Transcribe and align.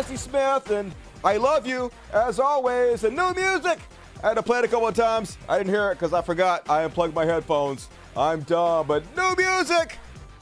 Dusty 0.00 0.16
Smith, 0.16 0.70
and 0.70 0.94
I 1.22 1.36
love 1.36 1.66
you 1.66 1.92
as 2.14 2.40
always. 2.40 3.04
And 3.04 3.14
new 3.14 3.34
music. 3.34 3.78
I 4.24 4.28
had 4.28 4.34
to 4.38 4.42
play 4.42 4.60
it 4.60 4.64
a 4.64 4.68
couple 4.68 4.88
of 4.88 4.94
times. 4.94 5.36
I 5.46 5.58
didn't 5.58 5.74
hear 5.74 5.90
it 5.90 5.96
because 5.96 6.14
I 6.14 6.22
forgot 6.22 6.70
I 6.70 6.84
unplugged 6.84 7.14
my 7.14 7.26
headphones. 7.26 7.86
I'm 8.16 8.40
dumb, 8.40 8.86
but 8.86 9.04
new 9.14 9.36
music. 9.36 9.98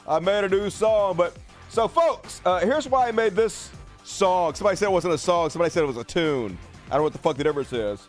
I 0.06 0.20
made 0.20 0.44
a 0.44 0.48
new 0.48 0.70
song. 0.70 1.16
But 1.16 1.36
so, 1.70 1.88
folks, 1.88 2.40
uh, 2.44 2.60
here's 2.60 2.88
why 2.88 3.08
I 3.08 3.10
made 3.10 3.34
this 3.34 3.72
song. 4.04 4.54
Somebody 4.54 4.76
said 4.76 4.86
it 4.86 4.92
wasn't 4.92 5.14
a 5.14 5.18
song. 5.18 5.50
Somebody 5.50 5.72
said 5.72 5.82
it 5.82 5.86
was 5.86 5.96
a 5.96 6.04
tune. 6.04 6.56
I 6.86 6.90
don't 6.90 6.98
know 6.98 7.02
what 7.02 7.12
the 7.12 7.18
fuck 7.18 7.36
the 7.36 7.42
difference 7.42 7.72
is. 7.72 8.06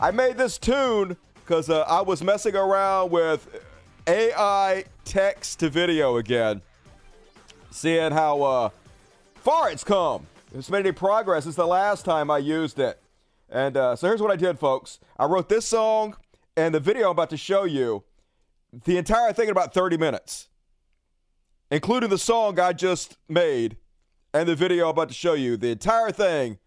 I 0.00 0.12
made 0.12 0.38
this 0.38 0.56
tune 0.56 1.16
because 1.34 1.68
uh, 1.68 1.80
I 1.80 2.00
was 2.00 2.22
messing 2.22 2.54
around 2.54 3.10
with 3.10 3.60
AI 4.06 4.84
text 5.04 5.58
to 5.58 5.68
video 5.68 6.18
again, 6.18 6.62
seeing 7.72 8.12
how 8.12 8.42
uh, 8.42 8.68
far 9.42 9.72
it's 9.72 9.82
come. 9.82 10.28
It's 10.52 10.70
made 10.70 10.80
any 10.80 10.92
progress 10.92 11.44
since 11.44 11.54
the 11.54 11.66
last 11.66 12.04
time 12.04 12.30
I 12.30 12.38
used 12.38 12.78
it. 12.78 13.00
And 13.48 13.76
uh, 13.76 13.96
so 13.96 14.08
here's 14.08 14.20
what 14.20 14.30
I 14.30 14.36
did, 14.36 14.58
folks. 14.58 14.98
I 15.16 15.26
wrote 15.26 15.48
this 15.48 15.66
song 15.66 16.16
and 16.56 16.74
the 16.74 16.80
video 16.80 17.06
I'm 17.06 17.12
about 17.12 17.30
to 17.30 17.36
show 17.36 17.64
you, 17.64 18.04
the 18.84 18.96
entire 18.96 19.32
thing 19.32 19.46
in 19.46 19.52
about 19.52 19.72
30 19.72 19.96
minutes, 19.96 20.48
including 21.70 22.10
the 22.10 22.18
song 22.18 22.58
I 22.58 22.72
just 22.72 23.16
made 23.28 23.76
and 24.34 24.48
the 24.48 24.56
video 24.56 24.86
I'm 24.86 24.90
about 24.90 25.08
to 25.08 25.14
show 25.14 25.34
you. 25.34 25.56
The 25.56 25.70
entire 25.70 26.10
thing, 26.10 26.58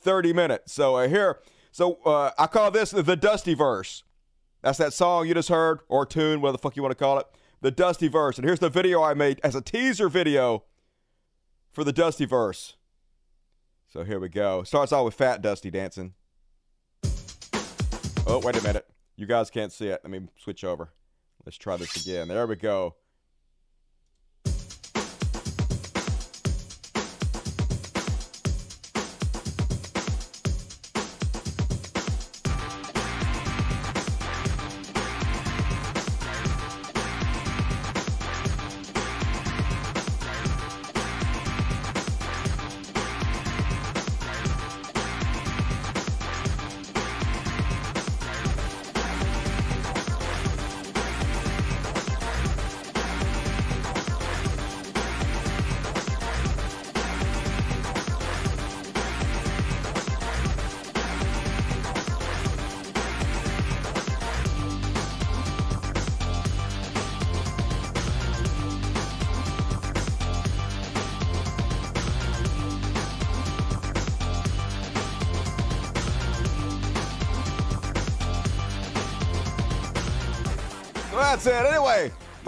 30 0.00 0.32
minutes. 0.32 0.72
So 0.72 0.96
uh, 0.96 1.08
here, 1.08 1.40
so 1.72 1.98
uh, 2.04 2.32
I 2.38 2.46
call 2.46 2.70
this 2.70 2.90
the 2.90 3.16
Dusty 3.16 3.54
verse. 3.54 4.02
That's 4.62 4.78
that 4.78 4.92
song 4.92 5.26
you 5.26 5.32
just 5.32 5.48
heard, 5.48 5.80
or 5.88 6.04
tune, 6.04 6.42
whatever 6.42 6.52
the 6.52 6.58
fuck 6.58 6.76
you 6.76 6.82
want 6.82 6.92
to 6.92 7.02
call 7.02 7.18
it. 7.18 7.26
The 7.62 7.70
Dusty 7.70 8.08
verse. 8.08 8.36
And 8.36 8.44
here's 8.44 8.58
the 8.58 8.68
video 8.68 9.02
I 9.02 9.14
made 9.14 9.40
as 9.42 9.54
a 9.54 9.62
teaser 9.62 10.10
video 10.10 10.64
for 11.72 11.84
the 11.84 11.92
Dusty 11.92 12.26
verse. 12.26 12.76
So 13.92 14.04
here 14.04 14.20
we 14.20 14.28
go. 14.28 14.62
Starts 14.62 14.92
off 14.92 15.04
with 15.04 15.14
Fat 15.14 15.42
Dusty 15.42 15.68
dancing. 15.68 16.14
Oh, 18.24 18.40
wait 18.44 18.56
a 18.56 18.62
minute. 18.62 18.86
You 19.16 19.26
guys 19.26 19.50
can't 19.50 19.72
see 19.72 19.88
it. 19.88 20.00
Let 20.04 20.12
me 20.12 20.28
switch 20.38 20.62
over. 20.62 20.92
Let's 21.44 21.58
try 21.58 21.76
this 21.76 21.96
again. 21.96 22.28
There 22.28 22.46
we 22.46 22.54
go. 22.54 22.94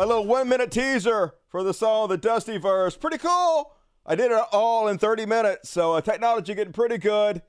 My 0.03 0.09
little 0.09 0.27
one 0.27 0.49
minute 0.49 0.73
teaser 0.73 1.33
for 1.49 1.63
the 1.63 1.73
song, 1.73 2.09
the 2.09 2.17
Dusty 2.17 2.59
verse. 2.59 2.97
Pretty 2.97 3.19
cool. 3.19 3.73
I 4.05 4.17
did 4.17 4.33
it 4.33 4.43
all 4.51 4.89
in 4.89 4.99
30 4.99 5.27
minutes. 5.27 5.71
So 5.71 5.93
uh, 5.93 6.01
technology 6.01 6.57
getting 6.57 6.73
pretty 6.73 6.99
good. 6.99 7.41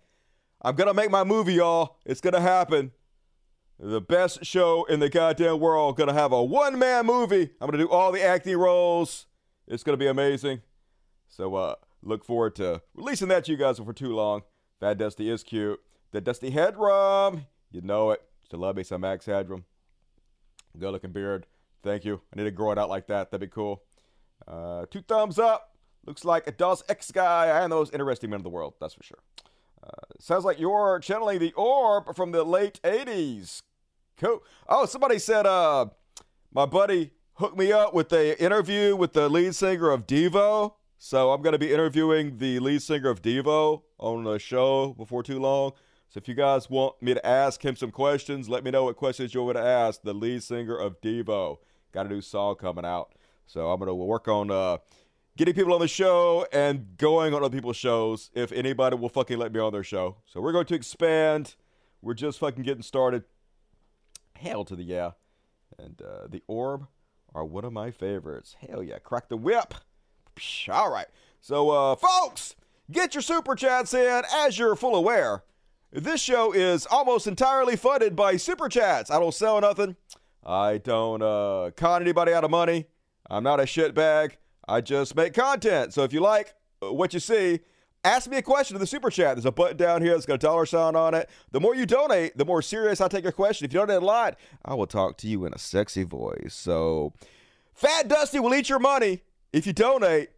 I'm 0.62 0.76
going 0.76 0.88
to 0.88 0.94
make 0.94 1.10
my 1.10 1.24
movie, 1.24 1.56
y'all. 1.56 1.98
It's 2.06 2.22
going 2.22 2.36
to 2.36 2.40
happen. 2.40 2.92
The 3.80 4.00
best 4.00 4.46
show 4.46 4.84
in 4.84 5.00
the 5.00 5.10
goddamn 5.10 5.62
world. 5.62 5.98
Going 5.98 6.10
to 6.10 6.14
have 6.14 6.32
a 6.32 6.44
one 6.44 6.78
man 6.78 7.08
movie. 7.08 7.50
I'm 7.60 7.68
going 7.68 7.80
to 7.80 7.86
do 7.86 7.90
all 7.90 8.12
the 8.12 8.22
acting 8.22 8.58
roles. 8.58 9.26
It's 9.68 9.82
going 9.82 9.98
to 9.98 10.00
be 10.00 10.08
amazing. 10.08 10.62
So 11.28 11.56
uh, 11.56 11.74
look 12.04 12.24
forward 12.24 12.56
to 12.58 12.84
releasing 12.94 13.30
that 13.30 13.46
to 13.46 13.52
you 13.52 13.58
guys 13.58 13.80
for 13.80 13.94
too 13.94 14.14
long. 14.14 14.44
Fat 14.80 15.00
Dusty 15.00 15.28
is 15.28 15.42
cute. 15.42 15.80
The 16.12 16.22
Dusty 16.22 16.52
Headroom. 16.52 17.48
You 17.72 17.82
know 17.82 18.12
it. 18.12 18.22
Still 18.46 18.60
love 18.60 18.76
me 18.76 18.84
some 18.84 19.02
Max 19.02 19.26
Headroom. 19.26 19.66
Good 20.78 20.92
looking 20.92 21.12
beard. 21.14 21.48
Thank 21.84 22.06
you. 22.06 22.22
I 22.34 22.38
need 22.38 22.46
to 22.46 22.52
grow 22.52 22.72
it 22.72 22.78
out 22.78 22.90
like 22.90 23.08
that. 23.08 23.30
That'd 23.30 23.48
be 23.48 23.54
cool. 23.54 23.84
Uh, 24.48 24.86
two 24.90 25.02
thumbs 25.02 25.38
up. 25.38 25.76
Looks 26.06 26.26
like 26.26 26.48
a 26.48 26.52
Dos 26.52 26.84
Equis 26.84 27.14
guy. 27.14 27.48
I 27.48 27.64
am 27.64 27.70
the 27.70 27.76
most 27.76 27.94
interesting 27.94 28.30
man 28.30 28.40
in 28.40 28.44
the 28.44 28.50
world. 28.50 28.74
That's 28.80 28.94
for 28.94 29.04
sure. 29.04 29.20
Uh, 29.84 29.90
sounds 30.20 30.46
like 30.46 30.60
you're 30.60 31.00
channeling 31.00 31.40
the 31.40 31.54
orb 31.54 32.16
from 32.16 32.32
the 32.32 32.44
late 32.44 32.80
80s. 32.84 33.60
Cool. 34.18 34.44
Oh, 34.68 34.86
somebody 34.86 35.20
said 35.20 35.46
uh, 35.46 35.88
my 36.54 36.66
buddy 36.66 37.12
hooked 37.36 37.58
me 37.58 37.72
up 37.72 37.94
with 37.94 38.12
a 38.14 38.42
interview 38.42 38.96
with 38.96 39.14
the 39.14 39.28
lead 39.28 39.56
singer 39.56 39.90
of 39.90 40.08
Devo. 40.08 40.74
So 40.98 41.32
I'm 41.32 41.42
going 41.42 41.54
to 41.54 41.60
be 41.60 41.74
interviewing 41.74 42.38
the 42.38 42.60
lead 42.60 42.82
singer 42.82 43.10
of 43.10 43.22
Devo 43.22 43.82
on 43.98 44.24
the 44.24 44.40
show 44.40 44.94
before 44.94 45.24
too 45.24 45.40
long. 45.40 45.72
So 46.10 46.20
if 46.20 46.28
you 46.28 46.36
guys 46.36 46.70
want 46.70 47.02
me 47.02 47.14
to 47.14 47.26
ask 47.26 47.66
him 47.66 47.76
some 47.76 47.92
questions, 47.92 48.48
let 48.48 48.64
me 48.64 48.72
know 48.72 48.84
what 48.86 48.96
questions 48.96 49.34
you 49.34 49.44
want 49.44 49.58
to 49.58 49.64
ask 49.64 50.02
the 50.02 50.14
lead 50.14 50.44
singer 50.44 50.78
of 50.78 51.02
Devo. 51.02 51.58
Got 51.94 52.08
a 52.08 52.10
new 52.10 52.22
song 52.22 52.56
coming 52.56 52.86
out. 52.86 53.14
So 53.46 53.72
I'm 53.72 53.78
going 53.78 53.88
to 53.88 53.94
work 53.94 54.28
on 54.28 54.50
uh, 54.50 54.78
getting 55.38 55.54
people 55.54 55.74
on 55.74 55.80
the 55.80 55.88
show 55.88 56.48
and 56.52 56.98
going 56.98 57.34
on 57.34 57.44
other 57.44 57.56
people's 57.56 57.78
shows 57.78 58.32
if 58.34 58.52
anybody 58.52 58.96
will 58.96 59.10
fucking 59.10 59.38
let 59.38 59.54
me 59.54 59.60
on 59.60 59.74
their 59.74 59.84
show. 59.84 60.18
So 60.26 60.42
we're 60.42 60.54
going 60.54 60.66
to 60.66 60.76
expand. 60.76 61.56
We're 62.02 62.16
just 62.16 62.40
fucking 62.40 62.64
getting 62.64 62.82
started. 62.82 63.24
Hell 64.36 64.66
to 64.66 64.76
the 64.76 64.84
yeah. 64.84 65.12
And 65.78 66.02
uh, 66.02 66.28
the 66.28 66.42
Orb 66.48 66.88
are 67.36 67.46
one 67.46 67.64
of 67.64 67.74
my 67.74 67.92
favorites. 67.92 68.56
Hell 68.68 68.82
yeah. 68.82 68.98
Crack 68.98 69.30
the 69.30 69.38
whip. 69.38 69.76
All 70.70 70.92
right. 70.92 71.08
So, 71.42 71.70
uh, 71.70 71.96
folks, 71.96 72.56
get 72.90 73.14
your 73.14 73.22
super 73.22 73.56
chats 73.56 73.94
in 73.94 74.24
as 74.34 74.58
you're 74.58 74.76
full 74.76 74.96
aware. 74.96 75.44
This 75.92 76.22
show 76.22 76.54
is 76.54 76.88
almost 76.88 77.28
entirely 77.28 77.76
funded 77.76 78.16
by 78.16 78.38
super 78.38 78.68
chats. 78.68 79.12
I 79.12 79.20
don't 79.20 79.34
sell 79.34 79.62
nothing. 79.62 79.96
I 80.46 80.78
don't 80.78 81.22
uh, 81.22 81.72
con 81.76 82.02
anybody 82.02 82.34
out 82.34 82.44
of 82.44 82.52
money. 82.52 82.88
I'm 83.30 83.44
not 83.44 83.60
a 83.60 83.64
shitbag. 83.64 84.34
I 84.68 84.82
just 84.82 85.16
make 85.16 85.34
content. 85.34 85.94
So 85.94 86.04
if 86.04 86.14
you 86.14 86.20
like 86.20 86.54
what 86.80 87.14
you 87.14 87.20
see, 87.20 87.60
ask 88.04 88.30
me 88.30 88.38
a 88.38 88.42
question 88.42 88.76
in 88.76 88.80
the 88.82 88.88
super 88.88 89.10
chat. 89.10 89.36
There's 89.36 89.46
a 89.46 89.52
button 89.52 89.78
down 89.78 90.02
here 90.02 90.14
that's 90.14 90.26
got 90.26 90.36
a 90.36 90.38
dollar 90.38 90.66
sign 90.66 90.96
on 90.96 91.14
it. 91.14 91.30
The 91.52 91.60
more 91.60 91.76
you 91.76 91.86
donate, 91.86 92.38
the 92.38 92.46
more 92.46 92.62
serious 92.62 93.02
I 93.02 93.08
take 93.08 93.24
your 93.24 93.32
question. 93.32 93.66
If 93.66 93.74
you 93.74 93.80
donate 93.80 94.02
a 94.02 94.06
lot, 94.06 94.38
I 94.64 94.74
will 94.74 94.88
talk 94.88 95.18
to 95.20 95.28
you 95.28 95.46
in 95.46 95.54
a 95.54 95.60
sexy 95.60 96.04
voice. 96.04 96.54
So 96.54 97.14
Fat 97.74 98.08
Dusty 98.08 98.40
will 98.40 98.54
eat 98.54 98.70
your 98.70 98.80
money 98.80 99.22
if 99.52 99.66
you 99.66 99.74
donate. 99.74 100.30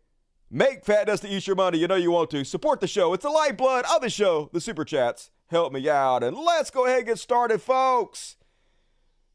Make 0.52 0.86
Fat 0.86 1.08
Dusty 1.08 1.30
eat 1.30 1.48
your 1.48 1.56
money. 1.56 1.80
You 1.80 1.88
know 1.88 1.96
you 1.96 2.12
want 2.12 2.30
to. 2.32 2.44
Support 2.46 2.80
the 2.80 2.88
show. 2.88 3.14
It's 3.14 3.24
the 3.24 3.30
lifeblood 3.30 3.86
of 3.94 4.02
the 4.02 4.10
show, 4.10 4.50
the 4.54 4.62
super 4.62 4.86
chats 4.86 5.32
help 5.48 5.74
me 5.74 5.90
out. 5.90 6.24
And 6.24 6.38
let's 6.38 6.70
go 6.70 6.86
ahead 6.86 7.00
and 7.00 7.08
get 7.08 7.20
started, 7.20 7.62
folks. 7.62 8.38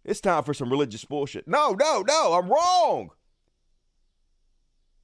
It's 0.05 0.21
time 0.21 0.45
for 0.45 0.55
some 0.55 0.71
religious 0.71 1.05
bullshit. 1.05 1.47
No, 1.47 1.73
no, 1.79 2.03
no, 2.07 2.33
I'm 2.35 2.49
wrong. 2.49 3.11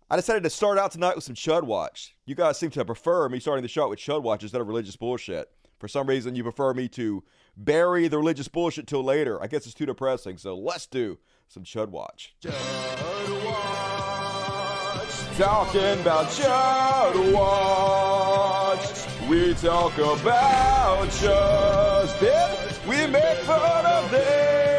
I 0.09 0.17
decided 0.17 0.45
to 0.45 0.51
start 0.51 0.79
out 0.79 0.93
tonight 0.93 1.17
with 1.17 1.25
some 1.25 1.35
Chud 1.35 1.65
Watch. 1.65 2.15
You 2.27 2.35
guys 2.35 2.59
seem 2.59 2.71
to 2.71 2.85
prefer 2.85 3.29
me 3.29 3.41
starting 3.41 3.63
the 3.63 3.69
show 3.69 3.89
with 3.89 3.99
Chud 3.99 4.23
Watch 4.23 4.43
instead 4.43 4.61
of 4.61 4.69
religious 4.69 4.97
bullshit. 4.97 5.51
For 5.79 5.89
some 5.89 6.07
reason, 6.07 6.35
you 6.35 6.43
prefer 6.43 6.73
me 6.73 6.89
to 6.91 7.25
bury 7.57 8.09
the 8.09 8.17
religious 8.17 8.49
bullshit 8.49 8.87
till 8.87 9.03
later. 9.03 9.43
I 9.43 9.49
guess 9.49 9.67
it's 9.67 9.75
too 9.75 9.85
depressing, 9.85 10.39
so 10.39 10.57
let's 10.57 10.87
do 10.87 11.19
some 11.49 11.65
Chud 11.65 11.89
Watch. 11.89 12.35
Chud 12.41 13.45
Watch. 13.45 13.77
Talking 15.37 16.01
about 16.01 16.27
Chud 16.29 17.35
Watch. 17.35 19.29
We 19.29 19.53
talk 19.55 19.99
about 19.99 21.11
Justin. 21.11 22.89
We 22.89 23.07
make 23.09 23.39
fun 23.39 23.87
of 23.87 24.11
them. 24.11 24.76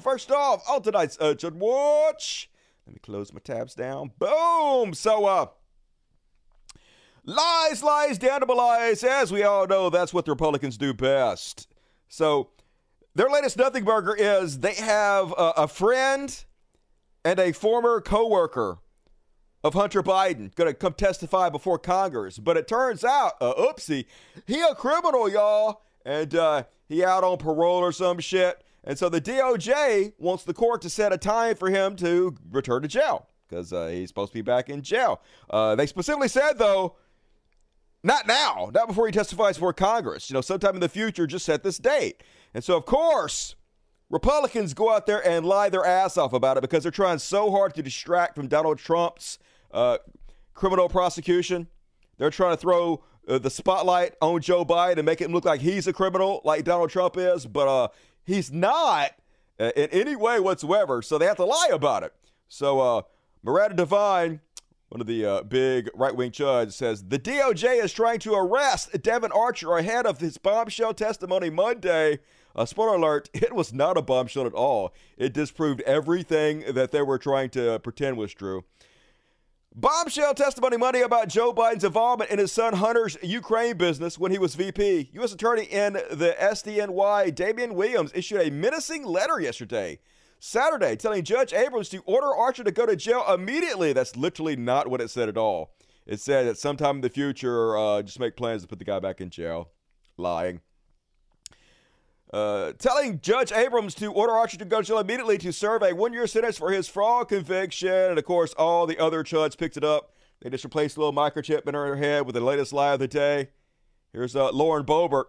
First 0.00 0.30
off, 0.30 0.62
on 0.68 0.82
tonight's 0.82 1.18
Urgent 1.20 1.56
Watch, 1.56 2.50
let 2.86 2.94
me 2.94 3.00
close 3.00 3.32
my 3.32 3.40
tabs 3.40 3.74
down. 3.74 4.12
Boom! 4.18 4.94
So, 4.94 5.26
uh, 5.26 5.46
lies, 7.24 7.82
lies, 7.82 8.18
damnable 8.18 8.56
lies. 8.56 9.04
As 9.04 9.30
we 9.32 9.42
all 9.42 9.66
know, 9.66 9.90
that's 9.90 10.14
what 10.14 10.24
the 10.24 10.32
Republicans 10.32 10.78
do 10.78 10.94
best. 10.94 11.68
So, 12.08 12.50
their 13.14 13.28
latest 13.28 13.56
nothing 13.56 13.84
burger 13.84 14.14
is 14.16 14.60
they 14.60 14.74
have 14.74 15.32
a, 15.32 15.52
a 15.56 15.68
friend 15.68 16.44
and 17.24 17.38
a 17.38 17.52
former 17.52 18.00
coworker 18.00 18.78
of 19.64 19.74
Hunter 19.74 20.02
Biden 20.02 20.54
going 20.54 20.70
to 20.70 20.74
come 20.74 20.94
testify 20.94 21.48
before 21.48 21.78
Congress. 21.78 22.38
But 22.38 22.56
it 22.56 22.68
turns 22.68 23.04
out, 23.04 23.32
uh, 23.40 23.54
oopsie, 23.54 24.06
he 24.46 24.60
a 24.60 24.74
criminal, 24.74 25.28
y'all, 25.28 25.82
and 26.04 26.34
uh, 26.34 26.62
he 26.88 27.04
out 27.04 27.24
on 27.24 27.38
parole 27.38 27.78
or 27.78 27.92
some 27.92 28.18
shit. 28.20 28.62
And 28.84 28.98
so 28.98 29.08
the 29.08 29.20
DOJ 29.20 30.12
wants 30.18 30.44
the 30.44 30.54
court 30.54 30.82
to 30.82 30.90
set 30.90 31.12
a 31.12 31.18
time 31.18 31.56
for 31.56 31.68
him 31.68 31.96
to 31.96 32.36
return 32.50 32.82
to 32.82 32.88
jail 32.88 33.26
because 33.48 33.72
uh, 33.72 33.88
he's 33.88 34.08
supposed 34.08 34.32
to 34.32 34.38
be 34.38 34.42
back 34.42 34.68
in 34.68 34.82
jail. 34.82 35.20
Uh, 35.50 35.74
they 35.74 35.86
specifically 35.86 36.28
said, 36.28 36.58
though, 36.58 36.96
not 38.02 38.26
now, 38.26 38.70
not 38.72 38.86
before 38.86 39.06
he 39.06 39.12
testifies 39.12 39.56
before 39.56 39.72
Congress. 39.72 40.30
You 40.30 40.34
know, 40.34 40.40
sometime 40.40 40.74
in 40.74 40.80
the 40.80 40.88
future, 40.88 41.26
just 41.26 41.44
set 41.44 41.62
this 41.62 41.78
date. 41.78 42.22
And 42.54 42.62
so, 42.62 42.76
of 42.76 42.86
course, 42.86 43.56
Republicans 44.10 44.72
go 44.74 44.90
out 44.90 45.06
there 45.06 45.26
and 45.26 45.44
lie 45.44 45.68
their 45.68 45.84
ass 45.84 46.16
off 46.16 46.32
about 46.32 46.56
it 46.56 46.60
because 46.60 46.82
they're 46.82 46.92
trying 46.92 47.18
so 47.18 47.50
hard 47.50 47.74
to 47.74 47.82
distract 47.82 48.34
from 48.34 48.48
Donald 48.48 48.78
Trump's 48.78 49.38
uh, 49.72 49.98
criminal 50.54 50.88
prosecution. 50.88 51.68
They're 52.16 52.30
trying 52.30 52.52
to 52.52 52.56
throw 52.56 53.04
uh, 53.28 53.38
the 53.38 53.50
spotlight 53.50 54.14
on 54.22 54.40
Joe 54.40 54.64
Biden 54.64 54.96
and 54.96 55.06
make 55.06 55.20
it 55.20 55.30
look 55.30 55.44
like 55.44 55.60
he's 55.60 55.86
a 55.86 55.92
criminal, 55.92 56.40
like 56.44 56.64
Donald 56.64 56.90
Trump 56.90 57.16
is, 57.16 57.46
but 57.46 57.68
uh, 57.68 57.88
he's 58.28 58.52
not 58.52 59.12
uh, 59.58 59.72
in 59.74 59.88
any 59.90 60.14
way 60.14 60.38
whatsoever. 60.38 61.02
So 61.02 61.18
they 61.18 61.26
have 61.26 61.38
to 61.38 61.44
lie 61.44 61.70
about 61.72 62.04
it. 62.04 62.14
So 62.46 62.80
uh, 62.80 63.02
Devine, 63.74 64.40
one 64.90 65.00
of 65.00 65.06
the 65.06 65.24
uh, 65.24 65.42
big 65.42 65.90
right 65.94 66.14
wing 66.14 66.30
judges, 66.30 66.76
says 66.76 67.04
the 67.04 67.18
DOJ 67.18 67.82
is 67.82 67.92
trying 67.92 68.20
to 68.20 68.34
arrest 68.34 69.02
Devon 69.02 69.32
Archer 69.32 69.76
ahead 69.76 70.06
of 70.06 70.20
his 70.20 70.38
bombshell 70.38 70.94
testimony 70.94 71.50
Monday. 71.50 72.20
Uh, 72.54 72.64
spoiler 72.64 72.96
alert, 72.96 73.30
it 73.34 73.54
was 73.54 73.72
not 73.72 73.96
a 73.96 74.02
bombshell 74.02 74.46
at 74.46 74.54
all. 74.54 74.94
It 75.16 75.32
disproved 75.32 75.80
everything 75.82 76.64
that 76.72 76.92
they 76.92 77.02
were 77.02 77.18
trying 77.18 77.50
to 77.50 77.78
pretend 77.80 78.16
was 78.16 78.32
true. 78.32 78.64
Bombshell 79.80 80.34
testimony 80.34 80.76
Monday 80.76 81.02
about 81.02 81.28
Joe 81.28 81.54
Biden's 81.54 81.84
involvement 81.84 82.32
in 82.32 82.40
his 82.40 82.50
son 82.50 82.74
Hunter's 82.74 83.16
Ukraine 83.22 83.76
business 83.76 84.18
when 84.18 84.32
he 84.32 84.38
was 84.38 84.56
VP. 84.56 85.10
U.S. 85.12 85.32
Attorney 85.32 85.66
in 85.66 85.92
the 85.92 86.34
SDNY, 86.40 87.32
Damian 87.32 87.74
Williams, 87.74 88.10
issued 88.12 88.40
a 88.40 88.50
menacing 88.50 89.04
letter 89.04 89.38
yesterday, 89.38 90.00
Saturday, 90.40 90.96
telling 90.96 91.22
Judge 91.22 91.52
Abrams 91.52 91.88
to 91.90 92.02
order 92.06 92.26
Archer 92.26 92.64
to 92.64 92.72
go 92.72 92.86
to 92.86 92.96
jail 92.96 93.24
immediately. 93.32 93.92
That's 93.92 94.16
literally 94.16 94.56
not 94.56 94.88
what 94.88 95.00
it 95.00 95.10
said 95.10 95.28
at 95.28 95.36
all. 95.36 95.70
It 96.06 96.18
said 96.18 96.48
that 96.48 96.58
sometime 96.58 96.96
in 96.96 97.02
the 97.02 97.08
future, 97.08 97.78
uh, 97.78 98.02
just 98.02 98.18
make 98.18 98.36
plans 98.36 98.62
to 98.62 98.68
put 98.68 98.80
the 98.80 98.84
guy 98.84 98.98
back 98.98 99.20
in 99.20 99.30
jail. 99.30 99.70
Lying. 100.16 100.60
Uh, 102.32 102.72
telling 102.78 103.20
Judge 103.20 103.52
Abrams 103.52 103.94
to 103.94 104.12
order 104.12 104.34
Archer 104.34 104.58
to 104.58 104.64
go 104.66 104.82
jail 104.82 104.98
immediately 104.98 105.38
to 105.38 105.52
serve 105.52 105.82
a 105.82 105.94
one 105.94 106.12
year 106.12 106.26
sentence 106.26 106.58
for 106.58 106.70
his 106.70 106.86
fraud 106.86 107.28
conviction. 107.28 107.88
And 107.88 108.18
of 108.18 108.24
course, 108.24 108.52
all 108.54 108.86
the 108.86 108.98
other 108.98 109.22
judges 109.22 109.56
picked 109.56 109.78
it 109.78 109.84
up. 109.84 110.12
They 110.40 110.50
just 110.50 110.64
replaced 110.64 110.96
a 110.96 111.00
little 111.00 111.14
microchip 111.14 111.66
in 111.66 111.74
her 111.74 111.96
head 111.96 112.26
with 112.26 112.34
the 112.34 112.40
latest 112.40 112.72
lie 112.72 112.92
of 112.92 113.00
the 113.00 113.08
day. 113.08 113.48
Here's 114.12 114.36
uh, 114.36 114.50
Lauren 114.52 114.84
Boebert. 114.84 115.24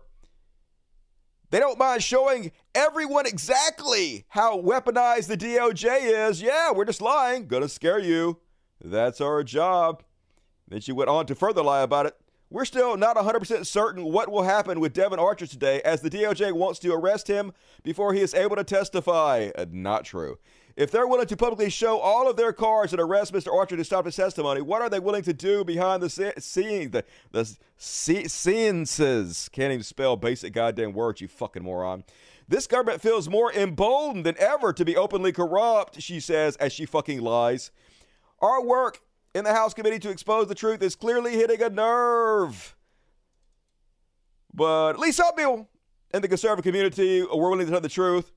They 1.52 1.60
don't 1.60 1.80
mind 1.80 2.04
showing 2.04 2.52
everyone 2.76 3.26
exactly 3.26 4.26
how 4.30 4.62
weaponized 4.62 5.28
the 5.28 5.38
DOJ 5.38 6.30
is. 6.30 6.42
Yeah, 6.42 6.72
we're 6.72 6.86
just 6.86 7.02
lying. 7.02 7.48
Gonna 7.48 7.70
scare 7.70 8.00
you. 8.00 8.40
That's 8.84 9.20
our 9.20 9.44
job. 9.44 10.04
Then 10.68 10.82
she 10.82 10.92
went 10.92 11.10
on 11.10 11.26
to 11.26 11.36
further 11.36 11.64
lie 11.64 11.82
about 11.82 12.06
it. 12.06 12.16
We're 12.52 12.66
still 12.66 12.98
not 12.98 13.16
100% 13.16 13.68
certain 13.68 14.06
what 14.06 14.32
will 14.32 14.42
happen 14.42 14.80
with 14.80 14.94
Devon 14.94 15.20
Archer 15.20 15.46
today, 15.46 15.84
as 15.84 16.02
the 16.02 16.10
DOJ 16.10 16.52
wants 16.52 16.80
to 16.80 16.92
arrest 16.92 17.28
him 17.28 17.54
before 17.84 18.14
he 18.14 18.22
is 18.22 18.34
able 18.34 18.56
to 18.56 18.64
testify. 18.64 19.52
Uh, 19.56 19.66
not 19.70 20.04
true. 20.04 20.40
If 20.76 20.90
they're 20.90 21.08
willing 21.08 21.28
to 21.28 21.38
publicly 21.38 21.70
show 21.70 22.00
all 22.00 22.28
of 22.28 22.38
their 22.38 22.52
cards 22.52 22.92
and 22.92 23.00
arrest 23.00 23.34
Mr. 23.34 23.54
Archer 23.54 23.78
to 23.78 23.84
stop 23.84 24.06
his 24.06 24.16
testimony, 24.16 24.62
what 24.62 24.82
are 24.82 24.90
they 24.90 25.00
willing 25.00 25.22
to 25.24 25.34
do 25.34 25.64
behind 25.64 26.02
the 26.02 26.10
scene? 26.10 26.90
The, 26.90 27.06
the 27.32 27.56
scenes 27.78 29.50
can't 29.52 29.74
even 29.74 29.84
spell 29.84 30.16
basic 30.16 30.52
goddamn 30.52 30.94
words, 30.94 31.22
you 31.22 31.28
fucking 31.28 31.64
moron. 31.64 32.04
This 32.48 32.66
government 32.66 33.02
feels 33.02 33.30
more 33.30 33.54
emboldened 33.54 34.26
than 34.26 34.36
ever 34.40 34.74
to 34.74 34.84
be 34.84 34.98
openly 34.98 35.32
corrupt, 35.32 36.02
she 36.02 36.20
says, 36.20 36.56
as 36.56 36.74
she 36.74 36.88
fucking 36.88 37.22
lies. 37.22 37.70
Our 38.42 38.64
work 38.64 39.02
in 39.34 39.44
the 39.44 39.54
House 39.54 39.74
committee 39.74 40.00
to 40.00 40.10
expose 40.10 40.48
the 40.48 40.56
truth 40.56 40.82
is 40.82 40.96
clearly 40.96 41.34
hitting 41.34 41.62
a 41.62 41.70
nerve. 41.70 42.76
But 44.54 44.92
at 44.92 45.00
least 45.00 45.18
some 45.18 45.34
people 45.36 45.70
in 46.14 46.22
the 46.22 46.28
conservative 46.28 46.64
community 46.64 47.22
were 47.22 47.50
willing 47.50 47.66
to 47.66 47.72
tell 47.72 47.82
the 47.82 47.90
truth. 47.90 48.32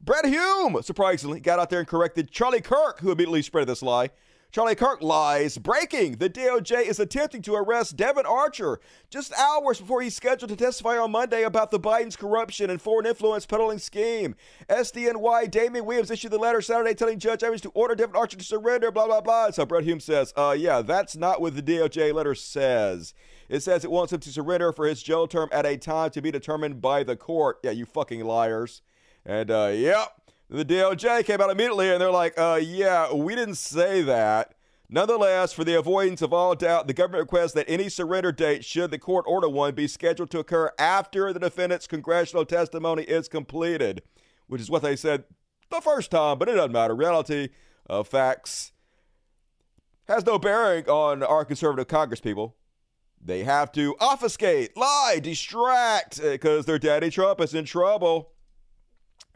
Brit 0.00 0.26
Hume, 0.26 0.80
surprisingly, 0.82 1.40
got 1.40 1.58
out 1.58 1.70
there 1.70 1.80
and 1.80 1.88
corrected 1.88 2.30
Charlie 2.30 2.60
Kirk, 2.60 3.00
who 3.00 3.10
immediately 3.10 3.42
spread 3.42 3.66
this 3.66 3.82
lie. 3.82 4.10
Charlie 4.50 4.74
Kirk 4.74 5.02
lies. 5.02 5.58
Breaking. 5.58 6.16
The 6.16 6.30
DOJ 6.30 6.82
is 6.86 6.98
attempting 6.98 7.42
to 7.42 7.54
arrest 7.54 7.96
Devon 7.96 8.24
Archer 8.24 8.80
just 9.10 9.32
hours 9.34 9.78
before 9.78 10.00
he's 10.00 10.16
scheduled 10.16 10.48
to 10.48 10.56
testify 10.56 10.96
on 10.96 11.10
Monday 11.10 11.42
about 11.42 11.70
the 11.70 11.78
Biden's 11.78 12.16
corruption 12.16 12.70
and 12.70 12.80
foreign 12.80 13.04
influence 13.04 13.44
peddling 13.44 13.78
scheme. 13.78 14.34
SDNY 14.70 15.50
Damian 15.50 15.84
Williams 15.84 16.10
issued 16.10 16.30
the 16.30 16.38
letter 16.38 16.62
Saturday 16.62 16.94
telling 16.94 17.18
Judge 17.18 17.42
Evans 17.42 17.60
to 17.60 17.68
order 17.70 17.94
Devon 17.94 18.16
Archer 18.16 18.38
to 18.38 18.44
surrender, 18.44 18.90
blah, 18.90 19.06
blah, 19.06 19.20
blah. 19.20 19.50
So 19.50 19.66
Brit 19.66 19.84
Hume 19.84 20.00
says, 20.00 20.32
uh, 20.34 20.56
yeah, 20.58 20.80
that's 20.80 21.14
not 21.14 21.42
what 21.42 21.54
the 21.54 21.62
DOJ 21.62 22.14
letter 22.14 22.34
says. 22.34 23.12
It 23.50 23.60
says 23.60 23.84
it 23.84 23.90
wants 23.90 24.14
him 24.14 24.20
to 24.20 24.30
surrender 24.30 24.72
for 24.72 24.86
his 24.86 25.02
jail 25.02 25.26
term 25.26 25.50
at 25.52 25.66
a 25.66 25.76
time 25.76 26.10
to 26.10 26.22
be 26.22 26.30
determined 26.30 26.80
by 26.80 27.02
the 27.02 27.16
court. 27.16 27.58
Yeah, 27.62 27.72
you 27.72 27.84
fucking 27.84 28.24
liars. 28.24 28.80
And, 29.26 29.50
uh, 29.50 29.72
yep. 29.74 30.17
The 30.50 30.64
DOJ 30.64 31.26
came 31.26 31.40
out 31.40 31.50
immediately 31.50 31.90
and 31.90 32.00
they're 32.00 32.10
like, 32.10 32.38
uh, 32.38 32.58
yeah, 32.62 33.12
we 33.12 33.34
didn't 33.34 33.56
say 33.56 34.02
that. 34.02 34.54
Nonetheless, 34.88 35.52
for 35.52 35.64
the 35.64 35.78
avoidance 35.78 36.22
of 36.22 36.32
all 36.32 36.54
doubt, 36.54 36.86
the 36.86 36.94
government 36.94 37.20
requests 37.20 37.52
that 37.52 37.68
any 37.68 37.90
surrender 37.90 38.32
date, 38.32 38.64
should 38.64 38.90
the 38.90 38.98
court 38.98 39.26
order 39.28 39.48
one, 39.48 39.74
be 39.74 39.86
scheduled 39.86 40.30
to 40.30 40.38
occur 40.38 40.72
after 40.78 41.30
the 41.34 41.40
defendant's 41.40 41.86
congressional 41.86 42.46
testimony 42.46 43.02
is 43.02 43.28
completed, 43.28 44.00
which 44.46 44.62
is 44.62 44.70
what 44.70 44.80
they 44.80 44.96
said 44.96 45.24
the 45.68 45.82
first 45.82 46.10
time, 46.10 46.38
but 46.38 46.48
it 46.48 46.54
doesn't 46.54 46.72
matter. 46.72 46.94
Reality 46.94 47.50
of 47.86 48.08
facts 48.08 48.72
has 50.06 50.24
no 50.24 50.38
bearing 50.38 50.88
on 50.88 51.22
our 51.22 51.44
conservative 51.44 51.88
Congress 51.88 52.20
people. 52.20 52.56
They 53.22 53.44
have 53.44 53.70
to 53.72 53.94
obfuscate, 54.00 54.74
lie, 54.74 55.20
distract, 55.22 56.22
because 56.22 56.64
their 56.64 56.78
daddy 56.78 57.10
Trump 57.10 57.42
is 57.42 57.52
in 57.52 57.66
trouble. 57.66 58.30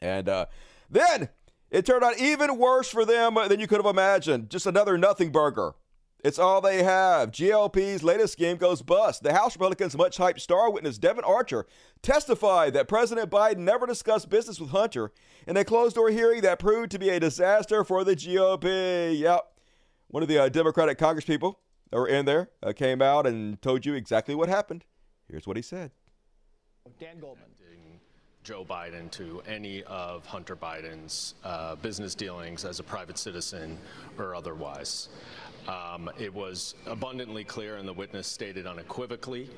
And 0.00 0.31
uh, 0.31 0.47
then 0.93 1.31
it 1.71 1.87
turned 1.87 2.05
out 2.05 2.19
even 2.19 2.59
worse 2.59 2.89
for 2.89 3.05
them 3.05 3.35
than 3.49 3.59
you 3.59 3.67
could 3.67 3.79
have 3.79 3.87
imagined. 3.87 4.51
Just 4.51 4.67
another 4.67 4.97
nothing 4.99 5.33
burger. 5.33 5.75
It's 6.23 6.39
all 6.39 6.61
they 6.61 6.85
have. 6.85 7.33
GOP's 7.33 8.05
latest 8.05 8.35
scheme 8.35 8.57
goes 8.57 8.81
bust. 8.81 9.25
The 9.25 9.33
House 9.33 9.57
Republicans' 9.57 9.97
much 9.97 10.19
hyped 10.19 10.41
star 10.41 10.71
witness 10.71 10.97
Devon 10.99 11.25
Archer 11.25 11.67
testified 12.01 12.75
that 12.75 12.87
President 12.87 13.29
Biden 13.29 13.59
never 13.59 13.87
discussed 13.87 14.29
business 14.29 14.61
with 14.61 14.71
Hunter 14.71 15.11
in 15.49 15.57
a 15.57 15.65
closed 15.65 15.97
door 15.97 16.11
hearing 16.11 16.43
that 16.43 16.61
proved 16.61 16.93
to 16.93 16.99
be 16.99 17.09
a 17.09 17.19
disaster 17.19 17.83
for 17.83 18.05
the 18.05 18.15
GOP. 18.15 19.19
Yep. 19.19 19.53
One 20.09 20.23
of 20.23 20.29
the 20.29 20.39
uh, 20.39 20.49
Democratic 20.49 20.99
Congresspeople 20.99 21.57
that 21.91 21.97
were 21.97 22.07
in 22.07 22.25
there 22.25 22.51
uh, 22.63 22.73
came 22.73 23.03
out 23.03 23.27
and 23.27 23.61
told 23.61 23.85
you 23.85 23.95
exactly 23.95 24.37
what 24.37 24.49
happened. 24.49 24.85
Here's 25.29 25.47
what 25.47 25.57
he 25.57 25.63
said 25.63 25.91
Dan 27.01 27.19
Goldman. 27.19 27.47
Joe 28.45 28.65
Biden 28.69 29.09
to 29.13 29.41
any 29.47 29.85
of 29.85 30.27
Hunter 30.27 30.57
Biden's 30.57 31.35
uh, 31.45 31.77
business 31.77 32.17
dealings 32.17 32.65
as 32.65 32.81
a 32.81 32.83
private 32.83 33.17
citizen 33.17 33.79
or 34.19 34.35
otherwise. 34.35 35.11
Um, 35.69 36.11
it 36.19 36.35
was 36.35 36.75
abundantly 36.87 37.45
clear, 37.45 37.77
and 37.77 37.87
the 37.87 37.93
witness 37.93 38.27
stated 38.27 38.67
unequivocally 38.67 39.49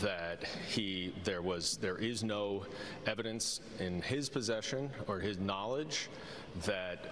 that 0.00 0.44
he 0.68 1.12
there 1.24 1.42
was 1.42 1.78
there 1.78 1.98
is 1.98 2.22
no 2.22 2.64
evidence 3.06 3.60
in 3.80 4.00
his 4.02 4.28
possession 4.28 4.88
or 5.08 5.18
his 5.18 5.40
knowledge 5.40 6.08
that 6.64 7.06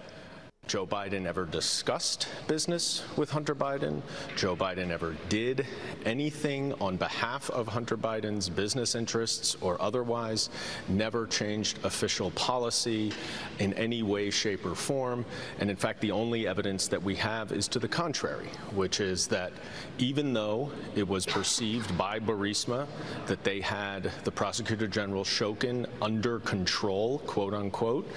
Joe 0.71 0.87
Biden 0.87 1.25
ever 1.25 1.43
discussed 1.43 2.29
business 2.47 3.03
with 3.17 3.29
Hunter 3.29 3.53
Biden. 3.53 4.01
Joe 4.37 4.55
Biden 4.55 4.89
ever 4.89 5.17
did 5.27 5.67
anything 6.05 6.73
on 6.79 6.95
behalf 6.95 7.49
of 7.49 7.67
Hunter 7.67 7.97
Biden's 7.97 8.47
business 8.47 8.95
interests 8.95 9.57
or 9.59 9.81
otherwise, 9.81 10.49
never 10.87 11.27
changed 11.27 11.83
official 11.83 12.31
policy 12.31 13.11
in 13.59 13.73
any 13.73 14.01
way, 14.01 14.29
shape, 14.29 14.65
or 14.65 14.73
form. 14.73 15.25
And 15.59 15.69
in 15.69 15.75
fact, 15.75 15.99
the 15.99 16.11
only 16.11 16.47
evidence 16.47 16.87
that 16.87 17.03
we 17.03 17.15
have 17.15 17.51
is 17.51 17.67
to 17.67 17.79
the 17.79 17.89
contrary, 17.89 18.47
which 18.73 19.01
is 19.01 19.27
that 19.27 19.51
even 19.97 20.31
though 20.31 20.71
it 20.95 21.05
was 21.05 21.25
perceived 21.25 21.97
by 21.97 22.17
Burisma 22.17 22.87
that 23.25 23.43
they 23.43 23.59
had 23.59 24.09
the 24.23 24.31
Prosecutor 24.31 24.87
General 24.87 25.25
Shokin 25.25 25.85
under 26.01 26.39
control, 26.39 27.19
quote 27.19 27.53
unquote, 27.53 28.09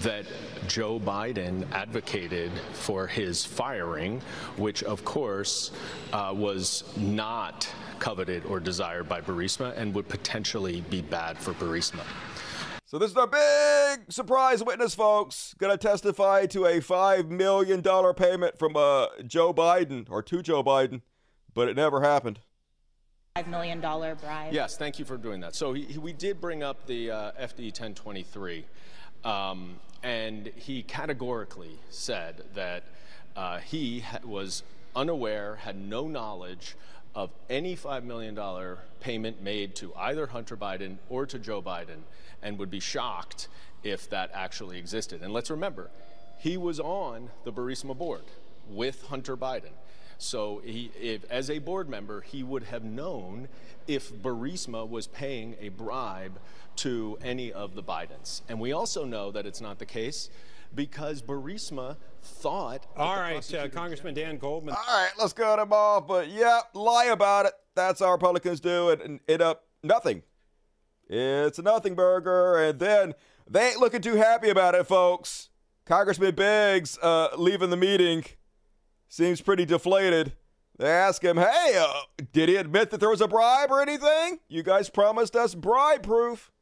that 0.00 0.24
Joe 0.66 0.98
Biden 0.98 1.66
advocated 1.80 2.52
for 2.72 3.06
his 3.06 3.42
firing, 3.44 4.20
which 4.56 4.82
of 4.82 5.02
course 5.02 5.70
uh, 6.12 6.30
was 6.34 6.84
not 6.98 7.66
coveted 7.98 8.44
or 8.44 8.60
desired 8.60 9.08
by 9.08 9.20
Burisma 9.20 9.76
and 9.78 9.94
would 9.94 10.08
potentially 10.08 10.82
be 10.90 11.00
bad 11.00 11.38
for 11.38 11.52
Burisma. 11.54 12.04
So 12.84 12.98
this 12.98 13.10
is 13.10 13.16
our 13.16 13.26
big 13.26 14.12
surprise 14.12 14.62
witness, 14.62 14.94
folks. 14.94 15.54
Going 15.58 15.72
to 15.72 15.78
testify 15.78 16.46
to 16.46 16.66
a 16.66 16.80
five 16.80 17.30
million 17.30 17.80
dollar 17.80 18.12
payment 18.12 18.58
from 18.58 18.76
uh, 18.76 19.06
Joe 19.26 19.54
Biden 19.54 20.06
or 20.10 20.22
to 20.24 20.42
Joe 20.42 20.62
Biden, 20.62 21.00
but 21.54 21.68
it 21.68 21.76
never 21.76 22.02
happened. 22.02 22.40
Five 23.36 23.46
million 23.46 23.80
dollar 23.80 24.16
bribe. 24.16 24.52
Yes, 24.52 24.76
thank 24.76 24.98
you 24.98 25.04
for 25.06 25.16
doing 25.16 25.40
that. 25.40 25.54
So 25.54 25.72
he, 25.72 25.84
he, 25.84 25.98
we 25.98 26.12
did 26.12 26.40
bring 26.40 26.62
up 26.62 26.84
the 26.86 27.10
uh, 27.10 27.32
FD 27.40 27.66
1023, 27.66 28.66
um, 29.24 29.78
and 30.02 30.46
he 30.56 30.82
categorically 30.82 31.78
said 31.90 32.42
that 32.54 32.84
uh, 33.36 33.58
he 33.58 34.04
was 34.24 34.62
unaware, 34.96 35.56
had 35.56 35.76
no 35.76 36.08
knowledge 36.08 36.76
of 37.14 37.30
any 37.48 37.76
$5 37.76 38.04
million 38.04 38.38
payment 39.00 39.42
made 39.42 39.74
to 39.76 39.92
either 39.96 40.26
Hunter 40.26 40.56
Biden 40.56 40.96
or 41.08 41.26
to 41.26 41.38
Joe 41.38 41.60
Biden 41.60 42.02
and 42.42 42.58
would 42.58 42.70
be 42.70 42.80
shocked 42.80 43.48
if 43.82 44.08
that 44.10 44.30
actually 44.32 44.78
existed. 44.78 45.22
And 45.22 45.32
let's 45.32 45.50
remember, 45.50 45.90
he 46.38 46.56
was 46.56 46.80
on 46.80 47.30
the 47.44 47.52
Burisma 47.52 47.96
board 47.96 48.22
with 48.68 49.02
Hunter 49.06 49.36
Biden. 49.36 49.72
So, 50.18 50.60
he, 50.64 50.90
if, 51.00 51.24
as 51.30 51.48
a 51.48 51.60
board 51.60 51.88
member, 51.88 52.20
he 52.20 52.42
would 52.42 52.64
have 52.64 52.84
known 52.84 53.48
if 53.86 54.12
Burisma 54.12 54.88
was 54.88 55.06
paying 55.06 55.56
a 55.60 55.70
bribe 55.70 56.38
to 56.76 57.18
any 57.22 57.52
of 57.52 57.74
the 57.74 57.82
Bidens. 57.82 58.42
And 58.48 58.60
we 58.60 58.72
also 58.72 59.04
know 59.04 59.30
that 59.30 59.46
it's 59.46 59.60
not 59.60 59.78
the 59.78 59.86
case 59.86 60.30
because 60.74 61.22
Burisma 61.22 61.96
thought. 62.22 62.86
All 62.96 63.16
right, 63.16 63.54
uh, 63.54 63.68
Congressman 63.68 64.14
Dan 64.14 64.38
Goldman. 64.38 64.74
All 64.74 65.02
right, 65.02 65.12
let's 65.18 65.32
cut 65.32 65.58
him 65.58 65.72
off. 65.72 66.06
But 66.06 66.28
yeah, 66.28 66.60
lie 66.74 67.06
about 67.06 67.46
it. 67.46 67.52
That's 67.74 68.00
how 68.00 68.12
Republicans 68.12 68.60
do 68.60 68.90
it, 68.90 69.02
and 69.02 69.20
it 69.26 69.40
up 69.40 69.64
nothing. 69.82 70.22
It's 71.08 71.58
a 71.58 71.62
nothing 71.62 71.94
burger, 71.94 72.56
and 72.56 72.78
then 72.78 73.14
they 73.48 73.70
ain't 73.70 73.80
looking 73.80 74.00
too 74.00 74.14
happy 74.14 74.48
about 74.48 74.74
it, 74.74 74.86
folks. 74.86 75.48
Congressman 75.84 76.34
Biggs 76.34 76.98
uh, 77.02 77.30
leaving 77.36 77.70
the 77.70 77.76
meeting 77.76 78.24
seems 79.08 79.40
pretty 79.40 79.64
deflated. 79.64 80.34
They 80.78 80.88
ask 80.88 81.22
him, 81.22 81.36
"Hey, 81.36 81.76
uh, 81.76 81.92
did 82.32 82.48
he 82.48 82.56
admit 82.56 82.90
that 82.90 83.00
there 83.00 83.10
was 83.10 83.20
a 83.20 83.28
bribe 83.28 83.70
or 83.70 83.82
anything? 83.82 84.38
You 84.48 84.62
guys 84.62 84.88
promised 84.88 85.34
us 85.34 85.54
bribe 85.54 86.02
proof." 86.04 86.52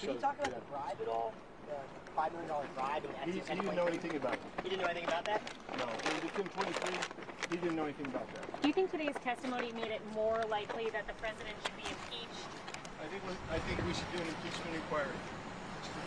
Did 0.00 0.10
you 0.10 0.20
talk 0.20 0.36
about 0.38 0.54
the 0.54 0.60
bribe 0.70 0.98
at 1.00 1.08
all? 1.08 1.32
The 1.66 2.12
five 2.12 2.32
million 2.32 2.48
dollar 2.48 2.66
bribe 2.76 3.02
He, 3.24 3.32
he 3.32 3.40
didn't 3.40 3.74
know 3.74 3.86
anything 3.86 4.14
about 4.16 4.34
it. 4.34 4.40
He 4.62 4.68
didn't 4.68 4.82
know 4.82 4.88
anything 4.88 5.08
about 5.08 5.24
that. 5.24 5.42
No, 5.78 5.84
in 5.84 6.20
the 6.20 6.32
Kim 6.36 6.46
23, 6.46 6.94
he 7.50 7.56
didn't 7.56 7.76
know 7.76 7.84
anything 7.84 8.06
about 8.06 8.28
that. 8.34 8.62
Do 8.62 8.68
you 8.68 8.74
think 8.74 8.90
today's 8.90 9.16
testimony 9.24 9.72
made 9.72 9.90
it 9.90 10.02
more 10.14 10.42
likely 10.50 10.90
that 10.90 11.06
the 11.06 11.14
president 11.14 11.56
should 11.64 11.76
be 11.76 11.88
impeached? 11.88 12.44
I 13.00 13.08
think 13.08 13.22
we- 13.24 13.54
I 13.54 13.58
think 13.60 13.86
we 13.86 13.94
should 13.94 14.10
do 14.12 14.18
an 14.20 14.28
impeachment 14.28 14.74
inquiry. 14.76 15.16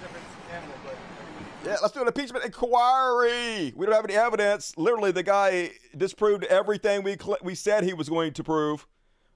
Different 0.02 0.26
animal, 0.54 0.76
but 0.86 0.94
I 0.94 0.96
think 0.96 1.40
we 1.40 1.46
need 1.46 1.64
to 1.64 1.70
Yeah, 1.70 1.78
let's 1.82 1.94
do 1.94 2.02
an 2.02 2.08
impeachment 2.08 2.46
inquiry. 2.46 3.74
We 3.76 3.86
don't 3.86 3.96
have 3.96 4.06
any 4.06 4.16
evidence. 4.16 4.78
Literally, 4.78 5.12
the 5.12 5.24
guy 5.24 5.72
disproved 5.98 6.46
everything 6.46 7.04
we 7.04 7.18
cl- 7.18 7.38
we 7.42 7.56
said 7.56 7.84
he 7.84 7.94
was 7.94 8.08
going 8.08 8.34
to 8.34 8.44
prove. 8.44 8.88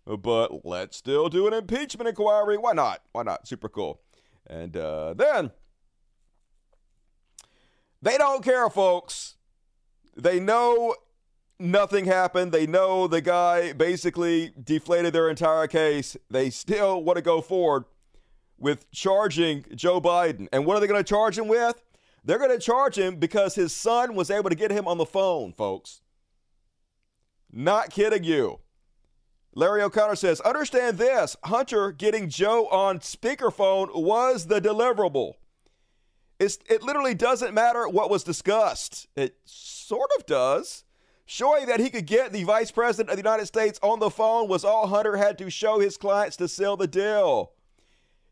But 0.05 0.65
let's 0.65 0.97
still 0.97 1.27
do 1.29 1.47
an 1.47 1.53
impeachment 1.53 2.07
inquiry. 2.07 2.57
Why 2.57 2.73
not? 2.73 3.01
Why 3.13 3.23
not? 3.23 3.47
Super 3.47 3.67
cool. 3.67 3.99
And 4.47 4.75
uh, 4.75 5.13
then 5.13 5.51
they 8.01 8.17
don't 8.17 8.43
care, 8.43 8.69
folks. 8.69 9.35
They 10.15 10.39
know 10.39 10.95
nothing 11.59 12.05
happened. 12.05 12.51
They 12.51 12.67
know 12.67 13.07
the 13.07 13.21
guy 13.21 13.73
basically 13.73 14.53
deflated 14.61 15.13
their 15.13 15.29
entire 15.29 15.67
case. 15.67 16.17
They 16.29 16.49
still 16.49 17.03
want 17.03 17.17
to 17.17 17.21
go 17.21 17.41
forward 17.41 17.85
with 18.57 18.89
charging 18.91 19.65
Joe 19.75 19.99
Biden. 19.99 20.47
And 20.51 20.65
what 20.65 20.77
are 20.77 20.79
they 20.79 20.87
going 20.87 21.03
to 21.03 21.07
charge 21.07 21.37
him 21.37 21.47
with? 21.47 21.81
They're 22.25 22.37
going 22.37 22.51
to 22.51 22.59
charge 22.59 22.97
him 22.97 23.17
because 23.17 23.55
his 23.55 23.73
son 23.73 24.15
was 24.15 24.29
able 24.31 24.49
to 24.49 24.55
get 24.55 24.71
him 24.71 24.87
on 24.87 24.97
the 24.97 25.05
phone, 25.05 25.53
folks. 25.53 26.01
Not 27.51 27.89
kidding 27.89 28.23
you. 28.23 28.59
Larry 29.55 29.83
O'Connor 29.83 30.15
says, 30.15 30.41
understand 30.41 30.97
this 30.97 31.35
Hunter 31.43 31.91
getting 31.91 32.29
Joe 32.29 32.67
on 32.67 32.99
speakerphone 32.99 33.93
was 33.93 34.47
the 34.47 34.59
deliverable. 34.59 35.33
It's, 36.39 36.57
it 36.67 36.81
literally 36.81 37.13
doesn't 37.13 37.53
matter 37.53 37.87
what 37.87 38.09
was 38.09 38.23
discussed. 38.23 39.07
It 39.15 39.37
sort 39.45 40.09
of 40.17 40.25
does. 40.25 40.83
Showing 41.25 41.67
that 41.67 41.79
he 41.79 41.89
could 41.89 42.05
get 42.05 42.33
the 42.33 42.43
vice 42.43 42.71
president 42.71 43.09
of 43.09 43.15
the 43.15 43.21
United 43.21 43.45
States 43.45 43.79
on 43.81 43.99
the 43.99 44.09
phone 44.09 44.49
was 44.49 44.65
all 44.65 44.87
Hunter 44.87 45.15
had 45.15 45.37
to 45.37 45.49
show 45.49 45.79
his 45.79 45.95
clients 45.97 46.35
to 46.37 46.47
sell 46.47 46.75
the 46.75 46.87
deal. 46.87 47.51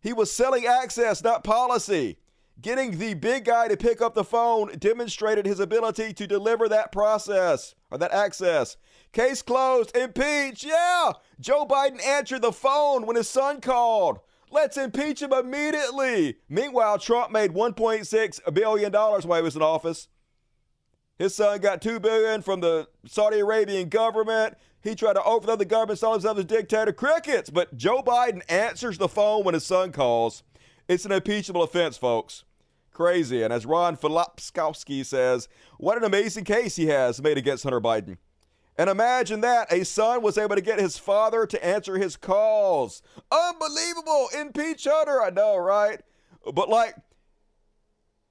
He 0.01 0.13
was 0.13 0.31
selling 0.31 0.65
access, 0.65 1.23
not 1.23 1.43
policy. 1.43 2.17
Getting 2.59 2.97
the 2.97 3.13
big 3.13 3.45
guy 3.45 3.67
to 3.69 3.77
pick 3.77 4.01
up 4.01 4.13
the 4.13 4.23
phone 4.23 4.77
demonstrated 4.77 5.45
his 5.45 5.59
ability 5.59 6.13
to 6.13 6.27
deliver 6.27 6.67
that 6.67 6.91
process 6.91 7.75
or 7.89 7.97
that 7.97 8.11
access. 8.11 8.77
Case 9.11 9.41
closed. 9.41 9.95
Impeach. 9.95 10.63
Yeah. 10.63 11.11
Joe 11.39 11.65
Biden 11.65 12.03
answered 12.05 12.41
the 12.41 12.51
phone 12.51 13.05
when 13.05 13.15
his 13.15 13.29
son 13.29 13.59
called. 13.59 14.19
Let's 14.49 14.77
impeach 14.77 15.21
him 15.21 15.33
immediately. 15.33 16.37
Meanwhile, 16.49 16.99
Trump 16.99 17.31
made 17.31 17.51
1.6 17.51 18.53
billion 18.53 18.91
dollars 18.91 19.25
while 19.25 19.39
he 19.39 19.43
was 19.43 19.55
in 19.55 19.61
office. 19.61 20.07
His 21.17 21.35
son 21.35 21.59
got 21.59 21.81
two 21.81 21.99
billion 21.99 22.41
from 22.41 22.61
the 22.61 22.87
Saudi 23.05 23.39
Arabian 23.39 23.89
government. 23.89 24.55
He 24.81 24.95
tried 24.95 25.13
to 25.13 25.23
overthrow 25.23 25.55
the 25.55 25.65
government, 25.65 25.99
saw 25.99 26.13
himself 26.13 26.37
as 26.37 26.45
dictator. 26.45 26.91
Crickets. 26.91 27.49
But 27.49 27.77
Joe 27.77 28.01
Biden 28.01 28.41
answers 28.49 28.97
the 28.97 29.07
phone 29.07 29.43
when 29.43 29.53
his 29.53 29.65
son 29.65 29.91
calls. 29.91 30.43
It's 30.87 31.05
an 31.05 31.11
impeachable 31.11 31.63
offense, 31.63 31.97
folks. 31.97 32.43
Crazy. 32.91 33.43
And 33.43 33.53
as 33.53 33.65
Ron 33.65 33.95
Filipkowski 33.95 35.05
says, 35.05 35.47
what 35.77 35.97
an 35.97 36.03
amazing 36.03 36.43
case 36.43 36.75
he 36.75 36.87
has 36.87 37.21
made 37.21 37.37
against 37.37 37.63
Hunter 37.63 37.79
Biden. 37.79 38.17
And 38.81 38.89
imagine 38.89 39.41
that 39.41 39.71
a 39.71 39.85
son 39.85 40.23
was 40.23 40.39
able 40.39 40.55
to 40.55 40.61
get 40.61 40.79
his 40.79 40.97
father 40.97 41.45
to 41.45 41.63
answer 41.63 41.99
his 41.99 42.17
calls. 42.17 43.03
Unbelievable. 43.31 44.29
Impeach 44.35 44.87
Hunter. 44.89 45.21
I 45.21 45.29
know, 45.29 45.55
right? 45.57 46.01
But 46.51 46.67
like, 46.67 46.95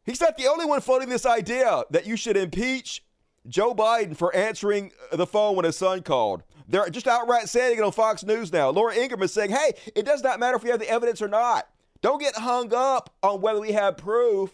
he's 0.05 0.21
not 0.21 0.37
the 0.37 0.49
only 0.49 0.65
one 0.65 0.81
floating 0.81 1.09
this 1.09 1.25
idea 1.25 1.85
that 1.91 2.05
you 2.05 2.17
should 2.17 2.37
impeach 2.37 3.05
Joe 3.47 3.77
Biden 3.77 4.17
for 4.17 4.35
answering 4.35 4.91
the 5.13 5.25
phone 5.25 5.55
when 5.55 5.67
his 5.67 5.77
son 5.77 6.03
called. 6.03 6.43
They're 6.67 6.91
just 6.91 7.07
outright 7.07 7.49
saying 7.49 7.79
it 7.79 7.85
on 7.85 7.93
Fox 7.93 8.25
News 8.25 8.53
now. 8.53 8.71
Laura 8.71 8.93
Ingraham 8.93 9.23
is 9.23 9.33
saying, 9.33 9.51
hey, 9.51 9.75
it 9.95 10.05
does 10.05 10.25
not 10.25 10.41
matter 10.41 10.57
if 10.57 10.65
we 10.65 10.71
have 10.71 10.81
the 10.81 10.91
evidence 10.91 11.23
or 11.23 11.29
not. 11.29 11.69
Don't 12.03 12.21
get 12.21 12.35
hung 12.35 12.75
up 12.75 13.15
on 13.23 13.41
whether 13.41 13.61
we 13.61 13.71
have 13.71 13.97
proof. 13.97 14.51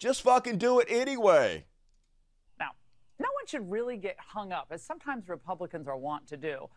Just 0.00 0.22
fucking 0.22 0.58
do 0.58 0.80
it 0.80 0.88
anyway. 0.90 1.66
No 3.22 3.28
one 3.34 3.46
should 3.46 3.70
really 3.70 3.96
get 3.96 4.16
hung 4.18 4.50
up, 4.50 4.66
as 4.72 4.82
sometimes 4.82 5.28
Republicans 5.28 5.86
are 5.86 5.96
wont 5.96 6.26
to 6.26 6.36
do, 6.36 6.68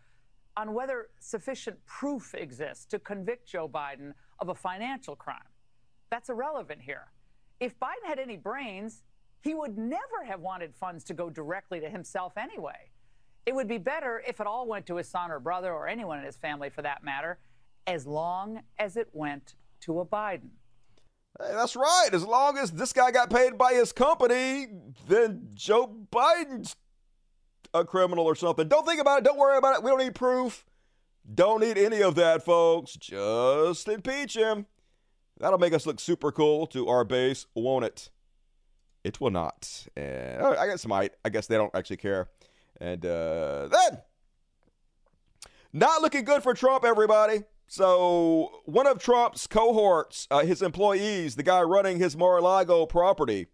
on 0.56 0.74
whether 0.74 1.08
sufficient 1.18 1.84
proof 1.86 2.34
exists 2.34 2.84
to 2.86 3.00
convict 3.00 3.48
Joe 3.48 3.68
Biden 3.68 4.12
of 4.38 4.48
a 4.48 4.54
financial 4.54 5.16
crime. 5.16 5.50
That's 6.08 6.28
irrelevant 6.28 6.82
here. 6.82 7.08
If 7.58 7.76
Biden 7.80 8.06
had 8.06 8.20
any 8.20 8.36
brains, 8.36 9.02
he 9.42 9.54
would 9.54 9.76
never 9.76 10.24
have 10.24 10.38
wanted 10.38 10.72
funds 10.72 11.02
to 11.04 11.14
go 11.14 11.30
directly 11.30 11.80
to 11.80 11.90
himself 11.90 12.36
anyway. 12.36 12.92
It 13.44 13.52
would 13.52 13.66
be 13.66 13.78
better 13.78 14.22
if 14.24 14.38
it 14.40 14.46
all 14.46 14.68
went 14.68 14.86
to 14.86 14.96
his 14.96 15.08
son 15.08 15.32
or 15.32 15.40
brother 15.40 15.72
or 15.72 15.88
anyone 15.88 16.20
in 16.20 16.24
his 16.24 16.36
family 16.36 16.70
for 16.70 16.82
that 16.82 17.02
matter, 17.02 17.40
as 17.88 18.06
long 18.06 18.60
as 18.78 18.96
it 18.96 19.08
went 19.12 19.56
to 19.80 19.98
a 19.98 20.06
Biden. 20.06 20.50
Hey, 21.40 21.52
that's 21.52 21.76
right. 21.76 22.08
As 22.12 22.24
long 22.24 22.56
as 22.58 22.70
this 22.70 22.92
guy 22.92 23.10
got 23.10 23.30
paid 23.30 23.58
by 23.58 23.74
his 23.74 23.92
company, 23.92 24.68
then 25.08 25.48
Joe 25.54 25.94
Biden's 26.10 26.76
a 27.74 27.84
criminal 27.84 28.24
or 28.24 28.34
something. 28.34 28.68
Don't 28.68 28.86
think 28.86 29.00
about 29.00 29.18
it. 29.18 29.24
Don't 29.24 29.38
worry 29.38 29.58
about 29.58 29.76
it. 29.76 29.82
We 29.82 29.90
don't 29.90 29.98
need 30.00 30.14
proof. 30.14 30.64
Don't 31.34 31.60
need 31.60 31.76
any 31.76 32.02
of 32.02 32.14
that, 32.14 32.44
folks. 32.44 32.92
Just 32.92 33.88
impeach 33.88 34.36
him. 34.36 34.66
That'll 35.38 35.58
make 35.58 35.74
us 35.74 35.84
look 35.84 36.00
super 36.00 36.32
cool 36.32 36.66
to 36.68 36.88
our 36.88 37.04
base, 37.04 37.46
won't 37.54 37.84
it? 37.84 38.10
It 39.04 39.20
will 39.20 39.30
not. 39.30 39.86
And 39.96 40.42
I 40.42 40.66
guess 40.66 40.84
it 40.84 40.88
might. 40.88 41.12
I 41.24 41.28
guess 41.28 41.46
they 41.46 41.56
don't 41.56 41.74
actually 41.74 41.98
care. 41.98 42.30
And 42.80 43.04
uh, 43.04 43.68
then, 43.68 44.00
not 45.72 46.00
looking 46.00 46.24
good 46.24 46.42
for 46.42 46.54
Trump, 46.54 46.84
everybody. 46.84 47.42
So, 47.68 48.60
one 48.64 48.86
of 48.86 49.02
Trump's 49.02 49.46
cohorts, 49.46 50.28
uh, 50.30 50.44
his 50.44 50.62
employees, 50.62 51.34
the 51.34 51.42
guy 51.42 51.62
running 51.62 51.98
his 51.98 52.16
Mar 52.16 52.38
a 52.38 52.40
Lago 52.40 52.86
property, 52.86 53.48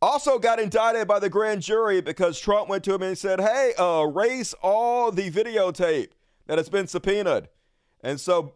also 0.00 0.38
got 0.38 0.60
indicted 0.60 1.08
by 1.08 1.18
the 1.18 1.28
grand 1.28 1.62
jury 1.62 2.00
because 2.00 2.38
Trump 2.38 2.68
went 2.68 2.84
to 2.84 2.94
him 2.94 3.02
and 3.02 3.18
said, 3.18 3.40
Hey, 3.40 3.72
uh, 3.78 4.06
erase 4.06 4.54
all 4.62 5.10
the 5.10 5.30
videotape 5.30 6.10
that 6.46 6.58
has 6.58 6.68
been 6.68 6.86
subpoenaed. 6.86 7.48
And 8.00 8.20
so, 8.20 8.52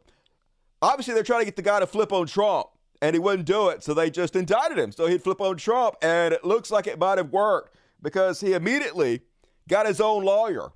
obviously, 0.80 1.14
they're 1.14 1.24
trying 1.24 1.40
to 1.40 1.46
get 1.46 1.56
the 1.56 1.62
guy 1.62 1.80
to 1.80 1.86
flip 1.86 2.12
on 2.12 2.28
Trump, 2.28 2.68
and 3.02 3.14
he 3.14 3.18
wouldn't 3.18 3.46
do 3.46 3.70
it. 3.70 3.82
So, 3.82 3.92
they 3.92 4.08
just 4.08 4.36
indicted 4.36 4.78
him. 4.78 4.92
So, 4.92 5.08
he'd 5.08 5.22
flip 5.22 5.40
on 5.40 5.56
Trump, 5.56 5.96
and 6.00 6.32
it 6.32 6.44
looks 6.44 6.70
like 6.70 6.86
it 6.86 6.98
might 6.98 7.18
have 7.18 7.32
worked 7.32 7.76
because 8.00 8.40
he 8.40 8.52
immediately 8.52 9.22
got 9.68 9.86
his 9.86 10.00
own 10.00 10.22
lawyer. 10.24 10.70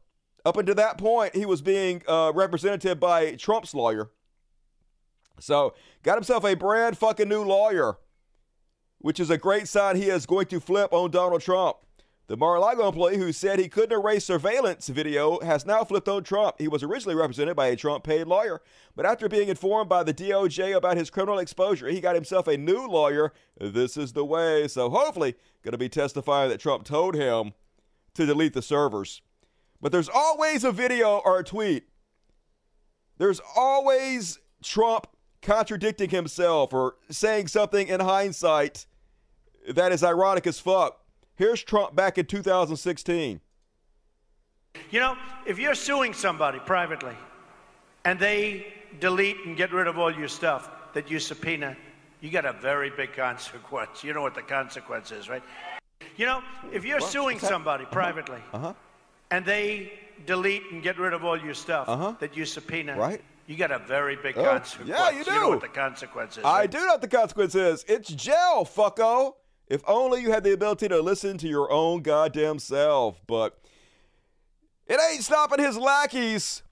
Up 0.45 0.57
until 0.57 0.75
that 0.75 0.99
point, 0.99 1.35
he 1.35 1.47
was 1.47 1.63
being 1.63 2.03
uh, 2.07 2.33
represented 2.35 3.01
by 3.01 3.33
Trump's 3.33 3.75
lawyer. 3.75 4.11
So, 5.41 5.75
got 6.03 6.17
himself 6.17 6.45
a 6.45 6.55
brand 6.55 6.99
fucking 6.99 7.29
new 7.29 7.43
lawyer, 7.43 7.97
which 8.99 9.19
is 9.19 9.31
a 9.31 9.39
great 9.39 9.67
sign 9.69 9.97
he 9.97 10.11
is 10.11 10.27
going 10.27 10.47
to 10.47 10.61
flip 10.61 10.93
on 10.93 11.11
Donald 11.11 11.41
Trump. 11.41 11.79
The 12.27 12.39
Mar-a-Lago 12.39 12.89
employee 12.89 13.19
who 13.19 13.33
said 13.33 13.59
he 13.59 13.69
couldn't 13.69 13.99
erase 13.99 14.25
surveillance 14.25 14.89
video 14.89 15.41
has 15.41 15.67
now 15.67 15.85
flipped 15.85 16.09
on 16.09 16.25
Trump. 16.25 16.57
He 16.59 16.69
was 16.69 16.83
originally 16.83 17.17
represented 17.17 17.55
by 17.55 17.67
a 17.67 17.77
Trump-paid 17.77 18.27
lawyer, 18.27 18.63
but 18.97 19.05
after 19.05 19.29
being 19.29 19.49
informed 19.49 19.91
by 19.91 20.05
the 20.05 20.15
DOJ 20.15 20.75
about 20.75 20.97
his 20.97 21.11
criminal 21.11 21.39
exposure, 21.39 21.89
he 21.89 22.01
got 22.01 22.15
himself 22.15 22.47
a 22.47 22.57
new 22.57 22.87
lawyer. 22.87 23.35
This 23.61 23.99
is 23.99 24.15
the 24.15 24.25
way. 24.25 24.69
So 24.69 24.89
hopefully, 24.89 25.35
going 25.63 25.73
to 25.73 25.79
be 25.79 25.91
testifying 25.91 26.49
that 26.49 26.61
Trump 26.61 26.85
told 26.85 27.15
him 27.15 27.53
to 28.15 28.25
delete 28.25 28.55
the 28.55 28.63
servers. 28.63 29.21
But 29.85 29.93
there's 29.93 30.09
always 30.09 30.65
a 30.65 30.73
video 30.73 31.19
or 31.27 31.41
a 31.41 31.45
tweet. 31.45 31.85
There's 33.19 33.39
always 33.55 34.39
Trump 34.63 35.07
contradicting 35.43 36.09
himself 36.09 36.73
or 36.73 36.95
saying 37.11 37.49
something 37.49 37.89
in 37.89 38.01
hindsight 38.01 38.87
that 39.69 39.93
is 39.93 40.03
ironic 40.03 40.47
as 40.47 40.59
fuck. 40.59 41.05
Here's 41.37 41.63
Trump 41.63 41.95
back 41.95 42.17
in 42.17 42.25
2016. 42.25 43.43
You 44.91 45.01
know, 45.01 45.19
if 45.47 45.59
you're 45.59 45.75
suing 45.75 46.15
somebody 46.15 46.61
privately 46.61 47.15
and 48.07 48.19
they 48.19 48.73
delete 49.01 49.37
and 49.45 49.55
get 49.55 49.71
rid 49.71 49.87
of 49.87 49.99
all 49.99 50.11
your 50.11 50.29
stuff 50.29 50.71
that 50.95 51.11
you 51.11 51.19
subpoena, 51.19 51.77
you 52.23 52.31
got 52.31 52.47
a 52.47 52.55
very 52.55 52.89
big 52.89 53.13
consequence. 53.13 54.03
You 54.03 54.15
know 54.15 54.23
what 54.23 54.35
the 54.35 54.41
consequence 54.41 55.13
is, 55.13 55.29
right? 55.29 55.43
You 56.17 56.25
know, 56.25 56.43
if 56.73 56.87
you're 56.87 57.01
suing 57.01 57.39
somebody 57.39 57.85
privately 57.85 58.41
Uh-huh. 58.55 58.73
And 59.35 59.45
they 59.45 59.93
delete 60.27 60.63
and 60.71 60.81
get 60.83 60.97
rid 60.99 61.13
of 61.13 61.25
all 61.25 61.37
your 61.37 61.55
stuff 61.55 61.89
Uh-huh. 61.89 62.15
that 62.21 62.37
you 62.37 62.45
subpoena, 62.45 62.97
Right. 62.97 63.21
you 63.47 63.57
got 63.57 63.73
a 63.73 63.79
very 63.81 64.15
big 64.17 64.39
Oh, 64.39 64.45
consequence. 64.45 64.89
yeah, 64.89 65.11
you 65.11 65.25
know 65.25 65.41
do. 65.41 65.49
what 65.49 65.61
the 65.61 65.69
consequence 65.69 66.39
is. 66.39 66.45
I 66.45 66.61
right? 66.61 66.71
do 66.71 66.79
know 66.79 66.87
what 66.93 67.01
the 67.01 67.09
consequence 67.09 67.55
is. 67.57 67.85
It's 67.89 68.09
jail, 68.11 68.65
fucko. 68.65 69.35
If 69.67 69.83
only 69.89 70.21
you 70.23 70.31
had 70.31 70.45
the 70.45 70.53
ability 70.53 70.89
to 70.89 71.01
listen 71.01 71.37
to 71.39 71.49
your 71.49 71.71
own 71.73 72.03
goddamn 72.03 72.59
self. 72.61 73.21
But 73.27 73.59
it 74.87 75.01
ain't 75.11 75.25
stopping 75.25 75.59
his 75.65 75.77
lackeys 75.77 76.63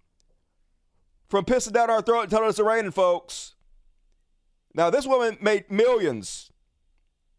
from 1.29 1.45
pissing 1.45 1.73
down 1.73 1.91
our 1.91 2.03
throat 2.03 2.23
and 2.23 2.31
telling 2.31 2.49
us 2.49 2.59
it's 2.59 2.67
raining, 2.67 2.91
folks. 2.93 3.55
Now, 4.75 4.89
this 4.91 5.07
woman 5.07 5.37
made 5.41 5.71
millions, 5.71 6.51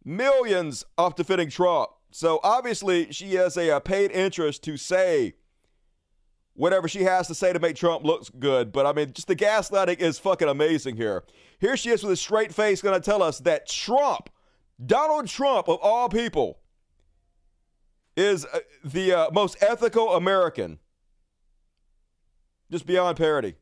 millions 0.03 0.83
off 0.97 1.15
defending 1.15 1.49
Trump. 1.49 1.91
So 2.13 2.39
obviously, 2.43 3.11
she 3.11 3.33
has 3.35 3.57
a, 3.57 3.75
uh 3.75 3.79
paid 3.79 4.11
interest 4.11 4.63
to 4.65 4.77
say 4.77 5.33
whatever 6.53 6.87
she 6.87 7.03
has 7.03 7.27
to 7.27 7.33
say 7.33 7.51
to 7.51 7.59
make 7.59 7.75
Trump 7.75 8.03
look 8.05 8.27
good. 8.37 8.71
But 8.71 8.85
I 8.85 8.93
mean, 8.93 9.11
just 9.13 9.27
the 9.27 9.35
gaslighting 9.35 9.99
is 9.99 10.19
fucking 10.19 10.47
amazing 10.47 10.95
here. 10.95 11.23
Here 11.59 11.75
she 11.75 11.89
is 11.89 12.03
with 12.03 12.11
a 12.11 12.17
straight 12.17 12.53
face 12.53 12.81
going 12.81 12.99
to 12.99 13.03
tell 13.03 13.23
us 13.23 13.39
that 13.39 13.67
Trump, 13.67 14.29
Donald 14.83 15.27
Trump 15.27 15.67
of 15.67 15.79
all 15.81 16.07
people, 16.07 16.59
is 18.15 18.45
uh, 18.45 18.59
the 18.83 19.11
uh, 19.11 19.31
most 19.31 19.57
ethical 19.61 20.13
American. 20.13 20.77
Just 22.71 22.85
beyond 22.85 23.17
parody. 23.17 23.55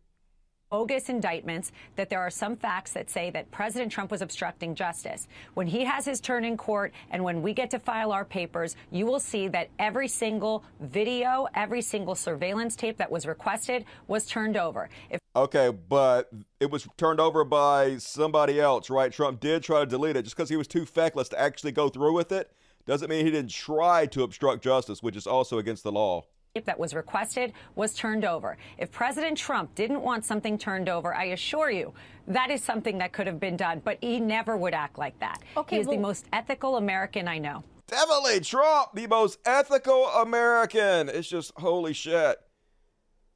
Bogus 0.71 1.10
indictments 1.10 1.73
that 1.97 2.10
there 2.10 2.21
are 2.21 2.29
some 2.29 2.55
facts 2.55 2.93
that 2.93 3.10
say 3.10 3.29
that 3.29 3.51
President 3.51 3.91
Trump 3.91 4.10
was 4.10 4.21
obstructing 4.21 4.73
justice. 4.73 5.27
When 5.53 5.67
he 5.67 5.84
has 5.84 6.05
his 6.05 6.21
turn 6.21 6.45
in 6.45 6.55
court 6.55 6.93
and 7.12 7.21
when 7.25 7.41
we 7.41 7.53
get 7.53 7.69
to 7.71 7.79
file 7.79 8.13
our 8.13 8.23
papers, 8.23 8.77
you 8.89 9.05
will 9.05 9.19
see 9.19 9.49
that 9.49 9.69
every 9.77 10.07
single 10.07 10.63
video, 10.79 11.45
every 11.55 11.81
single 11.81 12.15
surveillance 12.15 12.77
tape 12.77 12.97
that 12.97 13.12
was 13.12 13.25
requested 13.25 13.84
was 14.07 14.25
turned 14.25 14.55
over. 14.55 14.89
If 15.10 15.19
Okay, 15.36 15.69
but 15.69 16.29
it 16.60 16.71
was 16.71 16.88
turned 16.97 17.19
over 17.19 17.43
by 17.43 17.97
somebody 17.97 18.60
else, 18.60 18.89
right? 18.89 19.12
Trump 19.12 19.39
did 19.41 19.63
try 19.63 19.81
to 19.81 19.86
delete 19.86 20.15
it 20.15 20.23
just 20.23 20.36
because 20.36 20.49
he 20.49 20.57
was 20.57 20.67
too 20.67 20.86
feckless 20.86 21.29
to 21.29 21.39
actually 21.39 21.71
go 21.73 21.89
through 21.89 22.13
with 22.13 22.31
it. 22.31 22.51
Doesn't 22.86 23.10
mean 23.10 23.25
he 23.25 23.31
didn't 23.31 23.51
try 23.51 24.05
to 24.07 24.23
obstruct 24.23 24.63
justice, 24.63 25.03
which 25.03 25.15
is 25.15 25.27
also 25.27 25.57
against 25.57 25.84
the 25.84 25.91
law. 25.91 26.23
That 26.65 26.77
was 26.77 26.93
requested 26.93 27.53
was 27.75 27.93
turned 27.93 28.25
over. 28.25 28.57
If 28.77 28.91
President 28.91 29.37
Trump 29.37 29.73
didn't 29.73 30.01
want 30.01 30.25
something 30.25 30.57
turned 30.57 30.89
over, 30.89 31.15
I 31.15 31.25
assure 31.25 31.71
you 31.71 31.93
that 32.27 32.51
is 32.51 32.61
something 32.61 32.97
that 32.97 33.13
could 33.13 33.25
have 33.25 33.39
been 33.39 33.55
done, 33.55 33.81
but 33.85 33.97
he 34.01 34.19
never 34.19 34.57
would 34.57 34.73
act 34.73 34.97
like 34.97 35.17
that. 35.19 35.41
Okay, 35.55 35.77
he 35.77 35.81
is 35.81 35.87
the 35.87 35.97
most 35.97 36.25
ethical 36.33 36.75
American 36.75 37.27
I 37.29 37.37
know. 37.37 37.63
Definitely 37.87 38.41
Trump, 38.41 38.89
the 38.93 39.07
most 39.07 39.39
ethical 39.45 40.07
American. 40.07 41.07
It's 41.07 41.29
just 41.29 41.53
holy 41.55 41.93
shit. 41.93 42.37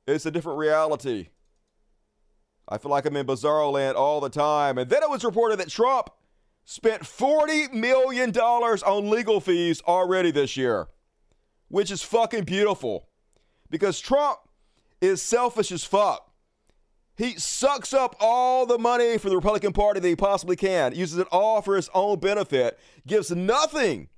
It's 0.07 0.25
a 0.25 0.31
different 0.31 0.59
reality. 0.59 1.29
I 2.67 2.77
feel 2.77 2.91
like 2.91 3.05
I'm 3.05 3.15
in 3.15 3.25
bizarro 3.25 3.71
land 3.71 3.95
all 3.95 4.19
the 4.19 4.29
time. 4.29 4.77
And 4.77 4.89
then 4.89 5.03
it 5.03 5.09
was 5.09 5.23
reported 5.23 5.59
that 5.59 5.69
Trump 5.69 6.09
spent 6.65 7.03
$40 7.03 7.71
million 7.71 8.31
on 8.31 9.09
legal 9.09 9.39
fees 9.39 9.81
already 9.87 10.31
this 10.31 10.57
year, 10.57 10.87
which 11.67 11.91
is 11.91 12.01
fucking 12.01 12.43
beautiful 12.43 13.07
because 13.69 13.99
Trump 13.99 14.39
is 15.01 15.21
selfish 15.21 15.71
as 15.71 15.83
fuck. 15.83 16.31
He 17.17 17.39
sucks 17.39 17.93
up 17.93 18.15
all 18.19 18.65
the 18.65 18.77
money 18.77 19.17
for 19.17 19.29
the 19.29 19.35
Republican 19.35 19.71
Party 19.71 19.99
that 19.99 20.07
he 20.07 20.15
possibly 20.15 20.55
can, 20.55 20.93
uses 20.93 21.17
it 21.17 21.27
all 21.31 21.61
for 21.61 21.75
his 21.75 21.89
own 21.93 22.19
benefit, 22.19 22.77
gives 23.07 23.31
nothing 23.31 24.09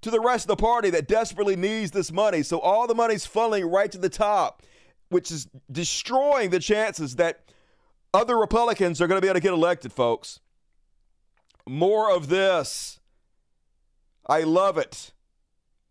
to 0.00 0.10
the 0.10 0.20
rest 0.20 0.44
of 0.44 0.48
the 0.48 0.62
party 0.62 0.90
that 0.90 1.08
desperately 1.08 1.56
needs 1.56 1.92
this 1.92 2.12
money. 2.12 2.42
So 2.42 2.58
all 2.58 2.86
the 2.86 2.94
money's 2.94 3.26
funneling 3.26 3.70
right 3.70 3.90
to 3.92 3.98
the 3.98 4.08
top, 4.08 4.62
which 5.10 5.30
is 5.30 5.48
destroying 5.70 6.50
the 6.50 6.58
chances 6.58 7.16
that 7.16 7.44
other 8.12 8.36
Republicans 8.36 9.00
are 9.00 9.06
going 9.06 9.18
to 9.18 9.22
be 9.22 9.28
able 9.28 9.34
to 9.34 9.40
get 9.40 9.52
elected, 9.52 9.92
folks. 9.92 10.40
More 11.68 12.10
of 12.10 12.28
this. 12.28 13.00
I 14.28 14.42
love 14.42 14.76
it. 14.76 15.12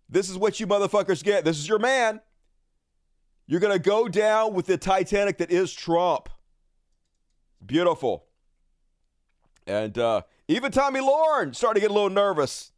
This 0.10 0.30
is 0.30 0.38
what 0.38 0.60
you 0.60 0.68
motherfuckers 0.68 1.24
get. 1.24 1.46
This 1.46 1.58
is 1.58 1.68
your 1.68 1.80
man. 1.80 2.22
You're 3.48 3.60
going 3.60 3.74
to 3.74 3.80
go 3.80 4.08
down 4.08 4.54
with 4.54 4.66
the 4.66 4.78
Titanic 4.78 5.38
that 5.38 5.52
is 5.52 5.74
Trump. 5.74 6.30
Beautiful. 7.66 8.26
And 9.68 9.98
uh, 9.98 10.22
even 10.48 10.72
Tomi 10.72 11.00
Lahren 11.00 11.56
starting 11.56 11.82
to 11.82 11.88
get 11.88 11.92
a 11.92 11.94
little 11.94 12.10
nervous. 12.10 12.72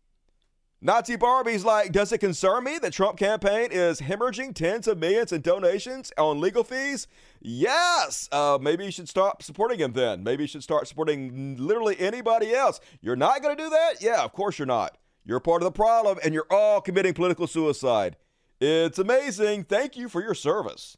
Nazi 0.80 1.16
Barbie's 1.16 1.66
like, 1.66 1.92
does 1.92 2.12
it 2.12 2.20
concern 2.20 2.64
me 2.64 2.78
that 2.78 2.94
Trump 2.94 3.18
campaign 3.18 3.70
is 3.72 4.00
hemorrhaging 4.00 4.54
tens 4.54 4.88
of 4.88 5.00
millions 5.00 5.32
in 5.32 5.42
donations 5.42 6.12
on 6.20 6.40
legal 6.40 6.64
fees? 6.64 7.08
Yes. 7.42 8.30
Uh, 8.32 8.60
maybe 8.62 8.86
you 8.86 8.92
should 8.92 9.10
stop 9.10 9.42
supporting 9.42 9.80
him 9.80 9.94
then. 9.94 10.24
Maybe 10.24 10.44
you 10.44 10.48
should 10.48 10.62
start 10.62 10.88
supporting 10.88 11.58
literally 11.58 12.00
anybody 12.00 12.54
else. 12.54 12.80
You're 13.02 13.16
not 13.16 13.42
going 13.42 13.58
to 13.58 13.64
do 13.64 13.70
that? 13.72 14.02
Yeah, 14.02 14.24
of 14.24 14.34
course 14.34 14.60
you're 14.60 14.68
not. 14.68 14.98
You're 15.28 15.42
part 15.42 15.62
of 15.62 15.66
the 15.66 15.72
problem, 15.72 16.18
and 16.24 16.34
you're 16.34 16.48
all 16.50 16.80
committing 16.80 17.14
political 17.14 17.48
suicide. 17.48 18.16
It's 18.62 18.98
amazing. 18.98 19.66
Thank 19.66 19.98
you 19.98 20.08
for 20.08 20.22
your 20.22 20.34
service. 20.34 20.96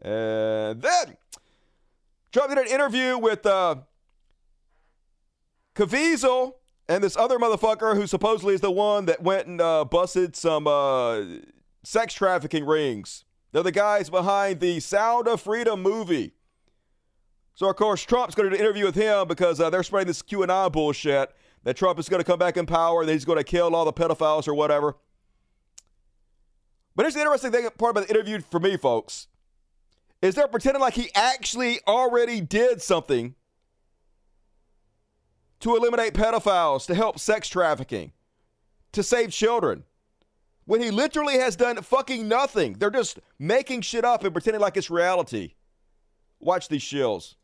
And 0.00 0.80
then 0.80 1.16
Trump 2.30 2.54
did 2.54 2.58
an 2.58 2.68
interview 2.68 3.18
with 3.18 3.44
uh, 3.44 3.76
Caviezel 5.74 6.52
and 6.88 7.02
this 7.02 7.16
other 7.16 7.38
motherfucker 7.38 7.96
who 7.96 8.06
supposedly 8.06 8.54
is 8.54 8.60
the 8.60 8.70
one 8.70 9.06
that 9.06 9.20
went 9.20 9.48
and 9.48 9.60
uh, 9.60 9.84
busted 9.84 10.36
some 10.36 10.68
uh, 10.68 11.22
sex 11.82 12.14
trafficking 12.14 12.64
rings. 12.64 13.24
They're 13.50 13.64
the 13.64 13.72
guys 13.72 14.08
behind 14.08 14.60
the 14.60 14.78
Sound 14.78 15.26
of 15.26 15.40
Freedom 15.40 15.82
movie. 15.82 16.34
So, 17.54 17.68
of 17.68 17.74
course, 17.74 18.02
Trump's 18.02 18.36
going 18.36 18.48
to 18.48 18.56
do 18.56 18.62
an 18.62 18.64
interview 18.64 18.84
with 18.84 18.94
him 18.94 19.26
because 19.26 19.60
uh, 19.60 19.70
they're 19.70 19.82
spreading 19.82 20.06
this 20.06 20.22
QAnon 20.22 20.70
bullshit 20.70 21.34
that 21.66 21.76
Trump 21.76 21.98
is 21.98 22.08
going 22.08 22.20
to 22.20 22.24
come 22.24 22.38
back 22.38 22.56
in 22.56 22.64
power 22.64 23.02
and 23.02 23.10
he's 23.10 23.24
going 23.24 23.38
to 23.38 23.44
kill 23.44 23.74
all 23.74 23.84
the 23.84 23.92
pedophiles 23.92 24.46
or 24.46 24.54
whatever. 24.54 24.94
But 26.94 27.02
here's 27.02 27.14
the 27.14 27.20
interesting 27.20 27.50
thing 27.50 27.68
part 27.76 27.90
about 27.90 28.06
the 28.06 28.14
interview 28.14 28.40
for 28.40 28.60
me, 28.60 28.76
folks, 28.76 29.26
is 30.22 30.36
they're 30.36 30.46
pretending 30.46 30.80
like 30.80 30.94
he 30.94 31.10
actually 31.16 31.80
already 31.84 32.40
did 32.40 32.80
something 32.80 33.34
to 35.58 35.74
eliminate 35.74 36.14
pedophiles, 36.14 36.86
to 36.86 36.94
help 36.94 37.18
sex 37.18 37.48
trafficking, 37.48 38.12
to 38.92 39.02
save 39.02 39.32
children. 39.32 39.82
When 40.66 40.80
he 40.80 40.92
literally 40.92 41.38
has 41.40 41.56
done 41.56 41.82
fucking 41.82 42.28
nothing. 42.28 42.74
They're 42.74 42.90
just 42.90 43.18
making 43.40 43.80
shit 43.80 44.04
up 44.04 44.22
and 44.22 44.32
pretending 44.32 44.60
like 44.60 44.76
it's 44.76 44.88
reality. 44.88 45.54
Watch 46.38 46.68
these 46.68 46.82
shills. 46.82 47.34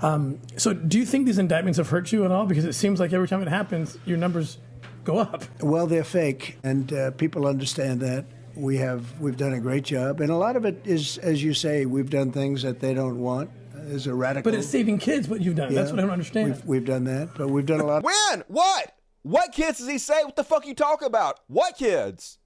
Um, 0.00 0.40
so, 0.56 0.72
do 0.72 0.98
you 0.98 1.04
think 1.04 1.26
these 1.26 1.38
indictments 1.38 1.78
have 1.78 1.88
hurt 1.88 2.12
you 2.12 2.24
at 2.24 2.30
all? 2.30 2.46
Because 2.46 2.64
it 2.64 2.74
seems 2.74 3.00
like 3.00 3.12
every 3.12 3.28
time 3.28 3.42
it 3.42 3.48
happens, 3.48 3.98
your 4.06 4.18
numbers 4.18 4.58
go 5.04 5.18
up. 5.18 5.44
Well, 5.60 5.86
they're 5.86 6.04
fake, 6.04 6.58
and 6.62 6.92
uh, 6.92 7.10
people 7.12 7.46
understand 7.46 8.00
that. 8.00 8.26
We 8.54 8.76
have 8.78 9.20
we've 9.20 9.36
done 9.36 9.52
a 9.52 9.60
great 9.60 9.84
job, 9.84 10.20
and 10.20 10.30
a 10.30 10.36
lot 10.36 10.56
of 10.56 10.64
it 10.64 10.80
is, 10.84 11.18
as 11.18 11.42
you 11.42 11.54
say, 11.54 11.86
we've 11.86 12.10
done 12.10 12.32
things 12.32 12.62
that 12.62 12.80
they 12.80 12.94
don't 12.94 13.18
want. 13.20 13.50
Is 13.86 14.06
a 14.06 14.14
radical. 14.14 14.50
But 14.50 14.58
it's 14.58 14.68
saving 14.68 14.98
kids. 14.98 15.28
What 15.28 15.40
you've 15.40 15.54
done. 15.54 15.72
That's 15.72 15.90
what 15.90 16.00
I 16.00 16.02
don't 16.02 16.10
understand. 16.10 16.52
We've, 16.52 16.64
we've 16.64 16.84
done 16.84 17.04
that, 17.04 17.30
but 17.36 17.48
we've 17.48 17.64
done 17.64 17.80
a 17.80 17.86
lot. 17.86 18.02
When? 18.02 18.44
What? 18.48 18.94
What 19.22 19.52
kids 19.52 19.78
does 19.78 19.88
he 19.88 19.98
say? 19.98 20.24
What 20.24 20.36
the 20.36 20.44
fuck 20.44 20.66
you 20.66 20.74
talking 20.74 21.06
about? 21.06 21.40
What 21.46 21.76
kids? 21.76 22.38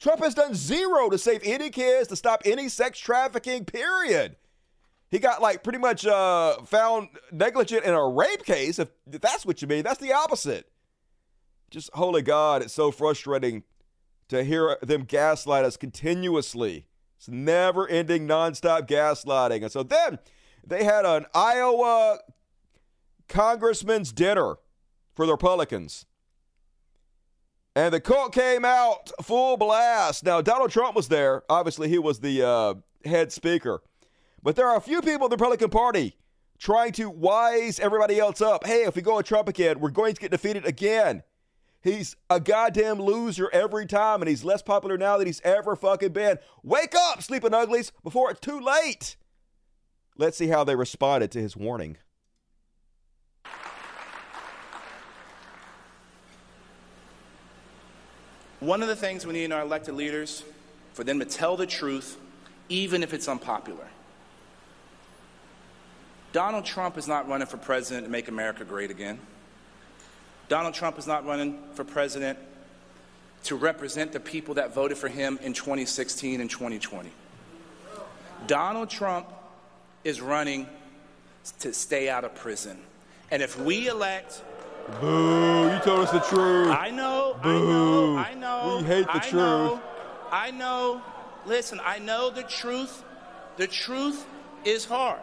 Trump 0.00 0.20
has 0.20 0.34
done 0.34 0.54
zero 0.54 1.08
to 1.10 1.18
save 1.18 1.42
any 1.44 1.70
kids, 1.70 2.08
to 2.08 2.16
stop 2.16 2.42
any 2.44 2.68
sex 2.68 2.98
trafficking, 2.98 3.64
period. 3.64 4.36
He 5.12 5.18
got 5.18 5.42
like 5.42 5.62
pretty 5.62 5.78
much 5.78 6.06
uh, 6.06 6.62
found 6.62 7.10
negligent 7.30 7.84
in 7.84 7.92
a 7.92 8.08
rape 8.08 8.46
case. 8.46 8.78
If 8.78 8.88
that's 9.06 9.44
what 9.44 9.60
you 9.60 9.68
mean, 9.68 9.84
that's 9.84 10.00
the 10.00 10.14
opposite. 10.14 10.72
Just 11.70 11.90
holy 11.92 12.22
God, 12.22 12.62
it's 12.62 12.72
so 12.72 12.90
frustrating 12.90 13.62
to 14.28 14.42
hear 14.42 14.78
them 14.80 15.04
gaslight 15.04 15.66
us 15.66 15.76
continuously. 15.76 16.86
It's 17.18 17.28
never 17.28 17.86
ending, 17.86 18.26
nonstop 18.26 18.88
gaslighting. 18.88 19.62
And 19.62 19.70
so 19.70 19.82
then 19.82 20.18
they 20.66 20.82
had 20.82 21.04
an 21.04 21.26
Iowa 21.34 22.20
congressman's 23.28 24.12
dinner 24.12 24.56
for 25.14 25.26
the 25.26 25.32
Republicans. 25.32 26.06
And 27.76 27.92
the 27.92 28.00
cult 28.00 28.32
came 28.32 28.64
out 28.64 29.10
full 29.20 29.58
blast. 29.58 30.24
Now, 30.24 30.40
Donald 30.40 30.70
Trump 30.70 30.96
was 30.96 31.08
there. 31.08 31.42
Obviously, 31.50 31.90
he 31.90 31.98
was 31.98 32.20
the 32.20 32.46
uh, 32.46 32.74
head 33.04 33.30
speaker. 33.30 33.82
But 34.42 34.56
there 34.56 34.68
are 34.68 34.76
a 34.76 34.80
few 34.80 35.00
people 35.00 35.26
in 35.26 35.30
the 35.30 35.36
Republican 35.36 35.70
Party 35.70 36.16
trying 36.58 36.92
to 36.92 37.08
wise 37.08 37.78
everybody 37.78 38.18
else 38.18 38.40
up. 38.40 38.66
Hey, 38.66 38.84
if 38.84 38.96
we 38.96 39.02
go 39.02 39.16
with 39.16 39.26
Trump 39.26 39.48
again, 39.48 39.80
we're 39.80 39.90
going 39.90 40.14
to 40.14 40.20
get 40.20 40.30
defeated 40.30 40.64
again. 40.64 41.22
He's 41.82 42.14
a 42.30 42.38
goddamn 42.38 43.00
loser 43.00 43.50
every 43.52 43.86
time, 43.86 44.22
and 44.22 44.28
he's 44.28 44.44
less 44.44 44.62
popular 44.62 44.96
now 44.96 45.18
than 45.18 45.26
he's 45.26 45.40
ever 45.40 45.74
fucking 45.74 46.12
been. 46.12 46.38
Wake 46.62 46.94
up, 46.96 47.22
sleeping 47.22 47.52
uglies, 47.52 47.90
before 48.04 48.30
it's 48.30 48.40
too 48.40 48.60
late. 48.60 49.16
Let's 50.16 50.36
see 50.36 50.46
how 50.46 50.62
they 50.62 50.76
responded 50.76 51.32
to 51.32 51.40
his 51.40 51.56
warning. 51.56 51.96
One 58.60 58.80
of 58.80 58.86
the 58.86 58.94
things 58.94 59.26
we 59.26 59.32
need 59.32 59.44
in 59.44 59.52
our 59.52 59.62
elected 59.62 59.94
leaders 59.94 60.44
for 60.92 61.02
them 61.02 61.18
to 61.18 61.24
tell 61.24 61.56
the 61.56 61.66
truth, 61.66 62.16
even 62.68 63.02
if 63.02 63.12
it's 63.12 63.26
unpopular. 63.26 63.88
Donald 66.32 66.64
Trump 66.64 66.96
is 66.96 67.06
not 67.06 67.28
running 67.28 67.46
for 67.46 67.58
president 67.58 68.06
to 68.06 68.10
make 68.10 68.28
America 68.28 68.64
great 68.64 68.90
again. 68.90 69.18
Donald 70.48 70.74
Trump 70.74 70.98
is 70.98 71.06
not 71.06 71.26
running 71.26 71.58
for 71.74 71.84
president 71.84 72.38
to 73.44 73.56
represent 73.56 74.12
the 74.12 74.20
people 74.20 74.54
that 74.54 74.74
voted 74.74 74.96
for 74.96 75.08
him 75.08 75.38
in 75.42 75.52
2016 75.52 76.40
and 76.40 76.50
2020. 76.50 77.10
Donald 78.46 78.88
Trump 78.88 79.26
is 80.04 80.20
running 80.20 80.66
to 81.60 81.72
stay 81.72 82.08
out 82.08 82.24
of 82.24 82.34
prison. 82.34 82.78
And 83.30 83.42
if 83.42 83.58
we 83.58 83.88
elect 83.88 84.42
Boo, 85.00 85.70
you 85.72 85.78
told 85.80 86.00
us 86.00 86.10
the 86.10 86.20
truth. 86.20 86.68
I 86.68 86.90
know, 86.90 87.36
Boo. 87.42 87.48
I 87.48 87.62
know, 87.62 88.16
I 88.16 88.34
know. 88.34 88.78
We 88.78 88.84
hate 88.84 89.06
the 89.06 89.16
I 89.16 89.18
truth. 89.20 89.32
Know, 89.34 89.82
I 90.30 90.50
know. 90.50 91.02
Listen, 91.46 91.80
I 91.84 91.98
know 91.98 92.30
the 92.30 92.42
truth. 92.42 93.04
The 93.56 93.66
truth 93.66 94.26
is 94.64 94.84
hard. 94.84 95.20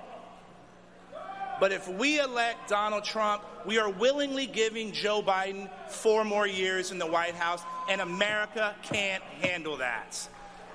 But 1.59 1.71
if 1.71 1.87
we 1.87 2.19
elect 2.19 2.69
Donald 2.69 3.03
Trump, 3.03 3.43
we 3.65 3.77
are 3.77 3.89
willingly 3.89 4.47
giving 4.47 4.91
Joe 4.91 5.21
Biden 5.21 5.69
four 5.89 6.23
more 6.23 6.47
years 6.47 6.91
in 6.91 6.99
the 6.99 7.05
White 7.05 7.35
House, 7.35 7.63
and 7.89 7.99
America 7.99 8.75
can't 8.81 9.23
handle 9.41 9.75
that. 9.77 10.27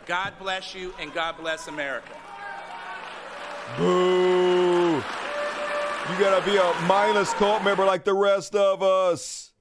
God 0.06 0.34
bless 0.38 0.74
you, 0.74 0.92
and 1.00 1.12
God 1.14 1.36
bless 1.38 1.68
America. 1.68 2.12
Boo. 3.78 4.96
You 4.96 6.20
gotta 6.20 6.44
be 6.44 6.58
a 6.58 6.74
mindless 6.86 7.32
cult 7.32 7.64
member 7.64 7.84
like 7.84 8.04
the 8.04 8.12
rest 8.12 8.54
of 8.54 8.82
us. 8.82 9.52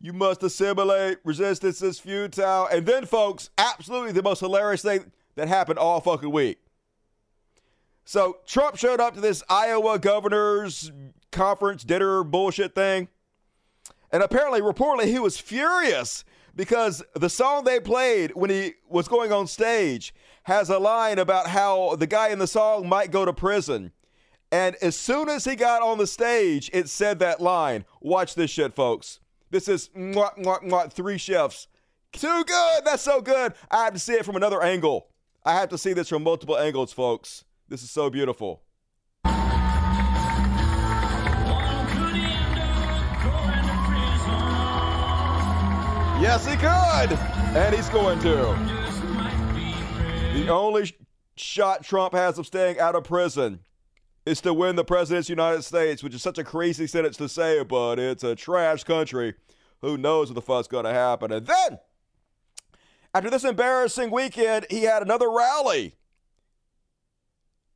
You 0.00 0.14
must 0.14 0.42
assimilate. 0.42 1.18
Resistance 1.22 1.82
is 1.82 1.98
futile. 1.98 2.66
And 2.66 2.86
then, 2.86 3.04
folks, 3.04 3.50
absolutely 3.58 4.12
the 4.12 4.22
most 4.22 4.40
hilarious 4.40 4.80
thing 4.80 5.12
that 5.34 5.48
happened 5.48 5.78
all 5.78 6.00
fucking 6.00 6.30
week. 6.30 6.63
So 8.04 8.38
Trump 8.46 8.76
showed 8.76 9.00
up 9.00 9.14
to 9.14 9.20
this 9.20 9.42
Iowa 9.48 9.98
governor's 9.98 10.92
conference 11.32 11.84
dinner 11.84 12.22
bullshit 12.22 12.74
thing. 12.74 13.08
And 14.12 14.22
apparently, 14.22 14.60
reportedly, 14.60 15.06
he 15.06 15.18
was 15.18 15.38
furious 15.38 16.24
because 16.54 17.02
the 17.14 17.28
song 17.28 17.64
they 17.64 17.80
played 17.80 18.32
when 18.34 18.50
he 18.50 18.74
was 18.88 19.08
going 19.08 19.32
on 19.32 19.46
stage 19.46 20.14
has 20.44 20.70
a 20.70 20.78
line 20.78 21.18
about 21.18 21.48
how 21.48 21.96
the 21.96 22.06
guy 22.06 22.28
in 22.28 22.38
the 22.38 22.46
song 22.46 22.88
might 22.88 23.10
go 23.10 23.24
to 23.24 23.32
prison. 23.32 23.90
And 24.52 24.76
as 24.76 24.94
soon 24.94 25.28
as 25.28 25.44
he 25.44 25.56
got 25.56 25.82
on 25.82 25.98
the 25.98 26.06
stage, 26.06 26.70
it 26.72 26.88
said 26.88 27.18
that 27.18 27.40
line. 27.40 27.84
Watch 28.00 28.36
this 28.36 28.50
shit, 28.50 28.74
folks. 28.74 29.18
This 29.50 29.66
is 29.66 29.88
mwah, 29.96 30.36
mwah, 30.38 30.62
mwah, 30.62 30.92
three 30.92 31.18
chefs. 31.18 31.66
Too 32.12 32.44
good. 32.44 32.84
That's 32.84 33.02
so 33.02 33.20
good. 33.20 33.54
I 33.70 33.84
have 33.84 33.94
to 33.94 33.98
see 33.98 34.12
it 34.12 34.24
from 34.24 34.36
another 34.36 34.62
angle. 34.62 35.08
I 35.44 35.54
have 35.54 35.70
to 35.70 35.78
see 35.78 35.92
this 35.92 36.08
from 36.08 36.22
multiple 36.22 36.56
angles, 36.56 36.92
folks. 36.92 37.44
This 37.68 37.82
is 37.82 37.90
so 37.90 38.10
beautiful. 38.10 38.62
Yes, 46.20 46.46
he 46.46 46.56
could. 46.56 47.18
And 47.56 47.74
he's 47.74 47.88
going 47.88 48.18
to. 48.20 48.30
The 50.34 50.48
only 50.48 50.92
shot 51.36 51.84
Trump 51.84 52.12
has 52.14 52.38
of 52.38 52.46
staying 52.46 52.78
out 52.78 52.94
of 52.94 53.04
prison 53.04 53.60
is 54.26 54.40
to 54.42 54.54
win 54.54 54.76
the 54.76 54.84
president's 54.84 55.28
United 55.28 55.62
States, 55.62 56.02
which 56.02 56.14
is 56.14 56.22
such 56.22 56.38
a 56.38 56.44
crazy 56.44 56.86
sentence 56.86 57.16
to 57.18 57.28
say, 57.28 57.62
but 57.62 57.98
it's 57.98 58.24
a 58.24 58.34
trash 58.34 58.84
country. 58.84 59.34
Who 59.80 59.98
knows 59.98 60.28
what 60.28 60.34
the 60.34 60.42
fuck's 60.42 60.68
going 60.68 60.84
to 60.84 60.92
happen? 60.92 61.30
And 61.30 61.46
then, 61.46 61.78
after 63.12 63.28
this 63.28 63.44
embarrassing 63.44 64.10
weekend, 64.10 64.66
he 64.70 64.82
had 64.82 65.02
another 65.02 65.30
rally. 65.30 65.94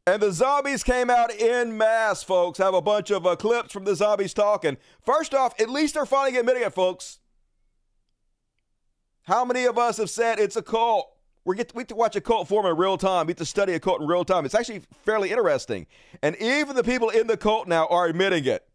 And 0.09 0.23
the 0.23 0.33
zombies 0.33 0.83
came 0.83 1.11
out 1.11 1.31
in 1.35 1.77
mass, 1.77 2.23
folks. 2.23 2.57
Have 2.57 2.73
a 2.73 2.81
bunch 2.81 3.11
of 3.11 3.27
uh, 3.27 3.37
clips 3.37 3.75
from 3.75 3.85
the 3.85 3.94
zombies 3.94 4.33
talking. 4.33 4.79
First 5.05 5.35
off, 5.35 5.53
at 5.61 5.68
least 5.68 5.94
they're 5.94 6.07
finally 6.07 6.38
admitting 6.38 6.62
it, 6.62 6.73
folks. 6.73 7.18
How 9.25 9.44
many 9.44 9.66
of 9.66 9.77
us 9.77 9.99
have 9.99 10.09
said 10.09 10.38
it's 10.38 10.57
a 10.57 10.62
cult? 10.62 11.14
We 11.44 11.57
get, 11.57 11.68
to, 11.68 11.77
we 11.77 11.83
get 11.83 11.88
to 11.88 11.94
watch 11.94 12.16
a 12.16 12.23
cult 12.23 12.49
form 12.49 12.64
in 12.64 12.75
real 12.79 12.97
time. 12.97 13.27
We 13.27 13.33
get 13.33 13.38
to 13.38 13.44
study 13.44 13.75
a 13.75 13.81
cult 13.81 14.01
in 14.01 14.07
real 14.07 14.25
time. 14.25 14.47
It's 14.47 14.55
actually 14.55 14.81
fairly 15.05 15.31
interesting. 15.31 15.87
And 16.23 16.37
even 16.37 16.75
the 16.75 16.85
people 16.85 17.11
in 17.11 17.27
the 17.27 17.37
cult 17.37 17.68
now 17.68 17.87
are 17.88 18.07
admitting 18.07 18.47
it. 18.47 18.66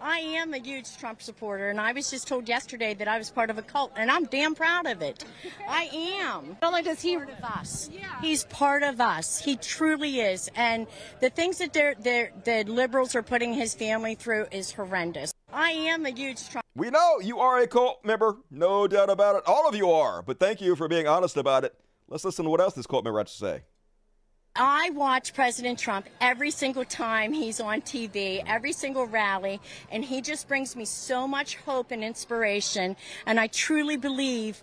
I 0.00 0.18
am 0.18 0.54
a 0.54 0.58
huge 0.58 0.96
Trump 0.96 1.20
supporter, 1.20 1.70
and 1.70 1.80
I 1.80 1.92
was 1.92 2.10
just 2.10 2.28
told 2.28 2.48
yesterday 2.48 2.94
that 2.94 3.08
I 3.08 3.18
was 3.18 3.30
part 3.30 3.50
of 3.50 3.58
a 3.58 3.62
cult, 3.62 3.92
and 3.96 4.10
I'm 4.10 4.26
damn 4.26 4.54
proud 4.54 4.86
of 4.86 5.02
it. 5.02 5.24
I 5.68 5.84
am. 6.22 6.56
Not 6.62 6.68
only 6.68 6.82
does 6.82 7.00
he 7.00 7.16
part 7.16 7.30
of 7.30 7.44
us, 7.44 7.90
he's 8.20 8.44
part 8.44 8.82
of 8.82 9.00
us. 9.00 9.38
He 9.38 9.56
truly 9.56 10.20
is. 10.20 10.50
And 10.54 10.86
the 11.20 11.30
things 11.30 11.58
that 11.58 11.72
they're, 11.72 11.94
they're, 11.98 12.30
the 12.44 12.64
liberals 12.64 13.14
are 13.14 13.22
putting 13.22 13.52
his 13.52 13.74
family 13.74 14.14
through 14.14 14.46
is 14.52 14.72
horrendous. 14.72 15.32
I 15.52 15.70
am 15.70 16.06
a 16.06 16.10
huge 16.10 16.48
Trump. 16.48 16.64
We 16.76 16.90
know 16.90 17.18
you 17.20 17.40
are 17.40 17.58
a 17.58 17.66
cult 17.66 18.04
member, 18.04 18.36
no 18.50 18.86
doubt 18.86 19.10
about 19.10 19.36
it. 19.36 19.42
All 19.46 19.68
of 19.68 19.74
you 19.74 19.90
are. 19.90 20.22
But 20.22 20.38
thank 20.38 20.60
you 20.60 20.76
for 20.76 20.86
being 20.86 21.08
honest 21.08 21.36
about 21.36 21.64
it. 21.64 21.74
Let's 22.06 22.24
listen 22.24 22.44
to 22.44 22.50
what 22.50 22.60
else 22.60 22.74
this 22.74 22.86
cult 22.86 23.04
member 23.04 23.18
has 23.18 23.32
to 23.32 23.38
say. 23.38 23.62
I 24.58 24.90
watch 24.90 25.34
President 25.34 25.78
Trump 25.78 26.08
every 26.20 26.50
single 26.50 26.84
time 26.84 27.32
he's 27.32 27.60
on 27.60 27.80
TV, 27.80 28.42
every 28.44 28.72
single 28.72 29.06
rally, 29.06 29.60
and 29.90 30.04
he 30.04 30.20
just 30.20 30.48
brings 30.48 30.74
me 30.74 30.84
so 30.84 31.28
much 31.28 31.56
hope 31.56 31.92
and 31.92 32.02
inspiration. 32.02 32.96
And 33.24 33.38
I 33.38 33.46
truly 33.46 33.96
believe 33.96 34.60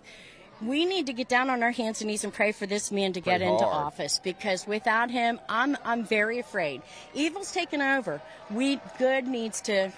we 0.60 0.84
need 0.84 1.06
to 1.06 1.14
get 1.14 1.28
down 1.28 1.48
on 1.48 1.62
our 1.62 1.70
hands 1.70 2.02
and 2.02 2.10
knees 2.10 2.24
and 2.24 2.32
pray 2.32 2.52
for 2.52 2.66
this 2.66 2.92
man 2.92 3.14
to 3.14 3.22
Pray 3.22 3.38
get 3.38 3.42
into 3.42 3.64
office 3.64 4.20
because 4.22 4.66
without 4.66 5.10
him, 5.10 5.40
I'm 5.48 5.78
I'm 5.82 6.04
very 6.04 6.38
afraid. 6.40 6.82
Evil's 7.14 7.52
taken 7.52 7.80
over. 7.80 8.20
We 8.50 8.78
good 8.98 9.26
needs 9.26 9.62
to 9.62 9.92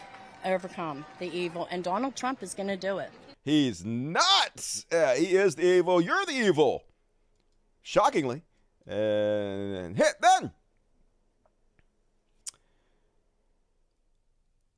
overcome 0.44 1.04
the 1.18 1.26
evil, 1.36 1.66
and 1.72 1.82
Donald 1.82 2.14
Trump 2.14 2.42
is 2.42 2.54
going 2.54 2.68
to 2.68 2.76
do 2.76 2.98
it. 2.98 3.10
He's 3.44 3.84
nuts. 3.84 4.86
Yeah, 4.92 5.16
he 5.16 5.36
is 5.36 5.56
the 5.56 5.64
evil. 5.64 6.00
You're 6.00 6.24
the 6.24 6.32
evil. 6.32 6.84
Shockingly. 7.82 8.42
And 8.88 9.96
hit 9.96 10.14
then. 10.20 10.52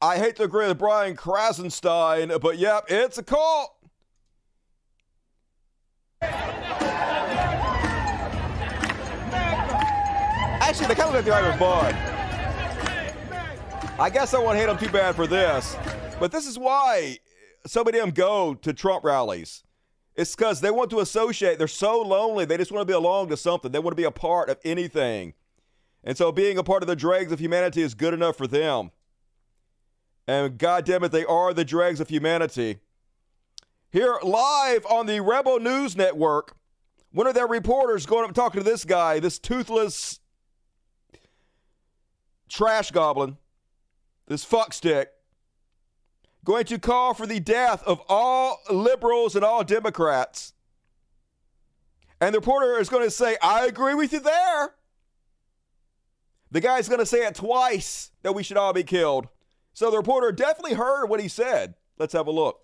I 0.03 0.16
hate 0.18 0.37
to 0.37 0.44
agree 0.44 0.66
with 0.66 0.79
Brian 0.79 1.14
Krassenstein, 1.14 2.40
but 2.40 2.59
yep, 2.59 2.87
it's 2.88 3.18
a 3.18 3.23
cult. 3.23 3.77
Actually, 10.62 10.87
they 10.87 10.94
kind 10.94 11.09
of 11.09 11.14
look 11.14 11.14
like 11.14 11.25
they're 11.27 11.35
having 11.35 11.59
fun. 11.59 11.94
I 14.01 14.09
guess 14.09 14.33
I 14.35 14.38
won't 14.38 14.57
hate 14.57 14.66
them 14.66 14.79
too 14.79 14.88
bad 14.88 15.14
for 15.14 15.27
this, 15.27 15.77
but 16.18 16.33
this 16.33 16.46
is 16.46 16.59
why 16.59 17.18
so 17.66 17.85
many 17.85 17.99
of 17.99 18.07
them 18.07 18.14
go 18.14 18.55
to 18.55 18.73
Trump 18.73 19.05
rallies. 19.05 19.62
It's 20.16 20.35
because 20.35 20.61
they 20.61 20.70
want 20.70 20.90
to 20.90 21.01
associate. 21.01 21.59
They're 21.59 21.68
so 21.68 22.01
lonely. 22.01 22.44
They 22.44 22.57
just 22.57 22.73
want 22.73 22.83
to 22.83 22.90
be 22.90 22.96
along 22.96 23.29
to 23.29 23.37
something. 23.37 23.73
They 23.73 23.79
want 23.79 23.92
to 23.92 24.01
be 24.01 24.05
a 24.05 24.11
part 24.11 24.49
of 24.49 24.59
anything. 24.64 25.35
And 26.03 26.16
so 26.16 26.33
being 26.33 26.59
a 26.59 26.64
part 26.64 26.83
of 26.83 26.87
the 26.87 26.96
dregs 26.96 27.33
of 27.33 27.38
humanity 27.38 27.83
is 27.83 27.94
good 27.94 28.14
enough 28.14 28.37
for 28.37 28.46
them. 28.46 28.90
And 30.27 30.59
God 30.59 30.85
damn 30.85 31.05
it, 31.05 31.12
they 31.12 31.25
are 31.25 31.53
the 31.53 31.64
dregs 31.64 32.01
of 32.01 32.09
humanity. 32.09 32.79
Here, 33.90 34.18
live 34.23 34.87
on 34.87 35.07
the 35.07 35.20
Rebel 35.20 35.59
News 35.59 35.96
Network, 35.96 36.57
one 37.12 37.27
of 37.27 37.35
their 37.35 37.49
reporters 37.49 38.07
going 38.07 38.29
up 38.29 38.35
talking 38.35 38.61
to 38.61 38.64
this 38.64 38.85
guy, 38.85 39.18
this 39.18 39.38
toothless 39.38 40.20
trash 42.49 42.92
goblin, 42.92 43.37
this 44.29 44.44
fuckstick, 44.44 45.07
going 46.44 46.64
to 46.64 46.79
call 46.79 47.14
for 47.14 47.26
the 47.26 47.40
death 47.40 47.83
of 47.85 48.00
all 48.09 48.61
liberals 48.70 49.37
and 49.37 49.44
all 49.44 49.64
Democrats. 49.64 50.53
And 52.20 52.35
the 52.35 52.38
reporter 52.38 52.79
is 52.79 52.88
going 52.88 53.05
to 53.05 53.11
say, 53.11 53.37
I 53.42 53.66
agree 53.66 53.94
with 53.94 54.12
you 54.12 54.20
there. 54.20 54.74
The 56.50 56.61
guy's 56.61 56.88
going 56.88 57.00
to 57.00 57.07
say 57.07 57.26
it 57.26 57.37
twice 57.37 58.11
that 58.22 58.35
we 58.35 58.42
should 58.42 58.57
all 58.57 58.72
be 58.72 58.83
killed. 58.83 59.29
So 59.72 59.90
the 59.90 59.96
reporter 59.96 60.33
definitely 60.33 60.74
heard 60.74 61.07
what 61.07 61.20
he 61.20 61.29
said. 61.29 61.74
Let's 61.98 62.12
have 62.12 62.26
a 62.26 62.33
look. 62.33 62.61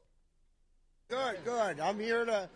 Good, 1.08 1.36
good. 1.44 1.80
I'm 1.80 2.00
here 2.00 2.24
to, 2.24 2.48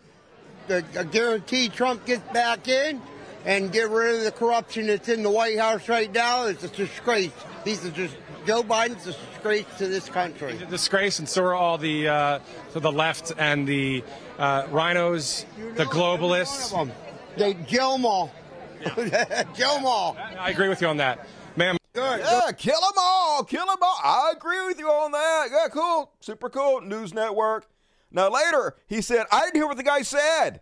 to 0.67 1.03
guarantee 1.05 1.69
Trump 1.69 2.05
gets 2.05 2.21
back 2.33 2.67
in 2.67 3.01
and 3.45 3.71
get 3.71 3.89
rid 3.89 4.17
of 4.17 4.23
the 4.23 4.31
corruption 4.31 4.87
that's 4.87 5.09
in 5.09 5.23
the 5.23 5.31
White 5.31 5.57
House 5.57 5.87
right 5.87 6.11
now. 6.11 6.45
It's 6.45 6.63
a 6.63 6.67
disgrace. 6.67 7.31
These 7.63 7.85
are 7.85 7.91
just 7.91 8.15
Joe 8.45 8.63
Biden's 8.63 9.05
a 9.07 9.13
disgrace 9.13 9.65
to 9.77 9.87
this 9.87 10.09
country. 10.09 10.53
He's 10.53 10.61
a 10.61 10.65
disgrace, 10.65 11.19
and 11.19 11.29
so 11.29 11.43
are 11.43 11.53
all 11.53 11.77
the 11.77 12.07
uh, 12.07 12.39
so 12.71 12.79
the 12.79 12.91
left 12.91 13.31
and 13.37 13.67
the 13.67 14.03
uh, 14.39 14.63
RINOs, 14.63 15.45
the 15.75 15.85
globalists. 15.85 16.91
They 17.37 17.53
kill 17.53 17.93
them 17.93 18.05
all. 18.05 18.31
kill 18.83 19.75
them 19.75 19.85
all. 19.85 20.17
I 20.39 20.49
agree 20.49 20.69
with 20.69 20.81
you 20.81 20.87
on 20.87 20.97
that, 20.97 21.27
ma'am. 21.55 21.77
Good. 21.93 22.21
Yeah, 22.21 22.51
kill 22.57 22.79
them 22.79 22.93
all. 22.97 23.43
Kill 23.43 23.65
them 23.65 23.77
all. 23.81 23.97
I 24.03 24.31
agree 24.35 24.65
with 24.65 24.79
you 24.79 24.87
on 24.87 25.11
that. 25.11 25.47
Yeah, 25.51 25.67
cool. 25.69 26.11
Super 26.19 26.49
cool. 26.49 26.81
News 26.81 27.13
Network. 27.13 27.67
Now, 28.11 28.29
later, 28.29 28.75
he 28.87 29.01
said, 29.01 29.25
I 29.31 29.41
didn't 29.41 29.55
hear 29.55 29.67
what 29.67 29.77
the 29.77 29.83
guy 29.83 30.01
said. 30.01 30.61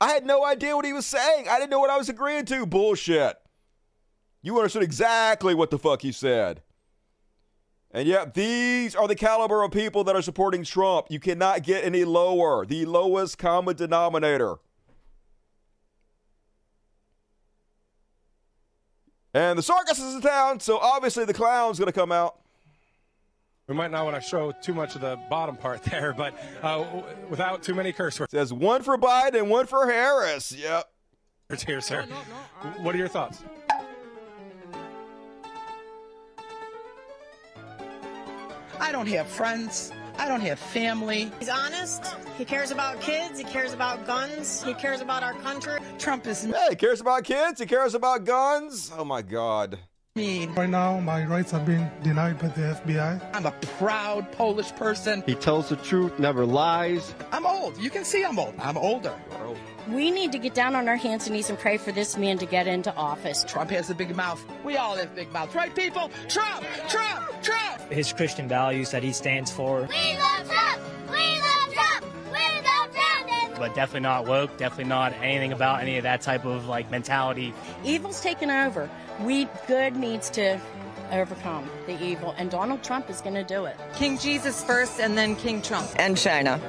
I 0.00 0.12
had 0.12 0.26
no 0.26 0.44
idea 0.44 0.76
what 0.76 0.84
he 0.84 0.92
was 0.92 1.06
saying. 1.06 1.48
I 1.48 1.58
didn't 1.58 1.70
know 1.70 1.78
what 1.78 1.90
I 1.90 1.96
was 1.96 2.08
agreeing 2.08 2.44
to. 2.46 2.66
Bullshit. 2.66 3.36
You 4.42 4.56
understood 4.58 4.82
exactly 4.82 5.54
what 5.54 5.70
the 5.70 5.78
fuck 5.78 6.02
he 6.02 6.12
said. 6.12 6.62
And 7.96 8.06
yet, 8.06 8.34
these 8.34 8.94
are 8.94 9.08
the 9.08 9.14
caliber 9.14 9.62
of 9.62 9.70
people 9.70 10.04
that 10.04 10.14
are 10.14 10.20
supporting 10.20 10.64
Trump. 10.64 11.06
You 11.08 11.18
cannot 11.18 11.62
get 11.62 11.82
any 11.82 12.04
lower. 12.04 12.66
The 12.66 12.84
lowest 12.84 13.38
common 13.38 13.74
denominator. 13.74 14.56
And 19.32 19.58
the 19.58 19.62
circus 19.62 19.98
is 19.98 20.16
in 20.16 20.20
town, 20.20 20.60
so 20.60 20.76
obviously 20.76 21.24
the 21.24 21.32
clown's 21.32 21.78
going 21.78 21.90
to 21.90 21.98
come 21.98 22.12
out. 22.12 22.38
We 23.66 23.74
might 23.74 23.90
not 23.90 24.04
want 24.04 24.16
to 24.16 24.28
show 24.28 24.52
too 24.52 24.74
much 24.74 24.94
of 24.94 25.00
the 25.00 25.18
bottom 25.30 25.56
part 25.56 25.82
there, 25.90 26.12
but 26.12 26.34
uh, 26.62 26.84
without 27.30 27.62
too 27.62 27.74
many 27.74 27.94
curse 27.94 28.20
words. 28.20 28.30
Says 28.30 28.52
one 28.52 28.82
for 28.82 28.98
Biden 28.98 29.36
and 29.36 29.48
one 29.48 29.64
for 29.64 29.86
Harris. 29.86 30.52
Yep. 30.52 30.84
Here, 31.66 31.80
sir. 31.80 32.02
What 32.76 32.94
are 32.94 32.98
your 32.98 33.08
thoughts? 33.08 33.42
I 38.80 38.92
don't 38.92 39.08
have 39.08 39.26
friends. 39.26 39.92
I 40.18 40.28
don't 40.28 40.40
have 40.40 40.58
family. 40.58 41.30
He's 41.38 41.48
honest. 41.48 42.04
He 42.38 42.44
cares 42.44 42.70
about 42.70 43.00
kids. 43.00 43.38
He 43.38 43.44
cares 43.44 43.72
about 43.72 44.06
guns. 44.06 44.62
He 44.62 44.74
cares 44.74 45.00
about 45.00 45.22
our 45.22 45.34
country. 45.34 45.78
Trump 45.98 46.26
is. 46.26 46.46
Yeah, 46.46 46.70
he 46.70 46.76
cares 46.76 47.00
about 47.00 47.24
kids. 47.24 47.60
He 47.60 47.66
cares 47.66 47.94
about 47.94 48.24
guns. 48.24 48.90
Oh 48.96 49.04
my 49.04 49.22
God. 49.22 49.78
Mean. 50.16 50.54
Right 50.54 50.70
now, 50.70 50.98
my 50.98 51.26
rights 51.26 51.52
are 51.52 51.60
being 51.60 51.90
denied 52.02 52.38
by 52.38 52.48
the 52.48 52.62
FBI. 52.82 53.20
I'm 53.34 53.44
a 53.44 53.52
proud 53.78 54.32
Polish 54.32 54.72
person. 54.72 55.22
He 55.26 55.34
tells 55.34 55.68
the 55.68 55.76
truth, 55.76 56.18
never 56.18 56.46
lies. 56.46 57.14
I'm 57.32 57.44
old. 57.44 57.76
You 57.76 57.90
can 57.90 58.02
see 58.02 58.24
I'm 58.24 58.38
old. 58.38 58.54
I'm 58.58 58.78
older. 58.78 59.14
We 59.90 60.10
need 60.10 60.32
to 60.32 60.38
get 60.38 60.54
down 60.54 60.74
on 60.74 60.88
our 60.88 60.96
hands 60.96 61.26
and 61.26 61.36
knees 61.36 61.50
and 61.50 61.58
pray 61.58 61.76
for 61.76 61.92
this 61.92 62.16
man 62.16 62.38
to 62.38 62.46
get 62.46 62.66
into 62.66 62.94
office. 62.94 63.44
Trump 63.44 63.70
has 63.70 63.90
a 63.90 63.94
big 63.94 64.16
mouth. 64.16 64.42
We 64.64 64.78
all 64.78 64.96
have 64.96 65.14
big 65.14 65.30
mouths, 65.32 65.54
right, 65.54 65.74
people? 65.74 66.10
Trump! 66.28 66.64
Trump! 66.88 67.42
Trump! 67.42 67.92
His 67.92 68.10
Christian 68.14 68.48
values 68.48 68.90
that 68.92 69.02
he 69.02 69.12
stands 69.12 69.50
for. 69.50 69.82
We 69.82 70.16
love 70.16 70.50
Trump! 70.50 70.82
We 71.10 71.38
love 71.40 71.74
Trump! 71.74 72.06
We 72.32 72.38
love 72.40 72.94
Trump! 72.94 73.58
But 73.58 73.74
definitely 73.74 74.00
not 74.00 74.26
woke, 74.26 74.56
definitely 74.56 74.84
not 74.84 75.12
anything 75.20 75.52
about 75.52 75.82
any 75.82 75.98
of 75.98 76.04
that 76.04 76.22
type 76.22 76.46
of 76.46 76.66
like 76.66 76.90
mentality. 76.90 77.52
Evil's 77.84 78.22
taken 78.22 78.50
over. 78.50 78.90
We 79.20 79.48
good 79.66 79.96
needs 79.96 80.28
to 80.30 80.60
overcome 81.10 81.68
the 81.86 82.02
evil, 82.02 82.34
and 82.36 82.50
Donald 82.50 82.82
Trump 82.82 83.08
is 83.08 83.20
going 83.20 83.34
to 83.34 83.44
do 83.44 83.64
it. 83.64 83.76
King 83.94 84.18
Jesus 84.18 84.62
first, 84.62 85.00
and 85.00 85.16
then 85.16 85.36
King 85.36 85.62
Trump. 85.62 85.88
And 85.96 86.16
China. 86.16 86.60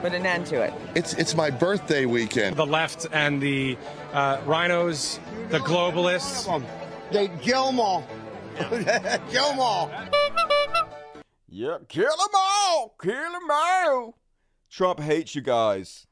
Put 0.00 0.14
an 0.14 0.24
end 0.24 0.46
to 0.46 0.62
it. 0.62 0.72
It's 0.94 1.12
it's 1.14 1.34
my 1.34 1.50
birthday 1.50 2.06
weekend. 2.06 2.56
The 2.56 2.64
left 2.64 3.06
and 3.12 3.40
the 3.40 3.76
uh, 4.14 4.38
RINOs, 4.38 5.18
the 5.50 5.58
globalists. 5.58 6.64
They 7.12 7.28
kill 7.28 7.66
them 7.66 7.80
all. 7.80 8.06
kill 8.58 9.50
them 9.50 9.60
all. 9.60 9.90
Yep, 11.48 11.88
kill 11.88 12.04
them 12.16 12.34
all. 12.34 12.94
Kill 13.00 13.12
them 13.32 13.50
all. 13.50 14.18
Trump 14.70 15.00
hates 15.00 15.34
you 15.34 15.42
guys. 15.42 16.06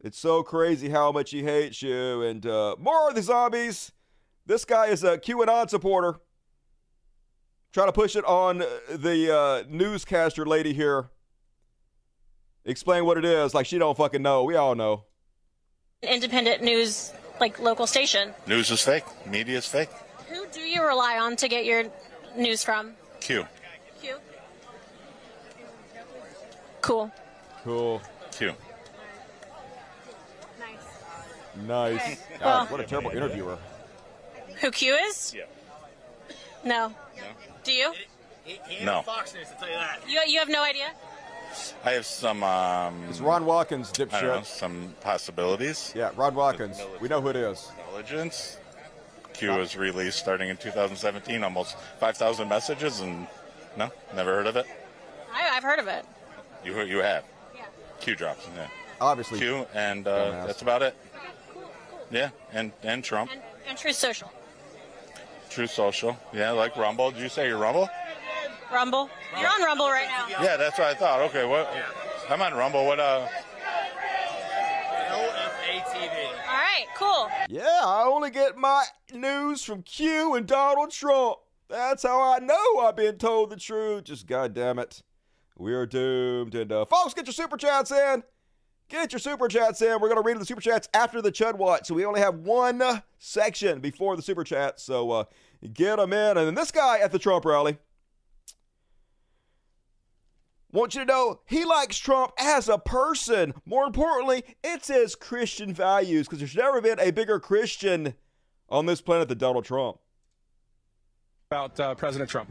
It's 0.00 0.18
so 0.18 0.42
crazy 0.42 0.88
how 0.88 1.10
much 1.12 1.30
he 1.30 1.42
hates 1.42 1.82
you. 1.82 2.22
And 2.22 2.46
uh, 2.46 2.76
more 2.78 3.08
of 3.08 3.14
the 3.16 3.22
zombies. 3.22 3.90
This 4.50 4.64
guy 4.64 4.86
is 4.86 5.04
a 5.04 5.16
QAnon 5.16 5.70
supporter. 5.70 6.18
Trying 7.72 7.86
to 7.86 7.92
push 7.92 8.16
it 8.16 8.24
on 8.24 8.64
the 8.88 9.32
uh, 9.32 9.62
newscaster 9.68 10.44
lady 10.44 10.72
here. 10.72 11.08
Explain 12.64 13.04
what 13.04 13.16
it 13.16 13.24
is, 13.24 13.54
like 13.54 13.66
she 13.66 13.78
don't 13.78 13.96
fucking 13.96 14.22
know. 14.22 14.42
We 14.42 14.56
all 14.56 14.74
know. 14.74 15.04
Independent 16.02 16.64
news, 16.64 17.12
like 17.38 17.60
local 17.60 17.86
station. 17.86 18.34
News 18.48 18.72
is 18.72 18.82
fake. 18.82 19.04
Media 19.24 19.56
is 19.56 19.66
fake. 19.66 19.88
Who 20.28 20.44
do 20.48 20.62
you 20.62 20.84
rely 20.84 21.20
on 21.20 21.36
to 21.36 21.46
get 21.46 21.64
your 21.64 21.84
news 22.36 22.64
from? 22.64 22.94
Q. 23.20 23.46
Q. 24.02 24.16
Cool. 26.80 27.12
Cool. 27.62 28.02
Q. 28.32 28.52
Nice. 31.68 32.00
Okay. 32.00 32.18
God, 32.40 32.44
Well- 32.44 32.66
what 32.66 32.80
a 32.80 32.84
terrible 32.84 33.12
interviewer. 33.12 33.56
Who 34.60 34.70
Q 34.70 34.94
is? 34.94 35.34
Yeah. 35.36 35.44
No. 36.64 36.92
Do 37.64 37.72
you? 37.72 37.92
No. 38.84 39.02
Fox 39.02 39.34
News, 39.34 39.48
to 39.48 39.54
tell 39.54 39.68
you 39.68 39.74
that. 39.74 40.00
You, 40.08 40.20
you 40.26 40.38
have 40.38 40.48
no 40.48 40.62
idea? 40.62 40.90
I 41.84 41.92
have 41.92 42.06
some. 42.06 42.42
Um, 42.42 43.04
It's 43.08 43.20
Ron 43.20 43.44
Watkins, 43.44 43.90
I 43.90 44.04
don't 44.04 44.12
know, 44.12 44.18
dipshit. 44.40 44.44
some 44.46 44.94
possibilities. 45.00 45.92
Yeah, 45.96 46.10
Ron 46.16 46.34
Watkins. 46.34 46.80
We 47.00 47.08
know 47.08 47.20
who 47.20 47.28
it 47.28 47.36
is. 47.36 47.70
Intelligence. 47.86 48.56
Q 49.32 49.52
was 49.52 49.76
released 49.76 50.18
starting 50.18 50.48
in 50.50 50.56
2017, 50.56 51.42
almost 51.42 51.76
5,000 51.98 52.48
messages, 52.48 53.00
and 53.00 53.26
no, 53.76 53.90
never 54.14 54.34
heard 54.34 54.46
of 54.46 54.56
it. 54.56 54.66
I, 55.32 55.56
I've 55.56 55.62
heard 55.62 55.78
of 55.78 55.86
it. 55.86 56.04
You 56.64 56.78
you 56.82 56.98
have. 56.98 57.24
Yeah. 57.54 57.62
Q 58.00 58.16
drops. 58.16 58.46
Yeah. 58.54 58.66
Obviously. 59.00 59.38
Q, 59.38 59.66
and 59.74 60.06
uh, 60.06 60.10
Dumbass. 60.32 60.46
that's 60.46 60.62
about 60.62 60.82
it. 60.82 60.94
Yeah, 62.10 62.30
and 62.52 62.72
and 62.82 63.02
Trump. 63.02 63.30
And, 63.32 63.40
and 63.68 63.78
Truth 63.78 63.96
Social. 63.96 64.30
True 65.50 65.66
Social. 65.66 66.16
Yeah, 66.32 66.52
like 66.52 66.76
Rumble. 66.76 67.10
Did 67.10 67.20
you 67.20 67.28
say 67.28 67.48
your 67.48 67.58
Rumble? 67.58 67.88
Rumble. 68.72 69.10
You're 69.38 69.48
on 69.48 69.62
Rumble 69.62 69.88
right 69.88 70.06
now. 70.06 70.42
Yeah, 70.42 70.56
that's 70.56 70.78
what 70.78 70.86
I 70.88 70.94
thought. 70.94 71.20
Okay, 71.22 71.44
what? 71.44 71.72
I'm 72.28 72.40
on 72.40 72.54
Rumble. 72.54 72.86
What? 72.86 73.00
Uh, 73.00 73.26
All 75.12 76.56
right, 76.56 76.86
cool. 76.96 77.28
Yeah, 77.48 77.80
I 77.84 78.04
only 78.06 78.30
get 78.30 78.56
my 78.56 78.84
news 79.12 79.64
from 79.64 79.82
Q 79.82 80.34
and 80.34 80.46
Donald 80.46 80.90
Trump. 80.90 81.38
That's 81.68 82.02
how 82.02 82.20
I 82.20 82.38
know 82.38 82.78
I've 82.80 82.96
been 82.96 83.16
told 83.16 83.50
the 83.50 83.56
truth. 83.56 84.04
Just 84.04 84.26
goddamn 84.26 84.78
it, 84.78 85.02
we 85.58 85.72
are 85.72 85.86
doomed. 85.86 86.54
And 86.54 86.70
uh, 86.70 86.84
folks, 86.84 87.14
get 87.14 87.26
your 87.26 87.32
super 87.32 87.56
chats 87.56 87.90
in. 87.90 88.22
Get 88.90 89.12
your 89.12 89.20
super 89.20 89.46
chats 89.46 89.80
in. 89.82 90.00
We're 90.00 90.08
gonna 90.08 90.20
read 90.20 90.38
the 90.38 90.44
super 90.44 90.60
chats 90.60 90.88
after 90.92 91.22
the 91.22 91.30
Chud 91.30 91.54
Watch, 91.54 91.86
so 91.86 91.94
we 91.94 92.04
only 92.04 92.20
have 92.20 92.34
one 92.40 92.82
section 93.20 93.78
before 93.78 94.16
the 94.16 94.22
super 94.22 94.42
chat. 94.42 94.80
So 94.80 95.12
uh, 95.12 95.24
get 95.72 95.96
them 95.96 96.12
in. 96.12 96.36
And 96.36 96.48
then 96.48 96.54
this 96.56 96.72
guy 96.72 96.98
at 96.98 97.12
the 97.12 97.18
Trump 97.18 97.44
rally. 97.44 97.78
Want 100.72 100.94
you 100.94 101.02
to 101.02 101.06
know 101.06 101.40
he 101.46 101.64
likes 101.64 101.98
Trump 101.98 102.32
as 102.36 102.68
a 102.68 102.78
person. 102.78 103.54
More 103.64 103.84
importantly, 103.84 104.42
it's 104.62 104.88
his 104.88 105.14
Christian 105.14 105.72
values 105.72 106.26
because 106.26 106.40
there's 106.40 106.56
never 106.56 106.80
been 106.80 106.98
a 106.98 107.12
bigger 107.12 107.38
Christian 107.38 108.14
on 108.68 108.86
this 108.86 109.00
planet 109.00 109.28
than 109.28 109.38
Donald 109.38 109.64
Trump. 109.64 109.98
About 111.52 111.80
uh, 111.80 111.96
President 111.96 112.30
Trump. 112.30 112.48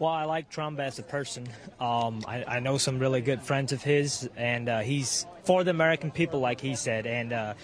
Well, 0.00 0.10
I 0.10 0.24
like 0.24 0.50
Trump 0.50 0.80
as 0.80 0.98
a 0.98 1.04
person. 1.04 1.46
Um, 1.78 2.24
I, 2.26 2.42
I 2.44 2.58
know 2.58 2.78
some 2.78 2.98
really 2.98 3.20
good 3.20 3.40
friends 3.42 3.70
of 3.70 3.80
his, 3.80 4.28
and 4.36 4.68
uh, 4.68 4.80
he's 4.80 5.24
for 5.44 5.62
the 5.62 5.70
American 5.70 6.10
people, 6.10 6.40
like 6.40 6.60
he 6.60 6.74
said. 6.74 7.06
And 7.06 7.32
uh, 7.32 7.54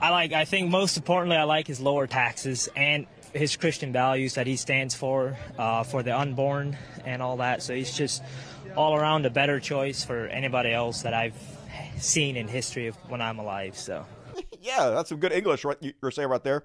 I 0.00 0.08
like. 0.08 0.32
I 0.32 0.46
think 0.46 0.70
most 0.70 0.96
importantly, 0.96 1.36
I 1.36 1.42
like 1.42 1.66
his 1.66 1.80
lower 1.80 2.06
taxes 2.06 2.70
and 2.74 3.06
his 3.34 3.56
Christian 3.56 3.92
values 3.92 4.36
that 4.36 4.46
he 4.46 4.56
stands 4.56 4.94
for, 4.94 5.36
uh, 5.58 5.82
for 5.82 6.02
the 6.02 6.18
unborn 6.18 6.78
and 7.04 7.20
all 7.20 7.36
that. 7.36 7.62
So 7.62 7.74
he's 7.74 7.94
just 7.94 8.22
all 8.74 8.96
around 8.96 9.26
a 9.26 9.30
better 9.30 9.60
choice 9.60 10.02
for 10.02 10.28
anybody 10.28 10.72
else 10.72 11.02
that 11.02 11.12
I've 11.12 11.36
seen 11.98 12.38
in 12.38 12.48
history 12.48 12.86
of 12.86 12.96
when 13.10 13.20
I'm 13.20 13.38
alive. 13.38 13.76
So. 13.76 14.06
yeah, 14.62 14.88
that's 14.88 15.10
some 15.10 15.18
good 15.18 15.32
English 15.32 15.66
right 15.66 15.76
you're 16.00 16.10
saying 16.10 16.30
right 16.30 16.42
there. 16.42 16.64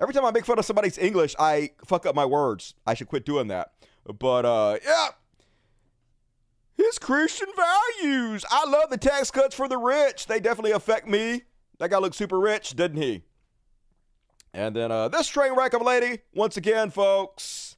Every 0.00 0.12
time 0.12 0.24
I 0.24 0.30
make 0.30 0.44
fun 0.44 0.58
of 0.58 0.64
somebody's 0.64 0.98
English, 0.98 1.34
I 1.38 1.70
fuck 1.84 2.06
up 2.06 2.14
my 2.14 2.24
words. 2.24 2.74
I 2.86 2.94
should 2.94 3.08
quit 3.08 3.24
doing 3.24 3.48
that. 3.48 3.72
But 4.18 4.44
uh, 4.44 4.78
yeah, 4.84 5.08
his 6.76 6.98
Christian 6.98 7.48
values. 7.56 8.44
I 8.50 8.68
love 8.68 8.90
the 8.90 8.98
tax 8.98 9.30
cuts 9.30 9.54
for 9.54 9.68
the 9.68 9.78
rich. 9.78 10.26
They 10.26 10.40
definitely 10.40 10.72
affect 10.72 11.08
me. 11.08 11.42
That 11.78 11.90
guy 11.90 11.98
looked 11.98 12.16
super 12.16 12.38
rich, 12.38 12.70
didn't 12.70 13.00
he? 13.00 13.22
And 14.52 14.74
then 14.76 14.92
uh, 14.92 15.08
this 15.08 15.26
train 15.28 15.54
wreck 15.54 15.72
of 15.72 15.80
a 15.80 15.84
lady, 15.84 16.20
once 16.32 16.56
again, 16.56 16.90
folks. 16.90 17.76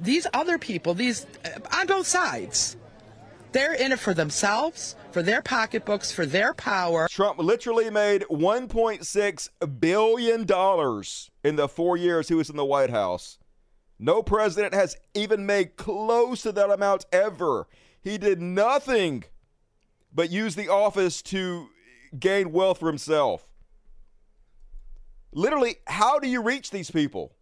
These 0.00 0.26
other 0.32 0.58
people, 0.58 0.94
these 0.94 1.26
uh, 1.44 1.60
on 1.76 1.86
both 1.86 2.06
sides, 2.06 2.76
they're 3.54 3.72
in 3.72 3.92
it 3.92 3.98
for 4.00 4.12
themselves, 4.12 4.96
for 5.12 5.22
their 5.22 5.40
pocketbooks, 5.40 6.12
for 6.12 6.26
their 6.26 6.52
power. 6.52 7.06
Trump 7.08 7.38
literally 7.38 7.88
made 7.88 8.22
$1.6 8.22 9.80
billion 9.80 10.40
in 11.44 11.56
the 11.56 11.68
four 11.68 11.96
years 11.96 12.28
he 12.28 12.34
was 12.34 12.50
in 12.50 12.56
the 12.56 12.64
White 12.64 12.90
House. 12.90 13.38
No 13.98 14.22
president 14.22 14.74
has 14.74 14.96
even 15.14 15.46
made 15.46 15.76
close 15.76 16.42
to 16.42 16.52
that 16.52 16.68
amount 16.68 17.06
ever. 17.12 17.68
He 18.02 18.18
did 18.18 18.42
nothing 18.42 19.24
but 20.12 20.30
use 20.30 20.56
the 20.56 20.68
office 20.68 21.22
to 21.22 21.68
gain 22.18 22.50
wealth 22.50 22.80
for 22.80 22.88
himself. 22.88 23.46
Literally, 25.32 25.76
how 25.86 26.18
do 26.18 26.28
you 26.28 26.42
reach 26.42 26.70
these 26.70 26.90
people? 26.90 27.32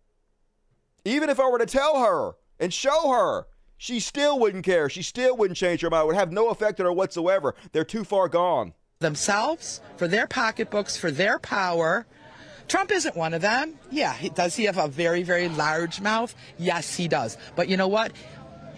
Even 1.05 1.31
if 1.31 1.41
I 1.41 1.49
were 1.49 1.59
to 1.59 1.67
tell 1.67 2.01
her 2.01 2.33
and 2.61 2.73
show 2.73 3.11
her, 3.11 3.47
she 3.83 3.99
still 3.99 4.39
wouldn't 4.39 4.65
care. 4.65 4.89
She 4.89 5.03
still 5.03 5.37
wouldn't 5.37 5.57
change 5.57 5.81
her 5.81 5.91
mind. 5.91 6.05
It 6.05 6.07
would 6.07 6.15
have 6.15 6.31
no 6.31 6.51
effect 6.51 6.79
on 6.79 6.87
her 6.87 6.93
whatsoever. 6.93 7.57
They're 7.73 7.83
too 7.83 8.05
far 8.05 8.29
gone. 8.29 8.75
Themselves, 9.01 9.81
for 9.97 10.07
their 10.07 10.29
pocketbooks, 10.29 10.97
for 10.97 11.11
their 11.11 11.41
power. 11.41 12.07
Trump 12.69 12.93
isn't 12.93 13.17
one 13.17 13.35
of 13.35 13.43
them. 13.43 13.75
Yeah, 13.91 14.15
he, 14.15 14.29
does 14.29 14.55
he 14.55 14.67
have 14.67 14.79
a 14.79 14.87
very, 14.87 15.25
very 15.25 15.49
large 15.49 16.01
mouth? 16.01 16.33
Yes, 16.59 16.95
he 16.95 17.09
does. 17.09 17.37
But 17.57 17.69
you 17.69 17.77
know 17.77 17.89
what? 17.89 18.13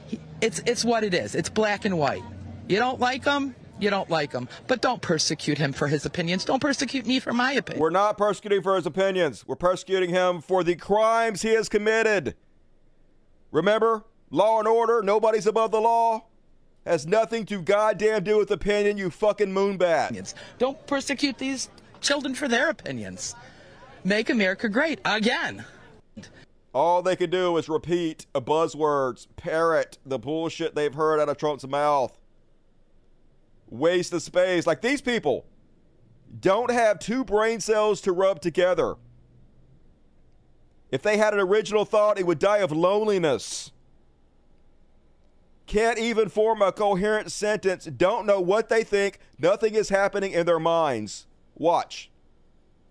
He, 0.07 0.19
it's 0.41 0.63
it's 0.65 0.87
what 0.87 1.05
it 1.05 1.13
is. 1.13 1.35
It's 1.35 1.51
black 1.51 1.85
and 1.85 1.99
white. 1.99 2.25
You 2.67 2.79
don't 2.79 2.99
like 2.99 3.27
him, 3.27 3.55
you 3.79 3.91
don't 3.91 4.09
like 4.09 4.33
him. 4.33 4.49
But 4.69 4.81
don't 4.81 5.03
persecute 5.03 5.59
him 5.59 5.75
for 5.75 5.87
his 5.87 6.07
opinions. 6.07 6.47
Don't 6.47 6.61
persecute 6.61 7.05
me 7.05 7.21
for 7.21 7.35
my 7.35 7.53
opinion. 7.53 7.83
We're 7.83 7.91
not 7.91 8.17
persecuting 8.17 8.63
for 8.63 8.75
his 8.75 8.87
opinions. 8.87 9.47
We're 9.47 9.57
persecuting 9.57 10.09
him 10.09 10.41
for 10.41 10.65
the 10.65 10.77
crimes 10.77 11.43
he 11.43 11.51
has 11.51 11.69
committed. 11.69 12.37
Remember, 13.53 14.05
law 14.35 14.59
and 14.59 14.67
order, 14.67 15.01
nobody's 15.03 15.47
above 15.47 15.71
the 15.71 15.81
law. 15.81 16.25
Has 16.85 17.07
nothing 17.07 17.47
to 17.47 17.63
goddamn 17.63 18.25
do 18.25 18.37
with 18.37 18.51
opinion, 18.51 18.99
you 18.99 19.09
fucking 19.09 19.49
moonbat. 19.49 20.35
Don't 20.59 20.87
persecute 20.87 21.39
these 21.39 21.71
children 22.01 22.35
for 22.35 22.49
their 22.49 22.69
opinions. 22.69 23.35
Make 24.03 24.29
America 24.29 24.69
great 24.69 25.01
again. 25.05 25.65
All 26.75 27.01
they 27.01 27.17
can 27.17 27.31
do 27.31 27.57
is 27.57 27.69
repeat 27.69 28.27
buzzwords, 28.35 29.29
parrot 29.37 29.99
the 30.05 30.19
bullshit 30.19 30.75
they've 30.75 30.93
heard 30.93 31.21
out 31.21 31.29
of 31.29 31.39
Trump's 31.39 31.67
mouth. 31.67 32.19
Waste 33.71 34.13
of 34.13 34.21
space. 34.21 34.67
Like 34.67 34.83
these 34.83 35.01
people 35.01 35.47
don't 36.41 36.71
have 36.71 36.99
two 36.99 37.25
brain 37.25 37.61
cells 37.61 38.01
to 38.03 38.13
rub 38.13 38.41
together. 38.41 38.97
If 40.91 41.03
they 41.03 41.17
had 41.17 41.33
an 41.33 41.41
original 41.41 41.85
thought, 41.85 42.19
it 42.19 42.27
would 42.27 42.41
die 42.41 42.59
of 42.59 42.73
loneliness. 42.73 43.71
Can't 45.67 45.99
even 45.99 46.29
form 46.29 46.61
a 46.61 46.73
coherent 46.73 47.33
sentence, 47.33 47.87
don't 47.87 48.27
know 48.27 48.41
what 48.41 48.69
they 48.69 48.85
think, 48.85 49.19
nothing 49.39 49.75
is 49.75 49.89
happening 49.89 50.33
in 50.33 50.45
their 50.47 50.61
minds. 50.61 51.27
Watch. 51.57 52.11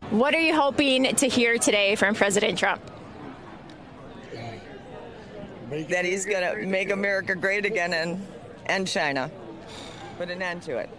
What 0.10 0.34
are 0.34 0.42
you 0.42 0.56
hoping 0.56 1.16
to 1.16 1.28
hear 1.28 1.58
today 1.58 1.96
from 1.96 2.16
President 2.16 2.58
Trump? 2.58 2.82
That 5.70 6.06
he's 6.06 6.26
going 6.26 6.44
to 6.44 6.68
make 6.68 6.92
America 6.92 7.36
great 7.36 7.66
again 7.66 7.94
and 7.94 8.26
end 8.66 8.88
China. 8.88 9.32
Put 10.18 10.30
an 10.30 10.42
end 10.42 10.62
to 10.64 10.78
it. 10.78 10.90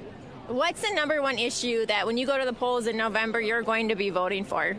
What's 0.46 0.82
the 0.82 0.94
number 0.94 1.22
one 1.22 1.38
issue 1.38 1.87
that 1.87 2.06
when 2.06 2.18
you 2.18 2.26
go 2.26 2.38
to 2.38 2.44
the 2.44 2.52
polls 2.52 2.87
in 2.87 2.96
November 2.96 3.40
you're 3.40 3.62
going 3.62 3.88
to 3.88 3.94
be 3.94 4.10
voting 4.10 4.44
for? 4.44 4.76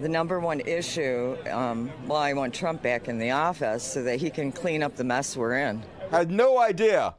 The 0.00 0.08
number 0.08 0.40
one 0.40 0.60
issue, 0.60 1.36
um, 1.50 1.90
well, 2.06 2.16
I 2.16 2.32
want 2.32 2.54
Trump 2.54 2.80
back 2.80 3.08
in 3.08 3.18
the 3.18 3.32
office 3.32 3.84
so 3.84 4.02
that 4.04 4.18
he 4.18 4.30
can 4.30 4.50
clean 4.50 4.82
up 4.82 4.96
the 4.96 5.04
mess 5.04 5.36
we're 5.36 5.58
in. 5.58 5.82
I 6.10 6.18
had 6.18 6.30
no 6.30 6.58
idea. 6.58 7.14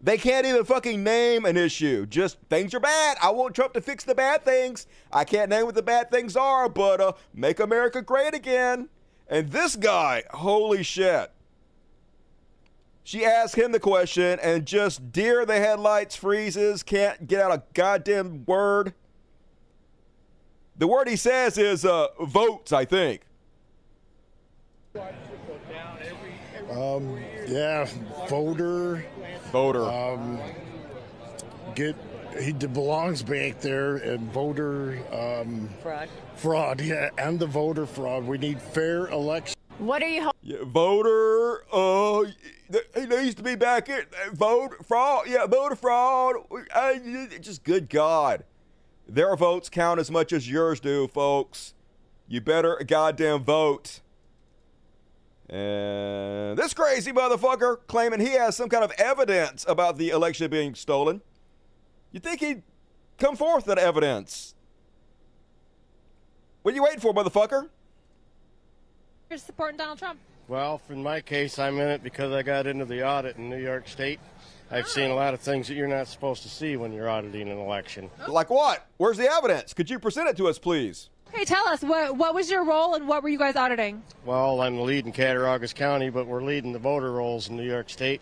They 0.00 0.18
can't 0.18 0.44
even 0.44 0.64
fucking 0.64 1.04
name 1.04 1.44
an 1.44 1.56
issue. 1.56 2.06
Just 2.06 2.38
things 2.50 2.74
are 2.74 2.80
bad. 2.80 3.18
I 3.22 3.30
want 3.30 3.54
Trump 3.54 3.72
to 3.74 3.80
fix 3.80 4.02
the 4.02 4.16
bad 4.16 4.44
things. 4.44 4.88
I 5.12 5.22
can't 5.22 5.48
name 5.48 5.66
what 5.66 5.76
the 5.76 5.82
bad 5.82 6.10
things 6.10 6.36
are, 6.36 6.68
but 6.68 7.00
uh, 7.00 7.12
make 7.32 7.60
America 7.60 8.02
great 8.02 8.34
again. 8.34 8.88
And 9.28 9.50
this 9.50 9.76
guy, 9.76 10.24
holy 10.30 10.82
shit. 10.82 11.30
She 13.04 13.24
asked 13.24 13.54
him 13.54 13.70
the 13.70 13.78
question 13.78 14.40
and 14.42 14.66
just 14.66 15.12
deer 15.12 15.46
the 15.46 15.60
headlights 15.60 16.16
freezes, 16.16 16.82
can't 16.82 17.28
get 17.28 17.40
out 17.40 17.52
a 17.52 17.62
goddamn 17.74 18.44
word. 18.44 18.92
The 20.78 20.86
word 20.86 21.08
he 21.08 21.16
says 21.16 21.58
is 21.58 21.84
uh, 21.84 22.06
votes, 22.20 22.72
I 22.72 22.84
think. 22.84 23.22
Um, 26.70 27.18
yeah, 27.48 27.88
voter. 28.28 29.04
Voter. 29.50 29.84
Um, 29.84 30.38
get 31.74 31.96
he 32.38 32.52
belongs 32.52 33.22
back 33.22 33.60
there 33.60 33.96
and 33.96 34.32
voter 34.32 35.00
um, 35.12 35.68
fraud. 35.82 36.08
Fraud, 36.36 36.80
yeah, 36.80 37.10
and 37.18 37.40
the 37.40 37.46
voter 37.46 37.86
fraud. 37.86 38.24
We 38.24 38.38
need 38.38 38.60
fair 38.60 39.08
election. 39.08 39.56
What 39.78 40.02
are 40.02 40.08
you 40.08 40.22
hoping? 40.22 40.38
Yeah, 40.42 40.58
voter. 40.64 41.64
Uh, 41.72 42.26
he 42.94 43.06
needs 43.06 43.34
to 43.36 43.42
be 43.42 43.56
back 43.56 43.88
in. 43.88 44.04
Vote 44.32 44.86
fraud. 44.86 45.26
Yeah, 45.26 45.46
voter 45.46 45.74
fraud. 45.74 46.36
Uh, 46.72 46.94
just 47.40 47.64
good 47.64 47.88
God. 47.88 48.44
Their 49.08 49.34
votes 49.36 49.70
count 49.70 49.98
as 49.98 50.10
much 50.10 50.32
as 50.32 50.50
yours 50.50 50.80
do, 50.80 51.08
folks. 51.08 51.72
You 52.28 52.42
better 52.42 52.76
goddamn 52.86 53.42
vote. 53.42 54.00
And 55.48 56.58
this 56.58 56.74
crazy 56.74 57.10
motherfucker 57.10 57.78
claiming 57.86 58.20
he 58.20 58.32
has 58.32 58.54
some 58.54 58.68
kind 58.68 58.84
of 58.84 58.92
evidence 58.98 59.64
about 59.66 59.96
the 59.96 60.10
election 60.10 60.50
being 60.50 60.74
stolen. 60.74 61.22
You 62.12 62.20
think 62.20 62.40
he'd 62.40 62.62
come 63.16 63.34
forth 63.34 63.66
with 63.66 63.76
that 63.76 63.78
evidence? 63.78 64.54
What 66.62 66.72
are 66.72 66.74
you 66.74 66.82
waiting 66.82 67.00
for, 67.00 67.14
motherfucker? 67.14 67.68
You're 69.30 69.38
supporting 69.38 69.78
Donald 69.78 69.98
Trump. 69.98 70.18
Well, 70.48 70.82
in 70.90 71.02
my 71.02 71.22
case, 71.22 71.58
I'm 71.58 71.78
in 71.78 71.88
it 71.88 72.02
because 72.02 72.32
I 72.32 72.42
got 72.42 72.66
into 72.66 72.84
the 72.84 73.06
audit 73.06 73.36
in 73.36 73.48
New 73.48 73.58
York 73.58 73.88
State. 73.88 74.20
I've 74.70 74.88
seen 74.88 75.10
a 75.10 75.14
lot 75.14 75.32
of 75.34 75.40
things 75.40 75.68
that 75.68 75.74
you're 75.74 75.88
not 75.88 76.08
supposed 76.08 76.42
to 76.42 76.48
see 76.48 76.76
when 76.76 76.92
you're 76.92 77.08
auditing 77.08 77.48
an 77.48 77.58
election. 77.58 78.10
Like 78.28 78.50
what? 78.50 78.86
Where's 78.98 79.16
the 79.16 79.30
evidence? 79.30 79.72
Could 79.72 79.88
you 79.88 79.98
present 79.98 80.28
it 80.28 80.36
to 80.36 80.48
us, 80.48 80.58
please? 80.58 81.08
Hey, 81.32 81.44
tell 81.44 81.66
us 81.68 81.82
what 81.82 82.16
what 82.16 82.34
was 82.34 82.50
your 82.50 82.64
role 82.64 82.94
and 82.94 83.06
what 83.06 83.22
were 83.22 83.28
you 83.28 83.38
guys 83.38 83.56
auditing? 83.56 84.02
Well, 84.24 84.60
I'm 84.60 84.76
the 84.76 84.82
lead 84.82 85.06
in 85.06 85.12
Cattaraugus 85.12 85.74
County, 85.74 86.10
but 86.10 86.26
we're 86.26 86.42
leading 86.42 86.72
the 86.72 86.78
voter 86.78 87.12
rolls 87.12 87.48
in 87.48 87.56
New 87.56 87.66
York 87.68 87.90
State. 87.90 88.20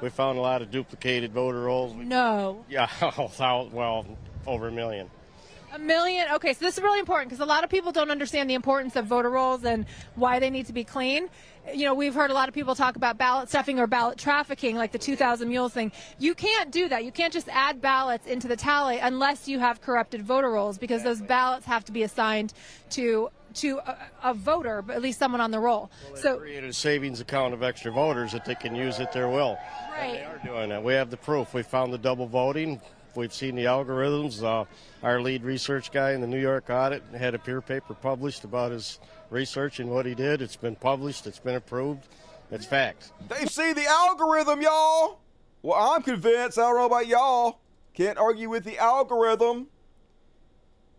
We 0.00 0.10
found 0.10 0.38
a 0.38 0.40
lot 0.40 0.62
of 0.62 0.70
duplicated 0.70 1.32
voter 1.32 1.62
rolls. 1.62 1.94
No. 1.94 2.64
Yeah, 2.68 2.88
well, 3.34 4.06
over 4.46 4.68
a 4.68 4.72
million. 4.72 5.10
A 5.74 5.78
million. 5.78 6.26
Okay, 6.34 6.54
so 6.54 6.64
this 6.64 6.78
is 6.78 6.82
really 6.82 7.00
important 7.00 7.28
because 7.28 7.42
a 7.42 7.46
lot 7.46 7.62
of 7.62 7.68
people 7.70 7.92
don't 7.92 8.10
understand 8.10 8.48
the 8.48 8.54
importance 8.54 8.96
of 8.96 9.06
voter 9.06 9.28
rolls 9.28 9.64
and 9.64 9.86
why 10.14 10.38
they 10.38 10.50
need 10.50 10.66
to 10.66 10.72
be 10.72 10.84
clean. 10.84 11.28
You 11.74 11.84
know, 11.84 11.94
we've 11.94 12.14
heard 12.14 12.30
a 12.30 12.34
lot 12.34 12.48
of 12.48 12.54
people 12.54 12.74
talk 12.74 12.96
about 12.96 13.18
ballot 13.18 13.48
stuffing 13.48 13.78
or 13.78 13.86
ballot 13.86 14.18
trafficking, 14.18 14.76
like 14.76 14.92
the 14.92 14.98
2,000 14.98 15.48
mules 15.48 15.72
thing. 15.72 15.92
You 16.18 16.34
can't 16.34 16.70
do 16.70 16.88
that. 16.88 17.04
You 17.04 17.12
can't 17.12 17.32
just 17.32 17.48
add 17.48 17.80
ballots 17.80 18.26
into 18.26 18.48
the 18.48 18.56
tally 18.56 18.98
unless 18.98 19.48
you 19.48 19.58
have 19.58 19.80
corrupted 19.80 20.22
voter 20.22 20.50
rolls 20.50 20.78
because 20.78 21.02
those 21.02 21.20
ballots 21.20 21.66
have 21.66 21.84
to 21.86 21.92
be 21.92 22.02
assigned 22.02 22.52
to 22.90 23.30
to 23.54 23.78
a, 23.78 23.96
a 24.24 24.34
voter, 24.34 24.82
but 24.82 24.94
at 24.94 25.02
least 25.02 25.18
someone 25.18 25.40
on 25.40 25.50
the 25.50 25.58
roll. 25.58 25.90
Well, 26.12 26.20
so 26.20 26.36
created 26.36 26.68
a 26.68 26.72
savings 26.72 27.20
account 27.20 27.54
of 27.54 27.62
extra 27.62 27.90
voters 27.90 28.32
that 28.32 28.44
they 28.44 28.54
can 28.54 28.74
use 28.74 29.00
at 29.00 29.12
their 29.12 29.28
will. 29.28 29.58
Right. 29.90 30.12
They 30.12 30.24
are 30.24 30.40
doing 30.44 30.68
that. 30.68 30.82
We 30.82 30.92
have 30.94 31.10
the 31.10 31.16
proof. 31.16 31.54
We 31.54 31.62
found 31.62 31.92
the 31.92 31.98
double 31.98 32.26
voting. 32.26 32.80
We've 33.14 33.32
seen 33.32 33.56
the 33.56 33.64
algorithms. 33.64 34.42
Uh, 34.42 34.64
our 35.02 35.20
lead 35.20 35.42
research 35.42 35.90
guy 35.90 36.12
in 36.12 36.20
the 36.20 36.26
New 36.26 36.40
York 36.40 36.70
audit 36.70 37.02
had 37.16 37.34
a 37.34 37.38
peer 37.38 37.60
paper 37.60 37.94
published 37.94 38.44
about 38.44 38.70
his 38.70 39.00
research 39.30 39.80
and 39.80 39.90
what 39.90 40.06
he 40.06 40.14
did. 40.14 40.42
It's 40.42 40.56
been 40.56 40.76
published. 40.76 41.26
It's 41.26 41.38
been 41.38 41.56
approved. 41.56 42.06
It's 42.50 42.66
facts. 42.66 43.12
They've 43.28 43.50
seen 43.50 43.74
the 43.74 43.86
algorithm, 43.86 44.62
y'all. 44.62 45.18
Well, 45.62 45.78
I'm 45.78 46.02
convinced. 46.02 46.58
I 46.58 46.62
don't 46.62 46.76
know 46.76 46.86
about 46.86 47.06
y'all. 47.06 47.58
Can't 47.94 48.16
argue 48.16 48.48
with 48.48 48.64
the 48.64 48.78
algorithm. 48.78 49.66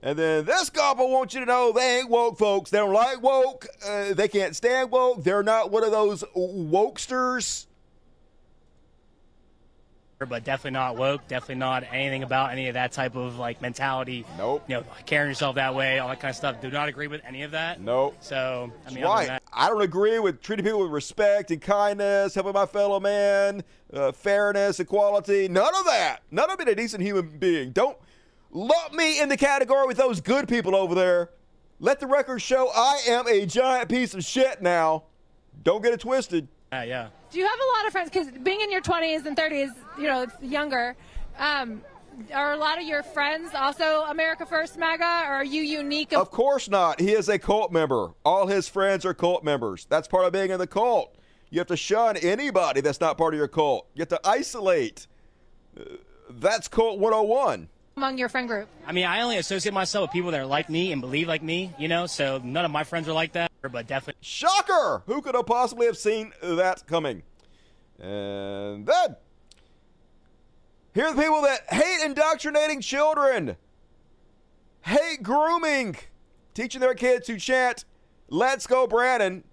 And 0.01 0.17
then 0.17 0.45
this 0.45 0.69
couple 0.69 1.09
wants 1.11 1.33
you 1.33 1.41
to 1.41 1.45
know 1.45 1.73
they 1.73 1.99
ain't 1.99 2.09
woke, 2.09 2.37
folks. 2.37 2.69
They 2.69 2.77
don't 2.77 2.93
like 2.93 3.21
woke. 3.21 3.67
Uh, 3.85 4.13
they 4.13 4.27
can't 4.27 4.55
stand 4.55 4.91
woke. 4.91 5.23
They're 5.23 5.43
not 5.43 5.71
one 5.71 5.83
of 5.83 5.91
those 5.91 6.23
wokesters. 6.35 7.65
But 10.25 10.43
definitely 10.43 10.71
not 10.71 10.97
woke. 10.97 11.25
Definitely 11.29 11.55
not 11.55 11.83
anything 11.93 12.23
about 12.23 12.51
any 12.51 12.67
of 12.67 12.73
that 12.73 12.91
type 12.91 13.15
of 13.15 13.37
like 13.37 13.61
mentality. 13.61 14.25
Nope. 14.37 14.65
You 14.67 14.75
know, 14.75 14.83
carrying 15.05 15.29
yourself 15.31 15.55
that 15.55 15.73
way, 15.73 15.99
all 15.99 16.09
that 16.09 16.19
kind 16.19 16.29
of 16.29 16.35
stuff. 16.35 16.59
Do 16.59 16.69
not 16.69 16.89
agree 16.89 17.07
with 17.07 17.21
any 17.25 17.43
of 17.43 17.51
that. 17.51 17.79
Nope. 17.79 18.17
So 18.19 18.71
I 18.85 18.91
mean, 18.91 19.05
right. 19.05 19.27
that- 19.27 19.43
I 19.53 19.69
don't 19.69 19.81
agree 19.81 20.19
with 20.19 20.41
treating 20.41 20.65
people 20.65 20.81
with 20.81 20.91
respect 20.91 21.51
and 21.51 21.61
kindness, 21.61 22.35
helping 22.35 22.51
my 22.51 22.65
fellow 22.65 22.99
man, 22.99 23.63
uh, 23.93 24.11
fairness, 24.11 24.81
equality. 24.81 25.47
None 25.47 25.73
of 25.73 25.85
that. 25.85 26.19
None 26.31 26.51
of 26.51 26.57
being 26.57 26.69
a 26.69 26.75
decent 26.75 27.01
human 27.01 27.37
being. 27.39 27.71
Don't 27.71 27.97
lump 28.51 28.93
me 28.93 29.21
in 29.21 29.29
the 29.29 29.37
category 29.37 29.87
with 29.87 29.97
those 29.97 30.19
good 30.19 30.49
people 30.49 30.75
over 30.75 30.95
there. 30.95 31.29
Let 31.79 32.01
the 32.01 32.07
record 32.07 32.39
show 32.41 32.69
I 32.75 33.03
am 33.07 33.25
a 33.25 33.45
giant 33.45 33.87
piece 33.87 34.13
of 34.13 34.25
shit 34.25 34.61
now. 34.61 35.03
Don't 35.63 35.81
get 35.81 35.93
it 35.93 36.01
twisted. 36.01 36.49
Yeah, 36.71 36.83
yeah. 36.83 37.07
Do 37.31 37.39
you 37.39 37.45
have 37.45 37.59
a 37.59 37.77
lot 37.77 37.87
of 37.87 37.91
friends? 37.91 38.09
Because 38.09 38.31
being 38.43 38.61
in 38.61 38.71
your 38.71 38.81
20s 38.81 39.25
and 39.25 39.35
30s, 39.35 39.69
you 39.97 40.03
know, 40.03 40.23
it's 40.23 40.33
younger. 40.41 40.95
Um, 41.37 41.81
are 42.33 42.53
a 42.53 42.57
lot 42.57 42.77
of 42.79 42.83
your 42.85 43.01
friends 43.01 43.51
also 43.55 44.03
America 44.03 44.45
First 44.45 44.77
MAGA, 44.77 45.03
or 45.03 45.35
are 45.35 45.43
you 45.43 45.61
unique? 45.61 46.13
Of 46.13 46.31
course 46.31 46.69
not. 46.69 46.99
He 46.99 47.11
is 47.13 47.29
a 47.29 47.39
cult 47.39 47.71
member. 47.71 48.13
All 48.25 48.47
his 48.47 48.67
friends 48.67 49.05
are 49.05 49.13
cult 49.13 49.43
members. 49.43 49.87
That's 49.89 50.07
part 50.07 50.25
of 50.25 50.33
being 50.33 50.51
in 50.51 50.59
the 50.59 50.67
cult. 50.67 51.15
You 51.49 51.59
have 51.59 51.67
to 51.67 51.77
shun 51.77 52.17
anybody 52.17 52.81
that's 52.81 52.99
not 52.99 53.17
part 53.17 53.33
of 53.33 53.37
your 53.37 53.47
cult. 53.47 53.87
You 53.95 54.01
have 54.01 54.09
to 54.09 54.19
isolate. 54.23 55.07
Uh, 55.79 55.83
that's 56.29 56.67
cult 56.67 56.99
101. 56.99 57.69
Among 57.99 58.17
your 58.17 58.29
friend 58.29 58.47
group? 58.47 58.67
I 58.87 58.91
mean, 58.91 59.05
I 59.05 59.21
only 59.21 59.37
associate 59.37 59.73
myself 59.73 60.03
with 60.03 60.11
people 60.11 60.31
that 60.31 60.39
are 60.39 60.45
like 60.45 60.69
me 60.69 60.91
and 60.91 61.01
believe 61.01 61.27
like 61.27 61.43
me. 61.43 61.73
You 61.77 61.87
know, 61.87 62.07
so 62.07 62.39
none 62.43 62.65
of 62.65 62.71
my 62.71 62.83
friends 62.83 63.07
are 63.07 63.13
like 63.13 63.33
that. 63.33 63.51
But 63.61 63.87
definitely. 63.87 64.19
Shocker! 64.21 65.03
Who 65.05 65.21
could 65.21 65.35
have 65.35 65.45
possibly 65.45 65.85
have 65.85 65.97
seen 65.97 66.31
that 66.41 66.87
coming? 66.87 67.23
And 67.99 68.85
then, 68.85 69.17
here 70.93 71.07
are 71.07 71.13
the 71.13 71.21
people 71.21 71.41
that 71.41 71.71
hate 71.71 72.05
indoctrinating 72.05 72.79
children, 72.79 73.57
hate 74.81 75.21
grooming, 75.21 75.97
teaching 76.53 76.79
their 76.79 76.93
kids 76.93 77.27
to 77.27 77.37
chant, 77.37 77.83
Let's 78.31 78.67
go, 78.67 78.85
Brandon, 78.85 79.43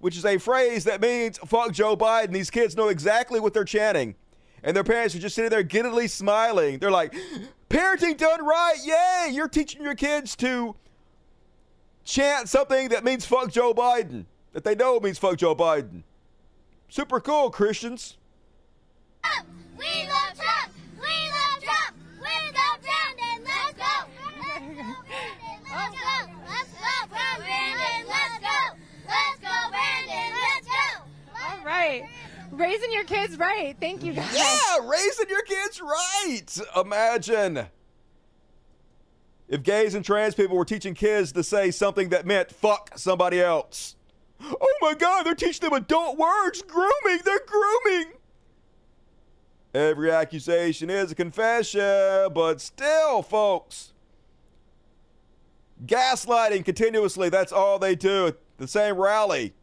which 0.00 0.16
is 0.16 0.24
a 0.24 0.38
phrase 0.38 0.84
that 0.84 1.00
means 1.00 1.38
fuck 1.38 1.72
Joe 1.72 1.96
Biden. 1.96 2.32
These 2.32 2.50
kids 2.50 2.76
know 2.76 2.88
exactly 2.88 3.38
what 3.38 3.54
they're 3.54 3.64
chanting. 3.64 4.16
And 4.62 4.76
their 4.76 4.84
parents 4.84 5.14
are 5.14 5.20
just 5.20 5.34
sitting 5.34 5.50
there 5.50 5.62
giddily 5.62 6.08
smiling. 6.08 6.78
They're 6.78 6.90
like, 6.90 7.14
parenting 7.70 8.18
done 8.18 8.44
right. 8.44 8.76
Yay! 8.84 9.30
You're 9.32 9.48
teaching 9.48 9.82
your 9.82 9.94
kids 9.94 10.36
to 10.36 10.76
chant 12.04 12.48
something 12.48 12.90
that 12.90 13.04
means 13.04 13.24
fuck 13.24 13.50
Joe 13.50 13.72
Biden, 13.72 14.26
that 14.52 14.64
they 14.64 14.74
know 14.74 15.00
means 15.00 15.18
fuck 15.18 15.38
Joe 15.38 15.54
Biden. 15.54 16.02
Super 16.88 17.20
cool, 17.20 17.50
Christians. 17.50 18.18
We 19.78 19.86
love 19.86 20.34
Trump! 20.36 20.72
We 21.00 21.30
love 21.30 21.62
Trump! 21.62 21.96
We 22.18 22.34
love 22.52 22.80
Brandon! 22.82 23.44
Let's 23.44 23.78
go! 23.78 23.94
Let's 25.70 25.94
go! 25.96 26.16
Let's 26.48 26.72
go, 26.74 26.94
Brandon! 27.08 28.00
Let's 28.08 28.38
go! 28.40 28.58
Let's 29.06 29.38
go, 29.40 29.54
Brandon! 29.70 30.30
Let's 30.34 30.66
go! 30.66 30.82
All 31.46 31.64
right. 31.64 32.02
Raising 32.50 32.92
your 32.92 33.04
kids 33.04 33.36
right. 33.38 33.76
Thank 33.80 34.02
you 34.02 34.12
guys. 34.12 34.34
Yeah, 34.34 34.86
raising 34.86 35.28
your 35.28 35.42
kids 35.42 35.80
right. 35.80 36.58
Imagine 36.76 37.66
if 39.48 39.62
gays 39.62 39.94
and 39.94 40.04
trans 40.04 40.34
people 40.34 40.56
were 40.56 40.64
teaching 40.64 40.94
kids 40.94 41.32
to 41.32 41.42
say 41.42 41.70
something 41.70 42.08
that 42.10 42.26
meant 42.26 42.50
fuck 42.50 42.92
somebody 42.96 43.40
else. 43.40 43.96
Oh 44.42 44.74
my 44.80 44.94
God, 44.94 45.24
they're 45.24 45.34
teaching 45.34 45.68
them 45.68 45.74
adult 45.74 46.16
words. 46.16 46.62
Grooming, 46.62 47.20
they're 47.24 47.40
grooming. 47.46 48.12
Every 49.74 50.10
accusation 50.10 50.90
is 50.90 51.12
a 51.12 51.14
confession, 51.14 52.32
but 52.32 52.60
still, 52.60 53.22
folks, 53.22 53.92
gaslighting 55.86 56.64
continuously, 56.64 57.28
that's 57.28 57.52
all 57.52 57.78
they 57.78 57.94
do 57.94 58.32
the 58.56 58.66
same 58.66 58.96
rally. 58.96 59.54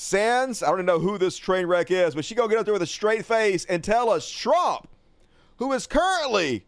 Sands, 0.00 0.62
I 0.62 0.68
don't 0.68 0.76
even 0.76 0.86
know 0.86 0.98
who 0.98 1.18
this 1.18 1.36
train 1.36 1.66
wreck 1.66 1.90
is, 1.90 2.14
but 2.14 2.24
she 2.24 2.34
gonna 2.34 2.48
get 2.48 2.58
up 2.58 2.64
there 2.64 2.72
with 2.72 2.80
a 2.80 2.86
straight 2.86 3.26
face 3.26 3.66
and 3.66 3.84
tell 3.84 4.08
us 4.08 4.30
Trump, 4.30 4.88
who 5.58 5.74
is 5.74 5.86
currently 5.86 6.64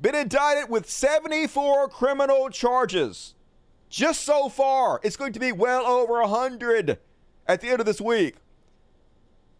been 0.00 0.14
indicted 0.14 0.70
with 0.70 0.88
74 0.88 1.88
criminal 1.88 2.48
charges. 2.48 3.34
Just 3.88 4.22
so 4.22 4.48
far, 4.48 5.00
it's 5.02 5.16
going 5.16 5.32
to 5.32 5.40
be 5.40 5.50
well 5.50 5.84
over 5.84 6.20
100 6.20 7.00
at 7.48 7.60
the 7.60 7.68
end 7.68 7.80
of 7.80 7.86
this 7.86 8.00
week. 8.00 8.36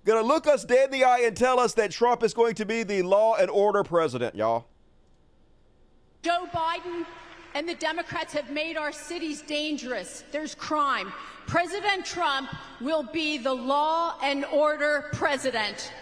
Gonna 0.04 0.22
look 0.22 0.46
us 0.46 0.64
dead 0.64 0.86
in 0.86 0.90
the 0.92 1.04
eye 1.04 1.22
and 1.24 1.36
tell 1.36 1.58
us 1.58 1.74
that 1.74 1.90
Trump 1.90 2.22
is 2.22 2.32
going 2.32 2.54
to 2.54 2.64
be 2.64 2.84
the 2.84 3.02
law 3.02 3.34
and 3.34 3.50
order 3.50 3.82
president, 3.82 4.36
y'all. 4.36 4.68
Joe 6.22 6.46
Biden 6.54 7.04
and 7.54 7.68
the 7.68 7.74
Democrats 7.74 8.32
have 8.32 8.50
made 8.50 8.76
our 8.76 8.92
cities 8.92 9.42
dangerous. 9.42 10.24
There's 10.32 10.54
crime. 10.54 11.12
President 11.46 12.04
Trump 12.04 12.50
will 12.80 13.02
be 13.02 13.38
the 13.38 13.52
law 13.52 14.16
and 14.22 14.44
order 14.46 15.10
president. 15.12 15.92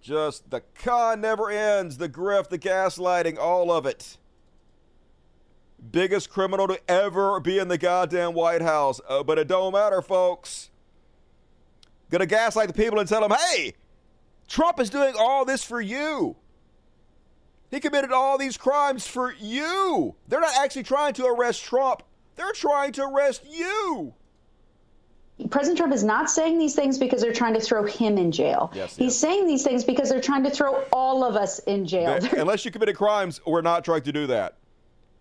Just 0.00 0.50
the 0.50 0.62
con 0.74 1.20
never 1.22 1.50
ends, 1.50 1.96
the 1.96 2.08
grift, 2.08 2.50
the 2.50 2.58
gaslighting, 2.58 3.38
all 3.38 3.72
of 3.72 3.86
it. 3.86 4.18
Biggest 5.92 6.30
criminal 6.30 6.68
to 6.68 6.78
ever 6.90 7.40
be 7.40 7.58
in 7.58 7.68
the 7.68 7.78
goddamn 7.78 8.34
White 8.34 8.62
House. 8.62 9.00
Uh, 9.08 9.22
but 9.22 9.38
it 9.38 9.48
don't 9.48 9.72
matter, 9.72 10.02
folks. 10.02 10.70
Gonna 12.10 12.26
gaslight 12.26 12.68
the 12.68 12.74
people 12.74 12.98
and 12.98 13.08
tell 13.08 13.26
them, 13.26 13.36
hey, 13.50 13.74
Trump 14.46 14.78
is 14.78 14.90
doing 14.90 15.14
all 15.18 15.44
this 15.44 15.64
for 15.64 15.80
you. 15.80 16.36
He 17.74 17.80
committed 17.80 18.12
all 18.12 18.38
these 18.38 18.56
crimes 18.56 19.04
for 19.04 19.34
you. 19.40 20.14
They're 20.28 20.40
not 20.40 20.54
actually 20.56 20.84
trying 20.84 21.12
to 21.14 21.26
arrest 21.26 21.64
Trump, 21.64 22.04
they're 22.36 22.52
trying 22.52 22.92
to 22.92 23.02
arrest 23.02 23.42
you. 23.50 24.14
President 25.50 25.78
Trump 25.78 25.92
is 25.92 26.04
not 26.04 26.30
saying 26.30 26.58
these 26.58 26.76
things 26.76 26.96
because 26.98 27.20
they're 27.20 27.32
trying 27.32 27.54
to 27.54 27.60
throw 27.60 27.82
him 27.82 28.16
in 28.16 28.30
jail. 28.30 28.70
Yes, 28.72 28.96
He's 28.96 29.18
saying 29.18 29.48
these 29.48 29.64
things 29.64 29.82
because 29.82 30.08
they're 30.08 30.20
trying 30.20 30.44
to 30.44 30.50
throw 30.50 30.84
all 30.92 31.24
of 31.24 31.34
us 31.34 31.58
in 31.60 31.84
jail. 31.84 32.20
They- 32.20 32.38
unless 32.38 32.64
you 32.64 32.70
committed 32.70 32.94
crimes, 32.94 33.40
we're 33.44 33.60
not 33.60 33.84
trying 33.84 34.02
to 34.02 34.12
do 34.12 34.28
that. 34.28 34.58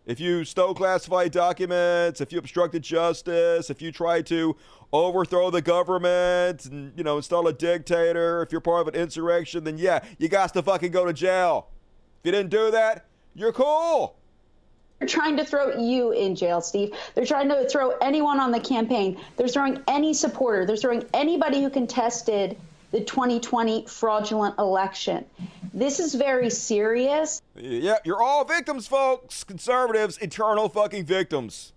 If 0.05 0.19
you 0.19 0.45
stole 0.45 0.75
classified 0.75 1.31
documents, 1.31 2.21
if 2.21 2.31
you 2.31 2.37
obstructed 2.37 2.83
justice, 2.83 3.71
if 3.71 3.81
you 3.81 3.91
tried 3.91 4.27
to 4.27 4.55
overthrow 4.91 5.49
the 5.49 5.61
government 5.63 6.65
and 6.65 6.93
you 6.95 7.03
know 7.03 7.17
install 7.17 7.47
a 7.47 7.53
dictator, 7.53 8.43
if 8.43 8.51
you're 8.51 8.61
part 8.61 8.87
of 8.87 8.93
an 8.93 9.01
insurrection, 9.01 9.63
then 9.63 9.79
yeah, 9.79 10.05
you 10.19 10.27
got 10.27 10.53
to 10.53 10.61
fucking 10.61 10.91
go 10.91 11.05
to 11.05 11.13
jail. 11.13 11.69
If 12.23 12.27
you 12.27 12.31
didn't 12.31 12.51
do 12.51 12.71
that, 12.71 13.05
you're 13.35 13.51
cool. 13.51 14.15
They're 14.99 15.09
trying 15.09 15.35
to 15.35 15.43
throw 15.43 15.77
you 15.77 16.11
in 16.11 16.37
jail, 16.37 16.61
Steve. 16.61 16.93
They're 17.13 17.25
trying 17.25 17.49
to 17.49 17.67
throw 17.67 17.97
anyone 17.97 18.39
on 18.39 18.49
the 18.51 18.61
campaign. 18.61 19.19
They're 19.35 19.49
throwing 19.49 19.83
any 19.89 20.13
supporter. 20.13 20.65
They're 20.65 20.77
throwing 20.77 21.03
anybody 21.13 21.61
who 21.61 21.69
contested 21.69 22.55
the 22.91 23.01
2020 23.01 23.87
fraudulent 23.87 24.57
election. 24.57 25.25
This 25.73 25.99
is 25.99 26.15
very 26.15 26.49
serious. 26.49 27.41
Yeah, 27.57 27.97
you're 28.05 28.23
all 28.23 28.45
victims, 28.45 28.87
folks. 28.87 29.43
Conservatives, 29.43 30.17
eternal 30.19 30.69
fucking 30.69 31.05
victims. 31.05 31.73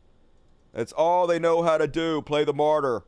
That's 0.73 0.93
all 0.93 1.27
they 1.27 1.41
know 1.41 1.65
how 1.65 1.77
to 1.77 1.89
do 1.89 2.23
play 2.23 2.45
the 2.45 2.55
martyr 2.55 3.03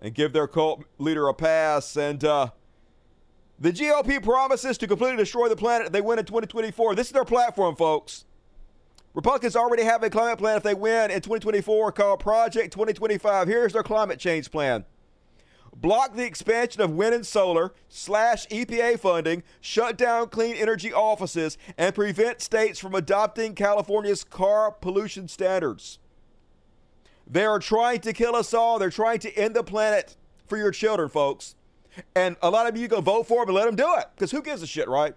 and 0.00 0.14
give 0.14 0.32
their 0.32 0.46
cult 0.46 0.84
leader 0.96 1.28
a 1.28 1.34
pass. 1.34 1.94
And 1.94 2.24
uh, 2.24 2.52
the 3.58 3.72
GOP 3.72 4.22
promises 4.22 4.78
to 4.78 4.86
completely 4.86 5.16
destroy 5.16 5.48
the 5.48 5.56
planet 5.56 5.86
if 5.86 5.92
they 5.92 6.00
win 6.00 6.18
in 6.18 6.24
2024. 6.24 6.94
This 6.94 7.08
is 7.08 7.12
their 7.12 7.24
platform, 7.24 7.76
folks. 7.76 8.24
Republicans 9.14 9.54
already 9.54 9.84
have 9.84 10.02
a 10.02 10.10
climate 10.10 10.38
plan 10.38 10.56
if 10.56 10.64
they 10.64 10.74
win 10.74 11.10
in 11.10 11.20
2024 11.20 11.92
called 11.92 12.20
Project 12.20 12.72
2025. 12.72 13.46
Here's 13.46 13.72
their 13.72 13.84
climate 13.84 14.18
change 14.18 14.50
plan 14.50 14.84
block 15.76 16.14
the 16.14 16.24
expansion 16.24 16.80
of 16.80 16.90
wind 16.92 17.14
and 17.14 17.26
solar, 17.26 17.72
slash 17.88 18.46
EPA 18.46 18.98
funding, 18.98 19.42
shut 19.60 19.98
down 19.98 20.28
clean 20.28 20.56
energy 20.56 20.92
offices, 20.92 21.58
and 21.76 21.94
prevent 21.94 22.40
states 22.40 22.78
from 22.78 22.94
adopting 22.94 23.54
California's 23.54 24.24
car 24.24 24.70
pollution 24.70 25.28
standards. 25.28 25.98
They 27.26 27.44
are 27.44 27.58
trying 27.58 28.00
to 28.00 28.12
kill 28.12 28.36
us 28.36 28.52
all. 28.52 28.78
They're 28.78 28.90
trying 28.90 29.18
to 29.20 29.34
end 29.34 29.54
the 29.54 29.64
planet 29.64 30.16
for 30.46 30.58
your 30.58 30.70
children, 30.70 31.08
folks. 31.08 31.56
And 32.14 32.36
a 32.42 32.50
lot 32.50 32.66
of 32.66 32.76
you 32.76 32.88
go 32.88 33.00
vote 33.00 33.26
for 33.26 33.42
him 33.42 33.48
and 33.48 33.56
let 33.56 33.68
him 33.68 33.76
do 33.76 33.94
it 33.98 34.06
because 34.14 34.30
who 34.30 34.42
gives 34.42 34.62
a 34.62 34.66
shit, 34.66 34.88
right? 34.88 35.14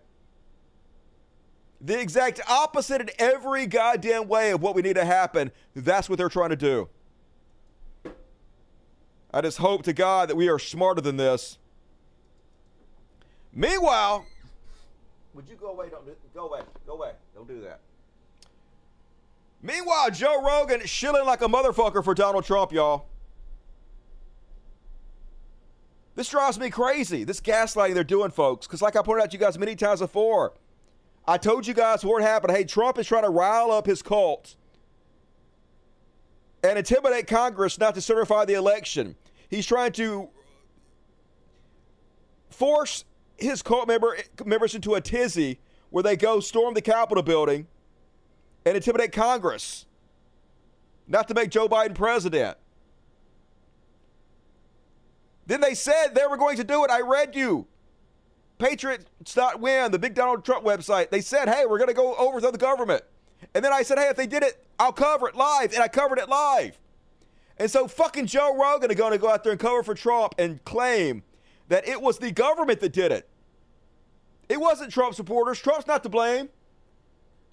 The 1.82 2.00
exact 2.00 2.42
opposite 2.50 3.02
in 3.02 3.10
every 3.20 3.68
goddamn 3.68 4.28
way 4.28 4.52
of 4.52 4.62
what 4.62 4.76
we 4.76 4.82
need 4.82 4.96
to 4.96 5.06
happen. 5.06 5.52
That's 5.76 6.10
what 6.10 6.18
they're 6.18 6.30
trying 6.30 6.50
to 6.50 6.56
do. 6.56 6.90
I 9.34 9.42
just 9.42 9.58
hope 9.58 9.84
to 9.84 9.94
God 9.94 10.30
that 10.30 10.36
we 10.36 10.50
are 10.50 10.58
smarter 10.58 11.02
than 11.02 11.18
this. 11.18 11.58
Meanwhile, 13.54 14.26
would 15.34 15.48
you 15.48 15.56
go 15.56 15.68
away? 15.68 15.90
Don't 15.90 16.06
do, 16.06 16.16
go 16.34 16.48
away. 16.48 16.62
Go 16.86 16.94
away. 16.94 17.12
Don't 17.36 17.48
do 17.48 17.62
that. 17.62 17.80
Meanwhile, 19.62 20.12
Joe 20.12 20.42
Rogan 20.42 20.86
shilling 20.86 21.26
like 21.26 21.42
a 21.42 21.48
motherfucker 21.48 22.04
for 22.04 22.14
Donald 22.14 22.46
Trump, 22.46 22.72
y'all. 22.72 23.06
This 26.18 26.30
drives 26.30 26.60
me 26.60 26.72
crazy. 26.72 27.24
This 27.24 27.40
gaslighting 27.40 27.94
they're 27.94 28.04
doing, 28.04 28.32
folks. 28.32 28.66
Because, 28.66 28.82
like 28.82 28.96
I 28.96 29.04
pointed 29.04 29.22
out 29.22 29.30
to 29.30 29.38
you 29.38 29.40
guys 29.40 29.58
many 29.60 29.76
times 29.76 30.00
before, 30.00 30.54
I 31.28 31.38
told 31.38 31.68
you 31.68 31.76
guys 31.76 32.04
what 32.04 32.24
happened. 32.24 32.58
Hey, 32.58 32.64
Trump 32.64 32.98
is 32.98 33.06
trying 33.06 33.22
to 33.22 33.30
rile 33.30 33.72
up 33.72 33.86
his 33.86 34.02
cult 34.02 34.56
and 36.64 36.80
intimidate 36.80 37.28
Congress 37.28 37.78
not 37.78 37.94
to 37.94 38.02
certify 38.02 38.46
the 38.46 38.56
election. 38.56 39.16
He's 39.48 39.68
trying 39.68 39.92
to 39.92 40.30
force 42.50 43.06
his 43.38 43.62
cult 43.62 43.88
member, 43.88 44.18
members 44.44 44.74
into 44.74 44.96
a 44.96 45.02
tizzy 45.02 45.60
where 45.92 46.02
they 46.02 46.18
go 46.18 46.40
storm 46.40 46.74
the 46.74 46.82
Capitol 46.82 47.22
building 47.22 47.68
and 48.66 48.76
intimidate 48.76 49.12
Congress 49.12 49.86
not 51.08 51.28
to 51.28 51.36
make 51.36 51.52
Joe 51.52 51.70
Biden 51.70 51.94
president. 51.94 52.58
Then 55.48 55.62
they 55.62 55.74
said 55.74 56.14
they 56.14 56.28
were 56.28 56.38
going 56.38 56.58
to 56.58 56.64
do 56.64 56.84
it. 56.84 56.92
I 56.92 57.02
read 57.02 57.36
you. 57.36 57.68
Patriots.win, 58.60 59.92
the 59.92 60.00
big 60.00 60.14
Donald 60.14 60.44
Trump 60.44 60.66
website. 60.66 61.10
They 61.10 61.22
said, 61.22 61.48
hey, 61.48 61.66
we're 61.66 61.78
going 61.78 61.90
to 61.90 61.94
go 61.94 62.16
overthrow 62.16 62.52
the 62.52 62.58
government. 62.58 63.04
And 63.54 63.64
then 63.64 63.72
I 63.72 63.84
said, 63.84 63.98
hey, 63.98 64.10
if 64.10 64.18
they 64.18 64.28
did 64.28 64.44
it, 64.44 64.64
I'll 64.80 64.92
cover 64.92 65.28
it 65.30 65.36
live. 65.36 65.74
And 65.74 65.82
I 65.82 65.88
covered 65.88 66.20
it 66.20 66.28
live. 66.28 66.78
And 67.58 67.72
so 67.72 67.88
fucking 67.88 68.28
Joe 68.28 68.56
Rogan 68.58 68.92
is 68.92 68.98
going 68.98 69.14
to 69.14 69.18
go 69.18 69.30
out 69.30 69.44
there 69.44 69.52
and 69.52 69.60
cover 69.60 69.84
for 69.84 69.96
Trump 69.96 70.36
and 70.38 70.64
claim 70.66 71.24
that 71.70 71.88
it 71.88 72.02
was 72.02 72.18
the 72.18 72.32
government 72.32 72.80
that 72.82 72.94
did 72.94 73.12
it. 73.12 73.30
It 74.50 74.60
wasn't 74.60 74.92
Trump 74.92 75.16
supporters. 75.16 75.60
Trump's 75.60 75.88
not 75.88 76.04
to 76.04 76.10
blame. 76.10 76.50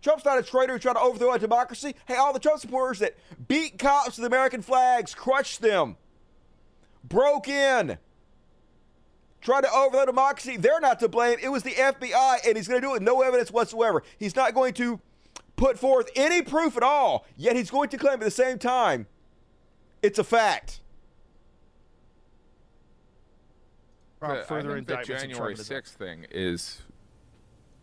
Trump's 0.02 0.24
not 0.24 0.38
a 0.38 0.42
traitor 0.42 0.74
who 0.74 0.78
tried 0.78 0.94
to 0.94 1.00
overthrow 1.00 1.32
a 1.32 1.38
democracy. 1.38 1.94
Hey, 2.06 2.16
all 2.16 2.32
the 2.32 2.38
Trump 2.38 2.60
supporters 2.60 2.98
that 2.98 3.16
beat 3.48 3.78
cops 3.78 4.18
with 4.18 4.26
American 4.26 4.62
flags, 4.62 5.14
crushed 5.14 5.60
them, 5.60 5.96
broke 7.08 7.48
in, 7.48 7.98
tried 9.40 9.62
to 9.62 9.72
overthrow 9.72 10.06
democracy, 10.06 10.56
they're 10.56 10.80
not 10.80 10.98
to 11.00 11.08
blame. 11.08 11.38
It 11.42 11.48
was 11.48 11.62
the 11.62 11.72
FBI, 11.72 12.46
and 12.46 12.56
he's 12.56 12.66
going 12.66 12.80
to 12.80 12.86
do 12.86 12.90
it 12.90 12.94
with 12.94 13.02
no 13.02 13.22
evidence 13.22 13.50
whatsoever. 13.50 14.02
He's 14.18 14.34
not 14.34 14.54
going 14.54 14.74
to 14.74 15.00
put 15.56 15.78
forth 15.78 16.10
any 16.16 16.42
proof 16.42 16.76
at 16.76 16.82
all, 16.82 17.26
yet 17.36 17.56
he's 17.56 17.70
going 17.70 17.88
to 17.90 17.98
claim 17.98 18.14
at 18.14 18.20
the 18.20 18.30
same 18.30 18.58
time 18.58 19.06
it's 20.04 20.18
a 20.18 20.24
fact. 20.24 20.80
But 24.20 24.50
I 24.50 24.62
think 24.62 24.86
the 24.86 25.02
January 25.02 25.54
6th 25.54 25.88
thing 25.88 26.26
is 26.30 26.82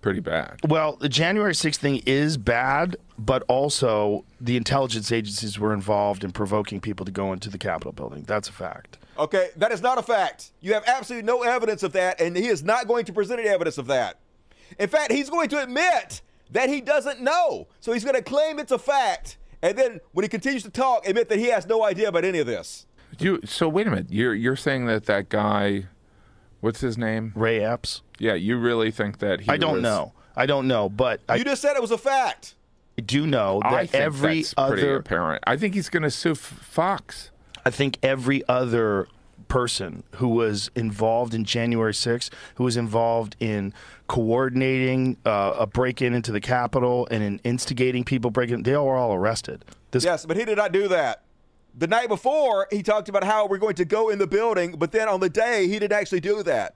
pretty 0.01 0.19
bad. 0.19 0.59
Well, 0.67 0.95
the 0.95 1.09
January 1.09 1.53
6th 1.53 1.77
thing 1.77 2.01
is 2.05 2.37
bad, 2.37 2.97
but 3.17 3.43
also 3.47 4.25
the 4.39 4.57
intelligence 4.57 5.11
agencies 5.11 5.59
were 5.59 5.73
involved 5.73 6.23
in 6.23 6.31
provoking 6.31 6.79
people 6.79 7.05
to 7.05 7.11
go 7.11 7.33
into 7.33 7.49
the 7.49 7.57
Capitol 7.57 7.91
building. 7.91 8.23
That's 8.23 8.49
a 8.49 8.53
fact. 8.53 8.97
Okay, 9.21 9.49
that 9.57 9.71
is 9.71 9.81
not 9.83 9.97
a 9.99 10.01
fact. 10.01 10.51
You 10.61 10.73
have 10.73 10.83
absolutely 10.87 11.25
no 11.27 11.43
evidence 11.43 11.83
of 11.83 11.91
that, 11.93 12.19
and 12.19 12.35
he 12.35 12.47
is 12.47 12.63
not 12.63 12.87
going 12.87 13.05
to 13.05 13.13
present 13.13 13.39
any 13.39 13.49
evidence 13.49 13.77
of 13.77 13.85
that. 13.87 14.17
In 14.79 14.89
fact, 14.89 15.11
he's 15.11 15.29
going 15.29 15.47
to 15.49 15.61
admit 15.61 16.21
that 16.51 16.69
he 16.69 16.81
doesn't 16.81 17.21
know. 17.21 17.67
So 17.81 17.93
he's 17.93 18.03
going 18.03 18.15
to 18.15 18.23
claim 18.23 18.57
it's 18.57 18.71
a 18.71 18.79
fact, 18.79 19.37
and 19.61 19.77
then 19.77 19.99
when 20.13 20.23
he 20.23 20.29
continues 20.29 20.63
to 20.63 20.71
talk, 20.71 21.07
admit 21.07 21.29
that 21.29 21.37
he 21.37 21.45
has 21.49 21.67
no 21.67 21.83
idea 21.83 22.07
about 22.09 22.25
any 22.25 22.39
of 22.39 22.47
this. 22.47 22.87
You 23.19 23.41
so 23.45 23.69
wait 23.69 23.85
a 23.87 23.89
minute. 23.91 24.07
You're 24.09 24.33
you're 24.33 24.55
saying 24.55 24.85
that 24.87 25.05
that 25.05 25.29
guy, 25.29 25.85
what's 26.61 26.79
his 26.79 26.97
name? 26.97 27.33
Ray 27.35 27.63
Epps. 27.63 28.01
Yeah, 28.17 28.33
you 28.33 28.57
really 28.57 28.89
think 28.89 29.19
that 29.19 29.41
he? 29.41 29.49
I 29.49 29.57
don't 29.57 29.73
was- 29.75 29.83
know. 29.83 30.13
I 30.35 30.45
don't 30.45 30.67
know, 30.67 30.87
but 30.87 31.19
I, 31.27 31.35
You 31.35 31.43
just 31.43 31.61
said 31.61 31.75
it 31.75 31.81
was 31.81 31.91
a 31.91 31.97
fact. 31.97 32.55
I 32.97 33.01
do 33.01 33.27
know 33.27 33.59
that 33.63 33.73
I 33.73 33.85
think 33.85 34.01
every 34.03 34.41
that's 34.43 34.53
pretty 34.53 34.87
apparent. 34.89 35.43
I 35.45 35.57
think 35.57 35.73
he's 35.73 35.89
going 35.89 36.03
to 36.03 36.09
sue 36.11 36.31
F- 36.31 36.37
Fox. 36.37 37.30
I 37.65 37.69
think 37.69 37.97
every 38.01 38.43
other 38.47 39.07
person 39.47 40.03
who 40.15 40.29
was 40.29 40.71
involved 40.75 41.33
in 41.33 41.43
January 41.43 41.93
6th, 41.93 42.29
who 42.55 42.63
was 42.63 42.77
involved 42.77 43.35
in 43.39 43.73
coordinating 44.07 45.17
uh, 45.25 45.55
a 45.59 45.67
break-in 45.67 46.13
into 46.13 46.31
the 46.31 46.39
Capitol 46.39 47.07
and 47.11 47.23
in 47.23 47.39
instigating 47.43 48.03
people 48.03 48.31
breaking, 48.31 48.63
they 48.63 48.77
were 48.77 48.95
all 48.95 49.13
arrested. 49.13 49.65
This 49.91 50.05
yes, 50.05 50.25
but 50.25 50.37
he 50.37 50.45
did 50.45 50.57
not 50.57 50.71
do 50.71 50.87
that. 50.87 51.23
The 51.77 51.87
night 51.87 52.09
before, 52.09 52.67
he 52.71 52.83
talked 52.83 53.09
about 53.09 53.23
how 53.23 53.45
we're 53.47 53.57
going 53.57 53.75
to 53.75 53.85
go 53.85 54.09
in 54.09 54.19
the 54.19 54.27
building, 54.27 54.75
but 54.77 54.91
then 54.91 55.07
on 55.07 55.19
the 55.19 55.29
day, 55.29 55.67
he 55.67 55.79
didn't 55.79 55.93
actually 55.93 56.19
do 56.19 56.43
that. 56.43 56.75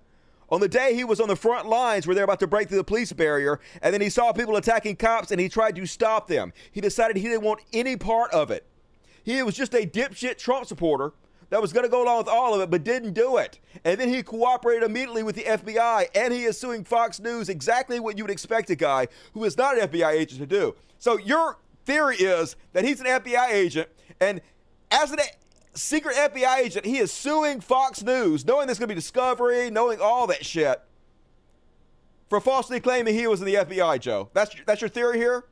On 0.50 0.60
the 0.60 0.68
day 0.68 0.94
he 0.94 1.04
was 1.04 1.20
on 1.20 1.28
the 1.28 1.36
front 1.36 1.68
lines 1.68 2.06
where 2.06 2.14
they're 2.14 2.24
about 2.24 2.40
to 2.42 2.48
break 2.48 2.68
through 2.68 2.78
the 2.78 2.84
police 2.84 3.12
barrier, 3.12 3.60
and 3.82 3.94
then 3.94 4.02
he 4.02 4.10
saw 4.10 4.32
people 4.32 4.56
attacking 4.58 4.96
cops 4.96 5.32
and 5.32 5.40
he 5.40 5.50
tried 5.50 5.76
to 5.76 5.86
stop 5.86 6.28
them. 6.28 6.54
He 6.72 6.82
decided 6.82 7.18
he 7.18 7.24
didn't 7.24 7.44
want 7.44 7.62
any 7.74 7.98
part 7.98 8.32
of 8.32 8.52
it. 8.52 8.66
He 9.26 9.42
was 9.42 9.56
just 9.56 9.74
a 9.74 9.88
dipshit 9.88 10.38
Trump 10.38 10.68
supporter 10.68 11.12
that 11.50 11.60
was 11.62 11.74
going 11.74 11.84
to 11.84 11.90
go 11.90 12.04
along 12.04 12.20
with 12.20 12.28
all 12.28 12.54
of 12.54 12.62
it, 12.62 12.70
but 12.70 12.84
didn't 12.84 13.14
do 13.14 13.38
it. 13.38 13.60
And 13.84 14.00
then 14.00 14.08
he 14.08 14.22
cooperated 14.22 14.84
immediately 14.84 15.24
with 15.24 15.36
the 15.36 15.44
FBI, 15.44 16.08
and 16.14 16.32
he 16.32 16.44
is 16.44 16.60
suing 16.60 16.84
Fox 16.84 17.20
News 17.20 17.50
exactly 17.50 18.00
what 18.00 18.18
you 18.18 18.24
would 18.24 18.32
expect 18.32 18.70
a 18.70 18.76
guy 18.76 19.08
who 19.34 19.44
is 19.44 19.58
not 19.58 19.78
an 19.78 19.90
FBI 19.90 20.12
agent 20.12 20.40
to 20.42 20.48
do. 20.48 20.76
So 21.00 21.18
your 21.18 21.58
theory 21.86 22.18
is 22.18 22.56
that 22.74 22.86
he's 22.86 23.00
an 23.00 23.08
FBI 23.08 23.50
agent, 23.52 23.90
and 24.20 24.42
as 24.92 25.12
an 25.12 25.20
secret 25.74 26.16
FBI 26.16 26.60
agent, 26.60 26.86
he 26.86 27.00
is 27.00 27.12
suing 27.12 27.62
Fox 27.62 28.04
News, 28.04 28.46
knowing 28.46 28.68
there's 28.68 28.80
going 28.80 28.90
to 28.90 28.94
be 28.94 29.00
discovery, 29.00 29.72
knowing 29.72 30.00
all 30.00 30.28
that 30.28 30.46
shit, 30.46 30.82
for 32.30 32.40
falsely 32.40 32.80
claiming 32.80 33.16
he 33.16 33.28
was 33.28 33.40
in 33.40 33.46
the 33.46 33.56
FBI, 33.56 34.00
Joe. 34.00 34.30
That's 34.34 34.56
that's 34.66 34.82
your 34.82 34.90
theory 34.90 35.18
here. 35.18 35.46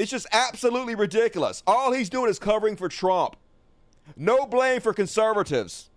It's 0.00 0.10
just 0.10 0.26
absolutely 0.32 0.94
ridiculous. 0.94 1.62
All 1.66 1.92
he's 1.92 2.08
doing 2.08 2.30
is 2.30 2.38
covering 2.38 2.74
for 2.74 2.88
Trump. 2.88 3.36
No 4.16 4.46
blame 4.46 4.80
for 4.80 4.94
conservatives. 4.94 5.90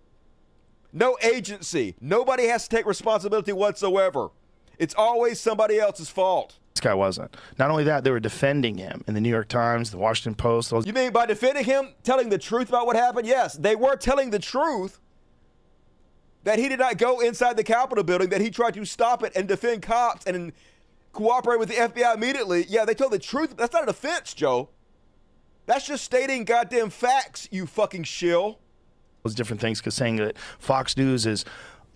No 0.92 1.16
agency. 1.22 1.96
Nobody 2.02 2.46
has 2.48 2.68
to 2.68 2.76
take 2.76 2.84
responsibility 2.84 3.54
whatsoever. 3.54 4.28
It's 4.78 4.94
always 4.94 5.40
somebody 5.40 5.78
else's 5.78 6.10
fault. 6.10 6.58
this 6.74 6.82
guy 6.82 6.92
wasn't. 6.92 7.34
Not 7.58 7.70
only 7.70 7.84
that, 7.84 8.04
they 8.04 8.10
were 8.10 8.20
defending 8.20 8.76
him 8.76 9.02
in 9.06 9.14
the 9.14 9.22
New 9.22 9.30
York 9.30 9.48
Times, 9.48 9.90
the 9.90 9.96
Washington 9.96 10.34
Post. 10.34 10.68
Those, 10.68 10.86
You 10.86 10.92
mean 10.92 11.10
by 11.10 11.24
defending 11.24 11.64
him, 11.64 11.94
telling 12.02 12.28
the 12.28 12.36
truth 12.38 12.68
about 12.68 12.84
what 12.84 12.96
happened? 12.96 13.26
Yes, 13.26 13.54
they 13.54 13.74
were 13.74 13.96
telling 13.96 14.28
the 14.28 14.38
truth 14.38 15.00
that 16.42 16.58
he 16.58 16.68
did 16.68 16.78
not 16.78 16.98
go 16.98 17.20
inside 17.20 17.56
the 17.56 17.64
Capitol 17.64 18.04
building, 18.04 18.28
that 18.28 18.42
he 18.42 18.50
tried 18.50 18.74
to 18.74 18.84
stop 18.84 19.22
it 19.22 19.32
and 19.34 19.48
defend 19.48 19.80
cops 19.80 20.26
and 20.26 20.52
cooperate 21.14 21.58
with 21.58 21.68
the 21.70 21.76
FBI 21.76 22.14
immediately. 22.14 22.66
Yeah, 22.68 22.84
they 22.84 22.94
told 22.94 23.12
the 23.12 23.18
truth. 23.18 23.56
That's 23.56 23.72
not 23.72 23.84
a 23.84 23.86
defense, 23.86 24.34
Joe. 24.34 24.68
That's 25.66 25.86
just 25.86 26.04
stating 26.04 26.44
goddamn 26.44 26.90
facts, 26.90 27.48
you 27.50 27.66
fucking 27.66 28.04
shill. 28.04 28.58
those 29.22 29.34
different 29.34 29.62
things, 29.62 29.80
because 29.80 29.94
saying 29.94 30.16
that 30.16 30.36
Fox 30.58 30.98
News 30.98 31.24
is 31.24 31.46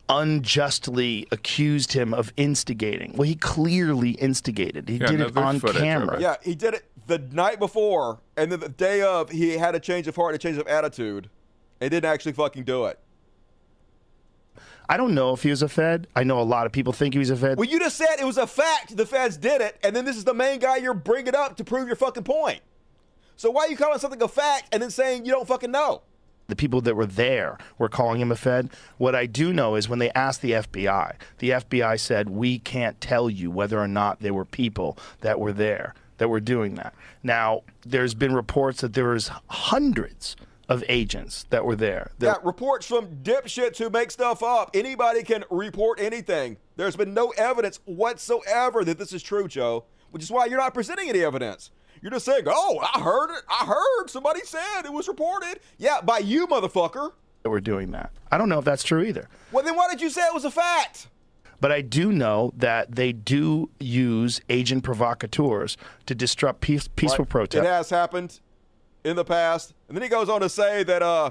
unjustly 0.08 1.28
accused 1.30 1.92
him 1.92 2.14
of 2.14 2.32
instigating. 2.38 3.12
Well, 3.14 3.28
he 3.28 3.34
clearly 3.34 4.12
instigated. 4.12 4.88
He 4.88 4.96
Yeah, 4.96 5.08
did 5.08 5.18
no, 5.20 5.26
it 5.26 5.36
on 5.36 5.60
footage 5.60 5.76
camera. 5.82 6.18
Yeah, 6.18 6.36
he 6.42 6.54
did 6.54 6.72
it 6.72 6.84
the 7.06 7.18
night 7.18 7.58
before, 7.58 8.20
and 8.38 8.50
then 8.50 8.60
the 8.60 8.70
day 8.70 9.02
of, 9.02 9.28
he 9.30 9.58
had 9.58 9.74
a 9.74 9.80
change 9.80 10.08
of 10.08 10.16
heart, 10.16 10.34
a 10.34 10.38
change 10.38 10.56
of 10.56 10.66
attitude, 10.66 11.28
and 11.82 11.90
didn't 11.90 12.10
actually 12.10 12.32
fucking 12.32 12.64
do 12.64 12.86
it. 12.86 12.98
I 14.88 14.96
don't 14.96 15.14
know 15.14 15.32
if 15.34 15.42
he 15.42 15.50
was 15.50 15.62
a 15.62 15.68
Fed. 15.68 16.06
I 16.16 16.24
know 16.24 16.40
a 16.40 16.42
lot 16.42 16.66
of 16.66 16.72
people 16.72 16.92
think 16.92 17.14
he 17.14 17.18
was 17.18 17.30
a 17.30 17.36
Fed. 17.36 17.58
Well, 17.58 17.68
you 17.68 17.78
just 17.78 17.96
said 17.96 18.16
it 18.18 18.24
was 18.24 18.38
a 18.38 18.46
fact 18.46 18.96
the 18.96 19.04
feds 19.04 19.36
did 19.36 19.60
it, 19.60 19.76
and 19.82 19.94
then 19.94 20.04
this 20.04 20.16
is 20.16 20.24
the 20.24 20.34
main 20.34 20.60
guy 20.60 20.76
you're 20.76 20.94
bringing 20.94 21.34
up 21.34 21.56
to 21.56 21.64
prove 21.64 21.86
your 21.86 21.96
fucking 21.96 22.24
point. 22.24 22.60
So 23.36 23.50
why 23.50 23.66
are 23.66 23.68
you 23.68 23.76
calling 23.76 23.98
something 23.98 24.20
a 24.22 24.28
fact 24.28 24.68
and 24.72 24.82
then 24.82 24.90
saying 24.90 25.26
you 25.26 25.32
don't 25.32 25.46
fucking 25.46 25.70
know? 25.70 26.02
the 26.48 26.56
people 26.56 26.80
that 26.80 26.96
were 26.96 27.06
there 27.06 27.58
were 27.76 27.90
calling 27.90 28.20
him 28.20 28.32
a 28.32 28.36
Fed. 28.36 28.70
What 28.96 29.14
I 29.14 29.26
do 29.26 29.52
know 29.52 29.74
is 29.74 29.88
when 29.88 29.98
they 29.98 30.10
asked 30.12 30.40
the 30.40 30.52
FBI, 30.52 31.14
the 31.38 31.50
FBI 31.50 32.00
said, 32.00 32.30
We 32.30 32.58
can't 32.58 33.00
tell 33.00 33.28
you 33.30 33.50
whether 33.50 33.78
or 33.78 33.86
not 33.86 34.20
there 34.20 34.34
were 34.34 34.46
people 34.46 34.98
that 35.20 35.38
were 35.38 35.52
there 35.52 35.94
that 36.16 36.28
were 36.28 36.40
doing 36.40 36.74
that. 36.76 36.94
Now, 37.22 37.62
there's 37.82 38.14
been 38.14 38.34
reports 38.34 38.80
that 38.80 38.94
there 38.94 39.08
was 39.08 39.30
hundreds 39.48 40.36
of 40.68 40.84
agents 40.88 41.46
that 41.50 41.64
were 41.64 41.76
there. 41.76 42.10
Yeah, 42.18 42.34
reports 42.42 42.86
from 42.86 43.06
dipshits 43.22 43.78
who 43.78 43.88
make 43.90 44.10
stuff 44.10 44.42
up. 44.42 44.70
Anybody 44.74 45.22
can 45.22 45.44
report 45.50 45.98
anything. 46.00 46.58
There's 46.76 46.96
been 46.96 47.14
no 47.14 47.30
evidence 47.38 47.80
whatsoever 47.86 48.84
that 48.84 48.98
this 48.98 49.12
is 49.12 49.22
true, 49.22 49.48
Joe, 49.48 49.84
which 50.10 50.22
is 50.22 50.30
why 50.30 50.46
you're 50.46 50.58
not 50.58 50.74
presenting 50.74 51.08
any 51.08 51.24
evidence. 51.24 51.70
You're 52.02 52.12
just 52.12 52.26
saying, 52.26 52.44
oh, 52.46 52.78
I 52.94 53.00
heard 53.00 53.30
it. 53.30 53.42
I 53.48 53.64
heard 53.66 54.08
somebody 54.08 54.40
said 54.44 54.82
it 54.84 54.92
was 54.92 55.08
reported. 55.08 55.60
Yeah, 55.78 56.00
by 56.02 56.18
you, 56.18 56.46
motherfucker. 56.46 57.12
that 57.42 57.50
were 57.50 57.60
doing 57.60 57.90
that. 57.92 58.12
I 58.30 58.38
don't 58.38 58.48
know 58.48 58.58
if 58.58 58.64
that's 58.64 58.82
true 58.84 59.02
either. 59.02 59.28
Well, 59.52 59.64
then 59.64 59.74
why 59.74 59.88
did 59.88 60.00
you 60.00 60.10
say 60.10 60.20
it 60.22 60.34
was 60.34 60.44
a 60.44 60.50
fact? 60.50 61.08
But 61.60 61.72
I 61.72 61.80
do 61.80 62.12
know 62.12 62.52
that 62.56 62.94
they 62.94 63.12
do 63.12 63.70
use 63.80 64.40
agent 64.48 64.84
provocateurs 64.84 65.76
to 66.06 66.14
disrupt 66.14 66.60
peace, 66.60 66.88
peaceful 66.94 67.24
Right. 67.24 67.30
protest. 67.30 67.64
It 67.64 67.68
has 67.68 67.90
happened 67.90 68.38
in 69.04 69.16
the 69.16 69.24
past. 69.24 69.74
And 69.88 69.96
then 69.96 70.02
he 70.02 70.08
goes 70.08 70.28
on 70.28 70.40
to 70.40 70.48
say 70.48 70.82
that 70.84 71.02
uh, 71.02 71.30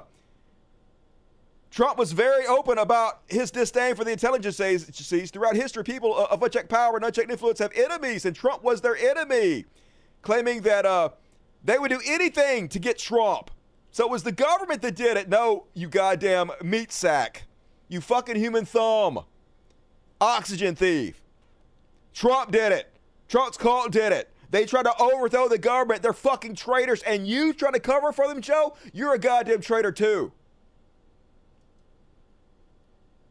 Trump 1.70 1.98
was 1.98 2.12
very 2.14 2.46
open 2.48 2.78
about 2.78 3.22
his 3.28 3.52
disdain 3.52 3.96
for 3.96 4.04
the 4.04 4.12
intelligence 4.12 4.60
agencies. 4.60 5.32
Throughout 5.32 5.56
history, 5.56 5.84
people 5.84 6.16
of 6.16 6.42
unchecked 6.42 6.70
power 6.70 6.96
and 6.96 7.06
unchecked 7.06 7.30
influence 7.30 7.60
have 7.60 7.72
enemies, 7.76 8.26
and 8.26 8.36
Trump 8.36 8.64
was 8.64 8.82
their 8.82 8.96
enemy. 8.96 9.66
claiming 10.22 10.62
that 10.62 10.86
uh, 10.86 11.10
they 11.64 11.78
would 11.78 11.90
do 11.90 12.02
anything 12.06 12.68
to 12.70 12.80
get 12.80 12.98
Trump. 12.98 13.52
So 13.92 14.06
it 14.06 14.12
was 14.12 14.24
the 14.24 14.32
government 14.32 14.82
that 14.82 14.96
did 14.96 15.18
it. 15.18 15.30
No, 15.30 15.68
you 15.74 15.88
goddamn 15.88 16.52
meat 16.64 16.92
sack. 16.92 17.44
You 17.88 18.02
fucking 18.02 18.36
human 18.36 18.66
thumb. 18.66 19.20
Oxygen 20.20 20.76
thief. 20.76 21.22
Trump 22.14 22.52
did 22.52 22.72
it. 22.72 22.94
Trump's 23.28 23.58
cult 23.58 23.92
did 23.92 24.12
it. 24.12 24.30
They 24.50 24.66
tried 24.66 24.84
to 24.84 25.02
overthrow 25.02 25.48
the 25.48 25.58
government. 25.58 26.02
They're 26.02 26.14
fucking 26.14 26.56
traitors. 26.56 27.02
And 27.04 27.28
you 27.28 27.54
trying 27.54 27.74
to 27.74 27.80
cover 27.80 28.12
for 28.12 28.28
them, 28.28 28.42
Joe? 28.42 28.76
You're 28.94 29.14
a 29.14 29.20
goddamn 29.20 29.62
traitor 29.62 29.92
too. 29.92 30.32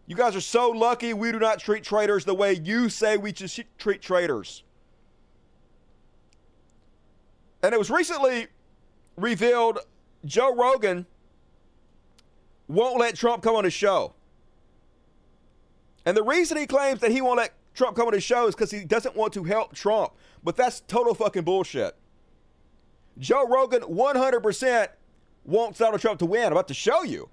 You 0.06 0.14
guys 0.14 0.36
are 0.36 0.40
so 0.40 0.70
lucky 0.70 1.14
we 1.14 1.32
do 1.32 1.38
not 1.38 1.58
treat 1.58 1.82
traitors 1.82 2.24
the 2.24 2.34
way 2.34 2.52
you 2.52 2.88
say 2.88 3.16
we 3.16 3.34
should 3.34 3.66
treat 3.78 4.02
traitors. 4.02 4.62
And 7.62 7.74
it 7.74 7.78
was 7.78 7.90
recently 7.90 8.46
revealed 9.16 9.80
Joe 10.24 10.54
Rogan 10.54 11.06
won't 12.68 13.00
let 13.00 13.16
Trump 13.16 13.42
come 13.42 13.56
on 13.56 13.64
his 13.64 13.72
show. 13.72 14.14
And 16.04 16.16
the 16.16 16.22
reason 16.22 16.56
he 16.56 16.66
claims 16.66 17.00
that 17.00 17.10
he 17.10 17.20
won't 17.20 17.38
let 17.38 17.52
Trump 17.77 17.97
coming 17.97 18.12
to 18.12 18.16
his 18.16 18.24
show 18.24 18.47
is 18.47 18.55
because 18.55 18.70
he 18.70 18.85
doesn't 18.85 19.14
want 19.14 19.33
to 19.35 19.45
help 19.45 19.74
Trump. 19.74 20.12
But 20.43 20.57
that's 20.57 20.81
total 20.81 21.14
fucking 21.14 21.45
bullshit. 21.45 21.95
Joe 23.18 23.47
Rogan 23.49 23.83
100% 23.83 24.89
wants 25.45 25.79
Donald 25.79 26.01
Trump 26.01 26.18
to 26.18 26.27
win. 26.27 26.47
I'm 26.47 26.53
about 26.53 26.68
to 26.68 26.74
show 26.74 27.03
you. 27.03 27.29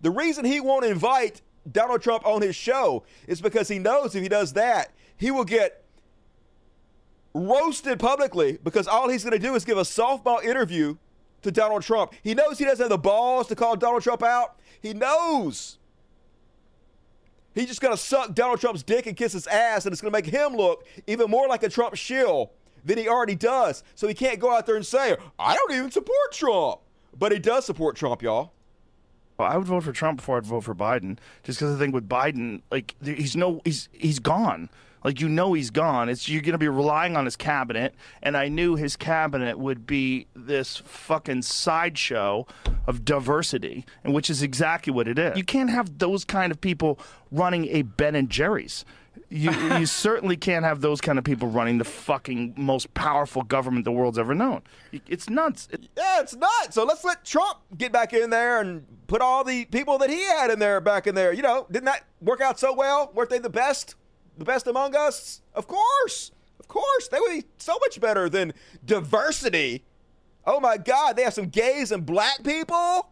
The 0.00 0.10
reason 0.10 0.44
he 0.44 0.60
won't 0.60 0.84
invite 0.84 1.42
Donald 1.70 2.02
Trump 2.02 2.26
on 2.26 2.42
his 2.42 2.54
show 2.54 3.04
is 3.26 3.40
because 3.40 3.68
he 3.68 3.78
knows 3.78 4.14
if 4.14 4.22
he 4.22 4.28
does 4.28 4.52
that, 4.52 4.92
he 5.16 5.30
will 5.30 5.44
get 5.44 5.84
roasted 7.34 7.98
publicly 7.98 8.58
because 8.62 8.86
all 8.86 9.08
he's 9.08 9.24
going 9.24 9.32
to 9.32 9.38
do 9.38 9.54
is 9.54 9.64
give 9.64 9.78
a 9.78 9.82
softball 9.82 10.42
interview 10.42 10.96
to 11.42 11.50
Donald 11.50 11.82
Trump. 11.82 12.12
He 12.22 12.34
knows 12.34 12.58
he 12.58 12.64
doesn't 12.64 12.84
have 12.84 12.90
the 12.90 12.98
balls 12.98 13.48
to 13.48 13.54
call 13.54 13.76
Donald 13.76 14.02
Trump 14.02 14.22
out. 14.22 14.58
He 14.80 14.94
knows. 14.94 15.78
He's 17.56 17.66
just 17.66 17.80
going 17.80 17.94
to 17.94 18.00
suck 18.00 18.34
Donald 18.34 18.60
Trump's 18.60 18.82
dick 18.82 19.06
and 19.06 19.16
kiss 19.16 19.32
his 19.32 19.46
ass, 19.46 19.86
and 19.86 19.92
it's 19.92 20.02
going 20.02 20.12
to 20.12 20.16
make 20.16 20.26
him 20.26 20.54
look 20.54 20.86
even 21.06 21.30
more 21.30 21.48
like 21.48 21.62
a 21.62 21.70
Trump 21.70 21.94
shill 21.94 22.52
than 22.84 22.98
he 22.98 23.08
already 23.08 23.34
does. 23.34 23.82
So 23.94 24.06
he 24.06 24.12
can't 24.12 24.38
go 24.38 24.54
out 24.54 24.66
there 24.66 24.76
and 24.76 24.84
say, 24.84 25.16
I 25.38 25.56
don't 25.56 25.72
even 25.72 25.90
support 25.90 26.32
Trump. 26.32 26.80
But 27.18 27.32
he 27.32 27.38
does 27.38 27.64
support 27.64 27.96
Trump, 27.96 28.20
y'all. 28.20 28.52
Well, 29.38 29.48
I 29.48 29.56
would 29.56 29.66
vote 29.66 29.84
for 29.84 29.92
Trump 29.92 30.18
before 30.18 30.36
I'd 30.36 30.44
vote 30.44 30.64
for 30.64 30.74
Biden, 30.74 31.18
just 31.44 31.58
because 31.58 31.74
I 31.74 31.78
think 31.78 31.94
with 31.94 32.06
Biden, 32.08 32.60
like 32.70 32.94
he's 33.02 33.34
no, 33.34 33.62
he's 33.64 33.88
he's 33.92 34.18
gone. 34.18 34.68
Like 35.06 35.20
you 35.20 35.28
know 35.28 35.52
he's 35.52 35.70
gone. 35.70 36.08
It's 36.08 36.28
you're 36.28 36.42
going 36.42 36.50
to 36.50 36.58
be 36.58 36.66
relying 36.66 37.16
on 37.16 37.26
his 37.26 37.36
cabinet, 37.36 37.94
and 38.24 38.36
I 38.36 38.48
knew 38.48 38.74
his 38.74 38.96
cabinet 38.96 39.56
would 39.56 39.86
be 39.86 40.26
this 40.34 40.78
fucking 40.78 41.42
sideshow 41.42 42.44
of 42.88 43.04
diversity, 43.04 43.86
and 44.02 44.12
which 44.12 44.28
is 44.28 44.42
exactly 44.42 44.92
what 44.92 45.06
it 45.06 45.16
is. 45.16 45.36
You 45.36 45.44
can't 45.44 45.70
have 45.70 45.98
those 45.98 46.24
kind 46.24 46.50
of 46.50 46.60
people 46.60 46.98
running 47.30 47.68
a 47.68 47.82
Ben 47.82 48.16
and 48.16 48.28
Jerry's. 48.28 48.84
You, 49.28 49.52
you 49.78 49.86
certainly 49.86 50.36
can't 50.36 50.64
have 50.64 50.80
those 50.80 51.00
kind 51.00 51.20
of 51.20 51.24
people 51.24 51.46
running 51.46 51.78
the 51.78 51.84
fucking 51.84 52.54
most 52.56 52.92
powerful 52.94 53.42
government 53.42 53.84
the 53.84 53.92
world's 53.92 54.18
ever 54.18 54.34
known. 54.34 54.62
It's 55.06 55.30
nuts. 55.30 55.68
It, 55.70 55.88
yeah, 55.96 56.20
it's 56.20 56.34
nuts. 56.34 56.70
So 56.74 56.82
let's 56.82 57.04
let 57.04 57.24
Trump 57.24 57.58
get 57.78 57.92
back 57.92 58.12
in 58.12 58.30
there 58.30 58.60
and 58.60 58.84
put 59.06 59.20
all 59.20 59.44
the 59.44 59.66
people 59.66 59.98
that 59.98 60.10
he 60.10 60.24
had 60.24 60.50
in 60.50 60.58
there 60.58 60.80
back 60.80 61.06
in 61.06 61.14
there. 61.14 61.32
You 61.32 61.42
know, 61.42 61.68
didn't 61.70 61.84
that 61.84 62.02
work 62.20 62.40
out 62.40 62.58
so 62.58 62.74
well? 62.74 63.12
Weren't 63.14 63.30
they 63.30 63.38
the 63.38 63.48
best? 63.48 63.94
The 64.36 64.44
best 64.44 64.66
among 64.66 64.94
us? 64.94 65.40
Of 65.54 65.66
course. 65.66 66.32
Of 66.60 66.68
course. 66.68 67.08
They 67.08 67.18
would 67.18 67.32
be 67.32 67.44
so 67.58 67.76
much 67.80 68.00
better 68.00 68.28
than 68.28 68.52
diversity. 68.84 69.84
Oh 70.46 70.60
my 70.60 70.76
God, 70.76 71.16
they 71.16 71.22
have 71.22 71.34
some 71.34 71.48
gays 71.48 71.90
and 71.90 72.06
black 72.06 72.44
people 72.44 73.10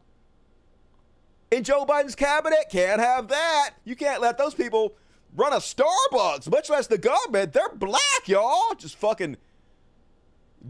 in 1.50 1.64
Joe 1.64 1.84
Biden's 1.84 2.14
cabinet. 2.14 2.66
Can't 2.70 3.00
have 3.00 3.28
that. 3.28 3.70
You 3.84 3.96
can't 3.96 4.20
let 4.22 4.38
those 4.38 4.54
people 4.54 4.94
run 5.36 5.52
a 5.52 5.56
Starbucks, 5.56 6.50
much 6.50 6.70
less 6.70 6.86
the 6.86 6.98
government. 6.98 7.52
They're 7.52 7.74
black, 7.74 8.26
y'all. 8.26 8.74
Just 8.76 8.96
fucking 8.96 9.36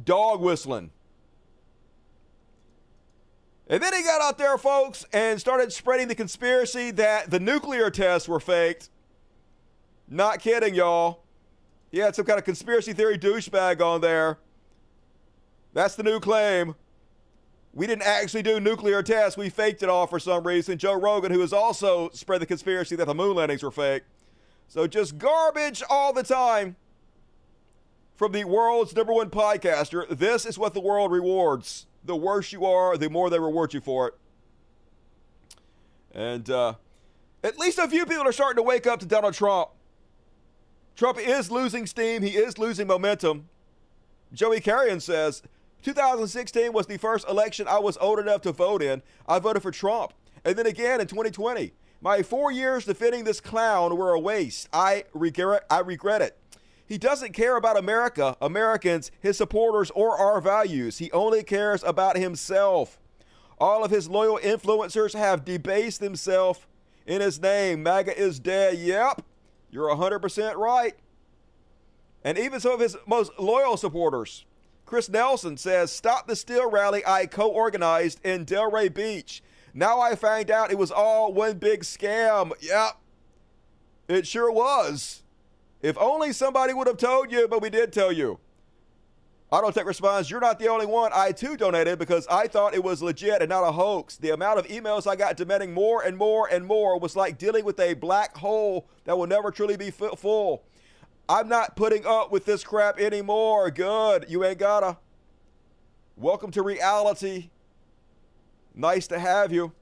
dog 0.05 0.41
whistling. 0.41 0.91
And 3.67 3.83
then 3.83 3.95
he 3.95 4.03
got 4.03 4.21
out 4.21 4.37
there, 4.37 4.59
folks, 4.59 5.07
and 5.13 5.41
started 5.41 5.73
spreading 5.73 6.09
the 6.09 6.15
conspiracy 6.15 6.91
that 6.93 7.31
the 7.31 7.41
nuclear 7.41 7.91
tests 7.91 8.29
were 8.29 8.41
faked. 8.41 8.91
Not 10.15 10.39
kidding, 10.39 10.77
y'all. 10.77 11.25
He 11.91 11.99
had 11.99 12.15
some 12.15 12.25
kind 12.25 12.39
of 12.39 12.45
conspiracy 12.45 12.93
theory 12.93 13.19
douchebag 13.19 13.85
on 13.85 14.01
there. 14.01 14.39
That's 15.73 15.97
the 15.97 16.05
new 16.05 16.21
claim. 16.21 16.77
We 17.73 17.89
didn't 17.89 18.05
actually 18.05 18.45
do 18.45 18.61
nuclear 18.61 19.03
tests. 19.03 19.37
We 19.37 19.49
faked 19.49 19.83
it 19.83 19.89
all 19.89 20.07
for 20.07 20.21
some 20.21 20.47
reason. 20.47 20.79
Joe 20.79 20.95
Rogan, 20.95 21.33
who 21.33 21.41
has 21.41 21.53
also 21.53 22.11
spread 22.11 22.41
the 22.41 22.47
conspiracy 22.47 22.95
that 22.95 23.07
the 23.07 23.15
moon 23.15 23.35
landings 23.35 23.65
were 23.65 23.73
fake. 23.73 24.05
So 24.69 24.87
just 24.87 25.19
garbage 25.19 25.83
all 25.91 26.13
the 26.13 26.23
time 26.23 26.77
from 28.15 28.31
the 28.31 28.45
world's 28.45 28.95
number 28.95 29.13
one 29.13 29.31
podcaster. 29.31 30.09
This 30.09 30.47
is 30.47 30.57
what 30.57 30.75
the 30.75 30.81
world 30.81 31.11
rewards. 31.11 31.87
The 32.05 32.15
worse 32.15 32.53
you 32.53 32.65
are, 32.67 32.97
the 32.97 33.11
more 33.11 33.31
they 33.31 33.41
reward 33.41 33.75
you 33.75 33.81
for 33.81 34.07
it. 34.07 34.15
And 36.13 36.49
uh, 36.49 36.75
at 37.43 37.59
least 37.59 37.79
a 37.79 37.89
few 37.89 38.07
people 38.07 38.29
are 38.29 38.33
starting 38.33 38.63
to 38.63 38.63
wake 38.63 38.87
up 38.87 39.01
to 39.01 39.07
Donald 39.07 39.35
Trump. 39.35 39.71
Trump 40.97 41.19
is 41.19 41.51
losing 41.51 41.87
steam. 41.87 42.23
He 42.23 42.37
is 42.37 42.59
losing 42.59 42.87
momentum. 42.87 43.49
Joey 44.33 44.61
Carrion 44.61 45.01
says 45.01 45.43
2016 45.83 46.73
was 46.73 46.87
the 46.87 46.97
first 46.97 47.29
election 47.29 47.67
I 47.69 47.79
was 47.79 47.97
old 47.99 48.19
enough 48.19 48.43
to 48.43 48.53
vote 48.53 48.83
in. 48.83 49.03
I 49.29 49.39
voted 49.39 49.63
for 49.63 49.71
Trump. 49.71 50.13
And 50.45 50.57
then 50.57 50.67
again 50.67 51.01
in 51.01 51.07
2020. 51.07 51.73
My 52.01 52.23
four 52.23 52.53
years 52.53 52.85
defending 52.85 53.25
this 53.25 53.41
clown 53.41 53.97
were 53.97 54.13
a 54.13 54.21
waste. 54.21 54.69
I 54.73 55.05
regret, 55.15 55.65
I 55.71 55.81
regret 55.81 56.23
it. 56.23 56.39
He 56.87 56.99
doesn't 56.99 57.33
care 57.33 57.57
about 57.57 57.79
America, 57.79 58.37
Americans, 58.43 59.11
his 59.21 59.39
supporters, 59.39 59.91
or 59.93 60.19
our 60.19 60.41
values. 60.41 60.99
He 60.99 61.11
only 61.13 61.43
cares 61.43 61.83
about 61.83 62.19
himself. 62.19 62.99
All 63.59 63.85
of 63.85 63.91
his 63.91 64.09
loyal 64.09 64.39
influencers 64.43 65.15
have 65.15 65.47
debased 65.47 66.01
themselves 66.01 66.61
in 67.07 67.23
his 67.23 67.41
name. 67.41 67.83
MAGA 67.83 68.19
is 68.19 68.39
dead. 68.39 68.79
Yep, 68.79 69.23
you're 69.75 69.89
100% 69.89 70.55
right. 70.55 70.95
And 72.23 72.39
even 72.39 72.61
some 72.61 72.71
of 72.73 72.81
his 72.81 72.97
most 73.09 73.33
loyal 73.41 73.77
supporters. 73.77 74.45
Chris 74.87 75.09
Nelson 75.09 75.57
says, 75.57 75.91
Stop 75.91 76.29
the 76.29 76.37
Steal 76.37 76.71
rally 76.71 77.03
I 77.05 77.27
co 77.27 77.49
organized 77.49 78.25
in 78.25 78.47
Delray 78.47 78.95
Beach. 78.95 79.43
Now 79.75 80.01
I 80.01 80.15
find 80.15 80.49
out 80.49 80.71
it 80.71 80.79
was 80.79 80.93
all 80.93 81.33
one 81.33 81.59
big 81.59 81.81
scam. 81.81 82.53
Yep. 82.61 82.99
It 84.07 84.29
sure 84.29 84.53
was. 84.53 85.25
If 85.83 85.99
only 85.99 86.33
somebody 86.33 86.73
would 86.73 86.87
have 86.87 86.97
told 86.97 87.33
you, 87.33 87.49
but 87.49 87.61
we 87.61 87.69
did 87.69 87.93
tell 87.93 88.13
you. 88.13 88.39
Autotech 89.53 89.85
responds, 89.85 90.31
You're 90.31 90.41
not 90.41 90.59
the 90.59 90.69
only 90.69 90.87
one. 90.87 91.13
I 91.15 91.33
too 91.33 91.57
donated 91.57 91.99
because 91.99 92.27
I 92.29 92.49
thought 92.49 92.75
it 92.75 92.83
was 92.83 93.03
legit 93.03 93.41
and 93.41 93.49
not 93.49 93.63
a 93.63 93.73
hoax. 93.73 94.17
The 94.17 94.31
amount 94.31 94.59
of 94.59 94.67
emails 94.67 95.07
I 95.07 95.17
got 95.17 95.37
demanding 95.37 95.73
more 95.73 96.03
and 96.03 96.17
more 96.17 96.49
and 96.49 96.67
more 96.67 96.99
was 96.99 97.15
like 97.15 97.39
dealing 97.39 97.65
with 97.65 97.79
a 97.79 97.95
black 97.95 98.37
hole 98.37 98.89
that 99.05 99.17
will 99.17 99.27
never 99.27 99.51
truly 99.51 99.77
be 99.77 99.91
full. 99.91 100.65
I'm 101.29 101.49
not 101.49 101.77
putting 101.77 102.05
up 102.05 102.33
with 102.33 102.45
this 102.45 102.65
crap 102.65 102.99
anymore. 102.99 103.71
Good. 103.71 104.27
You 104.29 104.45
ain't 104.45 104.59
gotta. 104.59 104.99
Welcome 106.17 106.51
to 106.53 106.63
reality. 106.63 107.51
Nice 108.75 109.07
to 109.09 109.19
have 109.19 109.53
you. 109.53 109.73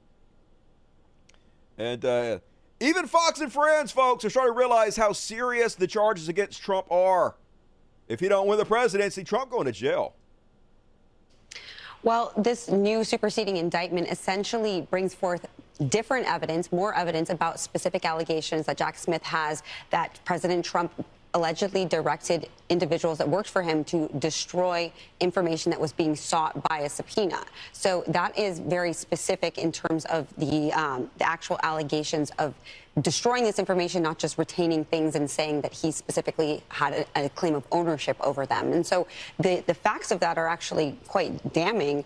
And 1.77 2.05
uh, 2.05 2.39
even 2.79 3.07
Fox 3.07 3.39
and 3.39 3.51
Friends, 3.51 3.91
folks, 3.91 4.23
are 4.23 4.29
starting 4.29 4.53
to 4.53 4.57
realize 4.57 4.95
how 4.95 5.13
serious 5.13 5.73
the 5.75 5.87
charges 5.87 6.29
against 6.29 6.61
Trump 6.61 6.91
are. 6.91 7.35
If 8.13 8.19
he 8.19 8.27
don't 8.27 8.45
win 8.45 8.59
the 8.59 8.65
presidency, 8.65 9.23
Trump 9.23 9.49
going 9.49 9.65
to 9.65 9.71
jail. 9.71 10.13
Well, 12.03 12.31
this 12.37 12.69
new 12.69 13.03
superseding 13.03 13.57
indictment 13.57 14.07
essentially 14.07 14.81
brings 14.81 15.15
forth 15.15 15.47
different 15.89 16.27
evidence, 16.27 16.71
more 16.71 16.93
evidence 16.93 17.31
about 17.31 17.59
specific 17.59 18.05
allegations 18.05 18.67
that 18.67 18.77
Jack 18.77 18.99
Smith 18.99 19.23
has 19.23 19.63
that 19.89 20.19
President 20.25 20.63
Trump 20.63 20.91
allegedly 21.33 21.85
directed 21.85 22.47
individuals 22.69 23.17
that 23.17 23.27
worked 23.27 23.49
for 23.49 23.61
him 23.61 23.83
to 23.83 24.07
destroy 24.19 24.91
information 25.19 25.69
that 25.71 25.79
was 25.79 25.91
being 25.91 26.15
sought 26.15 26.61
by 26.69 26.79
a 26.79 26.89
subpoena. 26.89 27.43
So 27.71 28.03
that 28.07 28.37
is 28.37 28.59
very 28.59 28.93
specific 28.93 29.57
in 29.57 29.71
terms 29.71 30.05
of 30.05 30.27
the, 30.37 30.71
um, 30.73 31.09
the 31.17 31.27
actual 31.27 31.59
allegations 31.63 32.31
of 32.37 32.53
destroying 33.01 33.43
this 33.43 33.57
information, 33.57 34.03
not 34.03 34.19
just 34.19 34.37
retaining 34.37 34.85
things 34.85 35.15
and 35.15 35.29
saying 35.29 35.61
that 35.61 35.73
he 35.73 35.91
specifically 35.91 36.61
had 36.69 36.93
a, 37.15 37.25
a 37.25 37.29
claim 37.29 37.55
of 37.55 37.65
ownership 37.71 38.17
over 38.21 38.45
them. 38.45 38.71
And 38.71 38.85
so 38.85 39.07
the, 39.39 39.63
the 39.65 39.73
facts 39.73 40.11
of 40.11 40.19
that 40.19 40.37
are 40.37 40.47
actually 40.47 40.97
quite 41.07 41.53
damning 41.53 42.05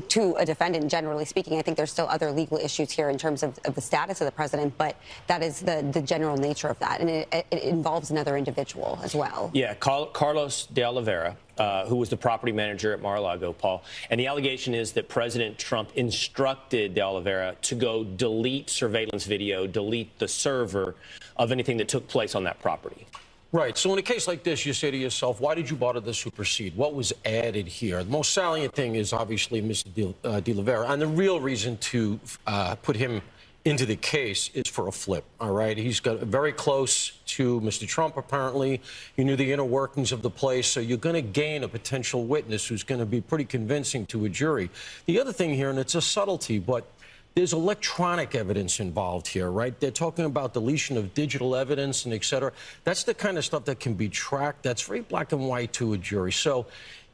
to 0.00 0.34
a 0.36 0.44
defendant, 0.44 0.90
generally 0.90 1.24
speaking. 1.24 1.58
I 1.58 1.62
think 1.62 1.76
there's 1.76 1.92
still 1.92 2.08
other 2.08 2.30
legal 2.30 2.58
issues 2.58 2.90
here 2.90 3.08
in 3.08 3.18
terms 3.18 3.42
of, 3.42 3.58
of 3.64 3.74
the 3.74 3.80
status 3.80 4.20
of 4.20 4.26
the 4.26 4.32
president, 4.32 4.76
but 4.78 4.96
that 5.26 5.42
is 5.42 5.60
the, 5.60 5.88
the 5.92 6.02
general 6.02 6.36
nature 6.36 6.68
of 6.68 6.78
that. 6.80 7.00
And 7.00 7.10
it, 7.10 7.46
it 7.50 7.62
involves 7.62 8.10
another 8.10 8.36
individual 8.36 8.98
as 9.02 9.14
well. 9.14 9.50
Yeah, 9.54 9.74
Carl, 9.74 10.06
Carlos 10.06 10.66
de 10.66 10.82
Oliveira, 10.84 11.36
uh, 11.58 11.86
who 11.86 11.96
was 11.96 12.10
the 12.10 12.16
property 12.16 12.52
manager 12.52 12.92
at 12.92 13.00
Mar-a-Lago, 13.00 13.52
Paul. 13.52 13.82
And 14.10 14.20
the 14.20 14.26
allegation 14.26 14.74
is 14.74 14.92
that 14.92 15.08
President 15.08 15.58
Trump 15.58 15.90
instructed 15.94 16.94
de 16.94 17.00
Oliveira 17.00 17.56
to 17.62 17.74
go 17.74 18.04
delete 18.04 18.70
surveillance 18.70 19.24
video, 19.24 19.66
delete 19.66 20.18
the 20.18 20.28
server 20.28 20.94
of 21.36 21.52
anything 21.52 21.78
that 21.78 21.88
took 21.88 22.08
place 22.08 22.34
on 22.34 22.44
that 22.44 22.60
property. 22.60 23.06
Right. 23.52 23.78
So 23.78 23.92
in 23.92 23.98
a 23.98 24.02
case 24.02 24.26
like 24.26 24.42
this, 24.42 24.66
you 24.66 24.72
say 24.72 24.90
to 24.90 24.96
yourself, 24.96 25.40
why 25.40 25.54
did 25.54 25.70
you 25.70 25.76
bother 25.76 26.00
to 26.00 26.12
supersede? 26.12 26.76
What 26.76 26.94
was 26.94 27.12
added 27.24 27.68
here? 27.68 28.02
The 28.02 28.10
most 28.10 28.32
salient 28.32 28.74
thing 28.74 28.96
is 28.96 29.12
obviously 29.12 29.62
Mr. 29.62 29.94
De, 29.94 30.28
uh, 30.28 30.40
De 30.40 30.52
Oliveira. 30.52 30.88
And 30.88 31.00
the 31.00 31.06
real 31.06 31.40
reason 31.40 31.76
to 31.78 32.18
uh, 32.46 32.74
put 32.74 32.96
him 32.96 33.22
into 33.64 33.84
the 33.84 33.96
case 33.96 34.48
is 34.54 34.68
for 34.68 34.86
a 34.86 34.92
flip, 34.92 35.24
all 35.40 35.52
right? 35.52 35.76
He's 35.76 35.98
got 35.98 36.20
very 36.20 36.52
close 36.52 37.10
to 37.26 37.60
Mr. 37.62 37.86
Trump, 37.86 38.16
apparently. 38.16 38.80
You 39.16 39.24
knew 39.24 39.34
the 39.34 39.52
inner 39.52 39.64
workings 39.64 40.12
of 40.12 40.22
the 40.22 40.30
place, 40.30 40.68
so 40.68 40.78
you're 40.78 40.98
going 40.98 41.16
to 41.16 41.22
gain 41.22 41.64
a 41.64 41.68
potential 41.68 42.26
witness 42.26 42.68
who's 42.68 42.84
going 42.84 43.00
to 43.00 43.06
be 43.06 43.20
pretty 43.20 43.44
convincing 43.44 44.06
to 44.06 44.24
a 44.24 44.28
jury. 44.28 44.70
The 45.06 45.20
other 45.20 45.32
thing 45.32 45.52
here, 45.52 45.68
and 45.68 45.80
it's 45.80 45.96
a 45.96 46.00
subtlety, 46.00 46.60
but 46.60 46.86
there's 47.36 47.52
electronic 47.52 48.34
evidence 48.34 48.80
involved 48.80 49.28
here, 49.28 49.50
right? 49.50 49.78
They're 49.78 49.90
talking 49.90 50.24
about 50.24 50.54
deletion 50.54 50.96
of 50.96 51.12
digital 51.12 51.54
evidence 51.54 52.06
and 52.06 52.14
et 52.14 52.24
cetera. 52.24 52.50
That's 52.82 53.04
the 53.04 53.12
kind 53.12 53.36
of 53.36 53.44
stuff 53.44 53.66
that 53.66 53.78
can 53.78 53.92
be 53.92 54.08
tracked. 54.08 54.62
That's 54.62 54.80
very 54.80 55.02
black 55.02 55.32
and 55.32 55.46
white 55.46 55.74
to 55.74 55.92
a 55.92 55.98
jury. 55.98 56.32
So 56.32 56.64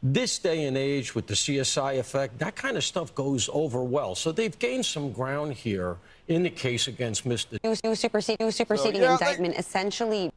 this 0.01 0.39
day 0.39 0.67
and 0.67 0.77
age 0.77 1.17
with 1.17 1.27
the 1.27 1.35
CSI 1.35 1.99
effect, 1.99 2.39
that 2.39 2.55
kind 2.55 2.77
of 2.77 2.85
stuff 2.85 3.13
goes 3.17 3.51
over 3.53 3.83
well. 3.83 4.15
So 4.15 4.31
they've 4.31 4.57
gained 4.61 4.87
some 4.87 5.11
ground 5.11 5.55
here 5.55 5.97
in 6.29 6.45
the 6.45 6.51
case 6.51 6.87
against 6.87 7.25
Mr. 7.25 7.59
New, 7.65 7.97
superseding, 7.97 8.47
new 8.47 8.53
superseding 8.53 9.01
so, 9.01 9.07
yeah, 9.07 9.13
indictment, 9.15 9.55
they, 9.55 9.59
essentially. 9.59 10.33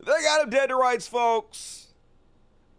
They 0.00 0.22
got 0.22 0.44
him 0.44 0.50
dead 0.50 0.66
to 0.66 0.76
rights, 0.76 1.08
folks. 1.08 1.86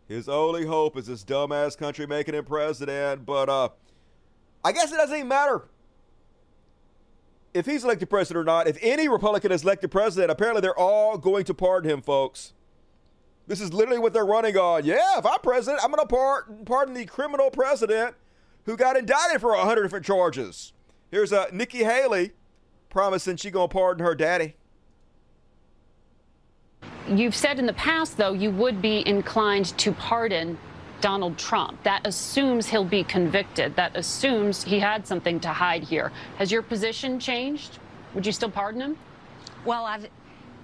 His 0.08 0.30
only 0.30 0.68
hope 0.68 0.98
is 0.98 1.08
this 1.08 1.24
dumbass 1.24 1.76
country 1.76 2.06
making 2.06 2.36
him 2.36 2.46
president. 2.46 3.26
But 3.26 3.50
uh, 3.50 3.70
I 4.64 4.72
guess 4.72 4.92
it 4.92 4.98
doesn't 4.98 5.16
even 5.16 5.28
matter 5.28 5.64
if 7.54 7.66
he's 7.66 7.84
elected 7.84 8.10
president 8.10 8.42
or 8.42 8.44
not, 8.44 8.68
if 8.68 8.78
any 8.82 9.08
Republican 9.08 9.52
is 9.52 9.64
elected 9.64 9.92
president, 9.92 10.32
apparently 10.32 10.62
they're 10.62 10.78
all 10.78 11.18
going 11.18 11.46
to 11.46 11.54
pardon 11.54 11.90
him, 11.90 12.02
folks. 12.02 12.54
This 13.48 13.62
is 13.62 13.74
literally 13.74 14.00
what 14.00 14.14
they're 14.14 14.26
running 14.26 14.58
on. 14.58 14.86
Yeah, 14.86 15.18
if 15.18 15.26
I'm 15.26 15.40
president, 15.42 15.84
I'm 15.84 15.92
going 15.92 16.06
to 16.06 16.08
pardon, 16.08 16.66
pardon 16.66 16.94
the 16.94 17.06
criminal 17.06 17.50
president 17.50 18.16
who 18.66 18.78
got 18.78 18.96
indicted 18.96 19.42
for 19.42 19.56
100 19.56 19.82
different 19.82 20.06
charges. 20.06 20.74
Here's 21.10 21.34
uh, 21.34 21.48
Nikki 21.52 21.84
Haley 21.84 22.32
promising 22.90 23.38
she's 23.38 23.52
going 23.52 23.70
to 23.70 23.74
pardon 23.74 24.06
her 24.06 24.14
daddy. 24.14 24.56
You've 27.08 27.36
said 27.36 27.58
in 27.58 27.66
the 27.66 27.74
past, 27.74 28.18
though, 28.18 28.34
you 28.34 28.52
would 28.52 28.84
be 28.84 29.08
inclined 29.08 29.78
to 29.80 29.92
pardon 29.94 30.60
Donald 31.02 31.38
Trump. 31.38 31.82
That 31.84 32.06
assumes 32.06 32.68
he'll 32.68 32.84
be 32.86 33.04
convicted. 33.04 33.76
That 33.76 33.96
assumes 33.96 34.64
he 34.64 34.80
had 34.80 35.08
something 35.08 35.40
to 35.42 35.50
hide 35.50 35.84
here. 35.84 36.12
Has 36.38 36.52
your 36.52 36.62
position 36.62 37.20
changed? 37.20 37.80
Would 38.14 38.26
you 38.26 38.32
still 38.32 38.52
pardon 38.52 38.82
him? 38.82 38.98
Well, 39.66 39.86
I've 39.86 40.10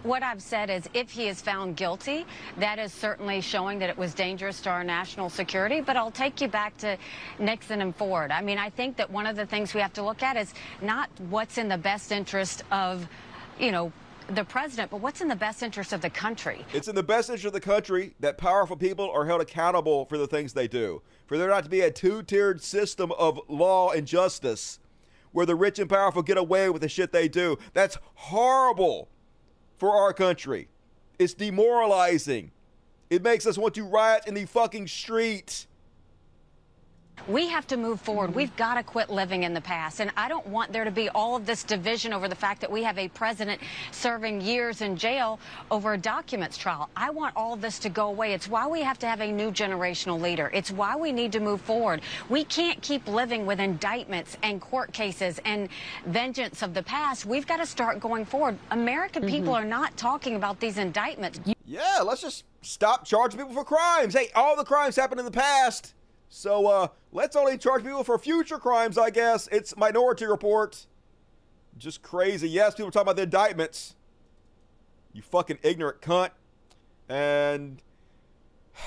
what 0.05 0.21
I've 0.21 0.41
said 0.41 0.69
is 0.69 0.88
if 0.93 1.09
he 1.09 1.27
is 1.27 1.41
found 1.41 1.75
guilty, 1.75 2.25
that 2.57 2.77
is 2.77 2.93
certainly 2.93 3.41
showing 3.41 3.79
that 3.79 3.89
it 3.89 3.97
was 3.97 4.13
dangerous 4.13 4.61
to 4.61 4.69
our 4.69 4.83
national 4.83 5.29
security. 5.29 5.81
But 5.81 5.97
I'll 5.97 6.11
take 6.11 6.41
you 6.41 6.47
back 6.47 6.77
to 6.77 6.95
Nixon 7.39 7.81
and 7.81 7.95
Ford. 7.95 8.29
I 8.29 8.41
mean, 8.41 8.59
I 8.59 8.69
think 8.69 8.97
that 8.97 9.09
one 9.09 9.25
of 9.25 9.36
the 9.36 9.47
things 9.47 9.73
we 9.73 9.81
have 9.81 9.93
to 9.93 10.03
look 10.03 10.21
at 10.21 10.38
is 10.38 10.53
not 10.79 11.09
what's 11.29 11.57
in 11.57 11.67
the 11.67 11.77
best 11.77 12.11
interest 12.11 12.63
of, 12.71 13.07
you 13.59 13.71
know, 13.71 13.91
the 14.30 14.43
president, 14.43 14.91
but 14.91 15.01
what's 15.01 15.21
in 15.21 15.28
the 15.28 15.36
best 15.36 15.61
interest 15.61 15.93
of 15.93 16.01
the 16.01 16.09
country? 16.09 16.65
It's 16.73 16.88
in 16.88 16.95
the 16.95 17.03
best 17.03 17.30
interest 17.30 17.45
of 17.45 17.53
the 17.53 17.59
country 17.59 18.15
that 18.19 18.38
powerful 18.38 18.76
people 18.76 19.09
are 19.11 19.26
held 19.26 19.41
accountable 19.41 20.05
for 20.05 20.17
the 20.17 20.28
things 20.28 20.53
they 20.53 20.67
do. 20.67 21.01
For 21.28 21.38
there 21.38 21.49
not 21.49 21.63
to 21.63 21.69
be 21.69 21.82
a 21.82 21.91
two 21.91 22.23
tiered 22.23 22.61
system 22.61 23.11
of 23.13 23.39
law 23.47 23.91
and 23.91 24.07
justice 24.07 24.80
where 25.32 25.45
the 25.45 25.55
rich 25.55 25.80
and 25.80 25.89
powerful 25.89 26.21
get 26.21 26.38
away 26.38 26.69
with 26.69 26.82
the 26.82 26.89
shit 26.89 27.11
they 27.11 27.28
do. 27.28 27.57
That's 27.73 27.97
horrible 28.13 29.09
for 29.78 29.91
our 29.91 30.13
country. 30.13 30.69
It's 31.19 31.34
demoralizing. 31.34 32.51
It 33.09 33.21
makes 33.21 33.45
us 33.45 33.57
want 33.57 33.73
to 33.76 33.84
riot 33.84 34.23
in 34.28 34.34
the 34.34 34.45
fucking 34.45 34.88
street. 34.88 35.67
We 37.28 37.47
have 37.47 37.66
to 37.68 37.78
move 37.78 37.99
forward. 38.01 38.36
We've 38.36 38.55
got 38.55 38.76
to 38.76 38.84
quit 38.84 39.09
living 39.09 39.43
in 39.43 39.53
the 39.55 39.61
past. 39.61 39.99
And 39.99 40.11
I 40.16 40.30
don't 40.30 40.45
want 40.45 40.72
there 40.72 40.84
to 40.84 40.91
be 40.91 41.09
all 41.09 41.36
of 41.36 41.45
this 41.45 41.63
division 41.63 42.13
over 42.13 42.28
the 42.28 42.36
fact 42.36 42.61
that 42.61 42.72
we 42.72 42.84
have 42.84 42.99
a 42.99 43.07
president 43.07 43.61
serving 43.91 44.41
years 44.41 44.82
in 44.82 44.95
jail 44.95 45.39
over 45.72 45.93
a 45.93 45.97
documents 45.97 46.55
trial. 46.55 46.89
I 46.95 47.09
want 47.09 47.36
all 47.36 47.53
of 47.53 47.61
this 47.61 47.80
to 47.80 47.89
go 47.89 48.07
away. 48.07 48.34
It's 48.34 48.47
why 48.47 48.68
we 48.68 48.82
have 48.82 48.99
to 48.99 49.07
have 49.07 49.22
a 49.22 49.32
new 49.32 49.49
generational 49.51 50.22
leader. 50.22 50.51
It's 50.53 50.70
why 50.70 50.95
we 50.95 51.11
need 51.11 51.32
to 51.32 51.39
move 51.39 51.61
forward. 51.61 52.01
We 52.30 52.43
can't 52.43 52.80
keep 52.82 53.07
living 53.07 53.47
with 53.47 53.59
indictments 53.59 54.38
and 54.43 54.61
court 54.61 54.93
cases 54.93 55.39
and 55.45 55.70
vengeance 56.05 56.61
of 56.61 56.76
the 56.76 56.84
past. 56.84 57.26
We've 57.26 57.47
got 57.47 57.57
to 57.57 57.66
start 57.66 57.99
going 57.99 58.26
forward. 58.26 58.57
American 58.70 59.24
mm 59.24 59.28
-hmm. 59.28 59.36
people 59.36 59.55
are 59.55 59.66
not 59.66 59.97
talking 59.97 60.36
about 60.36 60.59
these 60.59 60.82
indictments. 60.82 61.39
Yeah, 61.66 62.03
let's 62.03 62.22
just 62.22 62.43
stop 62.61 63.05
charging 63.05 63.39
people 63.39 63.55
for 63.55 63.66
crimes. 63.66 64.13
Hey, 64.13 64.30
all 64.36 64.55
the 64.55 64.63
crimes 64.63 64.95
happened 64.95 65.20
in 65.20 65.26
the 65.26 65.39
past. 65.39 65.95
So 66.36 66.67
uh, 66.67 66.88
let's 67.13 67.38
only 67.38 67.57
charge 67.57 67.83
people 67.83 68.03
for 68.03 68.17
future 68.17 68.57
crimes, 68.57 68.97
I 68.97 69.09
guess. 69.09 69.47
It's 69.53 69.77
Minority 69.77 70.25
Report. 70.25 70.86
Just 71.77 72.01
crazy. 72.01 72.49
Yes, 72.49 72.73
people 72.73 72.89
are 72.89 72.91
talking 72.91 73.03
about 73.03 73.15
the 73.15 73.21
indictments. 73.23 73.95
You 75.13 75.21
fucking 75.21 75.59
ignorant 75.63 76.01
cunt. 76.01 76.31
And 77.07 77.81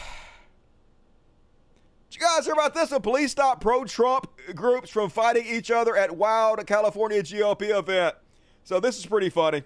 Did 2.10 2.20
you 2.20 2.20
guys 2.20 2.44
hear 2.44 2.52
about 2.52 2.74
this? 2.74 2.90
The 2.90 3.00
police 3.00 3.30
stopped 3.30 3.62
pro-Trump 3.62 4.30
groups 4.54 4.90
from 4.90 5.08
fighting 5.08 5.46
each 5.46 5.70
other 5.70 5.96
at 5.96 6.14
Wild 6.14 6.66
California 6.66 7.22
GOP 7.22 7.70
event. 7.70 8.14
So 8.62 8.78
this 8.78 8.98
is 8.98 9.06
pretty 9.06 9.30
funny. 9.30 9.62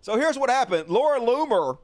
So 0.00 0.16
here's 0.16 0.38
what 0.38 0.48
happened. 0.48 0.88
Laura 0.88 1.20
Loomer 1.20 1.76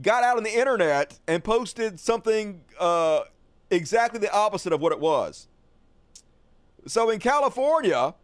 got 0.00 0.24
out 0.24 0.38
on 0.38 0.44
the 0.44 0.58
internet 0.58 1.18
and 1.28 1.44
posted 1.44 2.00
something 2.00 2.62
uh, 2.78 3.24
exactly 3.70 4.18
the 4.18 4.32
opposite 4.32 4.72
of 4.72 4.80
what 4.80 4.92
it 4.92 5.00
was. 5.00 5.48
So 6.86 7.10
in 7.10 7.18
California, 7.18 8.14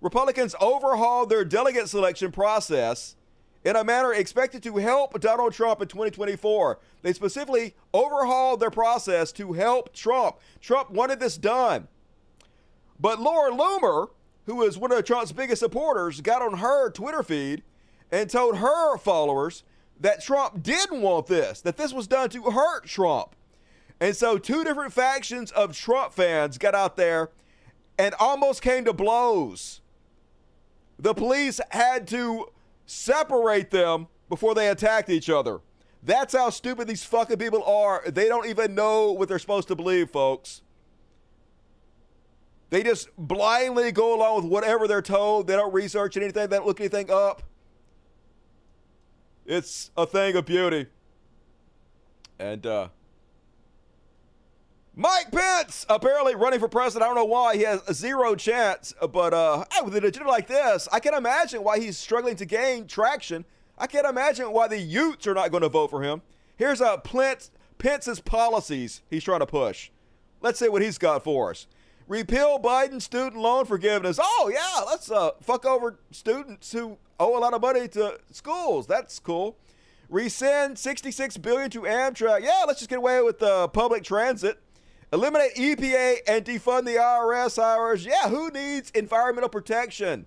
Republicans 0.00 0.54
overhauled 0.60 1.30
their 1.30 1.44
delegate 1.44 1.88
selection 1.88 2.32
process 2.32 3.16
in 3.64 3.74
a 3.74 3.82
manner 3.84 4.12
expected 4.12 4.62
to 4.62 4.76
help 4.76 5.18
Donald 5.20 5.52
Trump 5.52 5.82
in 5.82 5.88
2024. 5.88 6.78
They 7.02 7.12
specifically 7.12 7.74
overhauled 7.92 8.60
their 8.60 8.70
process 8.70 9.32
to 9.32 9.54
help 9.54 9.92
Trump. 9.92 10.36
Trump 10.60 10.90
wanted 10.90 11.18
this 11.18 11.36
done. 11.36 11.88
But 13.00 13.20
Laura 13.20 13.50
Loomer, 13.50 14.08
who 14.46 14.62
is 14.62 14.78
one 14.78 14.92
of 14.92 15.04
Trump's 15.04 15.32
biggest 15.32 15.60
supporters, 15.60 16.20
got 16.20 16.42
on 16.42 16.58
her 16.58 16.90
Twitter 16.90 17.22
feed 17.22 17.62
and 18.12 18.30
told 18.30 18.58
her 18.58 18.96
followers 18.98 19.64
that 19.98 20.22
Trump 20.22 20.62
didn't 20.62 21.02
want 21.02 21.26
this, 21.26 21.60
that 21.62 21.76
this 21.76 21.92
was 21.92 22.06
done 22.06 22.30
to 22.30 22.50
hurt 22.50 22.84
Trump. 22.84 23.34
And 24.00 24.14
so, 24.14 24.36
two 24.38 24.62
different 24.62 24.92
factions 24.92 25.50
of 25.52 25.76
Trump 25.76 26.12
fans 26.12 26.58
got 26.58 26.74
out 26.74 26.96
there 26.96 27.30
and 27.98 28.14
almost 28.18 28.60
came 28.60 28.84
to 28.84 28.92
blows. 28.92 29.80
The 30.98 31.14
police 31.14 31.60
had 31.70 32.06
to 32.08 32.46
separate 32.84 33.70
them 33.70 34.08
before 34.28 34.54
they 34.54 34.68
attacked 34.68 35.08
each 35.08 35.30
other. 35.30 35.60
That's 36.02 36.34
how 36.34 36.50
stupid 36.50 36.88
these 36.88 37.04
fucking 37.04 37.38
people 37.38 37.64
are. 37.64 38.02
They 38.06 38.28
don't 38.28 38.46
even 38.46 38.74
know 38.74 39.12
what 39.12 39.28
they're 39.28 39.38
supposed 39.38 39.68
to 39.68 39.74
believe, 39.74 40.10
folks. 40.10 40.62
They 42.70 42.82
just 42.82 43.08
blindly 43.16 43.92
go 43.92 44.14
along 44.14 44.36
with 44.36 44.44
whatever 44.44 44.86
they're 44.86 45.02
told. 45.02 45.46
They 45.46 45.56
don't 45.56 45.72
research 45.72 46.16
anything, 46.16 46.48
they 46.48 46.56
don't 46.56 46.66
look 46.66 46.80
anything 46.80 47.10
up. 47.10 47.42
It's 49.46 49.90
a 49.96 50.06
thing 50.06 50.34
of 50.36 50.44
beauty. 50.44 50.86
And 52.38 52.66
uh, 52.66 52.88
Mike 54.98 55.30
Pence 55.30 55.84
apparently 55.90 56.34
running 56.34 56.58
for 56.58 56.68
president. 56.68 57.02
I 57.02 57.06
don't 57.06 57.16
know 57.16 57.26
why 57.26 57.54
he 57.54 57.64
has 57.64 57.82
a 57.86 57.92
zero 57.92 58.34
chance, 58.34 58.94
but 59.12 59.34
uh, 59.34 59.66
with 59.84 59.94
an 59.94 60.06
agenda 60.06 60.30
like 60.30 60.46
this, 60.46 60.88
I 60.90 61.00
can 61.00 61.12
imagine 61.12 61.62
why 61.62 61.78
he's 61.78 61.98
struggling 61.98 62.34
to 62.36 62.46
gain 62.46 62.86
traction. 62.86 63.44
I 63.76 63.88
can't 63.88 64.06
imagine 64.06 64.52
why 64.52 64.68
the 64.68 64.78
Utes 64.78 65.26
are 65.26 65.34
not 65.34 65.50
going 65.50 65.62
to 65.62 65.68
vote 65.68 65.90
for 65.90 66.02
him. 66.02 66.22
Here's 66.56 66.80
a 66.80 66.92
uh, 66.92 66.96
Pence, 66.96 67.50
Pence's 67.76 68.20
policies 68.20 69.02
he's 69.10 69.22
trying 69.22 69.40
to 69.40 69.46
push. 69.46 69.90
Let's 70.40 70.58
see 70.58 70.70
what 70.70 70.80
he's 70.80 70.96
got 70.96 71.22
for 71.22 71.50
us. 71.50 71.66
Repeal 72.08 72.58
Biden 72.58 73.02
student 73.02 73.36
loan 73.36 73.66
forgiveness. 73.66 74.18
Oh 74.18 74.50
yeah, 74.50 74.82
let's 74.86 75.10
uh, 75.10 75.32
fuck 75.42 75.66
over 75.66 75.98
students 76.10 76.72
who 76.72 76.96
owe 77.20 77.36
a 77.36 77.40
lot 77.40 77.52
of 77.52 77.60
money 77.60 77.86
to 77.88 78.18
schools. 78.30 78.86
That's 78.86 79.18
cool. 79.18 79.58
Resend 80.10 80.78
66 80.78 81.36
billion 81.36 81.68
to 81.70 81.82
Amtrak. 81.82 82.42
Yeah, 82.42 82.64
let's 82.66 82.78
just 82.78 82.88
get 82.88 82.96
away 82.96 83.20
with 83.20 83.42
uh, 83.42 83.68
public 83.68 84.02
transit 84.02 84.58
Eliminate 85.12 85.54
EPA 85.54 86.18
and 86.26 86.44
defund 86.44 86.84
the 86.84 86.96
IRS 86.96 87.62
hours. 87.62 88.04
Yeah, 88.04 88.28
who 88.28 88.50
needs 88.50 88.90
environmental 88.90 89.48
protection? 89.48 90.26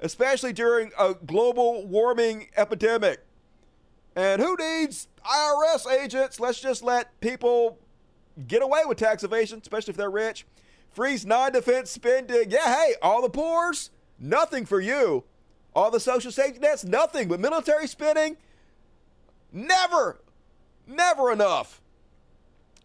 Especially 0.00 0.52
during 0.52 0.90
a 0.98 1.14
global 1.14 1.86
warming 1.86 2.48
epidemic. 2.56 3.20
And 4.16 4.42
who 4.42 4.56
needs 4.56 5.08
IRS 5.24 5.90
agents? 5.90 6.40
Let's 6.40 6.60
just 6.60 6.82
let 6.82 7.20
people 7.20 7.78
get 8.48 8.62
away 8.62 8.82
with 8.86 8.98
tax 8.98 9.22
evasion, 9.22 9.60
especially 9.62 9.92
if 9.92 9.96
they're 9.96 10.10
rich. 10.10 10.46
Freeze 10.90 11.24
non 11.24 11.52
defense 11.52 11.90
spending. 11.90 12.50
Yeah, 12.50 12.74
hey, 12.74 12.94
all 13.00 13.22
the 13.22 13.30
poors, 13.30 13.90
nothing 14.18 14.66
for 14.66 14.80
you. 14.80 15.24
All 15.74 15.90
the 15.92 16.00
social 16.00 16.32
safety 16.32 16.58
nets, 16.58 16.84
nothing. 16.84 17.28
But 17.28 17.38
military 17.38 17.86
spending, 17.86 18.36
never, 19.52 20.20
never 20.86 21.30
enough. 21.30 21.80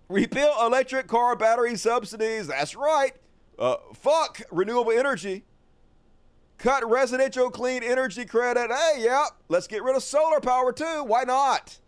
Repeal 0.08 0.54
electric 0.62 1.08
car 1.08 1.36
battery 1.36 1.76
subsidies. 1.76 2.48
That's 2.48 2.76
right. 2.76 3.14
Uh, 3.58 3.78
fuck 3.94 4.42
renewable 4.52 4.92
energy. 4.92 5.46
Cut 6.58 6.88
residential 6.90 7.50
clean 7.50 7.84
energy 7.84 8.26
credit. 8.26 8.72
Hey, 8.72 9.04
yeah, 9.04 9.26
let's 9.50 9.68
get 9.68 9.84
rid 9.84 9.96
of 9.96 10.04
solar 10.04 10.40
power 10.40 10.72
too. 10.72 11.04
Why 11.04 11.24
not? 11.24 11.80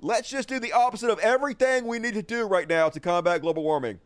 Let's 0.00 0.28
just 0.28 0.48
do 0.48 0.58
the 0.58 0.72
opposite 0.72 1.10
of 1.10 1.18
everything 1.20 1.86
we 1.86 1.98
need 1.98 2.14
to 2.14 2.22
do 2.22 2.46
right 2.46 2.68
now 2.68 2.88
to 2.88 3.00
combat 3.00 3.42
global 3.42 3.62
warming. 3.62 4.00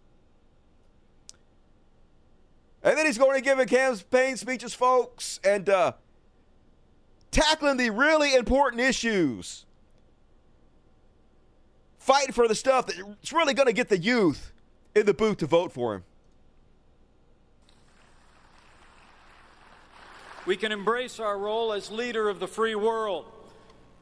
And 2.83 2.99
then 2.99 3.07
he's 3.07 3.17
going 3.17 3.37
to 3.37 3.43
give 3.43 3.59
a 3.59 3.65
campaign 3.65 4.37
speeches, 4.37 4.75
folks, 4.75 5.41
and 5.43 5.69
uh, 5.71 5.93
tackling 7.31 7.79
the 7.79 7.91
really 7.91 8.35
important 8.35 8.83
issues. 8.83 9.65
Fighting 12.05 12.35
for 12.35 12.47
the 12.47 12.55
stuff 12.55 12.85
that's 12.85 13.33
really 13.33 13.55
going 13.55 13.67
to 13.67 13.73
get 13.73 13.89
the 13.89 13.97
youth 13.97 14.53
in 14.95 15.07
the 15.07 15.15
booth 15.15 15.39
to 15.39 15.47
vote 15.47 15.73
for 15.73 15.95
him. 15.95 16.05
We 20.45 20.59
can 20.59 20.71
embrace 20.71 21.19
our 21.19 21.39
role 21.39 21.73
as 21.73 21.91
leader 21.91 22.29
of 22.29 22.41
the 22.41 22.47
free 22.47 22.75
world, 22.75 23.25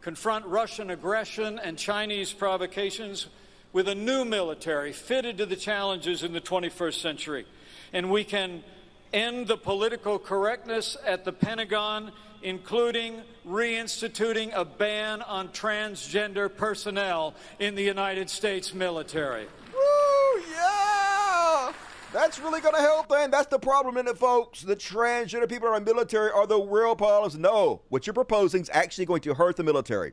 confront 0.00 0.46
Russian 0.46 0.90
aggression 0.90 1.60
and 1.60 1.78
Chinese 1.78 2.32
provocations 2.32 3.28
with 3.72 3.86
a 3.86 3.94
new 3.94 4.24
military 4.24 4.92
fitted 4.92 5.38
to 5.38 5.46
the 5.46 5.54
challenges 5.54 6.24
in 6.24 6.32
the 6.32 6.40
21st 6.40 7.00
century. 7.00 7.46
And 7.92 8.10
we 8.10 8.24
can 8.24 8.64
end 9.12 9.46
the 9.46 9.56
political 9.56 10.18
correctness 10.18 10.96
at 11.06 11.24
the 11.24 11.32
Pentagon, 11.32 12.10
including 12.42 13.22
reinstituting 13.46 14.52
a 14.54 14.64
ban 14.64 15.22
on 15.22 15.48
transgender 15.48 16.54
personnel 16.54 17.34
in 17.58 17.74
the 17.74 17.82
United 17.82 18.28
States 18.30 18.74
military. 18.74 19.46
Woo, 19.72 20.42
yeah! 20.50 21.72
That's 22.12 22.38
really 22.38 22.60
going 22.60 22.74
to 22.74 22.80
help, 22.80 23.08
then. 23.08 23.30
That's 23.30 23.46
the 23.46 23.58
problem 23.58 23.96
in 23.96 24.06
it, 24.06 24.18
folks. 24.18 24.60
The 24.60 24.76
transgender 24.76 25.48
people 25.48 25.68
in 25.68 25.74
our 25.74 25.80
military 25.80 26.30
are 26.30 26.46
the 26.46 26.60
real 26.60 26.94
problems. 26.94 27.36
No, 27.36 27.82
what 27.88 28.06
you're 28.06 28.14
proposing 28.14 28.60
is 28.60 28.70
actually 28.72 29.06
going 29.06 29.22
to 29.22 29.34
hurt 29.34 29.56
the 29.56 29.64
military. 29.64 30.12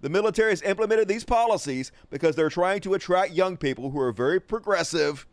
The 0.00 0.08
military 0.08 0.50
has 0.50 0.62
implemented 0.62 1.08
these 1.08 1.24
policies 1.24 1.92
because 2.08 2.34
they're 2.34 2.48
trying 2.48 2.80
to 2.80 2.94
attract 2.94 3.32
young 3.32 3.56
people 3.56 3.90
who 3.90 4.00
are 4.00 4.12
very 4.12 4.40
progressive, 4.40 5.26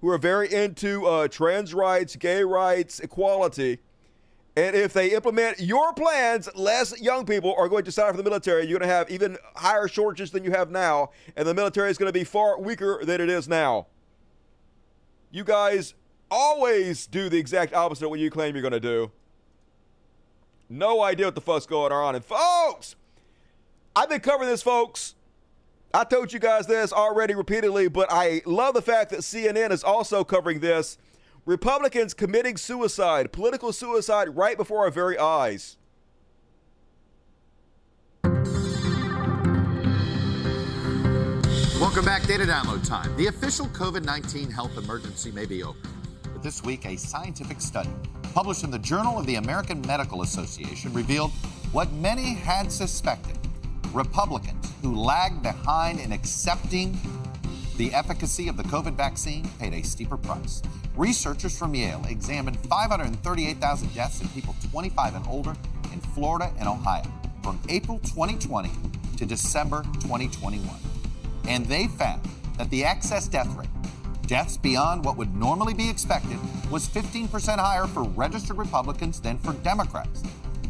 who 0.00 0.08
are 0.08 0.18
very 0.18 0.52
into 0.52 1.06
uh, 1.06 1.28
trans 1.28 1.72
rights, 1.72 2.16
gay 2.16 2.42
rights, 2.42 3.00
equality. 3.00 3.78
And 4.54 4.76
if 4.76 4.92
they 4.92 5.12
implement 5.12 5.60
your 5.60 5.94
plans, 5.94 6.48
less 6.54 7.00
young 7.00 7.24
people 7.24 7.54
are 7.56 7.68
going 7.68 7.84
to 7.84 7.92
sign 7.92 8.06
up 8.06 8.12
for 8.12 8.18
the 8.18 8.28
military. 8.28 8.66
You're 8.66 8.78
going 8.78 8.88
to 8.88 8.94
have 8.94 9.10
even 9.10 9.38
higher 9.56 9.88
shortages 9.88 10.30
than 10.30 10.44
you 10.44 10.50
have 10.50 10.70
now, 10.70 11.10
and 11.36 11.48
the 11.48 11.54
military 11.54 11.90
is 11.90 11.96
going 11.96 12.12
to 12.12 12.18
be 12.18 12.24
far 12.24 12.60
weaker 12.60 13.02
than 13.02 13.20
it 13.20 13.30
is 13.30 13.48
now. 13.48 13.86
You 15.30 15.44
guys 15.44 15.94
always 16.30 17.06
do 17.06 17.30
the 17.30 17.38
exact 17.38 17.72
opposite 17.72 18.04
of 18.04 18.10
what 18.10 18.20
you 18.20 18.30
claim 18.30 18.54
you're 18.54 18.62
going 18.62 18.72
to 18.72 18.80
do. 18.80 19.10
No 20.68 21.02
idea 21.02 21.26
what 21.26 21.34
the 21.34 21.40
fuck's 21.40 21.66
going 21.66 21.92
on. 21.92 22.14
And 22.14 22.24
folks, 22.24 22.96
I've 23.96 24.08
been 24.08 24.20
covering 24.20 24.50
this, 24.50 24.62
folks. 24.62 25.14
I 25.94 26.04
told 26.04 26.32
you 26.32 26.38
guys 26.38 26.66
this 26.66 26.92
already 26.92 27.34
repeatedly, 27.34 27.88
but 27.88 28.08
I 28.10 28.40
love 28.46 28.74
the 28.74 28.82
fact 28.82 29.10
that 29.10 29.20
CNN 29.20 29.70
is 29.70 29.84
also 29.84 30.24
covering 30.24 30.60
this. 30.60 30.96
Republicans 31.44 32.14
committing 32.14 32.56
suicide, 32.56 33.32
political 33.32 33.72
suicide, 33.72 34.36
right 34.36 34.56
before 34.56 34.84
our 34.84 34.90
very 34.90 35.18
eyes. 35.18 35.76
Welcome 41.80 42.04
back, 42.04 42.24
data 42.28 42.44
download 42.44 42.86
time. 42.86 43.14
The 43.16 43.26
official 43.26 43.66
COVID 43.66 44.04
19 44.04 44.52
health 44.52 44.78
emergency 44.78 45.32
may 45.32 45.44
be 45.44 45.64
over. 45.64 45.78
But 46.22 46.44
this 46.44 46.62
week, 46.62 46.86
a 46.86 46.96
scientific 46.96 47.60
study 47.60 47.90
published 48.34 48.62
in 48.62 48.70
the 48.70 48.78
Journal 48.78 49.18
of 49.18 49.26
the 49.26 49.34
American 49.34 49.80
Medical 49.82 50.22
Association 50.22 50.92
revealed 50.92 51.32
what 51.72 51.92
many 51.94 52.34
had 52.34 52.70
suspected 52.70 53.36
Republicans 53.92 54.72
who 54.80 54.94
lagged 54.94 55.42
behind 55.42 55.98
in 55.98 56.12
accepting 56.12 56.96
the 57.76 57.92
efficacy 57.94 58.48
of 58.48 58.56
the 58.56 58.62
COVID 58.64 58.94
vaccine 58.94 59.48
paid 59.58 59.72
a 59.72 59.82
steeper 59.82 60.16
price. 60.16 60.62
Researchers 60.96 61.56
from 61.56 61.74
Yale 61.74 62.04
examined 62.08 62.58
538,000 62.66 63.94
deaths 63.94 64.20
in 64.20 64.28
people 64.28 64.54
25 64.70 65.14
and 65.14 65.26
older 65.26 65.54
in 65.92 66.00
Florida 66.00 66.52
and 66.58 66.68
Ohio 66.68 67.10
from 67.42 67.58
April 67.68 67.98
2020 68.00 68.70
to 69.16 69.26
December 69.26 69.82
2021. 69.94 70.68
And 71.48 71.66
they 71.66 71.88
found 71.88 72.22
that 72.58 72.70
the 72.70 72.84
excess 72.84 73.26
death 73.26 73.48
rate, 73.56 73.68
deaths 74.26 74.56
beyond 74.56 75.04
what 75.04 75.16
would 75.16 75.34
normally 75.34 75.74
be 75.74 75.88
expected, 75.88 76.38
was 76.70 76.88
15% 76.88 77.58
higher 77.58 77.86
for 77.86 78.04
registered 78.04 78.58
Republicans 78.58 79.20
than 79.20 79.38
for 79.38 79.52
Democrats. 79.54 80.22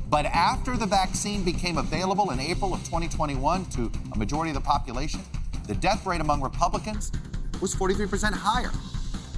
But 0.08 0.26
after 0.26 0.76
the 0.76 0.86
vaccine 0.86 1.42
became 1.42 1.78
available 1.78 2.30
in 2.30 2.40
April 2.40 2.74
of 2.74 2.80
2021 2.84 3.64
to 3.66 3.90
a 4.12 4.18
majority 4.18 4.50
of 4.50 4.54
the 4.54 4.60
population, 4.60 5.20
the 5.66 5.74
death 5.74 6.06
rate 6.06 6.20
among 6.20 6.40
Republicans 6.40 7.12
was 7.60 7.74
43% 7.74 8.32
higher. 8.32 8.70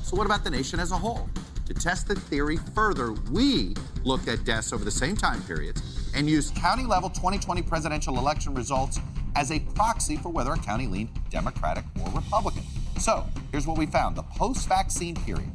So, 0.02 0.16
what 0.16 0.26
about 0.26 0.44
the 0.44 0.50
nation 0.50 0.80
as 0.80 0.90
a 0.90 0.96
whole? 0.96 1.28
To 1.66 1.74
test 1.74 2.08
the 2.08 2.14
theory 2.14 2.58
further, 2.74 3.12
we 3.30 3.74
looked 4.04 4.28
at 4.28 4.44
deaths 4.44 4.72
over 4.72 4.84
the 4.84 4.90
same 4.90 5.16
time 5.16 5.42
periods 5.42 5.82
and 6.14 6.28
used 6.28 6.54
county 6.54 6.84
level 6.84 7.08
2020 7.08 7.62
presidential 7.62 8.18
election 8.18 8.54
results 8.54 9.00
as 9.36 9.50
a 9.50 9.60
proxy 9.60 10.16
for 10.16 10.28
whether 10.28 10.52
a 10.52 10.58
county 10.58 10.86
leaned 10.86 11.08
Democratic 11.30 11.84
or 12.00 12.10
Republican. 12.10 12.62
So, 12.98 13.26
here's 13.50 13.66
what 13.66 13.78
we 13.78 13.86
found 13.86 14.16
the 14.16 14.22
post 14.22 14.68
vaccine 14.68 15.16
period 15.16 15.50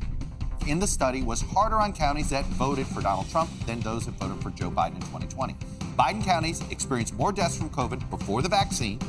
in 0.68 0.80
the 0.80 0.88
study 0.88 1.24
was 1.24 1.42
harder 1.42 1.78
on 1.78 1.94
counties 1.94 2.30
that 2.30 2.46
voted 2.46 2.86
for 2.88 3.02
Donald 3.02 3.30
Trump 3.30 3.50
than 3.66 3.80
those 3.80 4.06
that 4.06 4.12
voted 4.16 4.42
for 4.44 4.52
Joe 4.52 4.70
Biden 4.70 4.96
in 4.96 5.02
2020. 5.02 5.54
Biden 5.98 6.24
counties 6.24 6.62
experienced 6.70 7.14
more 7.16 7.32
deaths 7.32 7.58
from 7.58 7.70
COVID 7.70 8.10
before 8.10 8.42
the 8.42 8.50
vaccine 8.50 9.00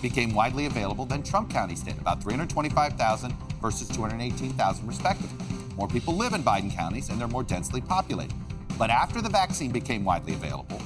became 0.00 0.34
widely 0.34 0.66
available 0.66 1.04
than 1.04 1.22
Trump 1.22 1.50
counties 1.50 1.82
did, 1.82 1.98
about 1.98 2.22
325,000 2.22 3.32
versus 3.60 3.88
218,000 3.88 4.86
respectively. 4.86 5.46
More 5.76 5.88
people 5.88 6.14
live 6.14 6.32
in 6.32 6.42
Biden 6.42 6.74
counties 6.74 7.08
and 7.08 7.20
they're 7.20 7.28
more 7.28 7.42
densely 7.44 7.80
populated. 7.80 8.34
But 8.78 8.90
after 8.90 9.20
the 9.20 9.28
vaccine 9.28 9.70
became 9.70 10.04
widely 10.04 10.34
available, 10.34 10.80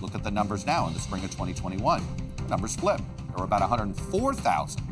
look 0.00 0.14
at 0.14 0.22
the 0.22 0.30
numbers 0.30 0.66
now 0.66 0.86
in 0.86 0.94
the 0.94 1.00
spring 1.00 1.24
of 1.24 1.30
2021. 1.30 2.02
The 2.36 2.42
numbers 2.48 2.76
flip. 2.76 3.00
There 3.28 3.38
were 3.38 3.44
about 3.44 3.60
104,000 3.60 4.82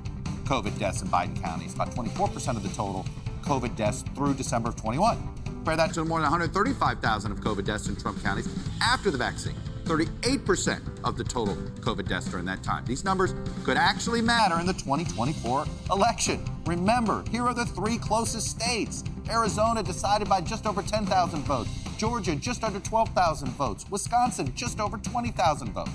COVID 0.44 0.78
deaths 0.78 1.02
in 1.02 1.08
Biden 1.08 1.40
counties, 1.40 1.74
about 1.74 1.90
24% 1.94 2.56
of 2.56 2.62
the 2.62 2.68
total 2.70 3.06
COVID 3.42 3.76
deaths 3.76 4.04
through 4.14 4.34
December 4.34 4.70
of 4.70 4.76
21. 4.76 5.18
Compare 5.44 5.76
that 5.76 5.94
to 5.94 6.04
more 6.04 6.18
than 6.18 6.30
135,000 6.30 7.32
of 7.32 7.40
COVID 7.40 7.64
deaths 7.64 7.88
in 7.88 7.96
Trump 7.96 8.22
counties 8.22 8.48
after 8.82 9.10
the 9.10 9.18
vaccine. 9.18 9.54
38% 9.84 10.80
of 11.04 11.16
the 11.16 11.24
total 11.24 11.54
COVID 11.80 12.08
deaths 12.08 12.28
during 12.28 12.46
that 12.46 12.62
time. 12.62 12.84
These 12.86 13.04
numbers 13.04 13.34
could 13.64 13.76
actually 13.76 14.22
matter 14.22 14.58
in 14.60 14.66
the 14.66 14.72
2024 14.72 15.66
election. 15.90 16.44
Remember, 16.66 17.24
here 17.30 17.42
are 17.42 17.54
the 17.54 17.66
three 17.66 17.98
closest 17.98 18.48
states. 18.48 19.04
Arizona 19.28 19.82
decided 19.82 20.28
by 20.28 20.40
just 20.40 20.66
over 20.66 20.82
10,000 20.82 21.42
votes. 21.42 21.70
Georgia, 21.98 22.34
just 22.34 22.64
under 22.64 22.80
12,000 22.80 23.48
votes. 23.50 23.84
Wisconsin, 23.90 24.54
just 24.54 24.80
over 24.80 24.96
20,000 24.98 25.72
votes. 25.72 25.90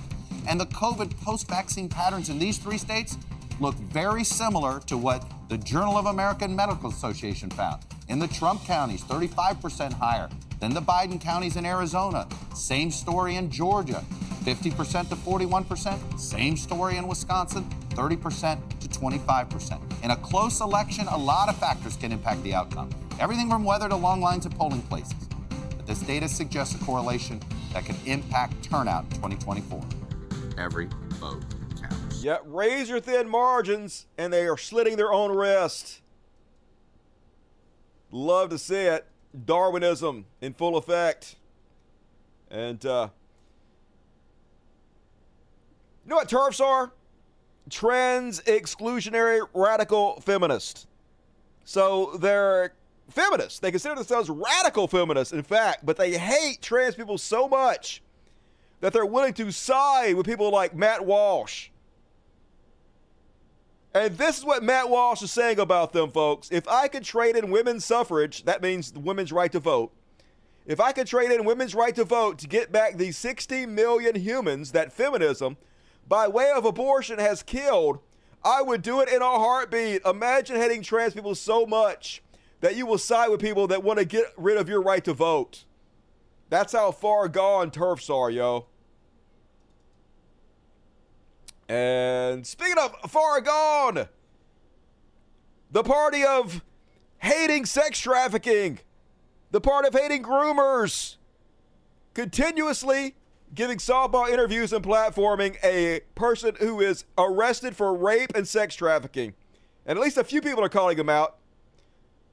And 0.48 0.60
the 0.60 0.66
COVID 0.68 1.20
post 1.22 1.48
vaccine 1.48 1.90
patterns 1.90 2.30
in 2.30 2.40
these 2.40 2.58
three 2.58 2.78
states 2.78 3.18
look 3.60 3.76
very 3.76 4.24
similar 4.24 4.80
to 4.82 4.98
what 4.98 5.30
the 5.50 5.58
Journal 5.58 5.98
of 5.98 6.06
American 6.06 6.56
Medical 6.56 6.90
Association 6.90 7.50
found. 7.50 7.84
In 8.08 8.20
the 8.20 8.28
Trump 8.28 8.64
counties, 8.66 9.04
35% 9.04 9.94
higher 9.94 10.30
than 10.60 10.74
the 10.74 10.82
Biden 10.82 11.20
counties 11.20 11.56
in 11.56 11.66
Arizona. 11.66 12.28
Same 12.54 12.92
story 12.92 13.36
in 13.36 13.50
Georgia, 13.50 14.04
50% 14.44 15.10
to 15.10 15.16
41%. 15.16 16.20
Same 16.20 16.58
story 16.58 16.98
in 16.98 17.08
Wisconsin, 17.08 17.64
30% 17.90 18.80
to 18.80 18.88
25%. 18.88 20.04
In 20.04 20.12
a 20.12 20.16
close 20.18 20.62
election, 20.62 21.08
a 21.08 21.18
lot 21.18 21.50
of 21.50 21.58
factors 21.58 21.96
can 21.96 22.12
impact 22.12 22.44
the 22.44 22.54
outcome. 22.54 22.90
Everything 23.20 23.50
from 23.50 23.64
weather 23.64 23.90
to 23.90 23.96
long 23.96 24.22
lines 24.22 24.46
at 24.46 24.56
polling 24.56 24.82
places. 24.84 25.28
But 25.76 25.86
this 25.86 26.00
data 26.02 26.28
suggests 26.28 26.76
a 26.76 26.84
correlation 26.86 27.42
that 27.74 27.86
could 27.86 27.98
impact 28.06 28.64
turnout 28.64 29.04
in 29.06 29.12
2024. 29.12 29.82
Every 30.58 30.88
vote 31.20 31.44
counts. 31.80 32.24
Yep, 32.24 32.44
razor 32.46 33.00
thin 33.00 33.30
margins, 33.30 34.08
and 34.18 34.32
they 34.34 34.48
are 34.48 34.58
slitting 34.58 34.98
their 34.98 35.12
own 35.12 35.32
wrist. 35.36 36.02
Love 38.12 38.50
to 38.50 38.58
see 38.58 38.76
it. 38.76 39.06
Darwinism 39.46 40.26
in 40.42 40.54
full 40.54 40.78
effect. 40.78 41.36
And, 42.50 42.84
uh, 42.86 43.10
you 46.06 46.10
know 46.10 46.16
what 46.16 46.30
TERFs 46.30 46.60
are? 46.64 46.92
Trans 47.70 48.42
exclusionary 48.42 49.48
radical 49.54 50.20
feminists. 50.22 50.88
So 51.64 52.18
they're 52.18 52.74
feminists. 53.10 53.60
They 53.60 53.72
consider 53.72 53.96
themselves 53.96 54.30
radical 54.30 54.88
feminists, 54.88 55.34
in 55.34 55.44
fact, 55.44 55.86
but 55.86 55.98
they 55.98 56.18
hate 56.18 56.62
trans 56.62 56.96
people 56.96 57.18
so 57.18 57.48
much 57.48 58.02
that 58.82 58.94
they're 58.94 59.06
willing 59.06 59.34
to 59.34 59.52
side 59.52 60.16
with 60.16 60.26
people 60.26 60.52
like 60.52 60.76
Matt 60.76 61.06
Walsh. 61.06 61.70
And 63.94 64.18
this 64.18 64.38
is 64.38 64.46
what 64.46 64.64
Matt 64.64 64.90
Walsh 64.90 65.24
is 65.24 65.32
saying 65.32 65.60
about 65.60 65.94
them, 65.94 66.12
folks. 66.12 66.50
If 66.52 66.68
I 66.68 66.88
could 66.88 67.04
trade 67.04 67.36
in 67.36 67.50
women's 67.50 67.86
suffrage, 67.86 68.44
that 68.44 68.62
means 68.62 68.94
women's 68.94 69.32
right 69.32 69.52
to 69.52 69.60
vote. 69.60 69.92
If 70.68 70.80
I 70.80 70.92
could 70.92 71.08
trade 71.08 71.32
in 71.32 71.46
women's 71.46 71.74
right 71.74 71.96
to 71.96 72.04
vote 72.04 72.38
to 72.40 72.48
get 72.48 72.72
back 72.72 72.98
the 72.98 73.12
60 73.12 73.66
million 73.66 74.16
humans 74.16 74.72
that 74.74 74.94
feminism, 74.94 75.58
by 76.08 76.28
way 76.28 76.52
of 76.56 76.66
abortion, 76.66 77.18
has 77.18 77.42
killed, 77.42 78.00
I 78.44 78.62
would 78.62 78.84
do 78.84 79.02
it 79.02 79.10
in 79.10 79.24
a 79.24 79.26
heartbeat. 79.26 80.06
Imagine 80.06 80.58
hating 80.58 80.84
trans 80.84 81.16
people 81.16 81.34
so 81.34 81.66
much 81.66 82.22
that 82.62 82.76
you 82.76 82.86
will 82.86 83.00
side 83.00 83.30
with 83.30 83.42
people 83.42 83.66
that 83.68 83.84
want 83.84 83.98
to 83.98 84.06
get 84.06 84.26
rid 84.38 84.58
of 84.58 84.70
your 84.70 84.82
right 84.82 85.04
to 85.06 85.14
vote. 85.14 85.66
That's 86.50 86.74
how 86.74 86.92
far 86.92 87.28
gone 87.28 87.72
TERFs 87.72 88.14
are, 88.14 88.30
yo. 88.30 88.68
And 91.70 92.48
speaking 92.48 92.80
of 92.80 93.12
far 93.12 93.40
gone, 93.42 94.08
the 95.70 95.84
party 95.84 96.26
of 96.26 96.64
hating 97.20 97.66
sex 97.66 98.00
trafficking, 98.00 98.80
the 99.52 99.62
party 99.62 99.88
of 99.88 99.94
hating 99.94 100.24
groomers, 100.24 101.18
continuously 102.16 103.16
giving 103.54 103.78
softball 103.78 104.28
interviews 104.28 104.74
and 104.74 104.84
platforming 104.84 105.58
a 105.64 106.02
person 106.16 106.56
who 106.60 106.82
is 106.82 107.06
arrested 107.20 107.76
for 107.76 107.94
rape 107.94 108.32
and 108.36 108.48
sex 108.48 108.74
trafficking. 108.76 109.36
And 109.86 109.98
at 109.98 110.04
least 110.04 110.18
a 110.18 110.24
few 110.24 110.42
people 110.42 110.64
are 110.64 110.70
calling 110.70 110.98
him 110.98 111.10
out. 111.10 111.38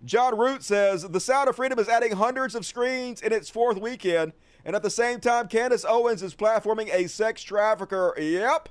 John 0.04 0.38
Root 0.38 0.62
says 0.62 1.02
the 1.02 1.20
Sound 1.20 1.48
of 1.48 1.56
Freedom 1.56 1.78
is 1.78 1.88
adding 1.88 2.12
hundreds 2.12 2.54
of 2.54 2.64
screens 2.64 3.20
in 3.20 3.32
its 3.32 3.50
fourth 3.50 3.78
weekend, 3.78 4.32
and 4.64 4.74
at 4.74 4.82
the 4.82 4.90
same 4.90 5.20
time, 5.20 5.48
Candace 5.48 5.84
Owens 5.86 6.22
is 6.22 6.34
platforming 6.34 6.92
a 6.92 7.06
sex 7.06 7.42
trafficker. 7.42 8.14
Yep. 8.18 8.70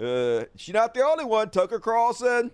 Uh, 0.00 0.44
she's 0.56 0.74
not 0.74 0.94
the 0.94 1.02
only 1.02 1.24
one. 1.24 1.50
Tucker 1.50 1.78
Carlson, 1.78 2.50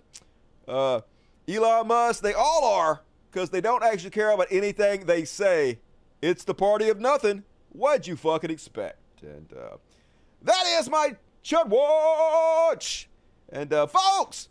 uh, 0.67 1.01
Elon 1.47 1.87
Musk, 1.87 2.21
they 2.23 2.33
all 2.33 2.63
are 2.63 3.01
because 3.31 3.49
they 3.49 3.61
don't 3.61 3.83
actually 3.83 4.11
care 4.11 4.31
about 4.31 4.47
anything 4.49 5.05
they 5.05 5.25
say. 5.25 5.79
It's 6.21 6.43
the 6.43 6.53
party 6.53 6.89
of 6.89 6.99
nothing. 6.99 7.43
What'd 7.69 8.07
you 8.07 8.15
fucking 8.15 8.49
expect? 8.49 9.23
And 9.23 9.51
uh, 9.53 9.77
that 10.43 10.63
is 10.79 10.89
my 10.89 11.15
Chud 11.43 11.67
Watch. 11.67 13.09
And 13.49 13.73
uh, 13.73 13.87
folks, 13.87 14.49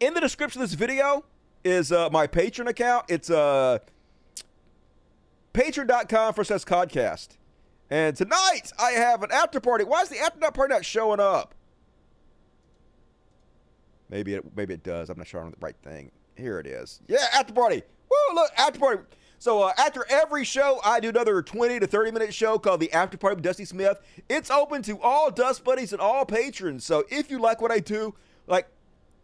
in 0.00 0.14
the 0.14 0.20
description 0.20 0.62
of 0.62 0.68
this 0.68 0.76
video 0.76 1.24
is 1.64 1.92
uh, 1.92 2.10
my 2.10 2.26
Patreon 2.26 2.68
account. 2.68 3.06
It's 3.08 3.30
uh, 3.30 3.78
patreon.com 5.54 6.34
for 6.34 6.44
says 6.44 6.64
podcast. 6.64 7.36
And 7.90 8.16
tonight 8.16 8.72
I 8.78 8.92
have 8.92 9.22
an 9.22 9.30
after 9.32 9.60
party. 9.60 9.84
Why 9.84 10.02
is 10.02 10.08
the 10.08 10.18
after 10.18 10.38
party 10.50 10.74
not 10.74 10.84
showing 10.84 11.20
up? 11.20 11.54
Maybe 14.10 14.34
it 14.34 14.44
maybe 14.56 14.74
it 14.74 14.82
does. 14.82 15.10
I'm 15.10 15.18
not 15.18 15.26
sure 15.26 15.40
I'm 15.40 15.46
on 15.46 15.52
the 15.52 15.58
right 15.60 15.76
thing. 15.82 16.10
Here 16.36 16.58
it 16.58 16.66
is. 16.66 17.00
Yeah, 17.08 17.26
after 17.34 17.52
party. 17.52 17.82
Woo! 18.10 18.34
Look, 18.34 18.50
after 18.56 18.78
party. 18.78 19.02
So 19.38 19.62
uh, 19.62 19.72
after 19.78 20.04
every 20.08 20.44
show, 20.44 20.80
I 20.84 20.98
do 20.98 21.10
another 21.10 21.42
20 21.42 21.80
to 21.80 21.86
30 21.86 22.10
minute 22.10 22.34
show 22.34 22.58
called 22.58 22.80
the 22.80 22.92
After 22.92 23.16
Party 23.16 23.36
with 23.36 23.44
Dusty 23.44 23.64
Smith. 23.64 24.00
It's 24.28 24.50
open 24.50 24.82
to 24.82 25.00
all 25.00 25.30
Dust 25.30 25.62
Buddies 25.62 25.92
and 25.92 26.00
all 26.00 26.24
patrons. 26.24 26.84
So 26.84 27.04
if 27.08 27.30
you 27.30 27.38
like 27.38 27.60
what 27.60 27.70
I 27.70 27.78
do, 27.78 28.14
like, 28.48 28.66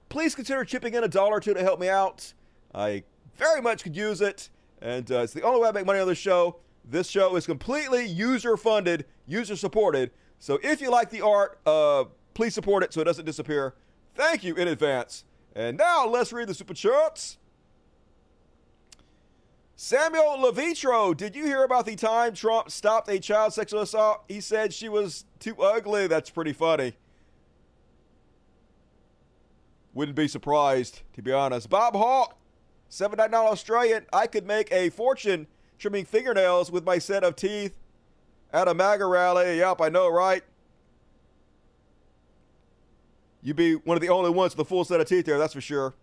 please 0.09 0.35
consider 0.35 0.65
chipping 0.65 0.95
in 0.95 1.03
a 1.03 1.09
dollar 1.09 1.37
or 1.37 1.41
two 1.41 1.55
to 1.55 1.63
help 1.63 1.81
me 1.81 1.89
out. 1.89 2.33
I 2.73 3.03
very 3.37 3.61
much 3.61 3.83
could 3.83 3.97
use 3.97 4.21
it, 4.21 4.51
and 4.81 5.11
uh, 5.11 5.21
it's 5.21 5.33
the 5.33 5.43
only 5.43 5.61
way 5.61 5.69
I 5.69 5.73
make 5.73 5.87
money 5.87 5.99
on 5.99 6.07
this 6.07 6.19
show. 6.19 6.57
This 6.85 7.09
show 7.09 7.35
is 7.35 7.47
completely 7.47 8.05
user 8.07 8.57
funded, 8.57 9.07
user 9.27 9.57
supported. 9.57 10.13
So 10.39 10.61
if 10.63 10.81
you 10.81 10.91
like 10.91 11.11
the 11.11 11.23
art, 11.23 11.59
uh, 11.67 12.05
please 12.35 12.55
support 12.55 12.85
it 12.85 12.93
so 12.93 13.01
it 13.01 13.05
doesn't 13.05 13.25
disappear. 13.25 13.75
Thank 14.15 14.45
you 14.45 14.55
in 14.55 14.69
advance. 14.69 15.25
And 15.55 15.77
now 15.77 16.07
let's 16.07 16.33
read 16.33 16.49
the 16.49 16.55
super 16.55 16.75
chats. 16.75 17.39
Samuel 19.77 20.39
Levitro, 20.39 21.17
did 21.17 21.35
you 21.35 21.47
hear 21.47 21.65
about 21.65 21.85
the 21.85 21.97
time 21.97 22.33
Trump 22.33 22.71
stopped 22.71 23.09
a 23.09 23.19
child 23.19 23.53
sexual 23.53 23.81
assault? 23.83 24.23
He 24.29 24.41
said 24.41 24.73
she 24.73 24.89
was 24.89 25.25
too 25.41 25.61
ugly. 25.61 26.07
That's 26.07 26.31
pretty 26.31 26.53
funny. 26.53 26.95
Wouldn't 29.93 30.17
be 30.17 30.29
surprised, 30.29 31.03
to 31.15 31.23
be 31.23 31.33
honest. 31.33 31.69
Bob 31.69 31.95
Hawk, 31.95 32.37
$7 32.91 33.33
Australian. 33.33 34.07
I 34.13 34.27
could 34.27 34.47
make 34.47 34.73
a 34.73 34.91
fortune 34.91 35.47
trimming 35.79 36.05
fingernails 36.05 36.71
with 36.71 36.85
my 36.85 36.99
set 36.99 37.25
of 37.25 37.37
teeth 37.37 37.79
at 38.53 38.69
a 38.69 38.75
MAGA 38.75 39.07
rally. 39.07 39.59
Yup, 39.59 39.81
I 39.81 39.89
know, 39.89 40.09
right? 40.09 40.43
You'd 43.45 43.57
be 43.57 43.75
one 43.75 43.95
of 43.95 44.01
the 44.01 44.09
only 44.09 44.31
ones 44.31 44.57
with 44.57 44.67
a 44.67 44.69
full 44.69 44.87
set 44.87 45.01
of 45.01 45.07
teeth 45.07 45.27
there, 45.27 45.39
that's 45.39 45.53
for 45.53 45.61
sure. 45.61 45.95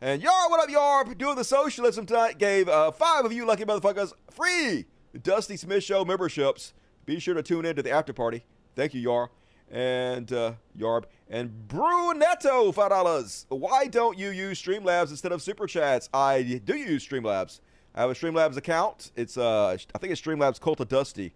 And 0.00 0.22
Yar, 0.22 0.48
what 0.48 0.64
up, 0.64 0.70
Yar? 0.70 1.04
Doing 1.14 1.36
the 1.36 1.44
socialism 1.44 2.06
tonight 2.06 2.38
gave 2.38 2.70
uh, 2.70 2.90
five 2.90 3.26
of 3.26 3.34
you 3.34 3.44
lucky 3.44 3.66
motherfuckers 3.66 4.12
free 4.30 4.86
Dusty 5.22 5.58
Smith 5.58 5.84
Show 5.84 6.06
memberships. 6.06 6.72
Be 7.04 7.20
sure 7.20 7.34
to 7.34 7.42
tune 7.42 7.66
in 7.66 7.76
to 7.76 7.82
the 7.82 7.90
after 7.90 8.14
party. 8.14 8.44
Thank 8.74 8.94
you, 8.94 9.02
Yar. 9.02 9.30
And 9.70 10.32
uh, 10.32 10.52
Yarb. 10.78 11.04
And 11.28 11.68
Brunetto, 11.68 12.72
$5. 12.74 13.46
Why 13.50 13.88
don't 13.88 14.16
you 14.16 14.30
use 14.30 14.62
Streamlabs 14.62 15.10
instead 15.10 15.32
of 15.32 15.42
Super 15.42 15.66
Chats? 15.66 16.08
I 16.14 16.60
do 16.64 16.76
use 16.76 17.06
Streamlabs. 17.06 17.60
I 17.94 18.00
have 18.00 18.10
a 18.10 18.14
Streamlabs 18.14 18.56
account. 18.56 19.12
It's 19.16 19.36
uh, 19.36 19.76
I 19.94 19.98
think 19.98 20.12
it's 20.12 20.20
Streamlabs 20.20 20.60
Cult 20.60 20.80
of 20.80 20.88
Dusty. 20.88 21.34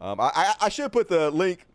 Um, 0.00 0.20
I, 0.20 0.30
I, 0.34 0.54
I 0.62 0.68
should 0.70 0.90
put 0.90 1.08
the 1.08 1.30
link 1.30 1.66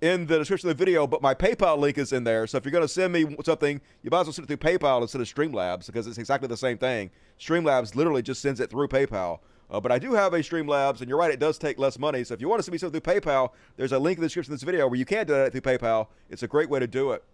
in 0.00 0.26
the 0.26 0.38
description 0.38 0.68
of 0.70 0.76
the 0.76 0.84
video, 0.84 1.06
but 1.06 1.22
my 1.22 1.34
PayPal 1.34 1.78
link 1.78 1.98
is 1.98 2.12
in 2.12 2.24
there. 2.24 2.46
So 2.46 2.56
if 2.56 2.64
you're 2.64 2.72
going 2.72 2.82
to 2.82 2.88
send 2.88 3.12
me 3.12 3.36
something, 3.44 3.80
you 4.02 4.10
might 4.10 4.20
as 4.20 4.26
well 4.26 4.32
send 4.32 4.48
it 4.48 4.60
through 4.60 4.78
PayPal 4.78 5.02
instead 5.02 5.20
of 5.20 5.26
Streamlabs 5.26 5.86
because 5.86 6.06
it's 6.06 6.18
exactly 6.18 6.46
the 6.48 6.56
same 6.56 6.78
thing. 6.78 7.10
Streamlabs 7.40 7.94
literally 7.94 8.22
just 8.22 8.40
sends 8.40 8.60
it 8.60 8.70
through 8.70 8.88
PayPal. 8.88 9.40
Uh, 9.70 9.80
but 9.80 9.92
I 9.92 9.98
do 9.98 10.14
have 10.14 10.32
a 10.32 10.38
Streamlabs, 10.38 11.00
and 11.00 11.08
you're 11.08 11.18
right, 11.18 11.30
it 11.30 11.40
does 11.40 11.58
take 11.58 11.78
less 11.78 11.98
money. 11.98 12.24
So 12.24 12.32
if 12.32 12.40
you 12.40 12.48
want 12.48 12.60
to 12.60 12.62
send 12.62 12.72
me 12.72 12.78
something 12.78 13.00
through 13.00 13.20
PayPal, 13.20 13.50
there's 13.76 13.92
a 13.92 13.98
link 13.98 14.18
in 14.18 14.22
the 14.22 14.26
description 14.26 14.52
of 14.54 14.60
this 14.60 14.64
video 14.64 14.86
where 14.86 14.98
you 14.98 15.04
can 15.04 15.26
do 15.26 15.34
that 15.34 15.52
through 15.52 15.60
PayPal. 15.60 16.06
It's 16.30 16.42
a 16.42 16.48
great 16.48 16.70
way 16.70 16.78
to 16.78 16.86
do 16.86 17.12
it. 17.12 17.24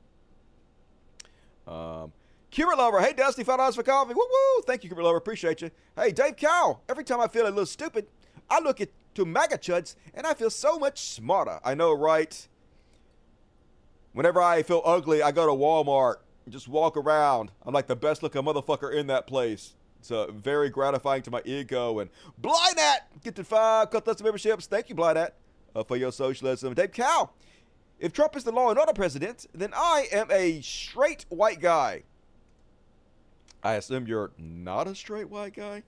Um, 1.66 2.12
Cubert 2.50 2.76
Lover, 2.76 3.00
hey 3.00 3.12
Dusty, 3.12 3.42
five 3.42 3.58
dollars 3.58 3.74
for 3.74 3.82
coffee. 3.82 4.14
Woo 4.14 4.20
woo! 4.20 4.62
Thank 4.66 4.84
you, 4.84 4.90
Cubert 4.90 5.04
Lover, 5.04 5.16
appreciate 5.16 5.62
you. 5.62 5.70
Hey 5.96 6.12
Dave 6.12 6.36
Cow, 6.36 6.80
every 6.88 7.02
time 7.02 7.20
I 7.20 7.26
feel 7.26 7.44
a 7.44 7.48
little 7.48 7.66
stupid, 7.66 8.06
I 8.50 8.60
look 8.60 8.80
at 8.80 8.90
to 9.14 9.24
MAGA 9.24 9.58
chuds 9.58 9.96
and 10.12 10.26
I 10.26 10.34
feel 10.34 10.50
so 10.50 10.78
much 10.78 11.00
smarter. 11.00 11.60
I 11.64 11.74
know, 11.74 11.92
right? 11.92 12.46
Whenever 14.14 14.40
I 14.40 14.62
feel 14.62 14.80
ugly, 14.84 15.22
I 15.22 15.32
go 15.32 15.44
to 15.44 15.52
Walmart 15.52 16.16
and 16.44 16.52
just 16.52 16.68
walk 16.68 16.96
around. 16.96 17.50
I'm 17.66 17.74
like 17.74 17.88
the 17.88 17.96
best 17.96 18.22
looking 18.22 18.42
motherfucker 18.42 18.94
in 18.94 19.08
that 19.08 19.26
place. 19.26 19.74
It's 19.98 20.10
uh, 20.12 20.30
very 20.30 20.70
gratifying 20.70 21.22
to 21.22 21.32
my 21.32 21.42
ego. 21.44 21.98
And 21.98 22.10
Blindat, 22.40 22.98
get 23.24 23.34
to 23.36 23.44
five 23.44 23.90
cut 23.90 24.06
us 24.06 24.22
memberships. 24.22 24.66
Thank 24.66 24.88
you, 24.88 24.94
Blindat, 24.94 25.30
uh, 25.74 25.82
for 25.82 25.96
your 25.96 26.12
socialism. 26.12 26.74
Dave 26.74 26.92
Cow, 26.92 27.30
if 27.98 28.12
Trump 28.12 28.36
is 28.36 28.44
the 28.44 28.52
law 28.52 28.70
and 28.70 28.78
order 28.78 28.92
president, 28.92 29.46
then 29.52 29.72
I 29.74 30.06
am 30.12 30.30
a 30.30 30.60
straight 30.60 31.26
white 31.28 31.60
guy. 31.60 32.04
I 33.64 33.74
assume 33.74 34.06
you're 34.06 34.30
not 34.38 34.86
a 34.86 34.94
straight 34.94 35.28
white 35.28 35.56
guy? 35.56 35.82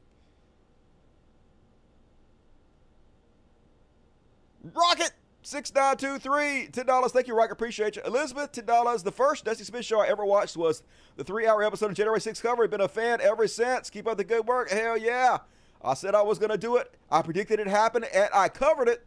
Rocket! 4.65 5.13
Six 5.47 5.73
nine 5.73 5.97
two 5.97 6.19
three 6.19 6.69
ten 6.73 6.87
dollars. 6.87 7.13
Thank 7.13 7.29
you, 7.29 7.37
Rock. 7.37 7.53
Appreciate 7.53 7.95
you, 7.95 8.03
Elizabeth. 8.05 8.51
Ten 8.51 8.65
dollars. 8.65 9.05
The 9.05 9.13
first 9.13 9.45
Dusty 9.45 9.63
Smith 9.63 9.85
show 9.85 10.01
I 10.01 10.09
ever 10.09 10.25
watched 10.25 10.57
was 10.57 10.83
the 11.15 11.23
three-hour 11.23 11.63
episode 11.63 11.89
of 11.89 11.97
January 11.97 12.21
6 12.21 12.43
cover. 12.43 12.67
Been 12.67 12.81
a 12.81 12.89
fan 12.89 13.21
ever 13.21 13.47
since. 13.47 13.89
Keep 13.89 14.09
up 14.09 14.17
the 14.17 14.25
good 14.25 14.45
work. 14.45 14.71
Hell 14.71 14.99
yeah! 14.99 15.39
I 15.85 15.95
said 15.95 16.17
I 16.17 16.23
was 16.23 16.41
gonna 16.41 16.57
do 16.57 16.75
it. 16.79 16.93
I 17.13 17.23
predicted 17.23 17.61
it 17.61 17.69
happened, 17.69 18.07
and 18.13 18.29
I 18.35 18.49
covered 18.49 18.89
it. 18.89 19.07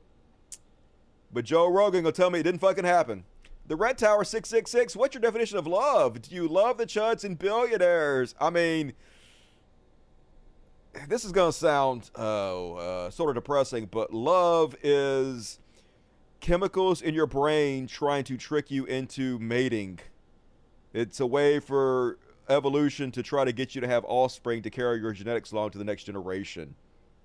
But 1.30 1.44
Joe 1.44 1.68
Rogan 1.70 2.04
gonna 2.04 2.14
tell 2.14 2.30
me 2.30 2.40
it 2.40 2.44
didn't 2.44 2.62
fucking 2.62 2.86
happen. 2.86 3.26
The 3.68 3.76
Red 3.76 3.98
Tower 3.98 4.24
666. 4.24 4.96
What's 4.96 5.14
your 5.14 5.22
definition 5.22 5.58
of 5.58 5.68
love? 5.68 6.22
Do 6.22 6.34
you 6.34 6.48
love 6.48 6.78
the 6.78 6.86
chuds 6.86 7.26
and 7.26 7.38
billionaires? 7.38 8.34
I 8.40 8.50
mean, 8.50 8.94
this 11.10 11.26
is 11.26 11.34
gonna 11.34 11.52
sound 11.52 12.12
uh, 12.18 12.76
uh, 12.76 13.10
sort 13.10 13.28
of 13.28 13.44
depressing, 13.44 13.88
but 13.92 14.14
love 14.14 14.74
is 14.82 15.60
chemicals 16.40 17.02
in 17.02 17.14
your 17.14 17.28
brain 17.28 17.88
trying 17.88 18.24
to 18.26 18.38
trick 18.38 18.72
you 18.72 18.86
into 18.86 19.40
mating. 19.40 20.00
It's 20.94 21.20
a 21.20 21.26
way 21.26 21.60
for 21.60 22.18
evolution 22.50 23.12
to 23.12 23.24
try 23.24 23.46
to 23.46 23.52
get 23.52 23.76
you 23.76 23.82
to 23.82 23.88
have 23.88 24.04
offspring 24.06 24.62
to 24.64 24.70
carry 24.70 25.00
your 25.00 25.14
genetics 25.14 25.52
along 25.52 25.72
to 25.72 25.78
the 25.78 25.84
next 25.84 26.06
generation. 26.06 26.76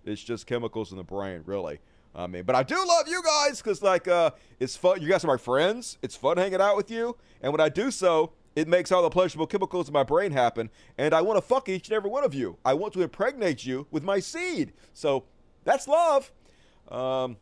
It's 0.04 0.22
just 0.22 0.46
chemicals 0.46 0.90
in 0.90 0.98
the 0.98 1.04
brain, 1.04 1.42
really. 1.46 1.78
I 2.14 2.26
mean, 2.26 2.44
but 2.44 2.54
I 2.54 2.62
do 2.62 2.76
love 2.76 3.08
you 3.08 3.22
guys 3.22 3.60
because, 3.60 3.82
like, 3.82 4.06
uh, 4.06 4.30
it's 4.60 4.76
fun. 4.76 5.02
You 5.02 5.08
guys 5.08 5.24
are 5.24 5.28
my 5.28 5.36
friends. 5.36 5.98
It's 6.02 6.14
fun 6.14 6.36
hanging 6.36 6.60
out 6.60 6.76
with 6.76 6.90
you. 6.90 7.16
And 7.40 7.52
when 7.52 7.60
I 7.60 7.68
do 7.68 7.90
so, 7.90 8.32
it 8.54 8.68
makes 8.68 8.92
all 8.92 9.02
the 9.02 9.10
pleasurable 9.10 9.48
chemicals 9.48 9.88
in 9.88 9.92
my 9.92 10.04
brain 10.04 10.30
happen. 10.30 10.70
And 10.96 11.12
I 11.12 11.22
want 11.22 11.38
to 11.38 11.42
fuck 11.42 11.68
each 11.68 11.88
and 11.88 11.96
every 11.96 12.10
one 12.10 12.22
of 12.22 12.32
you. 12.32 12.56
I 12.64 12.74
want 12.74 12.92
to 12.92 13.02
impregnate 13.02 13.66
you 13.66 13.88
with 13.90 14.04
my 14.04 14.20
seed. 14.20 14.74
So 14.92 15.24
that's 15.64 15.88
love. 15.88 16.30
Um, 16.88 17.38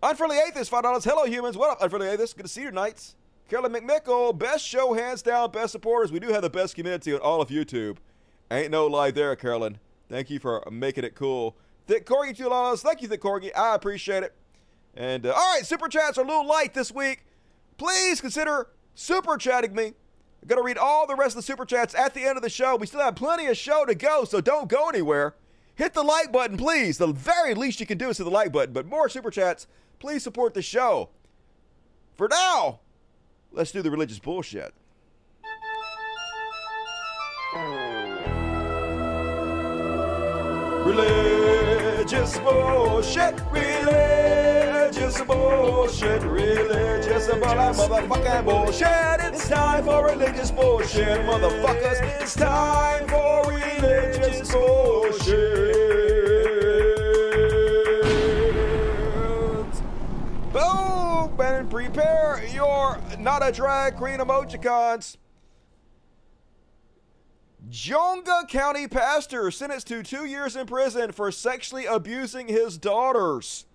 Unfriendly 0.00 0.38
Atheist, 0.38 0.70
$5. 0.70 1.04
Hello, 1.04 1.24
humans. 1.24 1.56
What 1.56 1.70
up, 1.70 1.82
Unfriendly 1.82 2.08
Atheist? 2.08 2.36
Good 2.36 2.44
to 2.44 2.48
see 2.48 2.60
you 2.62 2.68
tonight. 2.68 3.14
Carolyn 3.50 3.72
McMickle, 3.72 4.36
best 4.38 4.64
show, 4.64 4.92
hands 4.94 5.22
down, 5.22 5.50
best 5.50 5.72
supporters. 5.72 6.12
We 6.12 6.20
do 6.20 6.28
have 6.28 6.42
the 6.42 6.50
best 6.50 6.76
community 6.76 7.12
on 7.12 7.20
all 7.20 7.40
of 7.40 7.48
YouTube. 7.48 7.96
Ain't 8.48 8.70
no 8.70 8.86
lie 8.86 9.10
there, 9.10 9.34
Carolyn. 9.34 9.78
Thank 10.08 10.30
you 10.30 10.38
for 10.38 10.62
making 10.70 11.02
it 11.02 11.16
cool. 11.16 11.56
Thick 11.88 12.06
Corgi, 12.06 12.36
two 12.36 12.48
dollars. 12.48 12.82
Thank 12.82 13.02
you, 13.02 13.08
Thick 13.08 13.20
Corgi. 13.20 13.50
I 13.56 13.74
appreciate 13.74 14.22
it. 14.22 14.34
And 14.94 15.26
uh, 15.26 15.32
all 15.32 15.54
right, 15.54 15.66
super 15.66 15.88
chats 15.88 16.16
are 16.16 16.24
a 16.24 16.26
little 16.26 16.46
light 16.46 16.74
this 16.74 16.92
week. 16.92 17.24
Please 17.76 18.20
consider 18.20 18.68
super 18.94 19.36
chatting 19.36 19.74
me. 19.74 19.86
I'm 19.86 20.46
gonna 20.46 20.62
read 20.62 20.78
all 20.78 21.06
the 21.06 21.16
rest 21.16 21.30
of 21.30 21.36
the 21.36 21.42
super 21.42 21.64
chats 21.64 21.94
at 21.94 22.14
the 22.14 22.24
end 22.24 22.36
of 22.36 22.42
the 22.42 22.50
show. 22.50 22.76
We 22.76 22.86
still 22.86 23.00
have 23.00 23.16
plenty 23.16 23.46
of 23.46 23.56
show 23.56 23.84
to 23.84 23.94
go, 23.94 24.24
so 24.24 24.40
don't 24.40 24.68
go 24.68 24.88
anywhere. 24.88 25.34
Hit 25.74 25.94
the 25.94 26.02
like 26.02 26.30
button, 26.32 26.56
please. 26.56 26.98
The 26.98 27.08
very 27.08 27.54
least 27.54 27.80
you 27.80 27.86
can 27.86 27.98
do 27.98 28.10
is 28.10 28.18
hit 28.18 28.24
the 28.24 28.30
like 28.30 28.52
button. 28.52 28.72
But 28.72 28.86
more 28.86 29.08
super 29.08 29.30
chats. 29.30 29.66
Please 29.98 30.22
support 30.22 30.54
the 30.54 30.62
show. 30.62 31.10
For 32.14 32.28
now, 32.28 32.80
let's 33.50 33.72
do 33.72 33.82
the 33.82 33.90
religious 33.90 34.18
bullshit. 34.18 34.72
Religious 40.84 42.38
bullshit, 42.38 43.40
religious 43.50 45.20
bullshit, 45.22 46.22
religious 46.22 47.28
motherfucking 47.28 48.44
bullshit. 48.44 49.20
It's 49.32 49.48
time 49.48 49.84
for 49.84 50.06
religious 50.06 50.50
bullshit, 50.50 51.20
motherfuckers. 51.26 52.22
It's 52.22 52.34
time 52.34 53.08
for 53.08 53.44
religious 53.50 54.52
bullshit. 54.52 56.17
Boom! 60.52 61.40
And 61.40 61.70
prepare 61.70 62.44
your 62.52 62.98
not 63.18 63.46
a 63.46 63.52
drag 63.52 63.96
queen 63.96 64.18
emojicons. 64.18 65.16
Geauga 67.70 68.48
County 68.48 68.88
pastor 68.88 69.50
sentenced 69.50 69.88
to 69.88 70.02
two 70.02 70.24
years 70.24 70.56
in 70.56 70.66
prison 70.66 71.12
for 71.12 71.30
sexually 71.30 71.84
abusing 71.84 72.48
his 72.48 72.78
daughters. 72.78 73.66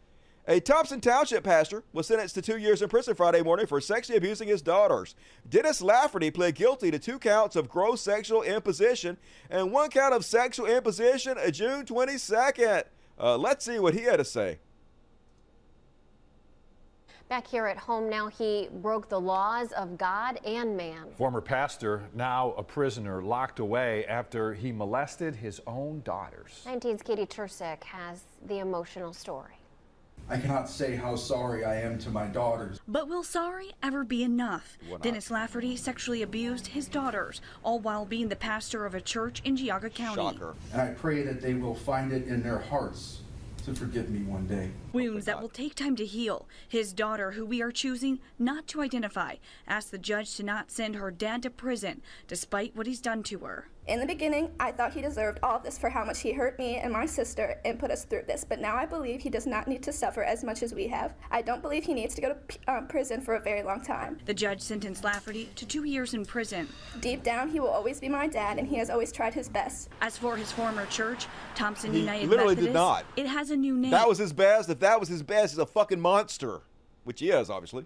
A 0.48 0.60
Thompson 0.60 1.00
Township 1.00 1.44
pastor 1.44 1.84
was 1.94 2.08
sentenced 2.08 2.36
to 2.36 2.42
two 2.42 2.58
years 2.58 2.82
in 2.82 2.90
prison 2.90 3.16
Friday 3.16 3.42
morning 3.44 3.68
for 3.68 3.80
sexually 3.80 4.18
abusing 4.18 4.48
his 4.48 4.62
daughters. 4.62 5.16
Dennis 5.48 5.82
Lafferty 5.82 6.32
pled 6.32 6.56
guilty 6.56 6.92
to 6.92 7.00
two 7.00 7.20
counts 7.20 7.56
of 7.56 7.70
gross 7.70 8.02
sexual 8.02 8.42
imposition 8.42 9.18
and 9.50 9.72
one 9.72 9.90
count 9.90 10.14
of 10.14 10.26
sexual 10.26 10.66
imposition 10.66 11.38
uh, 11.38 11.50
June 11.50 11.86
22nd. 11.86 12.84
Uh, 13.20 13.38
let's 13.38 13.64
see 13.64 13.80
what 13.80 13.94
he 13.94 14.02
had 14.02 14.18
to 14.18 14.26
say. 14.26 14.58
Back 17.30 17.48
here 17.48 17.66
at 17.66 17.78
home 17.78 18.10
now, 18.10 18.28
he 18.28 18.70
broke 18.72 19.10
the 19.10 19.20
laws 19.20 19.72
of 19.72 19.98
God 19.98 20.40
and 20.46 20.78
man. 20.78 21.06
Former 21.18 21.42
pastor, 21.42 22.04
now 22.14 22.52
a 22.58 22.64
prisoner, 22.64 23.24
locked 23.24 23.60
away 23.60 24.06
after 24.06 24.54
he 24.54 24.72
molested 24.72 25.36
his 25.36 25.60
own 25.66 26.02
daughters. 26.04 26.62
19's 26.66 27.02
Katie 27.02 27.26
Tursek 27.26 27.84
has 27.86 28.26
the 28.46 28.60
emotional 28.60 29.14
story. 29.14 29.56
I 30.30 30.38
cannot 30.38 30.70
say 30.70 30.96
how 30.96 31.16
sorry 31.16 31.66
I 31.66 31.82
am 31.82 31.98
to 32.00 32.10
my 32.10 32.28
daughters. 32.28 32.80
But 32.88 33.08
will 33.08 33.24
sorry 33.24 33.72
ever 33.82 34.04
be 34.04 34.24
enough? 34.24 34.78
Dennis 35.02 35.32
Lafferty 35.32 35.76
sexually 35.76 36.22
abused 36.22 36.68
his 36.68 36.88
daughters, 36.88 37.42
all 37.64 37.80
while 37.80 38.06
being 38.06 38.30
the 38.30 38.36
pastor 38.36 38.86
of 38.86 38.96
a 38.96 39.02
church 39.02 39.42
in 39.44 39.58
Geauga 39.58 39.94
County. 39.94 40.22
Shocker. 40.22 40.56
And 40.72 40.82
I 40.82 40.92
pray 40.92 41.24
that 41.24 41.42
they 41.42 41.56
will 41.56 41.76
find 41.76 42.14
it 42.14 42.28
in 42.28 42.42
their 42.42 42.60
hearts 42.60 43.23
to 43.66 43.74
forgive 43.74 44.10
me 44.10 44.24
one 44.24 44.48
day. 44.48 44.72
Wounds 44.92 45.26
that 45.26 45.42
will 45.42 45.50
take 45.50 45.76
time 45.76 45.96
to 45.96 46.06
heal. 46.06 46.48
His 46.68 46.94
daughter, 46.94 47.32
who 47.32 47.46
we 47.46 47.62
are 47.62 47.72
choosing 47.72 48.20
not 48.38 48.68
to 48.68 48.82
identify, 48.82 49.36
asked 49.68 49.92
the 49.92 49.98
judge 49.98 50.36
to 50.36 50.44
not 50.44 50.72
send 50.72 50.96
her 50.96 51.12
dad 51.12 51.44
to 51.44 51.50
prison, 51.50 52.02
despite 52.28 52.76
what 52.76 52.88
he's 52.88 53.02
done 53.02 53.24
to 53.24 53.40
her. 53.40 53.68
In 53.86 54.00
the 54.00 54.06
beginning, 54.06 54.50
I 54.62 54.72
thought 54.72 54.94
he 54.94 55.02
deserved 55.02 55.40
all 55.44 55.60
this 55.60 55.78
for 55.78 55.90
how 55.90 56.06
much 56.06 56.22
he 56.22 56.32
hurt 56.32 56.58
me 56.58 56.78
and 56.78 56.94
my 56.94 57.06
sister 57.06 57.60
and 57.66 57.78
put 57.78 57.92
us 57.92 58.06
through 58.06 58.24
this, 58.28 58.46
but 58.48 58.62
now 58.62 58.78
I 58.78 58.86
believe 58.86 59.20
he 59.22 59.30
does 59.30 59.46
not 59.46 59.68
need 59.68 59.84
to 59.84 59.92
suffer 59.92 60.24
as 60.24 60.42
much 60.42 60.64
as 60.64 60.74
we 60.74 60.88
have. 60.88 61.14
I 61.32 61.42
don't 61.42 61.62
believe 61.62 61.84
he 61.84 61.94
needs 61.94 62.16
to 62.16 62.22
go 62.22 62.30
to 62.30 62.36
p- 62.36 62.60
um, 62.70 62.88
prison 62.88 63.20
for 63.20 63.36
a 63.36 63.42
very 63.42 63.62
long 63.62 63.82
time. 63.82 64.20
The 64.26 64.34
judge 64.34 64.62
sentenced 64.62 65.04
Lafferty 65.04 65.50
to 65.56 65.66
two 65.66 65.84
years 65.84 66.14
in 66.14 66.26
prison. 66.26 66.70
Deep 67.02 67.24
down, 67.24 67.50
he 67.50 67.60
will 67.60 67.68
always 67.68 68.00
be 68.00 68.08
my 68.08 68.26
dad, 68.26 68.58
and 68.58 68.66
he 68.66 68.78
has 68.78 68.90
always 68.90 69.12
tried 69.12 69.34
his 69.34 69.50
best. 69.50 69.90
As 70.02 70.18
for 70.18 70.38
his 70.38 70.50
former 70.50 70.86
church, 70.86 71.28
Thompson 71.54 71.92
He 71.92 72.00
United 72.00 72.30
literally 72.30 72.56
Methodist, 72.56 72.68
did 72.68 72.74
not. 72.74 73.04
it 73.18 73.28
has 73.28 73.52
a 73.52 73.58
new 73.58 73.76
name. 73.76 73.92
That 73.92 74.08
was 74.08 74.18
his 74.18 74.32
best. 74.32 74.70
If 74.70 74.80
that 74.80 74.98
was 74.98 75.10
his 75.10 75.24
best, 75.24 75.52
he's 75.56 75.60
a 75.60 75.66
fucking 75.66 76.00
monster, 76.00 76.62
which 77.04 77.20
he 77.20 77.32
is, 77.32 77.50
obviously. 77.50 77.86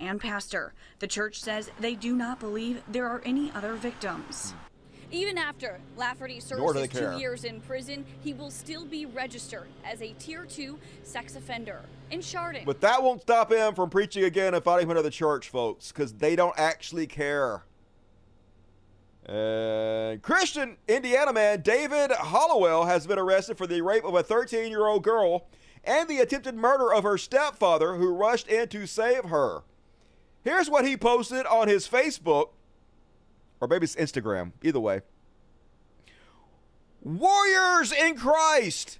and 0.00 0.18
pastor. 0.22 0.72
The 1.00 1.06
church 1.06 1.38
says 1.38 1.70
they 1.80 1.94
do 1.96 2.16
not 2.16 2.40
believe 2.40 2.82
there 2.88 3.06
are 3.08 3.20
any 3.26 3.52
other 3.54 3.74
victims. 3.74 4.54
Even 5.10 5.38
after 5.38 5.80
Lafferty 5.96 6.40
serves 6.40 6.78
his 6.78 6.88
two 6.88 7.18
years 7.18 7.44
in 7.44 7.60
prison, 7.60 8.04
he 8.22 8.32
will 8.32 8.50
still 8.50 8.84
be 8.84 9.06
registered 9.06 9.68
as 9.84 10.02
a 10.02 10.12
Tier 10.18 10.44
2 10.44 10.78
sex 11.02 11.36
offender. 11.36 11.82
In 12.10 12.20
Chardon, 12.20 12.64
But 12.64 12.80
that 12.82 13.02
won't 13.02 13.22
stop 13.22 13.50
him 13.50 13.74
from 13.74 13.90
preaching 13.90 14.24
again 14.24 14.54
and 14.54 14.62
fighting 14.62 14.88
the 14.88 15.10
church, 15.10 15.48
folks, 15.48 15.90
because 15.90 16.12
they 16.12 16.36
don't 16.36 16.54
actually 16.58 17.06
care. 17.06 17.64
And 19.26 20.20
Christian 20.20 20.76
Indiana 20.86 21.32
man 21.32 21.62
David 21.62 22.10
Hollowell 22.12 22.84
has 22.84 23.06
been 23.06 23.18
arrested 23.18 23.56
for 23.56 23.66
the 23.66 23.80
rape 23.80 24.04
of 24.04 24.14
a 24.14 24.22
13 24.22 24.70
year 24.70 24.86
old 24.86 25.02
girl 25.02 25.46
and 25.82 26.08
the 26.08 26.18
attempted 26.18 26.54
murder 26.54 26.92
of 26.92 27.04
her 27.04 27.16
stepfather 27.16 27.96
who 27.96 28.14
rushed 28.14 28.48
in 28.48 28.68
to 28.68 28.86
save 28.86 29.24
her. 29.26 29.62
Here's 30.42 30.68
what 30.68 30.86
he 30.86 30.96
posted 30.96 31.46
on 31.46 31.68
his 31.68 31.88
Facebook, 31.88 32.50
or 33.64 33.66
maybe 33.66 33.84
it's 33.84 33.96
Instagram, 33.96 34.52
either 34.62 34.78
way. 34.78 35.00
Warriors 37.02 37.92
in 37.92 38.16
Christ! 38.16 38.98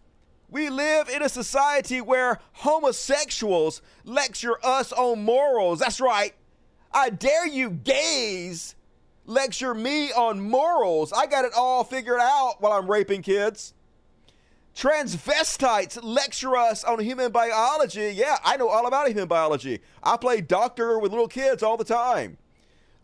We 0.49 0.71
live 0.71 1.09
in 1.09 1.23
a 1.23 1.29
society 1.29 2.01
where 2.01 2.39
homosexuals 2.53 3.83
lecture 4.05 4.57
us 4.65 4.93
on 4.93 5.25
morals. 5.25 5.81
That's 5.81 6.01
right. 6.01 6.35
I 6.93 7.11
dare 7.11 7.47
you, 7.47 7.71
gays, 7.71 8.75
lecture 9.27 9.75
me 9.75 10.13
on 10.13 10.41
morals. 10.41 11.13
I 11.13 11.27
got 11.27 11.45
it 11.45 11.53
all 11.57 11.85
figured 11.85 12.21
out 12.21 12.55
while 12.61 12.73
I'm 12.73 12.91
raping 12.91 13.23
kids. 13.23 13.75
Transvestites 14.75 15.99
lecture 16.03 16.57
us 16.57 16.85
on 16.85 17.01
human 17.01 17.33
biology. 17.33 18.13
Yeah, 18.15 18.39
I 18.45 18.57
know 18.57 18.69
all 18.69 18.87
about 18.87 19.09
human 19.09 19.29
biology. 19.29 19.81
I 20.03 20.17
play 20.17 20.41
doctor 20.41 20.99
with 20.99 21.11
little 21.11 21.29
kids 21.29 21.63
all 21.63 21.77
the 21.77 21.85
time. 21.85 22.39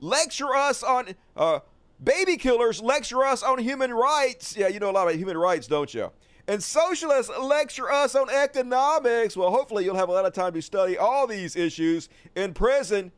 Lecture 0.01 0.55
us 0.55 0.83
on 0.83 1.15
uh, 1.37 1.61
baby 2.03 2.37
killers. 2.37 2.81
Lecture 2.81 3.23
us 3.25 3.43
on 3.43 3.59
human 3.59 3.93
rights. 3.93 4.57
Yeah, 4.57 4.69
you 4.69 4.81
know 4.81 4.91
a 4.91 4.93
lot 4.93 5.03
about 5.03 5.17
human 5.17 5.37
rights, 5.37 5.67
don't 5.67 5.93
you? 5.93 6.11
And 6.49 6.63
socialists 6.63 7.31
lecture 7.39 7.91
us 7.91 8.15
on 8.15 8.29
economics. 8.31 9.37
Well, 9.37 9.51
hopefully 9.51 9.85
you'll 9.85 9.97
have 9.97 10.09
a 10.09 10.13
lot 10.13 10.25
of 10.25 10.33
time 10.33 10.53
to 10.55 10.63
study 10.63 10.97
all 10.99 11.27
these 11.27 11.55
issues 11.55 12.09
in 12.35 12.55
prison. 12.55 13.13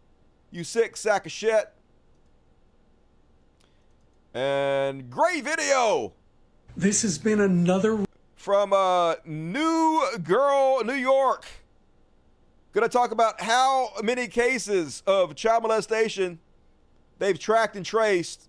You 0.50 0.64
sick 0.64 0.96
sack 0.96 1.24
of 1.24 1.32
shit. 1.32 1.72
And 4.34 5.10
great 5.10 5.44
video 5.44 6.12
This 6.76 7.02
has 7.02 7.18
been 7.18 7.40
another. 7.40 8.04
from 8.34 8.72
uh, 8.72 9.16
New 9.24 10.02
Girl, 10.22 10.82
New 10.84 10.94
York. 10.94 11.46
Going 12.72 12.88
to 12.88 12.92
talk 12.92 13.10
about 13.10 13.40
how 13.42 13.90
many 14.02 14.26
cases 14.28 15.02
of 15.06 15.34
child 15.34 15.62
molestation 15.62 16.38
they've 17.18 17.38
tracked 17.38 17.76
and 17.76 17.84
traced, 17.84 18.48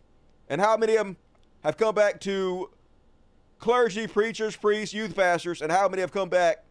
and 0.49 0.59
how 0.59 0.77
many 0.77 0.95
of 0.95 1.05
them 1.05 1.17
have 1.63 1.77
come 1.77 1.95
back 1.95 2.19
to 2.21 2.69
clergy, 3.59 4.07
preachers, 4.07 4.55
priests, 4.55 4.93
youth 4.93 5.15
pastors, 5.15 5.61
and 5.61 5.71
how 5.71 5.87
many 5.87 6.01
have 6.01 6.11
come 6.11 6.29
back 6.29 6.63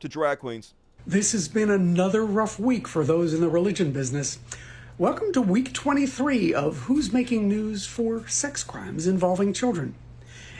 to 0.00 0.08
drag 0.08 0.40
queens. 0.40 0.74
This 1.06 1.32
has 1.32 1.48
been 1.48 1.70
another 1.70 2.24
rough 2.24 2.58
week 2.58 2.88
for 2.88 3.04
those 3.04 3.32
in 3.32 3.40
the 3.40 3.48
religion 3.48 3.92
business. 3.92 4.38
Welcome 4.98 5.32
to 5.32 5.40
week 5.40 5.72
23 5.72 6.52
of 6.52 6.80
Who's 6.80 7.12
Making 7.12 7.48
News 7.48 7.86
for 7.86 8.28
Sex 8.28 8.62
Crimes 8.62 9.06
Involving 9.06 9.52
Children. 9.52 9.94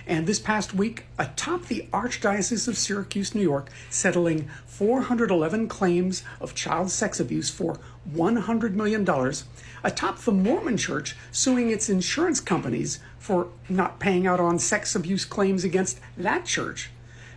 And 0.07 0.27
this 0.27 0.39
past 0.39 0.73
week, 0.73 1.05
atop 1.19 1.67
the 1.67 1.87
Archdiocese 1.93 2.67
of 2.67 2.79
Syracuse, 2.79 3.35
New 3.35 3.43
York, 3.43 3.71
settling 3.91 4.49
411 4.67 5.69
claims 5.69 6.23
of 6.41 6.55
child 6.55 6.91
sex 6.91 7.21
abuse 7.21 7.51
for 7.51 7.79
$100 8.13 8.73
million, 8.73 9.05
atop 9.83 10.19
the 10.19 10.33
Mormon 10.33 10.77
Church 10.77 11.17
suing 11.33 11.71
its 11.71 11.89
insurance 11.89 12.41
companies 12.41 13.01
for 13.19 13.49
not 13.69 13.99
paying 13.99 14.27
out 14.27 14.41
on 14.41 14.59
sex 14.59 14.95
abuse 14.95 15.25
claims 15.25 15.65
against 15.65 16.01
that 16.17 16.45
church. 16.45 16.91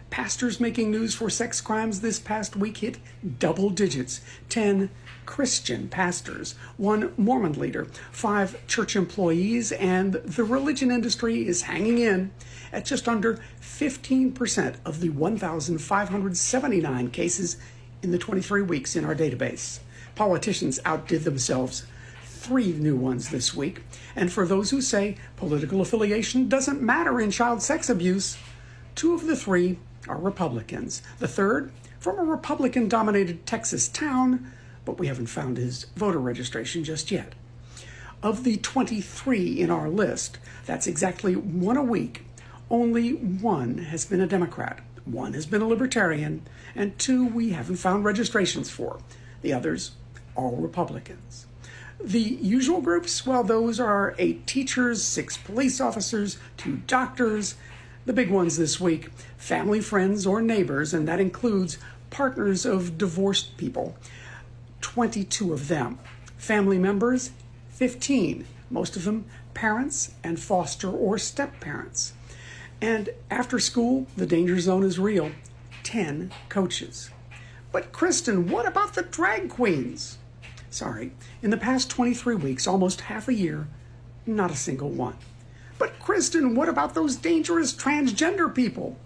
Pastors 0.10 0.60
making 0.60 0.92
news 0.92 1.16
for 1.16 1.30
sex 1.30 1.60
crimes 1.60 2.02
this 2.02 2.20
past 2.20 2.56
week 2.56 2.78
hit 2.78 3.00
double 3.40 3.72
digits 3.72 4.22
10 4.50 4.92
Christian 5.26 5.88
pastors, 5.88 6.54
one 6.78 7.14
Mormon 7.18 7.54
leader, 7.54 7.86
five 8.12 8.68
church 8.68 8.96
employees, 8.96 9.72
and 9.72 10.14
the 10.14 10.44
religion 10.44 10.92
industry 10.92 11.48
is 11.48 11.64
hanging 11.64 11.98
in 11.98 12.32
at 12.72 12.86
just 12.86 13.08
under 13.08 13.40
15% 13.62 14.76
of 14.86 15.00
the 15.00 15.10
1,579 15.10 17.10
cases 17.10 17.58
in 18.04 18.12
the 18.12 18.20
23 18.20 18.62
weeks 18.62 18.96
in 18.96 19.06
our 19.06 19.16
database. 19.16 19.80
Politicians 20.16 20.80
outdid 20.86 21.24
themselves. 21.24 21.86
Three 22.44 22.74
new 22.74 22.98
ones 22.98 23.30
this 23.30 23.56
week. 23.56 23.84
And 24.18 24.30
for 24.30 24.46
those 24.46 24.70
who 24.70 24.82
say 24.82 25.16
political 25.38 25.80
affiliation 25.80 26.50
doesn't 26.50 26.82
matter 26.82 27.22
in 27.22 27.32
child 27.32 27.62
sex 27.62 27.90
abuse, 27.90 28.38
two 28.96 29.14
of 29.14 29.28
the 29.28 29.38
three 29.38 29.80
are 30.10 30.18
Republicans. 30.18 31.02
The 31.20 31.28
third, 31.30 31.72
from 32.00 32.20
a 32.20 32.24
Republican 32.24 32.90
dominated 32.90 33.46
Texas 33.46 33.88
town, 33.88 34.52
but 34.84 35.00
we 35.00 35.08
haven't 35.08 35.28
found 35.28 35.56
his 35.56 35.86
voter 35.96 36.20
registration 36.20 36.84
just 36.84 37.12
yet. 37.12 37.32
Of 38.22 38.44
the 38.44 38.58
23 38.58 39.62
in 39.62 39.72
our 39.72 39.88
list, 39.88 40.38
that's 40.66 40.86
exactly 40.86 41.38
one 41.38 41.78
a 41.78 41.82
week, 41.82 42.26
only 42.70 43.12
one 43.14 43.78
has 43.78 44.04
been 44.04 44.20
a 44.20 44.28
Democrat, 44.28 44.82
one 45.06 45.32
has 45.34 45.46
been 45.46 45.62
a 45.62 45.68
Libertarian, 45.68 46.46
and 46.76 47.00
two 47.00 47.26
we 47.26 47.52
haven't 47.52 47.78
found 47.78 48.04
registrations 48.04 48.70
for. 48.70 49.00
The 49.44 49.54
others, 49.54 49.94
all 50.36 50.58
Republicans. 50.58 51.48
The 52.04 52.20
usual 52.20 52.82
groups, 52.82 53.26
well, 53.26 53.46
those 53.46 53.80
are 53.80 54.14
eight 54.18 54.46
teachers, 54.46 55.02
six 55.02 55.38
police 55.38 55.80
officers, 55.80 56.38
two 56.58 56.78
doctors. 56.86 57.56
The 58.06 58.12
big 58.12 58.30
ones 58.30 58.58
this 58.58 58.78
week 58.78 59.10
family, 59.38 59.80
friends, 59.80 60.26
or 60.26 60.42
neighbors, 60.42 60.94
and 60.94 61.08
that 61.08 61.22
includes 61.22 61.78
partners 62.10 62.66
of 62.66 62.98
divorced 62.98 63.56
people. 63.56 63.96
22 64.82 65.54
of 65.54 65.70
them. 65.70 65.98
Family 66.38 66.78
members, 66.78 67.32
15, 67.70 68.46
most 68.70 68.98
of 68.98 69.06
them 69.06 69.24
parents 69.54 70.12
and 70.26 70.38
foster 70.38 70.90
or 70.90 71.18
step 71.18 71.62
parents. 71.62 72.12
And 72.82 73.12
after 73.32 73.60
school, 73.60 74.08
the 74.18 74.26
danger 74.26 74.60
zone 74.60 74.84
is 74.84 75.00
real 75.00 75.32
10 75.84 76.32
coaches. 76.50 77.12
But, 77.72 77.94
Kristen, 77.94 78.50
what 78.50 78.68
about 78.68 78.94
the 78.94 79.04
drag 79.04 79.50
queens? 79.50 80.18
Sorry, 80.74 81.12
in 81.44 81.52
the 81.52 81.58
past 81.58 81.92
23 81.92 82.34
weeks, 82.34 82.66
almost 82.66 83.02
half 83.02 83.28
a 83.28 83.34
year, 83.34 83.68
not 84.26 84.50
a 84.50 84.56
single 84.56 84.90
one. 84.90 85.18
But, 85.78 86.00
Kristen, 86.00 86.56
what 86.56 86.68
about 86.68 86.96
those 86.96 87.16
dangerous 87.16 87.72
transgender 87.72 88.54
people? 88.54 88.98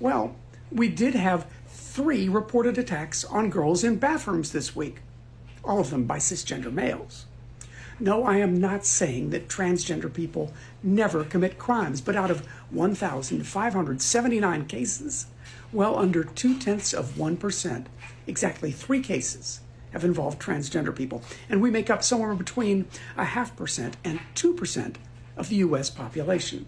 Well, 0.00 0.34
we 0.72 0.88
did 0.88 1.14
have 1.14 1.46
three 1.68 2.28
reported 2.28 2.78
attacks 2.78 3.24
on 3.24 3.48
girls 3.48 3.84
in 3.84 3.96
bathrooms 3.96 4.50
this 4.50 4.74
week 4.74 5.02
all 5.62 5.78
of 5.78 5.90
them 5.90 6.04
by 6.04 6.18
cisgender 6.18 6.72
males. 6.72 7.26
No, 8.00 8.24
I 8.24 8.38
am 8.38 8.60
not 8.60 8.84
saying 8.84 9.30
that 9.30 9.48
transgender 9.48 10.12
people 10.12 10.52
never 10.82 11.22
commit 11.24 11.58
crimes, 11.58 12.00
but 12.00 12.16
out 12.16 12.30
of 12.30 12.44
1,579 12.70 14.66
cases, 14.66 15.26
well 15.72 15.96
under 15.96 16.24
two 16.24 16.58
tenths 16.58 16.92
of 16.92 17.14
1%, 17.14 17.86
exactly 18.26 18.72
three 18.72 19.00
cases, 19.00 19.60
have 19.94 20.04
involved 20.04 20.42
transgender 20.42 20.94
people. 20.94 21.22
And 21.48 21.62
we 21.62 21.70
make 21.70 21.88
up 21.88 22.02
somewhere 22.02 22.34
between 22.34 22.86
a 23.16 23.24
half 23.24 23.56
percent 23.56 23.96
and 24.04 24.20
2% 24.34 24.96
of 25.36 25.48
the 25.48 25.56
US 25.56 25.88
population. 25.88 26.66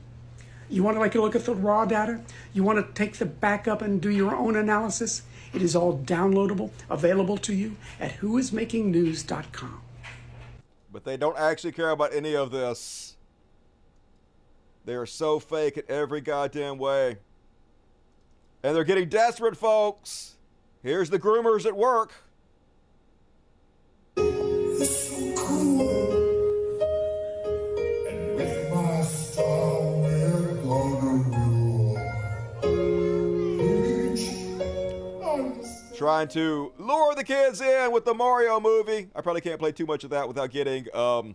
You 0.69 0.82
want 0.82 0.97
to 0.97 1.01
like 1.01 1.15
a 1.15 1.20
look 1.20 1.36
at 1.36 1.44
the 1.44 1.55
raw 1.55 1.85
data? 1.85 2.20
You 2.55 2.62
want 2.62 2.85
to 2.85 2.93
take 2.94 3.19
the 3.19 3.27
backup 3.27 3.82
and 3.82 4.01
do 4.01 4.11
your 4.11 4.35
own 4.35 4.57
analysis? 4.57 5.23
It 5.53 5.62
is 5.62 5.77
all 5.77 5.98
downloadable, 5.98 6.70
available 6.89 7.36
to 7.39 7.55
you 7.55 7.77
at 8.01 8.19
whoismakingnews.com. 8.19 9.82
But 10.93 11.05
they 11.05 11.16
don't 11.16 11.39
actually 11.39 11.73
care 11.73 11.90
about 11.90 12.15
any 12.15 12.35
of 12.35 12.51
this. 12.51 13.16
They 14.85 14.94
are 14.94 15.07
so 15.07 15.39
fake 15.39 15.77
in 15.77 15.85
every 15.89 16.20
goddamn 16.20 16.78
way. 16.78 17.19
And 18.62 18.74
they're 18.74 18.85
getting 18.85 19.09
desperate, 19.09 19.57
folks. 19.57 20.36
Here's 20.82 21.11
the 21.11 21.19
groomers 21.19 21.66
at 21.66 21.77
work. 21.77 22.12
Trying 36.07 36.28
to 36.28 36.73
lure 36.78 37.16
the 37.16 37.24
kids 37.24 37.61
in 37.61 37.91
with 37.91 38.05
the 38.05 38.15
Mario 38.15 38.61
movie. 38.61 39.09
I 39.16 39.23
probably 39.23 39.41
can't 39.41 39.59
play 39.59 39.73
too 39.73 39.87
much 39.87 40.05
of 40.05 40.11
that 40.11 40.28
without 40.28 40.53
getting 40.53 40.87
um, 40.95 41.35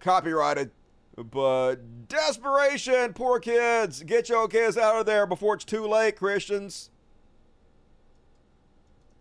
copyrighted. 0.00 0.70
But 1.16 1.76
desperation, 2.08 3.14
poor 3.14 3.40
kids. 3.40 4.02
Get 4.02 4.28
your 4.28 4.48
kids 4.48 4.76
out 4.76 5.00
of 5.00 5.06
there 5.06 5.26
before 5.26 5.54
it's 5.54 5.64
too 5.64 5.86
late, 5.86 6.16
Christians. 6.16 6.90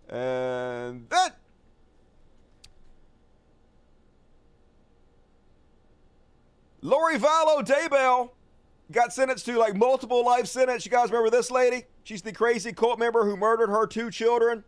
And 0.10 1.08
that. 1.08 1.38
Lori 6.82 7.18
Vallow 7.18 7.66
Daybell 7.66 8.32
got 8.92 9.14
sentenced 9.14 9.46
to 9.46 9.58
like 9.58 9.74
multiple 9.74 10.26
life 10.26 10.48
sentence. 10.48 10.84
You 10.84 10.92
guys 10.92 11.10
remember 11.10 11.30
this 11.30 11.50
lady? 11.50 11.86
She's 12.04 12.22
the 12.22 12.34
crazy 12.34 12.74
cult 12.74 13.00
member 13.00 13.26
who 13.26 13.38
murdered 13.38 13.70
her 13.70 13.88
two 13.88 14.12
children. 14.12 14.64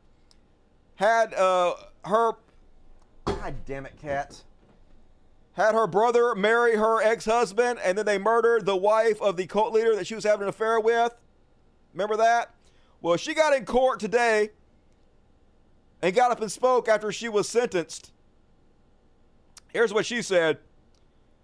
Had 0.95 1.33
uh, 1.33 1.75
her. 2.05 2.33
God 3.25 3.55
damn 3.65 3.85
it, 3.85 3.97
cats. 4.01 4.45
Had 5.53 5.73
her 5.73 5.87
brother 5.87 6.35
marry 6.35 6.75
her 6.75 7.01
ex 7.01 7.25
husband, 7.25 7.79
and 7.83 7.97
then 7.97 8.05
they 8.05 8.17
murdered 8.17 8.65
the 8.65 8.75
wife 8.75 9.21
of 9.21 9.37
the 9.37 9.47
cult 9.47 9.73
leader 9.73 9.95
that 9.95 10.07
she 10.07 10.15
was 10.15 10.23
having 10.23 10.43
an 10.43 10.49
affair 10.49 10.79
with. 10.79 11.13
Remember 11.93 12.17
that? 12.17 12.53
Well, 13.01 13.17
she 13.17 13.33
got 13.33 13.53
in 13.53 13.65
court 13.65 13.99
today 13.99 14.49
and 16.01 16.15
got 16.15 16.31
up 16.31 16.41
and 16.41 16.51
spoke 16.51 16.87
after 16.87 17.11
she 17.11 17.29
was 17.29 17.47
sentenced. 17.47 18.11
Here's 19.71 19.93
what 19.93 20.05
she 20.05 20.21
said 20.21 20.59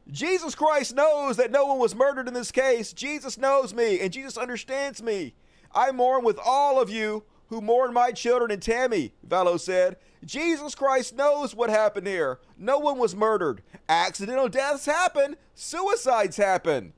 Jesus 0.09 0.55
Christ 0.55 0.95
knows 0.95 1.37
that 1.37 1.51
no 1.51 1.65
one 1.65 1.79
was 1.79 1.95
murdered 1.95 2.27
in 2.27 2.33
this 2.33 2.51
case. 2.51 2.93
Jesus 2.93 3.37
knows 3.37 3.73
me, 3.73 3.99
and 3.99 4.11
Jesus 4.11 4.37
understands 4.37 5.01
me. 5.01 5.33
I 5.73 5.91
mourn 5.91 6.23
with 6.23 6.39
all 6.43 6.81
of 6.81 6.89
you 6.89 7.23
who 7.47 7.61
mourn 7.61 7.93
my 7.93 8.11
children 8.11 8.49
and 8.49 8.61
Tammy, 8.61 9.13
Vallow 9.27 9.59
said. 9.59 9.97
Jesus 10.23 10.75
Christ 10.75 11.15
knows 11.15 11.53
what 11.53 11.69
happened 11.69 12.07
here. 12.07 12.39
No 12.57 12.77
one 12.77 12.97
was 12.97 13.15
murdered. 13.15 13.61
Accidental 13.89 14.47
deaths 14.47 14.85
happen, 14.85 15.35
suicides 15.53 16.37
happen. 16.37 16.93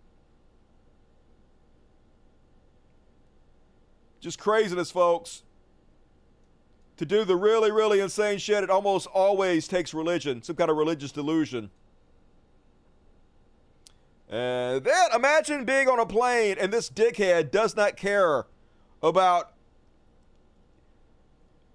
Just 4.20 4.40
craziness, 4.40 4.92
folks. 4.92 5.44
To 6.98 7.06
do 7.06 7.26
the 7.26 7.36
really, 7.36 7.72
really 7.72 8.00
insane 8.00 8.38
shit, 8.38 8.64
it 8.64 8.70
almost 8.70 9.08
always 9.08 9.68
takes 9.68 9.94
religion, 9.94 10.44
some 10.44 10.56
kind 10.56 10.70
of 10.70 10.78
religious 10.78 11.12
delusion. 11.12 11.72
And 14.30 14.84
then 14.84 15.08
imagine 15.16 15.66
being 15.66 15.88
on 15.88 16.00
a 16.00 16.06
plane 16.06 16.58
and 16.60 16.72
this 16.72 16.90
dickhead 16.90 17.52
does 17.52 17.76
not 17.76 17.98
care 17.98 18.46
about 19.04 19.52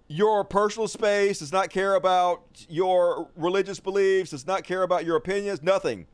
your 0.08 0.42
personal 0.42 0.88
space, 0.88 1.40
does 1.40 1.52
not 1.52 1.68
care 1.68 1.94
about 1.94 2.66
your 2.68 3.28
religious 3.36 3.78
beliefs, 3.78 4.30
does 4.30 4.46
not 4.46 4.64
care 4.64 4.82
about 4.82 5.04
your 5.04 5.16
opinions, 5.16 5.62
nothing. 5.62 6.06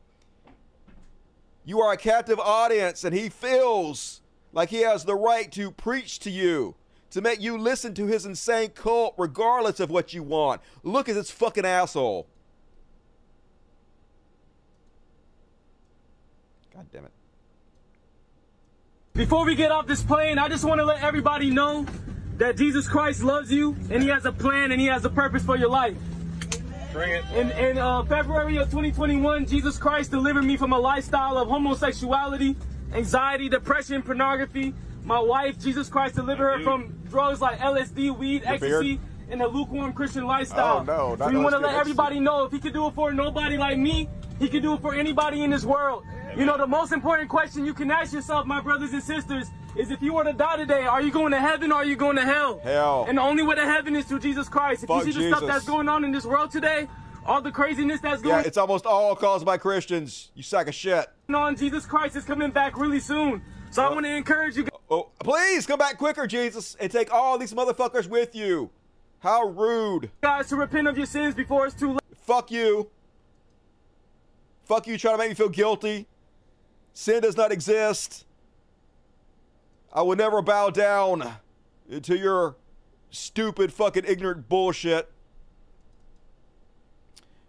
You 1.63 1.79
are 1.79 1.93
a 1.93 1.97
captive 1.97 2.39
audience, 2.39 3.05
and 3.05 3.15
he 3.15 3.29
feels 3.29 4.21
like 4.51 4.69
he 4.69 4.81
has 4.81 5.05
the 5.05 5.15
right 5.15 5.51
to 5.53 5.71
preach 5.71 6.19
to 6.19 6.29
you, 6.29 6.75
to 7.11 7.21
make 7.21 7.41
you 7.41 7.57
listen 7.57 7.93
to 7.95 8.05
his 8.05 8.25
insane 8.25 8.69
cult 8.69 9.15
regardless 9.17 9.79
of 9.79 9.89
what 9.89 10.13
you 10.13 10.21
want. 10.21 10.61
Look 10.83 11.07
at 11.07 11.15
this 11.15 11.31
fucking 11.31 11.65
asshole. 11.65 12.27
God 16.73 16.85
damn 16.91 17.05
it. 17.05 17.11
Before 19.15 19.45
we 19.45 19.55
get 19.55 19.71
off 19.71 19.87
this 19.87 20.03
plane, 20.03 20.37
I 20.37 20.49
just 20.49 20.65
want 20.65 20.79
to 20.79 20.85
let 20.85 21.01
everybody 21.01 21.49
know 21.49 21.85
that 22.37 22.57
Jesus 22.57 22.87
Christ 22.87 23.23
loves 23.23 23.49
you 23.49 23.75
and 23.89 24.03
he 24.03 24.09
has 24.09 24.25
a 24.25 24.31
plan 24.31 24.71
and 24.73 24.81
he 24.81 24.87
has 24.87 25.05
a 25.05 25.09
purpose 25.09 25.41
for 25.41 25.55
your 25.55 25.69
life. 25.69 25.95
Bring 26.91 27.11
it. 27.13 27.23
In, 27.33 27.49
in 27.51 27.77
uh, 27.77 28.03
February 28.03 28.57
of 28.57 28.65
2021, 28.65 29.45
Jesus 29.45 29.77
Christ 29.77 30.11
delivered 30.11 30.43
me 30.43 30.57
from 30.57 30.73
a 30.73 30.77
lifestyle 30.77 31.37
of 31.37 31.47
homosexuality 31.47 32.57
anxiety, 32.93 33.49
depression, 33.49 34.01
pornography. 34.01 34.73
My 35.03 35.19
wife, 35.19 35.59
Jesus 35.59 35.89
Christ, 35.89 36.15
delivered 36.15 36.59
her 36.59 36.63
from 36.63 36.93
drugs 37.09 37.41
like 37.41 37.59
LSD, 37.59 38.17
weed, 38.17 38.43
Your 38.43 38.53
ecstasy, 38.53 38.95
beard? 38.95 38.99
and 39.29 39.41
a 39.41 39.47
lukewarm 39.47 39.93
Christian 39.93 40.25
lifestyle. 40.25 40.85
Oh, 40.89 41.15
no, 41.15 41.29
we 41.29 41.37
want 41.37 41.51
to 41.51 41.59
let 41.59 41.75
everybody 41.75 42.19
know 42.19 42.45
if 42.45 42.51
he 42.51 42.59
could 42.59 42.73
do 42.73 42.87
it 42.87 42.93
for 42.93 43.13
nobody 43.13 43.57
like 43.57 43.77
me, 43.77 44.09
he 44.39 44.47
can 44.47 44.61
do 44.61 44.73
it 44.73 44.81
for 44.81 44.93
anybody 44.93 45.43
in 45.43 45.49
this 45.49 45.63
world. 45.63 46.03
You 46.35 46.45
know, 46.45 46.57
the 46.57 46.67
most 46.67 46.91
important 46.91 47.29
question 47.29 47.65
you 47.65 47.73
can 47.73 47.89
ask 47.89 48.13
yourself, 48.13 48.45
my 48.45 48.59
brothers 48.59 48.91
and 48.93 49.01
sisters, 49.01 49.49
is 49.75 49.91
if 49.91 50.01
you 50.01 50.13
were 50.13 50.23
to 50.23 50.33
die 50.33 50.57
today, 50.57 50.83
are 50.83 51.01
you 51.01 51.11
going 51.11 51.31
to 51.31 51.39
heaven 51.39 51.71
or 51.71 51.75
are 51.75 51.85
you 51.85 51.95
going 51.95 52.15
to 52.15 52.25
hell? 52.25 52.59
Hell. 52.63 53.05
And 53.07 53.17
the 53.17 53.21
only 53.21 53.43
way 53.43 53.55
to 53.55 53.65
heaven 53.65 53.95
is 53.95 54.05
through 54.05 54.19
Jesus 54.19 54.49
Christ. 54.49 54.83
If 54.83 54.87
Fuck 54.87 55.05
you 55.05 55.13
see 55.13 55.29
the 55.29 55.35
stuff 55.35 55.47
that's 55.47 55.65
going 55.65 55.87
on 55.87 56.03
in 56.03 56.11
this 56.11 56.25
world 56.25 56.51
today, 56.51 56.87
all 57.25 57.41
the 57.41 57.51
craziness 57.51 58.01
that's 58.01 58.21
going 58.21 58.35
Yeah, 58.35 58.47
it's 58.47 58.57
almost 58.57 58.85
all 58.85 59.15
caused 59.15 59.45
by 59.45 59.57
Christians. 59.57 60.31
You 60.35 60.43
sack 60.43 60.67
of 60.67 60.75
shit. 60.75 61.07
on, 61.33 61.55
Jesus 61.55 61.85
Christ 61.85 62.15
is 62.15 62.23
coming 62.23 62.51
back 62.51 62.77
really 62.77 62.99
soon. 62.99 63.41
So 63.71 63.83
I 63.83 63.87
oh. 63.87 63.93
want 63.93 64.05
to 64.05 64.15
encourage 64.15 64.55
you 64.55 64.67
Oh, 64.89 65.09
please 65.19 65.65
come 65.65 65.79
back 65.79 65.97
quicker, 65.97 66.27
Jesus, 66.27 66.75
and 66.79 66.91
take 66.91 67.11
all 67.11 67.37
these 67.37 67.53
motherfuckers 67.53 68.07
with 68.07 68.35
you. 68.35 68.69
How 69.19 69.47
rude. 69.47 70.11
guys 70.21 70.49
to 70.49 70.55
repent 70.55 70.87
of 70.87 70.97
your 70.97 71.07
sins 71.07 71.33
before 71.33 71.65
it's 71.65 71.75
too 71.75 71.93
late. 71.93 72.01
Fuck 72.15 72.51
you. 72.51 72.91
Fuck 74.65 74.87
you 74.87 74.97
trying 74.97 75.13
to 75.13 75.17
make 75.19 75.29
me 75.29 75.35
feel 75.35 75.49
guilty. 75.49 76.07
Sin 76.93 77.21
does 77.21 77.37
not 77.37 77.51
exist. 77.51 78.25
I 79.93 80.01
will 80.01 80.15
never 80.15 80.41
bow 80.41 80.71
down 80.71 81.37
to 82.01 82.17
your 82.17 82.57
stupid, 83.11 83.71
fucking 83.71 84.03
ignorant 84.07 84.49
bullshit. 84.49 85.09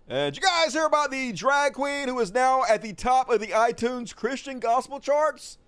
And 0.08 0.36
you 0.36 0.42
guys 0.42 0.72
hear 0.72 0.86
about 0.86 1.10
the 1.10 1.32
drag 1.32 1.72
queen 1.72 2.06
who 2.06 2.20
is 2.20 2.32
now 2.32 2.62
at 2.68 2.82
the 2.82 2.92
top 2.92 3.28
of 3.28 3.40
the 3.40 3.48
iTunes 3.48 4.14
Christian 4.14 4.60
gospel 4.60 5.00
charts? 5.00 5.58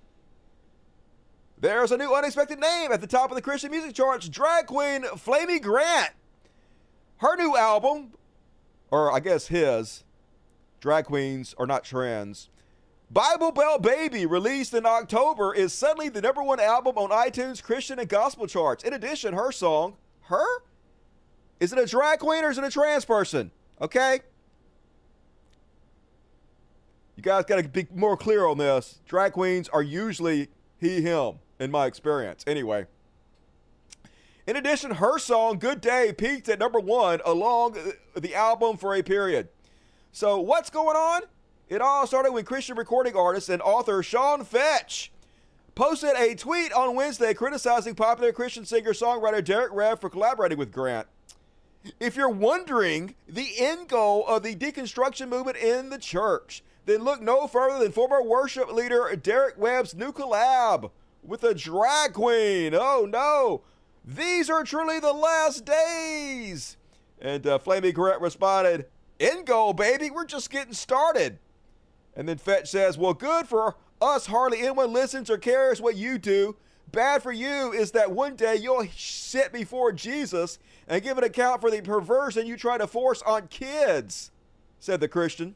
There's 1.61 1.91
a 1.91 1.97
new 1.97 2.15
unexpected 2.15 2.61
name 2.61 2.93
at 2.93 3.01
the 3.01 3.09
top 3.09 3.31
of 3.31 3.35
the 3.35 3.43
Christian 3.43 3.73
music 3.73 3.95
charts 3.95 4.29
drag 4.29 4.67
queen 4.67 5.03
Flamy 5.17 5.59
Grant. 5.59 6.11
Her 7.17 7.37
new 7.37 7.57
album, 7.57 8.13
or 8.93 9.13
I 9.13 9.19
guess 9.19 9.49
his, 9.49 10.05
drag 10.81 11.05
queens 11.07 11.55
are 11.59 11.67
not 11.67 11.85
trans. 11.85 12.49
Bible 13.11 13.53
Belt 13.53 13.83
Baby, 13.83 14.27
released 14.27 14.75
in 14.75 14.85
October, 14.85 15.55
is 15.55 15.73
suddenly 15.73 16.11
the 16.11 16.21
number 16.21 16.43
one 16.43 16.61
album 16.61 16.99
on 16.99 17.11
iTunes 17.11 17.63
Christian 17.63 17.99
and 17.99 18.09
gospel 18.09 18.47
charts. 18.47 18.85
In 18.85 18.93
addition, 18.93 19.33
her 19.33 19.51
song, 19.51 19.97
Her? 20.23 20.63
Is 21.59 21.73
it 21.73 21.79
a 21.79 21.87
drag 21.87 22.19
queen 22.19 22.45
or 22.45 22.51
is 22.51 22.59
it 22.59 22.65
a 22.65 22.71
trans 22.71 23.05
person? 23.05 23.51
Okay? 23.81 24.21
You 27.17 27.23
guys 27.23 27.45
got 27.47 27.57
to 27.57 27.69
be 27.69 27.87
more 27.95 28.17
clear 28.17 28.47
on 28.47 28.59
this. 28.59 29.01
Drag 29.07 29.33
queens 29.33 29.69
are 29.71 29.83
usually 29.83 30.49
he, 30.79 31.01
him, 31.01 31.41
in 31.59 31.71
my 31.71 31.87
experience. 31.87 32.45
Anyway. 32.47 32.87
In 34.47 34.57
addition, 34.57 34.93
her 34.93 35.19
song 35.19 35.59
Good 35.59 35.81
Day 35.81 36.13
peaked 36.17 36.49
at 36.49 36.59
number 36.59 36.79
one 36.79 37.21
along 37.25 37.77
the 38.15 38.35
album 38.35 38.77
for 38.77 38.95
a 38.95 39.03
period. 39.03 39.49
So, 40.19 40.41
what's 40.41 40.69
going 40.69 40.97
on? 40.97 41.23
It 41.69 41.81
all 41.81 42.05
started 42.05 42.33
when 42.33 42.45
Christian 42.45 42.77
recording 42.77 43.15
artist 43.15 43.49
and 43.51 43.63
author 43.63 44.03
Sean 44.03 44.45
Feucht 44.45 45.11
posted 45.77 46.17
a 46.17 46.35
tweet 46.35 46.73
on 46.73 46.97
Wednesday 46.97 47.33
criticizing 47.35 47.95
popular 47.95 48.33
Christian 48.33 48.65
singer 48.65 48.95
songwriter 48.95 49.45
Derek 49.45 49.73
Webb 49.73 50.01
for 50.01 50.11
collaborating 50.11 50.59
with 50.59 50.73
Grant. 50.73 51.07
If 52.01 52.17
you're 52.17 52.29
wondering 52.29 53.15
the 53.29 53.61
end 53.61 53.87
goal 53.87 54.27
of 54.27 54.43
the 54.43 54.57
deconstruction 54.57 55.29
movement 55.29 55.59
in 55.59 55.89
the 55.89 55.99
church, 55.99 56.65
then 56.85 57.05
look 57.05 57.23
no 57.23 57.47
further 57.47 57.79
than 57.79 57.93
former 57.93 58.21
worship 58.21 58.73
leader 58.73 59.15
Derek 59.15 59.57
Webb's 59.57 59.95
new 59.95 60.11
collab 60.11 60.91
with 61.23 61.45
a 61.45 61.55
drag 61.55 62.15
queen. 62.15 62.75
Oh 62.75 63.07
no, 63.09 63.63
these 64.05 64.51
are 64.51 64.65
truly 64.65 64.99
the 64.99 65.13
last 65.13 65.65
days. 65.65 66.77
And 67.21 67.47
uh, 67.47 67.59
Flamy 67.61 67.93
Grant 67.93 68.21
responded, 68.21 68.87
End 69.21 69.47
goal, 69.47 69.73
baby, 69.73 70.11
we're 70.11 70.25
just 70.25 70.51
getting 70.51 70.75
started. 70.75 71.39
And 72.15 72.29
then 72.29 72.39
Feucht 72.39 72.67
says, 72.67 72.97
Well, 72.97 73.15
good 73.15 73.49
for 73.49 73.77
us, 74.01 74.27
hardly 74.27 74.61
anyone 74.61 74.93
listens 74.93 75.31
or 75.31 75.39
cares 75.39 75.81
what 75.81 75.97
you 75.97 76.19
do. 76.19 76.57
Bad 76.91 77.23
for 77.23 77.33
you 77.33 77.73
is 77.73 77.91
that 77.93 78.13
one 78.13 78.35
day 78.35 78.57
you'll 78.57 78.87
sit 78.97 79.53
before 79.53 79.93
Jesus 79.93 80.59
and 80.87 81.03
give 81.03 81.19
an 81.19 81.25
account 81.25 81.61
for 81.61 81.71
the 81.71 81.83
perversion 81.83 82.47
you 82.47 82.57
try 82.57 82.79
to 82.79 82.87
force 82.87 83.21
on 83.23 83.49
kids, 83.49 84.31
said 84.81 85.01
the 85.01 85.09
Christian. 85.09 85.55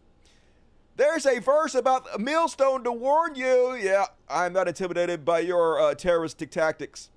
There's 0.97 1.25
a 1.25 1.39
verse 1.39 1.75
about 1.75 2.07
a 2.15 2.19
millstone 2.19 2.85
to 2.85 2.93
warn 2.93 3.35
you. 3.35 3.75
Yeah, 3.75 4.07
I'm 4.29 4.53
not 4.53 4.69
intimidated 4.69 5.25
by 5.25 5.39
your 5.41 5.81
uh, 5.81 5.95
terroristic 5.95 6.51
tactics. 6.51 7.09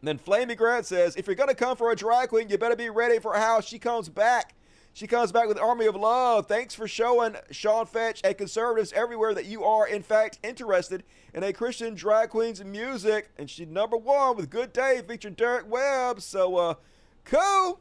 And 0.00 0.06
then 0.06 0.18
Flamy 0.18 0.54
Grant 0.54 0.86
says, 0.86 1.16
if 1.16 1.26
you're 1.26 1.34
going 1.34 1.48
to 1.48 1.56
come 1.56 1.76
for 1.76 1.90
a 1.90 1.96
drag 1.96 2.28
queen, 2.28 2.48
you 2.48 2.56
better 2.56 2.76
be 2.76 2.88
ready 2.88 3.18
for 3.18 3.34
how 3.34 3.60
she 3.60 3.80
comes 3.80 4.08
back. 4.08 4.54
She 4.92 5.06
comes 5.06 5.30
back 5.30 5.46
with 5.46 5.58
Army 5.58 5.86
of 5.86 5.94
Love. 5.94 6.46
Thanks 6.46 6.74
for 6.74 6.88
showing 6.88 7.36
Sean 7.50 7.86
Feucht 7.86 8.20
and 8.24 8.36
conservatives 8.36 8.92
everywhere 8.92 9.32
that 9.34 9.46
you 9.46 9.62
are, 9.62 9.86
in 9.86 10.02
fact, 10.02 10.40
interested 10.42 11.04
in 11.32 11.44
a 11.44 11.52
Christian 11.52 11.94
drag 11.94 12.30
queen's 12.30 12.64
music. 12.64 13.30
And 13.38 13.48
she 13.48 13.64
number 13.64 13.96
one 13.96 14.36
with 14.36 14.50
Good 14.50 14.72
Day 14.72 15.00
featuring 15.06 15.34
Derek 15.34 15.70
Webb. 15.70 16.20
So, 16.20 16.56
uh, 16.56 16.74
cool. 17.24 17.80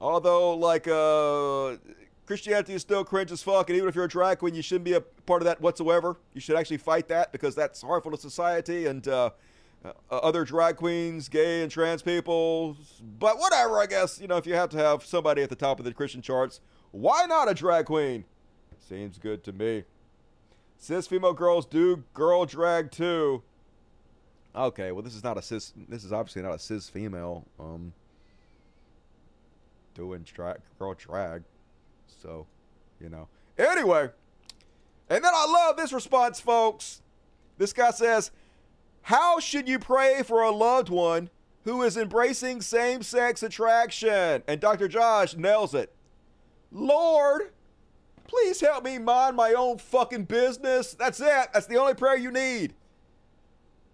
Although, 0.00 0.54
like, 0.54 0.86
uh, 0.86 1.76
Christianity 2.26 2.74
is 2.74 2.82
still 2.82 3.04
cringe 3.04 3.32
as 3.32 3.42
fuck, 3.42 3.68
and 3.68 3.76
even 3.76 3.88
if 3.88 3.94
you're 3.94 4.04
a 4.04 4.08
drag 4.08 4.38
queen, 4.38 4.54
you 4.54 4.62
shouldn't 4.62 4.84
be 4.84 4.94
a 4.94 5.00
part 5.00 5.42
of 5.42 5.46
that 5.46 5.60
whatsoever. 5.60 6.16
You 6.34 6.40
should 6.40 6.56
actually 6.56 6.78
fight 6.78 7.08
that 7.08 7.32
because 7.32 7.54
that's 7.54 7.82
harmful 7.82 8.12
to 8.12 8.16
society 8.16 8.86
and 8.86 9.06
uh, 9.08 9.30
uh, 9.84 9.92
other 10.10 10.44
drag 10.44 10.76
queens, 10.76 11.28
gay 11.28 11.62
and 11.62 11.70
trans 11.70 12.02
people. 12.02 12.76
But 13.18 13.38
whatever, 13.38 13.78
I 13.78 13.86
guess, 13.86 14.20
you 14.20 14.28
know, 14.28 14.36
if 14.36 14.46
you 14.46 14.54
have 14.54 14.70
to 14.70 14.78
have 14.78 15.04
somebody 15.04 15.42
at 15.42 15.50
the 15.50 15.56
top 15.56 15.78
of 15.78 15.84
the 15.84 15.92
Christian 15.92 16.22
charts, 16.22 16.60
why 16.90 17.26
not 17.26 17.50
a 17.50 17.54
drag 17.54 17.86
queen? 17.86 18.24
Seems 18.78 19.18
good 19.18 19.42
to 19.44 19.52
me. 19.52 19.84
Cis 20.78 21.06
female 21.06 21.32
girls 21.32 21.64
do 21.64 22.04
girl 22.12 22.44
drag 22.44 22.90
too. 22.90 23.42
Okay, 24.54 24.92
well, 24.92 25.02
this 25.02 25.14
is 25.14 25.24
not 25.24 25.38
a 25.38 25.42
cis. 25.42 25.72
This 25.88 26.04
is 26.04 26.12
obviously 26.12 26.42
not 26.42 26.54
a 26.54 26.58
cis 26.58 26.88
female. 26.88 27.46
Um, 27.58 27.92
doing 29.94 30.22
drag 30.22 30.58
girl 30.78 30.94
drag. 30.94 31.44
So, 32.22 32.46
you 33.00 33.08
know. 33.08 33.28
Anyway, 33.58 34.10
and 35.08 35.24
then 35.24 35.32
I 35.34 35.46
love 35.46 35.76
this 35.76 35.92
response, 35.92 36.40
folks. 36.40 37.00
This 37.58 37.72
guy 37.72 37.90
says, 37.90 38.30
How 39.02 39.40
should 39.40 39.68
you 39.68 39.78
pray 39.78 40.22
for 40.22 40.42
a 40.42 40.50
loved 40.50 40.88
one 40.88 41.30
who 41.64 41.82
is 41.82 41.96
embracing 41.96 42.60
same 42.60 43.02
sex 43.02 43.42
attraction? 43.42 44.42
And 44.46 44.60
Dr. 44.60 44.88
Josh 44.88 45.36
nails 45.36 45.74
it. 45.74 45.94
Lord, 46.70 47.52
please 48.26 48.60
help 48.60 48.84
me 48.84 48.98
mind 48.98 49.36
my 49.36 49.52
own 49.52 49.78
fucking 49.78 50.24
business. 50.24 50.94
That's 50.94 51.20
it. 51.20 51.48
That's 51.52 51.66
the 51.66 51.76
only 51.76 51.94
prayer 51.94 52.16
you 52.16 52.30
need. 52.30 52.74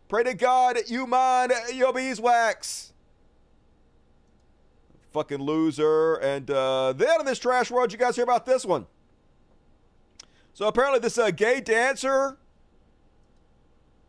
Pray 0.08 0.24
to 0.24 0.34
God 0.34 0.76
that 0.76 0.90
you 0.90 1.06
mind 1.06 1.52
your 1.74 1.92
beeswax 1.92 2.92
fucking 5.12 5.38
loser. 5.38 6.14
And 6.16 6.50
uh, 6.50 6.92
then 6.92 7.20
in 7.20 7.26
this 7.26 7.38
trash 7.38 7.70
world, 7.70 7.92
you 7.92 7.98
guys 7.98 8.14
hear 8.14 8.24
about 8.24 8.46
this 8.46 8.64
one. 8.64 8.86
So 10.52 10.66
apparently, 10.66 11.00
this 11.00 11.18
uh, 11.18 11.30
gay 11.30 11.60
dancer 11.60 12.36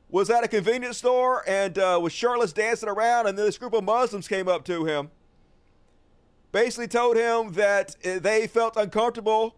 was 0.09 0.29
at 0.29 0.43
a 0.43 0.47
convenience 0.47 0.97
store 0.97 1.47
and 1.47 1.77
uh, 1.77 1.99
was 2.01 2.11
shirtless 2.11 2.51
dancing 2.51 2.89
around, 2.89 3.27
and 3.27 3.37
then 3.37 3.45
this 3.45 3.57
group 3.57 3.73
of 3.73 3.83
Muslims 3.83 4.27
came 4.27 4.47
up 4.47 4.65
to 4.65 4.85
him. 4.85 5.11
Basically, 6.51 6.87
told 6.87 7.15
him 7.15 7.53
that 7.53 7.95
uh, 8.03 8.19
they 8.19 8.47
felt 8.47 8.75
uncomfortable. 8.75 9.55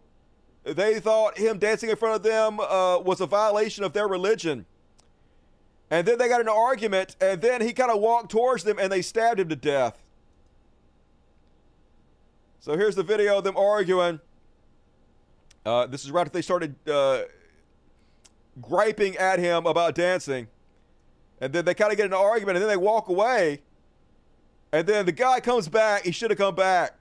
They 0.64 1.00
thought 1.00 1.38
him 1.38 1.58
dancing 1.58 1.88
in 1.88 1.96
front 1.96 2.16
of 2.16 2.22
them 2.22 2.60
uh, 2.60 2.98
was 2.98 3.20
a 3.20 3.26
violation 3.26 3.82
of 3.82 3.94
their 3.94 4.06
religion. 4.06 4.66
And 5.90 6.06
then 6.06 6.18
they 6.18 6.28
got 6.28 6.40
in 6.40 6.48
an 6.48 6.54
argument, 6.54 7.16
and 7.20 7.40
then 7.40 7.60
he 7.60 7.72
kind 7.72 7.90
of 7.90 8.00
walked 8.00 8.30
towards 8.30 8.64
them 8.64 8.78
and 8.78 8.90
they 8.90 9.02
stabbed 9.02 9.40
him 9.40 9.48
to 9.48 9.56
death. 9.56 10.02
So 12.60 12.76
here's 12.76 12.94
the 12.94 13.02
video 13.02 13.38
of 13.38 13.44
them 13.44 13.56
arguing. 13.56 14.20
Uh, 15.66 15.86
this 15.86 16.04
is 16.04 16.10
right 16.10 16.22
after 16.22 16.32
they 16.32 16.42
started 16.42 16.76
uh, 16.88 17.22
griping 18.60 19.16
at 19.16 19.38
him 19.38 19.66
about 19.66 19.94
dancing. 19.94 20.48
And 21.40 21.52
then 21.52 21.64
they 21.64 21.74
kind 21.74 21.90
of 21.90 21.96
get 21.96 22.06
an 22.06 22.12
argument 22.12 22.56
and 22.56 22.62
then 22.62 22.68
they 22.68 22.76
walk 22.76 23.08
away. 23.08 23.62
And 24.72 24.86
then 24.86 25.06
the 25.06 25.12
guy 25.12 25.40
comes 25.40 25.68
back. 25.68 26.04
He 26.04 26.12
should 26.12 26.30
have 26.30 26.38
come 26.38 26.54
back. 26.54 26.94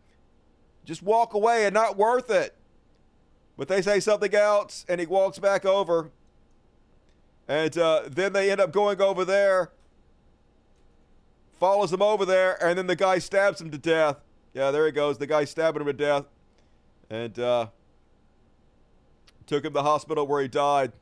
Just 0.84 1.04
walk 1.04 1.34
away 1.34 1.66
and 1.66 1.74
not 1.74 1.98
worth 1.98 2.30
it. 2.30 2.56
But 3.58 3.68
they 3.68 3.82
say 3.82 4.00
something 4.00 4.34
else 4.34 4.86
and 4.90 5.00
he 5.00 5.06
walks 5.06 5.40
back 5.40 5.66
over. 5.66 6.10
And 7.48 7.78
uh, 7.78 8.04
then 8.10 8.34
they 8.34 8.50
end 8.50 8.62
up 8.62 8.72
going 8.72 9.02
over 9.02 9.26
there, 9.26 9.72
follows 11.60 11.92
them 11.92 12.02
over 12.02 12.26
there, 12.26 12.64
and 12.64 12.78
then 12.78 12.88
the 12.88 12.96
guy 12.96 13.20
stabs 13.20 13.60
him 13.60 13.72
to 13.72 13.78
death. 13.78 14.18
Yeah, 14.54 14.72
there 14.72 14.86
he 14.86 14.92
goes. 14.92 15.18
The 15.18 15.28
guy 15.28 15.46
stabbing 15.46 15.82
him 15.82 15.88
to 15.88 15.94
death. 15.94 16.26
And 17.10 17.38
uh, 17.38 17.68
took 19.46 19.66
him 19.66 19.72
to 19.72 19.80
the 19.80 19.84
hospital 19.84 20.26
where 20.26 20.42
he 20.42 20.48
died. 20.48 20.94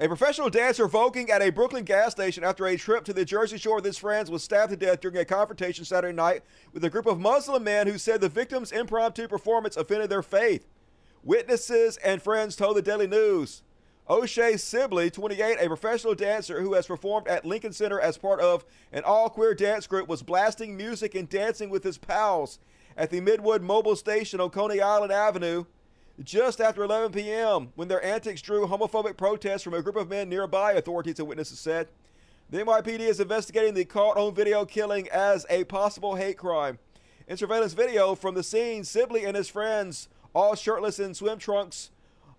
A 0.00 0.06
professional 0.06 0.48
dancer 0.48 0.86
voguing 0.86 1.28
at 1.28 1.42
a 1.42 1.50
Brooklyn 1.50 1.82
gas 1.82 2.12
station 2.12 2.44
after 2.44 2.64
a 2.66 2.76
trip 2.76 3.04
to 3.04 3.12
the 3.12 3.24
Jersey 3.24 3.58
Shore 3.58 3.76
with 3.76 3.84
his 3.84 3.98
friends 3.98 4.30
was 4.30 4.44
stabbed 4.44 4.70
to 4.70 4.76
death 4.76 5.00
during 5.00 5.16
a 5.16 5.24
confrontation 5.24 5.84
Saturday 5.84 6.14
night 6.14 6.44
with 6.72 6.84
a 6.84 6.90
group 6.90 7.06
of 7.06 7.18
Muslim 7.18 7.64
men 7.64 7.88
who 7.88 7.98
said 7.98 8.20
the 8.20 8.28
victim's 8.28 8.70
impromptu 8.70 9.26
performance 9.26 9.76
offended 9.76 10.08
their 10.08 10.22
faith. 10.22 10.68
Witnesses 11.24 11.96
and 11.96 12.22
friends 12.22 12.54
told 12.54 12.76
the 12.76 12.82
Daily 12.82 13.08
News. 13.08 13.64
O'Shea 14.08 14.56
Sibley, 14.56 15.10
28, 15.10 15.58
a 15.60 15.66
professional 15.66 16.14
dancer 16.14 16.60
who 16.62 16.74
has 16.74 16.86
performed 16.86 17.26
at 17.26 17.44
Lincoln 17.44 17.72
Center 17.72 17.98
as 17.98 18.16
part 18.16 18.38
of 18.38 18.64
an 18.92 19.02
all 19.02 19.28
queer 19.28 19.52
dance 19.52 19.88
group, 19.88 20.06
was 20.06 20.22
blasting 20.22 20.76
music 20.76 21.16
and 21.16 21.28
dancing 21.28 21.70
with 21.70 21.82
his 21.82 21.98
pals 21.98 22.60
at 22.96 23.10
the 23.10 23.20
Midwood 23.20 23.66
Mobil 23.66 23.96
Station 23.96 24.40
on 24.40 24.50
Coney 24.50 24.80
Island 24.80 25.10
Avenue 25.10 25.64
just 26.22 26.60
after 26.60 26.82
11 26.82 27.12
p.m. 27.12 27.72
when 27.76 27.88
their 27.88 28.04
antics 28.04 28.42
drew 28.42 28.66
homophobic 28.66 29.16
protests 29.16 29.62
from 29.62 29.74
a 29.74 29.82
group 29.82 29.96
of 29.96 30.10
men 30.10 30.28
nearby, 30.28 30.72
authorities 30.72 31.18
and 31.18 31.28
witnesses 31.28 31.60
said. 31.60 31.88
The 32.50 32.58
NYPD 32.58 33.00
is 33.00 33.20
investigating 33.20 33.74
the 33.74 33.84
caught 33.84 34.16
on 34.16 34.34
video 34.34 34.64
killing 34.64 35.08
as 35.10 35.46
a 35.50 35.64
possible 35.64 36.16
hate 36.16 36.38
crime. 36.38 36.78
In 37.28 37.36
surveillance 37.36 37.74
video 37.74 38.14
from 38.14 38.34
the 38.34 38.42
scene, 38.42 38.84
Sibley 38.84 39.24
and 39.24 39.36
his 39.36 39.48
friends, 39.48 40.08
all 40.34 40.54
shirtless 40.54 40.98
in 40.98 41.14
swim 41.14 41.38
trunks, 41.38 41.90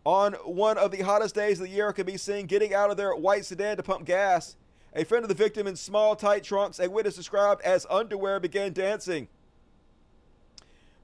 on 0.04 0.34
one 0.44 0.78
of 0.78 0.92
the 0.92 1.02
hottest 1.02 1.36
days 1.36 1.60
of 1.60 1.68
the 1.68 1.72
year, 1.72 1.94
can 1.94 2.06
be 2.06 2.18
seen 2.18 2.48
getting 2.48 2.74
out 2.74 2.90
of 2.90 2.98
their 2.98 3.14
white 3.14 3.46
sedan 3.46 3.78
to 3.78 3.84
pump 3.84 4.06
gas. 4.06 4.56
A 4.96 5.04
friend 5.04 5.24
of 5.24 5.30
the 5.30 5.36
victim 5.36 5.68
in 5.68 5.76
small, 5.76 6.16
tight 6.16 6.44
trunks, 6.44 6.80
a 6.80 6.90
witness 6.90 7.16
described 7.16 7.62
as 7.62 7.86
underwear, 7.90 8.40
began 8.40 8.74
dancing. 8.74 9.28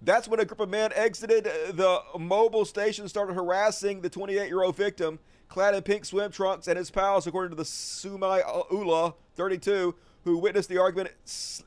That's 0.01 0.27
when 0.27 0.39
a 0.39 0.45
group 0.45 0.59
of 0.59 0.69
men 0.69 0.91
exited 0.93 1.45
the 1.45 2.01
Mobil 2.15 2.67
station, 2.67 3.07
started 3.07 3.33
harassing 3.33 4.01
the 4.01 4.09
28 4.09 4.47
year 4.47 4.63
old 4.63 4.75
victim, 4.75 5.19
clad 5.47 5.73
in 5.73 5.81
pink 5.81 6.05
swim 6.05 6.31
trunks, 6.31 6.67
and 6.67 6.77
his 6.77 6.91
pals, 6.91 7.25
according 7.27 7.51
to 7.51 7.55
the 7.55 7.63
Sumai 7.63 8.43
Ula, 8.71 9.13
32, 9.35 9.95
who 10.23 10.37
witnessed 10.37 10.69
the 10.69 10.77
argument 10.77 11.11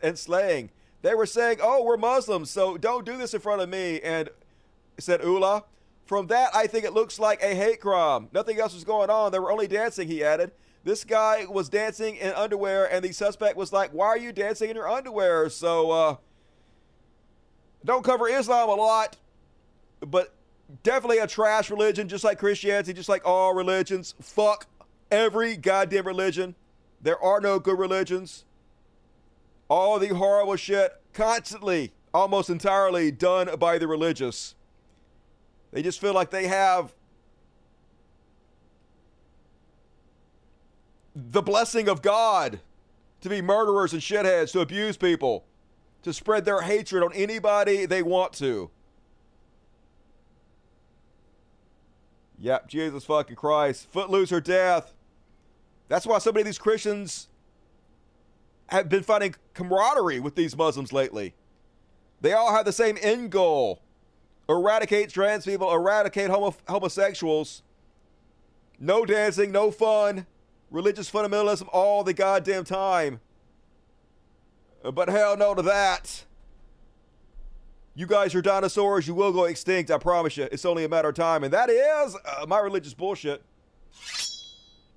and 0.02 0.18
slaying. 0.18 0.70
They 1.02 1.14
were 1.14 1.26
saying, 1.26 1.58
Oh, 1.62 1.84
we're 1.84 1.96
Muslims, 1.96 2.50
so 2.50 2.76
don't 2.76 3.04
do 3.04 3.16
this 3.16 3.34
in 3.34 3.40
front 3.40 3.62
of 3.62 3.68
me. 3.68 4.00
And 4.00 4.28
said 4.98 5.22
Ula. 5.22 5.64
From 6.04 6.28
that, 6.28 6.54
I 6.54 6.66
think 6.66 6.86
it 6.86 6.94
looks 6.94 7.18
like 7.18 7.42
a 7.42 7.54
hate 7.54 7.80
crime. 7.80 8.28
Nothing 8.32 8.58
else 8.58 8.72
was 8.72 8.84
going 8.84 9.10
on. 9.10 9.30
They 9.30 9.38
were 9.38 9.52
only 9.52 9.68
dancing, 9.68 10.08
he 10.08 10.24
added. 10.24 10.52
This 10.82 11.04
guy 11.04 11.44
was 11.44 11.68
dancing 11.68 12.16
in 12.16 12.32
underwear, 12.32 12.90
and 12.90 13.04
the 13.04 13.12
suspect 13.12 13.56
was 13.56 13.72
like, 13.72 13.90
Why 13.90 14.06
are 14.06 14.18
you 14.18 14.32
dancing 14.32 14.70
in 14.70 14.76
your 14.76 14.88
underwear? 14.88 15.50
So, 15.50 15.90
uh, 15.90 16.16
don't 17.84 18.04
cover 18.04 18.28
Islam 18.28 18.68
a 18.68 18.74
lot, 18.74 19.16
but 20.00 20.34
definitely 20.82 21.18
a 21.18 21.26
trash 21.26 21.70
religion, 21.70 22.08
just 22.08 22.24
like 22.24 22.38
Christianity, 22.38 22.92
just 22.92 23.08
like 23.08 23.24
all 23.24 23.54
religions. 23.54 24.14
Fuck 24.20 24.66
every 25.10 25.56
goddamn 25.56 26.06
religion. 26.06 26.54
There 27.00 27.22
are 27.22 27.40
no 27.40 27.58
good 27.58 27.78
religions. 27.78 28.44
All 29.68 29.98
the 29.98 30.08
horrible 30.08 30.56
shit 30.56 30.92
constantly, 31.12 31.92
almost 32.12 32.50
entirely 32.50 33.10
done 33.10 33.50
by 33.58 33.78
the 33.78 33.86
religious. 33.86 34.54
They 35.72 35.82
just 35.82 36.00
feel 36.00 36.14
like 36.14 36.30
they 36.30 36.48
have 36.48 36.94
the 41.14 41.42
blessing 41.42 41.88
of 41.88 42.00
God 42.00 42.60
to 43.20 43.28
be 43.28 43.42
murderers 43.42 43.92
and 43.92 44.00
shitheads, 44.00 44.52
to 44.52 44.60
abuse 44.60 44.96
people 44.96 45.44
to 46.02 46.12
spread 46.12 46.44
their 46.44 46.62
hatred 46.62 47.02
on 47.02 47.12
anybody 47.12 47.86
they 47.86 48.02
want 48.02 48.32
to. 48.34 48.70
Yep, 52.38 52.68
Jesus 52.68 53.04
fucking 53.04 53.36
Christ. 53.36 53.88
Footloose 53.90 54.30
or 54.30 54.40
death. 54.40 54.94
That's 55.88 56.06
why 56.06 56.18
so 56.18 56.30
many 56.30 56.42
of 56.42 56.46
these 56.46 56.58
Christians 56.58 57.28
have 58.68 58.88
been 58.88 59.02
finding 59.02 59.34
camaraderie 59.54 60.20
with 60.20 60.34
these 60.34 60.56
Muslims 60.56 60.92
lately. 60.92 61.34
They 62.20 62.32
all 62.32 62.54
have 62.54 62.64
the 62.64 62.72
same 62.72 62.98
end 63.00 63.30
goal 63.30 63.82
eradicate 64.48 65.10
trans 65.10 65.44
people, 65.44 65.72
eradicate 65.72 66.30
homo- 66.30 66.54
homosexuals. 66.68 67.62
No 68.78 69.04
dancing, 69.04 69.52
no 69.52 69.70
fun, 69.70 70.26
religious 70.70 71.10
fundamentalism 71.10 71.68
all 71.72 72.04
the 72.04 72.14
goddamn 72.14 72.64
time. 72.64 73.20
But 74.82 75.08
hell 75.08 75.36
no 75.36 75.54
to 75.54 75.62
that. 75.62 76.24
You 77.94 78.06
guys 78.06 78.34
are 78.34 78.42
dinosaurs. 78.42 79.08
You 79.08 79.14
will 79.14 79.32
go 79.32 79.44
extinct. 79.44 79.90
I 79.90 79.98
promise 79.98 80.36
you. 80.36 80.48
It's 80.52 80.64
only 80.64 80.84
a 80.84 80.88
matter 80.88 81.08
of 81.08 81.16
time. 81.16 81.42
And 81.42 81.52
that 81.52 81.68
is 81.68 82.14
uh, 82.14 82.46
my 82.46 82.60
religious 82.60 82.94
bullshit. 82.94 83.42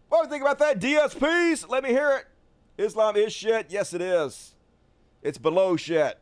What 0.08 0.22
do 0.22 0.28
you 0.28 0.30
think 0.30 0.44
about 0.44 0.60
that? 0.60 0.80
DSPs? 0.80 1.68
Let 1.68 1.84
me 1.84 1.90
hear 1.90 2.12
it. 2.18 2.26
Islam 2.78 3.16
is 3.16 3.34
shit. 3.34 3.68
Yes, 3.70 3.94
it 3.94 4.02
is. 4.02 4.54
It's 5.24 5.38
below 5.38 5.76
shit. 5.78 6.20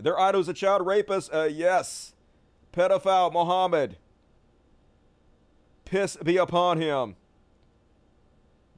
Their 0.00 0.18
idol's 0.18 0.48
a 0.48 0.54
child 0.54 0.86
rapist. 0.86 1.32
Uh, 1.32 1.44
yes. 1.44 2.14
Pedophile 2.72 3.32
Muhammad. 3.32 3.96
Piss 5.84 6.16
be 6.16 6.38
upon 6.38 6.80
him. 6.80 7.16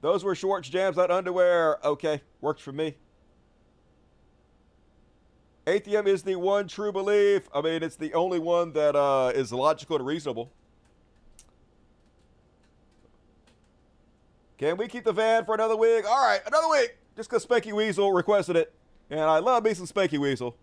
Those 0.01 0.25
were 0.25 0.35
shorts, 0.35 0.69
jams, 0.69 0.97
not 0.97 1.11
underwear. 1.11 1.79
Okay, 1.87 2.23
works 2.41 2.61
for 2.61 2.73
me. 2.73 2.97
Atheism 5.67 6.07
is 6.07 6.23
the 6.23 6.37
one 6.37 6.69
true 6.69 6.93
belief. 6.93 7.49
I 7.55 7.61
mean, 7.63 7.83
it's 7.83 7.97
the 7.97 8.13
only 8.15 8.39
one 8.39 8.73
that 8.73 8.95
uh, 8.95 9.33
is 9.35 9.53
logical 9.53 9.97
and 9.97 10.07
reasonable. 10.07 10.53
Can 14.59 14.77
we 14.77 14.87
keep 14.89 15.05
the 15.05 15.13
van 15.13 15.45
for 15.45 15.55
another 15.55 15.77
week? 15.77 16.05
All 16.09 16.27
right, 16.27 16.41
another 16.47 16.69
week. 16.69 16.97
Just 17.17 17.31
because 17.31 17.47
Spanky 17.47 17.73
Weasel 17.73 18.13
requested 18.13 18.57
it. 18.57 18.73
And 19.11 19.21
I 19.21 19.39
love 19.39 19.65
me 19.65 19.75
some 19.75 19.87
Spanky 19.87 20.19
Weasel. 20.19 20.57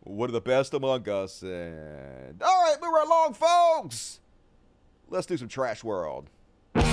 One 0.00 0.28
of 0.28 0.32
the 0.32 0.40
best 0.40 0.74
among 0.74 1.08
us. 1.08 1.42
And 1.42 2.42
all 2.42 2.62
right, 2.64 2.76
move 2.80 2.92
right 2.92 3.06
along, 3.06 3.34
folks. 3.34 4.20
Let's 5.08 5.26
do 5.26 5.36
some 5.36 5.48
Trash 5.48 5.84
World. 5.84 6.30
Trash 6.74 6.90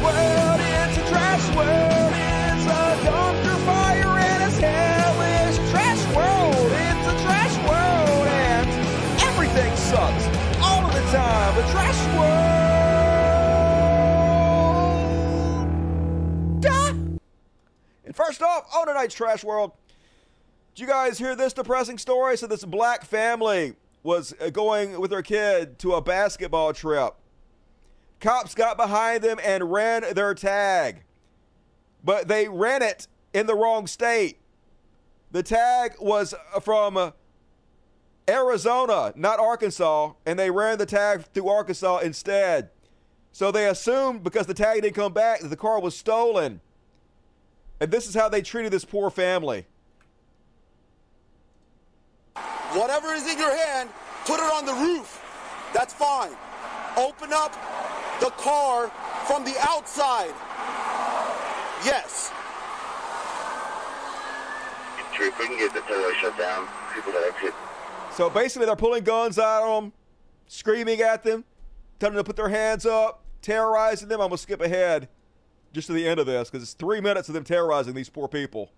World, 0.00 0.60
it's 0.60 0.98
a 0.98 1.08
Trash 1.08 1.56
World, 1.56 1.91
of 11.52 11.56
the. 11.56 11.68
A 11.68 11.72
trash 11.72 12.16
world. 12.16 12.62
And 18.04 18.16
first 18.16 18.42
off, 18.42 18.68
on 18.74 18.86
tonight's 18.86 19.14
Trash 19.14 19.42
World, 19.42 19.72
did 20.74 20.82
you 20.82 20.86
guys 20.86 21.18
hear 21.18 21.34
this 21.34 21.54
depressing 21.54 21.96
story? 21.96 22.36
So 22.36 22.46
this 22.46 22.62
black 22.62 23.04
family 23.04 23.74
was 24.02 24.34
uh, 24.38 24.50
going 24.50 25.00
with 25.00 25.10
their 25.10 25.22
kid 25.22 25.78
to 25.78 25.94
a 25.94 26.02
basketball 26.02 26.74
trip. 26.74 27.14
Cops 28.20 28.54
got 28.54 28.76
behind 28.76 29.22
them 29.22 29.38
and 29.42 29.72
ran 29.72 30.04
their 30.14 30.34
tag. 30.34 31.04
But 32.04 32.28
they 32.28 32.48
ran 32.48 32.82
it 32.82 33.08
in 33.32 33.46
the 33.46 33.54
wrong 33.54 33.86
state. 33.86 34.38
The 35.30 35.42
tag 35.42 35.94
was 35.98 36.34
from 36.60 37.14
Arizona, 38.28 39.12
not 39.16 39.40
Arkansas, 39.40 40.12
and 40.26 40.38
they 40.38 40.50
ran 40.50 40.78
the 40.78 40.86
tag 40.86 41.24
through 41.34 41.48
Arkansas 41.48 41.98
instead. 41.98 42.70
So 43.32 43.50
they 43.50 43.68
assumed 43.68 44.22
because 44.22 44.46
the 44.46 44.54
tag 44.54 44.82
didn't 44.82 44.94
come 44.94 45.12
back 45.12 45.40
that 45.40 45.48
the 45.48 45.56
car 45.56 45.80
was 45.80 45.96
stolen. 45.96 46.60
And 47.80 47.90
this 47.90 48.06
is 48.06 48.14
how 48.14 48.28
they 48.28 48.42
treated 48.42 48.72
this 48.72 48.84
poor 48.84 49.10
family. 49.10 49.66
Whatever 52.74 53.12
is 53.12 53.26
in 53.30 53.38
your 53.38 53.54
hand, 53.54 53.90
put 54.24 54.38
it 54.38 54.52
on 54.52 54.64
the 54.64 54.74
roof. 54.74 55.20
That's 55.74 55.92
fine. 55.92 56.32
Open 56.96 57.32
up 57.32 57.52
the 58.20 58.30
car 58.30 58.88
from 59.26 59.44
the 59.44 59.54
outside. 59.60 60.32
Yes. 61.84 62.30
If 65.14 65.38
we 65.38 65.46
can 65.46 65.58
get 65.58 65.74
the 65.74 65.80
tower 65.80 66.12
shut 66.20 66.36
down, 66.38 66.68
people 66.94 67.12
that 67.12 67.32
exit. 67.34 67.54
So 68.16 68.28
basically, 68.28 68.66
they're 68.66 68.76
pulling 68.76 69.04
guns 69.04 69.38
out 69.38 69.62
at 69.62 69.80
them, 69.80 69.92
screaming 70.46 71.00
at 71.00 71.22
them, 71.22 71.44
telling 71.98 72.14
them 72.14 72.24
to 72.24 72.28
put 72.28 72.36
their 72.36 72.48
hands 72.48 72.84
up, 72.84 73.24
terrorizing 73.40 74.08
them. 74.08 74.20
I'm 74.20 74.28
going 74.28 74.36
to 74.36 74.42
skip 74.42 74.60
ahead 74.60 75.08
just 75.72 75.86
to 75.86 75.94
the 75.94 76.06
end 76.06 76.20
of 76.20 76.26
this 76.26 76.50
because 76.50 76.62
it's 76.62 76.74
three 76.74 77.00
minutes 77.00 77.28
of 77.28 77.34
them 77.34 77.44
terrorizing 77.44 77.94
these 77.94 78.10
poor 78.10 78.28
people. 78.28 78.70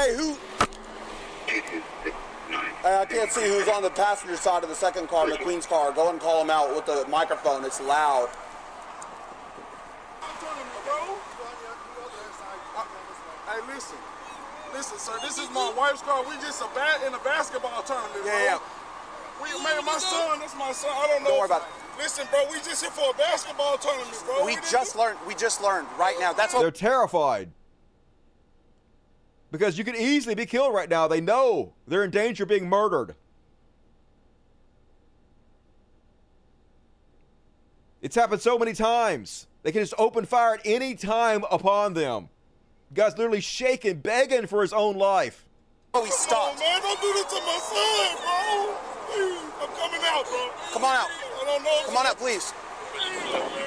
Hey, 0.00 0.16
who? 0.16 0.32
Hey, 2.80 2.96
I 2.96 3.04
can't 3.04 3.30
see 3.30 3.46
who's 3.46 3.68
on 3.68 3.82
the 3.82 3.90
passenger 3.90 4.34
side 4.38 4.62
of 4.62 4.70
the 4.70 4.74
second 4.74 5.08
car, 5.08 5.26
McQueen's 5.26 5.66
car. 5.66 5.92
Go 5.92 6.08
and 6.08 6.18
call 6.18 6.40
him 6.40 6.48
out 6.48 6.74
with 6.74 6.86
the 6.86 7.04
microphone. 7.10 7.66
It's 7.66 7.82
loud. 7.82 8.30
Hey, 13.44 13.60
listen. 13.68 13.98
Listen, 14.72 14.98
sir, 14.98 15.12
this 15.20 15.36
is 15.36 15.50
my 15.50 15.70
wife's 15.76 16.00
car. 16.00 16.24
We 16.26 16.34
just 16.36 16.62
a 16.62 16.68
bat 16.74 17.02
in 17.06 17.12
a 17.12 17.18
basketball 17.18 17.82
tournament, 17.82 18.24
Yeah, 18.24 18.32
bro. 18.32 18.40
yeah. 18.40 18.58
We 19.42 19.48
made 19.62 19.84
my 19.84 19.98
son, 19.98 20.40
that's 20.40 20.56
my 20.56 20.72
son. 20.72 20.92
I 20.94 21.08
don't 21.08 21.24
know. 21.24 21.28
Don't 21.28 21.38
worry 21.40 21.46
about 21.46 21.60
it. 21.60 21.68
Listen, 21.98 22.26
bro, 22.30 22.46
we 22.50 22.56
just 22.64 22.80
here 22.80 22.90
for 22.90 23.10
a 23.10 23.18
basketball 23.18 23.76
tournament, 23.76 24.16
bro. 24.24 24.46
We 24.46 24.54
didn't 24.54 24.70
just 24.70 24.96
learned. 24.96 25.18
We 25.26 25.34
just 25.34 25.60
learned 25.60 25.88
right 25.98 26.16
now. 26.18 26.32
That's 26.32 26.54
what 26.54 26.62
They're 26.62 26.70
terrified. 26.70 27.50
Because 29.50 29.76
you 29.76 29.84
could 29.84 29.96
easily 29.96 30.34
be 30.34 30.46
killed 30.46 30.72
right 30.74 30.88
now. 30.88 31.08
They 31.08 31.20
know 31.20 31.72
they're 31.86 32.04
in 32.04 32.10
danger 32.10 32.44
of 32.44 32.48
being 32.48 32.68
murdered. 32.68 33.16
It's 38.00 38.14
happened 38.16 38.40
so 38.40 38.58
many 38.58 38.72
times. 38.72 39.46
They 39.62 39.72
can 39.72 39.82
just 39.82 39.94
open 39.98 40.24
fire 40.24 40.54
at 40.54 40.60
any 40.64 40.94
time 40.94 41.44
upon 41.50 41.94
them. 41.94 42.28
Guy's 42.94 43.16
literally 43.18 43.40
shaking, 43.40 43.98
begging 43.98 44.46
for 44.46 44.62
his 44.62 44.72
own 44.72 44.96
life. 44.96 45.44
Oh, 45.92 46.04
he 46.04 46.10
stopped. 46.10 46.56
Oh, 46.56 46.60
man, 46.60 46.80
don't 46.80 47.00
do 47.00 47.12
this 47.12 47.26
to 47.26 47.40
my 47.44 47.58
son, 47.58 48.16
bro. 48.22 48.74
Please, 49.10 49.52
I'm 49.60 49.68
coming 49.76 50.00
out, 50.06 50.24
bro. 50.24 50.50
Come 50.72 50.84
on 50.84 50.94
out. 50.96 51.08
I 51.10 51.44
don't 51.44 51.62
know. 51.64 51.82
Come 51.86 51.96
on 51.96 52.06
out, 52.06 52.16
please. 52.18 52.54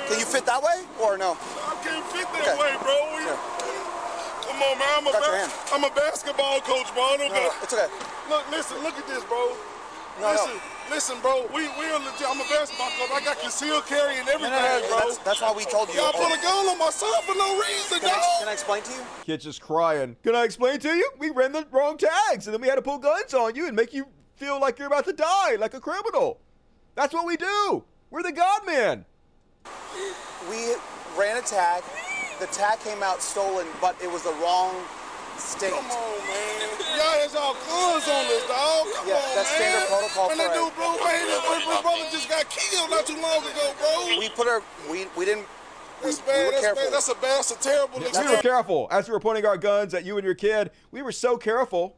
Can 0.07 0.19
you 0.19 0.26
fit 0.26 0.45
that 0.45 0.61
way 0.64 0.84
or 1.01 1.18
no? 1.18 1.38
I 1.38 1.76
can't 1.84 2.05
fit 2.07 2.27
that 2.34 2.47
Okay. 2.47 2.60
way, 2.60 2.76
bro. 2.81 2.95
We- 3.15 3.62
Come 4.53 4.61
on, 4.61 4.77
man. 4.77 4.88
I'm 5.01 5.07
a, 5.07 5.11
ba- 5.17 5.51
I'm 5.73 5.84
a 5.84 5.89
basketball 5.95 6.61
coach, 6.61 6.93
bro. 6.93 7.01
I 7.01 7.17
don't 7.17 7.34
No, 7.34 7.41
no, 7.41 7.51
it's 7.63 7.73
okay. 7.73 7.89
Look, 8.30 8.45
listen, 8.51 8.77
look 8.84 8.93
at 8.97 9.07
this, 9.07 9.23
bro. 9.25 9.57
No, 10.21 10.30
no. 10.30 10.31
listen, 10.31 10.53
listen, 10.93 11.15
bro. 11.21 11.49
We 11.49 11.65
we 11.81 11.89
are 11.89 11.97
legit. 11.97 12.30
I'm 12.30 12.38
a 12.38 12.45
basketball 12.45 12.89
coach. 13.01 13.09
I 13.17 13.25
got 13.25 13.39
concealed 13.41 13.88
carry 13.88 14.17
and 14.21 14.27
No, 14.27 14.34
everything, 14.34 14.53
no, 14.53 14.80
no. 14.80 14.88
bro. 14.89 14.99
That's, 15.09 15.17
that's 15.25 15.41
why 15.41 15.53
we 15.57 15.65
told 15.65 15.89
you. 15.89 15.95
Y'all 15.95 16.13
put 16.13 16.30
a 16.30 16.39
gun 16.41 16.69
on 16.69 16.77
my 16.77 16.91
son 16.91 17.09
for 17.25 17.34
no 17.34 17.57
reason, 17.59 17.97
Can 17.99 18.09
I, 18.13 18.35
can 18.39 18.47
I 18.47 18.53
explain 18.53 18.84
to 18.84 18.91
you? 18.91 19.01
Kid's 19.25 19.43
just 19.43 19.59
crying. 19.59 20.15
Can 20.21 20.35
I 20.35 20.43
explain 20.43 20.77
to 20.81 20.89
you? 20.93 21.09
We 21.17 21.31
ran 21.31 21.51
the 21.51 21.65
wrong 21.71 21.97
tags, 21.97 22.45
and 22.45 22.53
then 22.53 22.61
we 22.61 22.67
had 22.67 22.75
to 22.75 22.84
pull 22.84 22.99
guns 22.99 23.34
on 23.34 23.55
you 23.55 23.65
and 23.65 23.75
make 23.75 23.91
you 23.91 24.05
feel 24.35 24.61
like 24.61 24.77
you're 24.77 24.88
about 24.88 25.05
to 25.05 25.13
die, 25.13 25.55
like 25.55 25.73
a 25.73 25.80
criminal. 25.80 26.39
That's 26.93 27.11
what 27.11 27.25
we 27.25 27.38
do. 27.38 27.84
We're 28.11 28.21
the 28.21 28.31
God 28.31 28.67
men. 28.67 29.05
We 30.47 30.75
ran 31.17 31.38
a 31.38 31.41
tag. 31.41 31.81
The 32.44 32.52
tag 32.52 32.80
came 32.84 33.02
out 33.02 33.22
stolen, 33.22 33.65
but 33.80 33.95
it 34.03 34.11
was 34.11 34.24
the 34.28 34.36
wrong 34.44 34.76
state. 35.40 35.72
Come 35.72 35.88
on, 35.88 36.20
man. 36.28 36.68
Y'all 36.99 37.15
has 37.24 37.32
y'all 37.32 37.56
guns 37.56 38.03
on 38.03 38.28
this, 38.28 38.44
dog. 38.52 38.84
Come 38.99 39.07
Yeah, 39.07 39.15
on, 39.15 39.32
that's 39.32 39.48
man. 39.48 39.64
standard 39.64 39.88
protocol 39.88 40.28
And 40.28 40.36
for 40.36 40.44
that 40.44 40.52
a- 40.52 40.60
dude, 40.60 40.76
bro, 40.76 40.91
Wayne, 40.99 41.24
his, 41.24 41.40
his 41.40 41.80
brother 41.80 42.03
just 42.11 42.28
got 42.28 42.44
killed 42.52 42.91
not 42.91 43.07
too 43.07 43.15
long 43.24 43.40
ago, 43.48 43.65
bro. 43.80 44.20
We 44.20 44.28
put 44.28 44.52
our. 44.52 44.60
We 44.91 45.07
we 45.15 45.24
didn't. 45.24 45.48
We, 46.03 46.11
That's 46.11 46.20
we 46.20 46.28
bad. 46.28 46.44
were 46.44 46.52
that's 46.52 46.61
careful. 46.68 46.84
bad. 46.84 46.91
That's 46.91 47.07
a 47.07 47.15
bad. 47.15 47.38
That's 47.40 47.52
a 47.56 47.60
terrible 47.64 47.95
We 47.95 48.03
were 48.03 48.10
experience, 48.11 48.41
careful 48.44 48.82
as 48.91 49.07
we 49.07 49.14
were 49.15 49.24
pointing 49.24 49.45
our 49.48 49.56
guns 49.56 49.94
at 49.95 50.03
you 50.03 50.20
and 50.20 50.26
your 50.28 50.36
kid. 50.36 50.72
We 50.91 50.99
were 50.99 51.15
so 51.15 51.40
careful. 51.40 51.95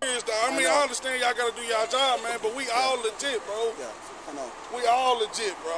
I 0.00 0.56
mean, 0.56 0.64
I 0.64 0.80
understand 0.88 1.20
y'all 1.20 1.36
gotta 1.36 1.52
do 1.52 1.60
y'all 1.68 1.84
job, 1.84 2.24
man, 2.24 2.40
but 2.40 2.56
we 2.56 2.64
all 2.72 2.96
legit, 2.96 3.44
bro. 3.44 3.76
Yeah, 3.76 3.92
I 4.24 4.32
know. 4.40 4.48
We 4.72 4.86
all 4.88 5.20
legit, 5.20 5.52
bro. 5.60 5.76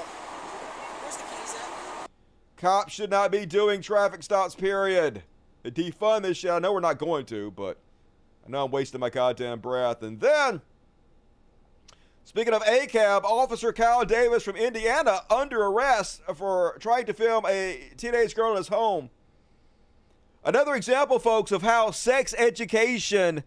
Cops 2.58 2.92
should 2.92 3.10
not 3.10 3.30
be 3.30 3.46
doing 3.46 3.80
traffic 3.80 4.22
stops, 4.22 4.54
period. 4.56 5.22
Defund 5.64 6.22
this 6.22 6.38
shit, 6.38 6.50
I 6.50 6.58
know 6.58 6.72
we're 6.72 6.80
not 6.80 6.98
going 6.98 7.24
to, 7.26 7.52
but 7.52 7.78
I 8.44 8.50
know 8.50 8.64
I'm 8.64 8.70
wasting 8.72 9.00
my 9.00 9.10
goddamn 9.10 9.60
breath. 9.60 10.02
And 10.02 10.18
then, 10.18 10.60
speaking 12.24 12.54
of 12.54 12.62
ACAB, 12.62 13.22
Officer 13.22 13.72
Kyle 13.72 14.04
Davis 14.04 14.42
from 14.42 14.56
Indiana 14.56 15.20
under 15.30 15.62
arrest 15.62 16.22
for 16.34 16.76
trying 16.80 17.06
to 17.06 17.12
film 17.12 17.44
a 17.46 17.90
teenage 17.96 18.34
girl 18.34 18.50
in 18.52 18.56
his 18.56 18.68
home. 18.68 19.10
Another 20.44 20.74
example, 20.74 21.20
folks, 21.20 21.52
of 21.52 21.62
how 21.62 21.92
sex 21.92 22.34
education 22.36 23.44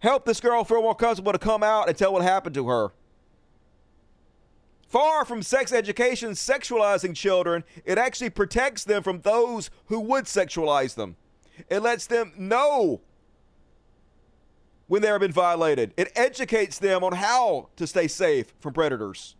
helped 0.00 0.26
this 0.26 0.40
girl 0.40 0.64
feel 0.64 0.82
more 0.82 0.94
comfortable 0.94 1.32
to 1.32 1.38
come 1.38 1.62
out 1.62 1.88
and 1.88 1.96
tell 1.96 2.12
what 2.12 2.22
happened 2.22 2.54
to 2.54 2.66
her. 2.66 2.92
Far 4.94 5.24
from 5.24 5.42
sex 5.42 5.72
education 5.72 6.34
sexualizing 6.34 7.16
children, 7.16 7.64
it 7.84 7.98
actually 7.98 8.30
protects 8.30 8.84
them 8.84 9.02
from 9.02 9.22
those 9.22 9.68
who 9.86 9.98
would 9.98 10.26
sexualize 10.26 10.94
them. 10.94 11.16
It 11.68 11.80
lets 11.80 12.06
them 12.06 12.32
know 12.38 13.00
when 14.86 15.02
they 15.02 15.08
have 15.08 15.20
been 15.20 15.32
violated. 15.32 15.94
It 15.96 16.12
educates 16.14 16.78
them 16.78 17.02
on 17.02 17.14
how 17.14 17.70
to 17.74 17.88
stay 17.88 18.06
safe 18.06 18.54
from 18.60 18.72
predators. 18.72 19.34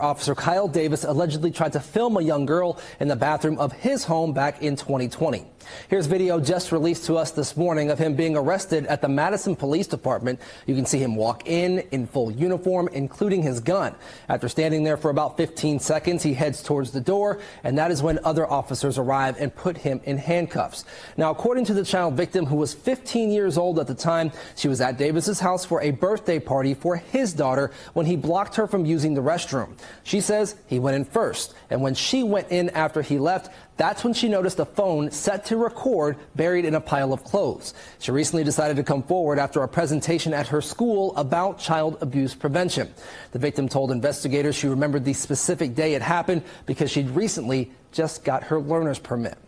Officer 0.00 0.34
Kyle 0.34 0.68
Davis 0.68 1.04
allegedly 1.04 1.50
tried 1.50 1.74
to 1.74 1.80
film 1.80 2.16
a 2.16 2.22
young 2.22 2.46
girl 2.46 2.78
in 3.00 3.08
the 3.08 3.16
bathroom 3.16 3.58
of 3.58 3.72
his 3.72 4.04
home 4.04 4.32
back 4.32 4.62
in 4.62 4.76
2020. 4.76 5.46
Here's 5.88 6.06
video 6.06 6.40
just 6.40 6.72
released 6.72 7.04
to 7.06 7.16
us 7.16 7.30
this 7.30 7.56
morning 7.56 7.90
of 7.90 7.98
him 7.98 8.14
being 8.14 8.36
arrested 8.36 8.86
at 8.86 9.02
the 9.02 9.08
Madison 9.08 9.54
Police 9.54 9.86
Department. 9.86 10.40
You 10.66 10.74
can 10.74 10.86
see 10.86 10.98
him 10.98 11.14
walk 11.14 11.46
in 11.46 11.80
in 11.90 12.06
full 12.06 12.30
uniform, 12.30 12.88
including 12.92 13.42
his 13.42 13.60
gun. 13.60 13.94
After 14.28 14.48
standing 14.48 14.84
there 14.84 14.96
for 14.96 15.10
about 15.10 15.36
15 15.36 15.78
seconds, 15.78 16.22
he 16.22 16.34
heads 16.34 16.62
towards 16.62 16.90
the 16.92 17.00
door, 17.00 17.40
and 17.62 17.76
that 17.78 17.90
is 17.90 18.02
when 18.02 18.18
other 18.24 18.50
officers 18.50 18.98
arrive 18.98 19.36
and 19.38 19.54
put 19.54 19.76
him 19.76 20.00
in 20.04 20.16
handcuffs. 20.18 20.84
Now, 21.16 21.30
according 21.30 21.66
to 21.66 21.74
the 21.74 21.84
child 21.84 22.14
victim, 22.14 22.46
who 22.46 22.56
was 22.56 22.74
15 22.74 23.30
years 23.30 23.58
old 23.58 23.78
at 23.78 23.86
the 23.86 23.94
time, 23.94 24.32
she 24.56 24.66
was 24.66 24.80
at 24.80 24.96
Davis's 24.96 25.40
house 25.40 25.64
for 25.64 25.82
a 25.82 25.90
birthday 25.90 26.38
party 26.38 26.74
for 26.74 26.96
his 26.96 27.32
daughter 27.32 27.70
when 27.92 28.06
he 28.06 28.16
blocked 28.16 28.56
her 28.56 28.66
from 28.66 28.86
using 28.86 29.14
the 29.14 29.22
restroom. 29.22 29.76
She 30.02 30.20
says 30.20 30.56
he 30.66 30.78
went 30.78 30.96
in 30.96 31.04
first, 31.04 31.54
and 31.70 31.82
when 31.82 31.94
she 31.94 32.22
went 32.22 32.48
in 32.50 32.70
after 32.70 33.02
he 33.02 33.18
left, 33.18 33.50
that's 33.76 34.04
when 34.04 34.12
she 34.12 34.28
noticed 34.28 34.58
a 34.58 34.64
phone 34.64 35.10
set 35.10 35.46
to 35.46 35.56
record 35.56 36.16
buried 36.36 36.64
in 36.64 36.74
a 36.74 36.80
pile 36.80 37.12
of 37.12 37.24
clothes. 37.24 37.74
She 37.98 38.12
recently 38.12 38.44
decided 38.44 38.76
to 38.76 38.82
come 38.82 39.02
forward 39.02 39.38
after 39.38 39.62
a 39.62 39.68
presentation 39.68 40.34
at 40.34 40.48
her 40.48 40.60
school 40.60 41.16
about 41.16 41.58
child 41.58 41.98
abuse 42.00 42.34
prevention. 42.34 42.92
The 43.32 43.38
victim 43.38 43.68
told 43.68 43.90
investigators 43.90 44.54
she 44.54 44.68
remembered 44.68 45.04
the 45.04 45.14
specific 45.14 45.74
day 45.74 45.94
it 45.94 46.02
happened 46.02 46.42
because 46.66 46.90
she'd 46.90 47.10
recently 47.10 47.72
just 47.92 48.24
got 48.24 48.44
her 48.44 48.60
learner's 48.60 48.98
permit. 48.98 49.38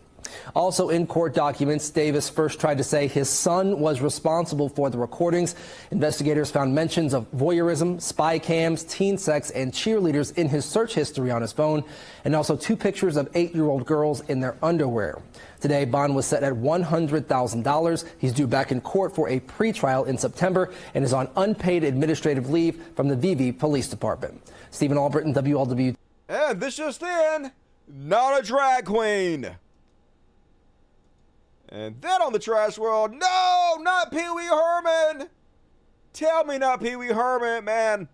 Also 0.55 0.89
in 0.89 1.07
court 1.07 1.33
documents, 1.33 1.89
Davis 1.89 2.29
first 2.29 2.59
tried 2.59 2.77
to 2.77 2.83
say 2.83 3.07
his 3.07 3.29
son 3.29 3.79
was 3.79 4.01
responsible 4.01 4.69
for 4.69 4.89
the 4.89 4.97
recordings. 4.97 5.55
Investigators 5.91 6.51
found 6.51 6.73
mentions 6.73 7.13
of 7.13 7.29
voyeurism, 7.31 8.01
spy 8.01 8.39
cams, 8.39 8.83
teen 8.83 9.17
sex, 9.17 9.49
and 9.51 9.71
cheerleaders 9.71 10.37
in 10.37 10.47
his 10.49 10.65
search 10.65 10.93
history 10.93 11.31
on 11.31 11.41
his 11.41 11.51
phone, 11.51 11.83
and 12.25 12.35
also 12.35 12.55
two 12.55 12.75
pictures 12.75 13.17
of 13.17 13.29
eight-year-old 13.33 13.85
girls 13.85 14.21
in 14.29 14.39
their 14.39 14.55
underwear. 14.61 15.21
Today, 15.63 15.85
bond 15.85 16.13
was 16.13 16.25
set 16.25 16.43
at 16.43 16.51
$100,000. 16.51 18.05
He's 18.17 18.33
due 18.33 18.47
back 18.47 18.73
in 18.73 18.81
court 18.81 19.15
for 19.15 19.29
a 19.29 19.39
pretrial 19.39 20.05
in 20.07 20.17
September 20.17 20.73
and 20.93 21.05
is 21.05 21.13
on 21.13 21.29
unpaid 21.37 21.85
administrative 21.85 22.49
leave 22.49 22.83
from 22.95 23.07
the 23.07 23.15
VV 23.15 23.57
Police 23.57 23.87
Department. 23.87 24.41
Stephen 24.71 24.97
Albritton, 24.97 25.33
WLW. 25.33 25.95
And 26.27 26.59
this 26.59 26.75
just 26.75 27.01
in, 27.01 27.51
not 27.87 28.39
a 28.39 28.43
drag 28.43 28.85
queen. 28.85 29.55
And 31.73 31.99
then 32.01 32.21
on 32.21 32.31
the 32.31 32.39
trash 32.39 32.77
world, 32.77 33.13
no, 33.13 33.77
not 33.81 34.11
Pee 34.11 34.29
Wee 34.29 34.45
Herman. 34.45 35.27
Tell 36.13 36.45
me 36.45 36.59
not 36.59 36.79
Pee 36.79 36.95
Wee 36.95 37.07
Herman, 37.07 37.65
man. 37.65 38.07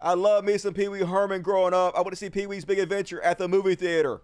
I 0.00 0.14
love 0.14 0.44
me 0.44 0.56
some 0.58 0.74
Pee 0.74 0.86
Wee 0.86 1.00
Herman 1.00 1.42
growing 1.42 1.74
up. 1.74 1.96
I 1.96 2.02
want 2.02 2.10
to 2.10 2.16
see 2.16 2.30
Pee 2.30 2.46
Wee's 2.46 2.64
Big 2.64 2.78
Adventure 2.78 3.20
at 3.20 3.36
the 3.38 3.48
movie 3.48 3.74
theater. 3.74 4.20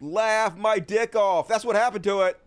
Laugh 0.00 0.56
my 0.56 0.80
dick 0.80 1.14
off. 1.14 1.46
That's 1.46 1.64
what 1.64 1.76
happened 1.76 2.02
to 2.02 2.22
it. 2.22 2.40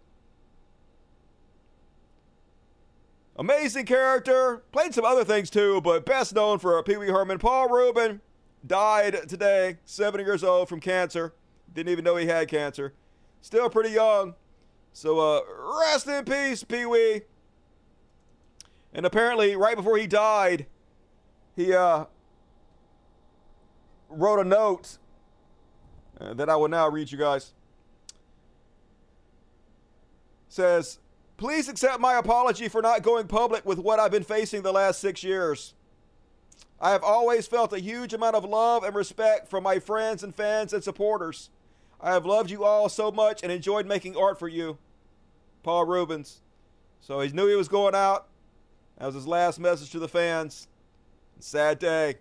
Amazing 3.37 3.85
character. 3.85 4.63
Played 4.73 4.93
some 4.93 5.05
other 5.05 5.23
things 5.23 5.49
too, 5.49 5.79
but 5.79 6.05
best 6.05 6.35
known 6.35 6.59
for 6.59 6.83
Pee 6.83 6.97
Wee 6.97 7.07
Herman. 7.07 7.39
Paul 7.39 7.69
Rubin 7.69 8.19
died 8.67 9.29
today, 9.29 9.77
70 9.85 10.25
years 10.25 10.43
old 10.43 10.67
from 10.67 10.81
cancer. 10.81 11.33
Didn't 11.73 11.89
even 11.89 12.03
know 12.03 12.17
he 12.17 12.27
had 12.27 12.49
cancer. 12.49 12.93
Still 13.39 13.69
pretty 13.69 13.91
young. 13.91 14.35
So 14.93 15.19
uh, 15.19 15.41
rest 15.79 16.07
in 16.07 16.25
peace, 16.25 16.63
Pee 16.63 16.85
Wee. 16.85 17.21
And 18.93 19.05
apparently, 19.05 19.55
right 19.55 19.75
before 19.75 19.97
he 19.97 20.05
died, 20.05 20.65
he 21.55 21.73
uh, 21.73 22.05
wrote 24.09 24.39
a 24.39 24.43
note 24.43 24.97
uh, 26.19 26.33
that 26.33 26.49
I 26.49 26.55
will 26.55 26.67
now 26.67 26.89
read 26.89 27.11
you 27.11 27.17
guys. 27.17 27.53
Says, 30.49 30.99
please 31.37 31.69
accept 31.69 32.01
my 32.01 32.15
apology 32.15 32.67
for 32.67 32.81
not 32.81 33.01
going 33.01 33.27
public 33.27 33.65
with 33.65 33.79
what 33.79 33.99
I've 33.99 34.11
been 34.11 34.23
facing 34.23 34.61
the 34.61 34.73
last 34.73 34.99
six 34.99 35.23
years. 35.23 35.73
I 36.81 36.91
have 36.91 37.03
always 37.03 37.47
felt 37.47 37.71
a 37.71 37.79
huge 37.79 38.13
amount 38.13 38.35
of 38.35 38.43
love 38.43 38.83
and 38.83 38.93
respect 38.93 39.47
from 39.47 39.63
my 39.63 39.79
friends 39.79 40.23
and 40.23 40.35
fans 40.35 40.73
and 40.73 40.83
supporters. 40.83 41.49
I 42.01 42.11
have 42.11 42.25
loved 42.25 42.49
you 42.49 42.63
all 42.63 42.89
so 42.89 43.11
much 43.11 43.43
and 43.43 43.51
enjoyed 43.51 43.85
making 43.85 44.17
art 44.17 44.39
for 44.39 44.47
you. 44.47 44.77
Paul 45.63 45.85
Reubens. 45.85 46.41
So 46.99 47.19
he 47.19 47.29
knew 47.29 47.47
he 47.47 47.55
was 47.55 47.67
going 47.67 47.93
out. 47.93 48.27
That 48.97 49.05
was 49.07 49.15
his 49.15 49.27
last 49.27 49.59
message 49.59 49.91
to 49.91 49.99
the 49.99 50.07
fans. 50.07 50.67
Sad 51.39 51.79
day. 51.79 52.15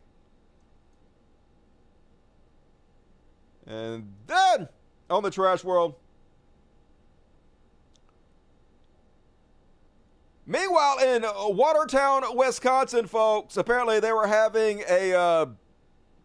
And 3.66 4.12
then 4.26 4.68
on 5.08 5.22
the 5.22 5.30
trash 5.30 5.64
world. 5.64 5.94
Meanwhile, 10.46 10.98
in 10.98 11.24
Watertown, 11.56 12.24
Wisconsin, 12.36 13.06
folks, 13.06 13.56
apparently 13.56 14.00
they 14.00 14.12
were 14.12 14.26
having 14.26 14.82
a 14.88 15.14
uh, 15.14 15.46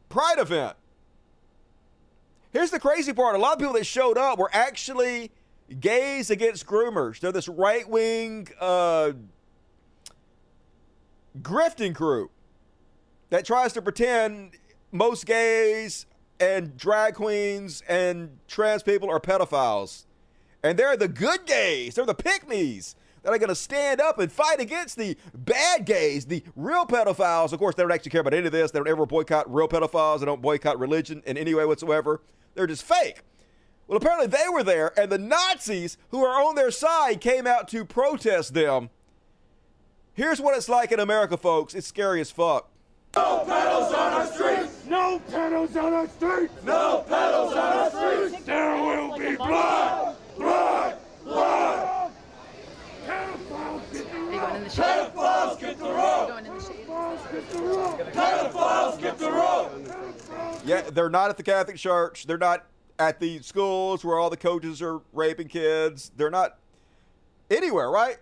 pride 0.09 0.39
event. 0.39 0.75
Here's 2.55 2.71
the 2.71 2.79
crazy 2.79 3.11
part 3.11 3.35
a 3.35 3.37
lot 3.37 3.51
of 3.51 3.59
people 3.59 3.73
that 3.73 3.85
showed 3.85 4.17
up 4.17 4.39
were 4.39 4.49
actually 4.53 5.29
gays 5.81 6.29
against 6.29 6.65
groomers. 6.65 7.19
They're 7.19 7.33
this 7.33 7.49
right 7.49 7.85
wing 7.85 8.47
uh, 8.61 9.11
grifting 11.41 11.93
crew 11.93 12.31
that 13.29 13.43
tries 13.43 13.73
to 13.73 13.81
pretend 13.81 14.51
most 14.93 15.25
gays 15.25 16.05
and 16.39 16.77
drag 16.77 17.15
queens 17.15 17.83
and 17.89 18.37
trans 18.47 18.83
people 18.83 19.09
are 19.09 19.19
pedophiles. 19.19 20.05
And 20.63 20.79
they're 20.79 20.95
the 20.95 21.09
good 21.09 21.45
gays, 21.45 21.95
they're 21.95 22.05
the 22.05 22.13
pick 22.13 22.47
that 22.47 23.33
are 23.33 23.37
going 23.37 23.49
to 23.49 23.55
stand 23.55 23.99
up 23.99 24.17
and 24.17 24.31
fight 24.31 24.61
against 24.61 24.95
the 24.95 25.17
bad 25.33 25.85
gays, 25.85 26.25
the 26.25 26.41
real 26.55 26.85
pedophiles. 26.85 27.51
Of 27.51 27.59
course, 27.59 27.75
they 27.75 27.83
don't 27.83 27.91
actually 27.91 28.11
care 28.11 28.21
about 28.21 28.33
any 28.33 28.45
of 28.45 28.53
this. 28.53 28.71
They 28.71 28.79
don't 28.79 28.87
ever 28.87 29.05
boycott 29.05 29.53
real 29.53 29.67
pedophiles. 29.67 30.19
They 30.19 30.25
don't 30.25 30.41
boycott 30.41 30.79
religion 30.79 31.21
in 31.25 31.35
any 31.35 31.53
way 31.53 31.65
whatsoever. 31.65 32.21
They're 32.55 32.67
just 32.67 32.83
fake. 32.83 33.21
Well, 33.87 33.97
apparently 33.97 34.27
they 34.27 34.49
were 34.51 34.63
there, 34.63 34.97
and 34.99 35.11
the 35.11 35.19
Nazis 35.19 35.97
who 36.09 36.23
are 36.23 36.41
on 36.41 36.55
their 36.55 36.71
side 36.71 37.21
came 37.21 37.45
out 37.45 37.67
to 37.67 37.85
protest 37.85 38.53
them. 38.53 38.89
Here's 40.13 40.41
what 40.41 40.57
it's 40.57 40.69
like 40.69 40.91
in 40.91 40.99
America, 40.99 41.37
folks. 41.37 41.75
It's 41.75 41.85
scary 41.85 42.21
as 42.21 42.31
fuck. 42.31 42.71
No 43.15 43.43
pedals 43.45 43.93
on 43.93 44.13
our 44.13 44.25
streets! 44.25 44.85
No 44.87 45.21
pedals 45.29 45.75
on 45.75 45.93
our 45.93 46.07
streets! 46.07 46.53
No 46.63 47.05
pedals 47.07 47.53
on 47.53 47.57
our 47.57 47.89
streets! 47.89 48.43
There 48.43 48.75
will 48.75 49.17
be 49.17 49.35
blood! 49.35 50.15
Blood! 50.37 50.97
Blood! 51.23 52.11
Pedophiles 53.05 53.93
get 53.93 54.11
the 54.11 54.81
rope! 54.81 55.04
Pedophiles 58.13 58.99
get 58.99 59.17
the 59.17 59.31
rope! 59.31 59.71
Yeah, 60.65 60.81
they're 60.81 61.09
not 61.09 61.29
at 61.29 61.37
the 61.37 61.43
Catholic 61.43 61.77
Church. 61.77 62.25
They're 62.25 62.37
not 62.37 62.65
at 62.97 63.19
the 63.19 63.39
schools 63.39 64.03
where 64.03 64.17
all 64.17 64.29
the 64.29 64.37
coaches 64.37 64.81
are 64.81 65.01
raping 65.13 65.47
kids. 65.47 66.11
They're 66.15 66.29
not 66.29 66.57
anywhere, 67.49 67.89
right? 67.89 68.17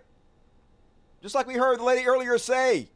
Just 1.22 1.34
like 1.34 1.46
we 1.46 1.54
heard 1.54 1.78
the 1.78 1.84
lady 1.84 2.06
earlier 2.06 2.36
say, 2.36 2.88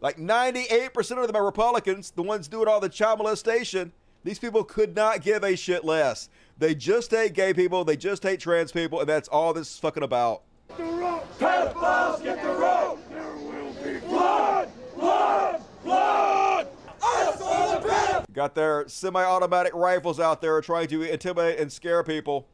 like 0.00 0.16
98% 0.16 1.18
of 1.18 1.26
them 1.26 1.36
are 1.36 1.44
Republicans, 1.44 2.10
the 2.10 2.22
ones 2.22 2.48
doing 2.48 2.68
all 2.68 2.80
the 2.80 2.88
child 2.88 3.18
molestation. 3.18 3.92
These 4.24 4.40
people 4.40 4.64
could 4.64 4.96
not 4.96 5.22
give 5.22 5.44
a 5.44 5.56
shit 5.56 5.84
less. 5.84 6.28
They 6.58 6.74
just 6.74 7.10
hate 7.12 7.34
gay 7.34 7.54
people, 7.54 7.84
they 7.84 7.96
just 7.96 8.22
hate 8.22 8.40
trans 8.40 8.72
people, 8.72 8.98
and 8.98 9.08
that's 9.08 9.28
all 9.28 9.54
this 9.54 9.70
is 9.70 9.78
fucking 9.78 10.02
about. 10.02 10.42
Pedophiles 10.68 12.22
get 12.24 12.42
the 12.42 12.48
rope! 12.48 12.98
There 13.10 13.36
will 13.36 13.72
be! 13.84 14.00
Blood! 14.06 14.70
Blood! 14.96 16.68
I 17.02 17.34
saw 17.38 17.78
the 17.78 17.88
pedophiles! 17.88 18.25
Got 18.36 18.54
their 18.54 18.86
semi 18.86 19.24
automatic 19.24 19.74
rifles 19.74 20.20
out 20.20 20.42
there 20.42 20.60
trying 20.60 20.88
to 20.88 21.00
intimidate 21.00 21.58
and 21.58 21.72
scare 21.72 22.02
people. 22.04 22.46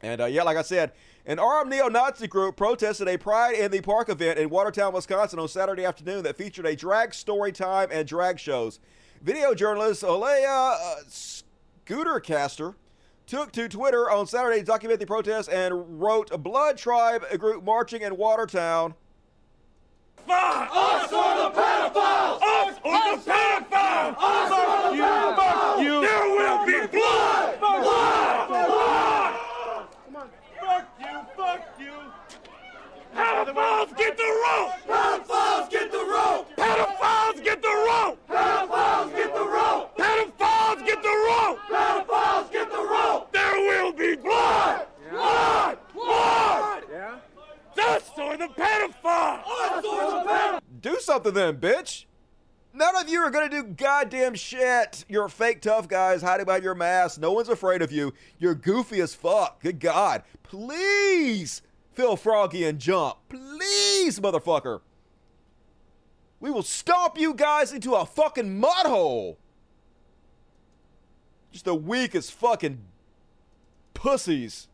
And 0.00 0.20
uh, 0.20 0.26
yeah, 0.26 0.44
like 0.44 0.56
I 0.56 0.62
said, 0.62 0.92
an 1.26 1.40
armed 1.40 1.68
neo 1.68 1.88
Nazi 1.88 2.28
group 2.28 2.56
protested 2.56 3.08
a 3.08 3.18
Pride 3.18 3.56
in 3.56 3.72
the 3.72 3.80
Park 3.80 4.08
event 4.08 4.38
in 4.38 4.50
Watertown, 4.50 4.92
Wisconsin 4.92 5.40
on 5.40 5.48
Saturday 5.48 5.84
afternoon 5.84 6.22
that 6.22 6.36
featured 6.36 6.64
a 6.64 6.76
drag 6.76 7.12
story 7.12 7.50
time 7.50 7.88
and 7.90 8.06
drag 8.06 8.38
shows. 8.38 8.78
Video 9.20 9.52
journalist 9.52 10.04
Olaya 10.04 10.74
uh, 10.74 10.94
Scootercaster 11.08 12.76
took 13.26 13.50
to 13.50 13.68
Twitter 13.68 14.08
on 14.12 14.28
Saturday 14.28 14.60
to 14.60 14.64
document 14.64 15.00
the 15.00 15.06
protest 15.06 15.48
and 15.48 16.00
wrote 16.00 16.40
Blood 16.40 16.78
Tribe, 16.78 17.24
group 17.40 17.64
marching 17.64 18.02
in 18.02 18.16
Watertown. 18.16 18.94
Fine! 20.24 20.68
Us 20.70 21.10
or 22.84 22.92
the 22.92 23.22
pedophiles! 23.22 24.16
Us 24.18 24.50
or 24.52 24.90
the 24.90 25.02
pedophiles! 25.02 25.12
Us 25.12 25.32
or! 25.32 25.36
Fuck 25.36 25.80
you! 25.80 26.00
There 26.00 26.28
will 26.28 26.66
be 26.66 26.86
blood! 26.86 27.60
Blood! 27.60 28.48
Blood! 28.48 29.34
Fuck 30.60 30.86
you! 31.00 31.16
Fuck 31.36 31.62
you! 31.78 31.96
Pedophiles 33.14 33.96
get 33.96 34.16
the 34.16 34.22
rope! 34.22 34.72
Pedophiles 34.88 35.70
get 35.70 35.92
the 35.92 35.98
rope! 35.98 36.56
Pedophiles 36.56 37.44
get 37.44 37.62
the 37.62 37.68
rope! 37.68 38.18
Pedophiles 38.28 39.10
get 39.16 39.34
the 39.34 39.44
rope! 39.44 39.96
Pedophiles 39.96 40.86
get 40.86 41.02
the 41.02 41.08
rope! 41.08 41.58
Pedophiles 41.68 42.52
get 42.52 42.70
the 42.70 42.82
rope! 42.82 43.32
There 43.32 43.60
will 43.60 43.92
be 43.92 44.16
blood! 44.16 44.86
Blood! 45.10 45.78
Blood! 45.94 46.84
Yeah? 46.90 47.18
Us 47.84 48.10
or 48.16 48.36
the 48.36 48.48
pedophiles! 48.48 49.42
Us 49.46 49.84
or 49.84 50.10
the 50.10 50.28
pedophiles! 50.28 50.60
Do 50.80 50.98
something 51.00 51.34
then, 51.34 51.56
bitch. 51.58 52.06
None 52.74 52.96
of 52.96 53.08
you 53.08 53.20
are 53.20 53.30
going 53.30 53.50
to 53.50 53.62
do 53.62 53.68
goddamn 53.68 54.34
shit. 54.34 55.04
You're 55.08 55.28
fake 55.28 55.60
tough 55.60 55.88
guys 55.88 56.22
hiding 56.22 56.46
behind 56.46 56.64
your 56.64 56.74
mask. 56.74 57.20
No 57.20 57.32
one's 57.32 57.50
afraid 57.50 57.82
of 57.82 57.92
you. 57.92 58.14
You're 58.38 58.54
goofy 58.54 59.00
as 59.00 59.14
fuck. 59.14 59.62
Good 59.62 59.78
God. 59.78 60.22
Please 60.42 61.60
feel 61.92 62.16
froggy 62.16 62.64
and 62.64 62.78
jump. 62.78 63.18
Please, 63.28 64.18
motherfucker. 64.20 64.80
We 66.40 66.50
will 66.50 66.62
stomp 66.62 67.18
you 67.18 67.34
guys 67.34 67.72
into 67.72 67.94
a 67.94 68.06
fucking 68.06 68.58
mud 68.58 68.86
hole. 68.86 69.38
Just 71.52 71.66
the 71.66 71.74
weakest 71.74 72.32
fucking 72.32 72.80
pussies. 73.92 74.68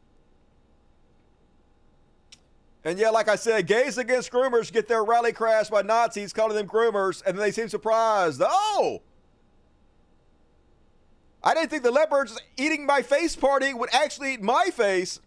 And 2.88 2.98
yeah, 2.98 3.10
like 3.10 3.28
I 3.28 3.36
said, 3.36 3.66
gays 3.66 3.98
against 3.98 4.32
groomers 4.32 4.72
get 4.72 4.88
their 4.88 5.04
rally 5.04 5.30
crashed 5.30 5.70
by 5.70 5.82
Nazis 5.82 6.32
calling 6.32 6.56
them 6.56 6.66
groomers, 6.66 7.22
and 7.26 7.36
then 7.36 7.44
they 7.44 7.50
seem 7.50 7.68
surprised. 7.68 8.40
Oh! 8.42 9.02
I 11.44 11.52
didn't 11.52 11.68
think 11.68 11.82
the 11.82 11.90
leopards 11.90 12.40
eating 12.56 12.86
my 12.86 13.02
face 13.02 13.36
party 13.36 13.74
would 13.74 13.90
actually 13.92 14.32
eat 14.32 14.42
my 14.42 14.70
face. 14.72 15.20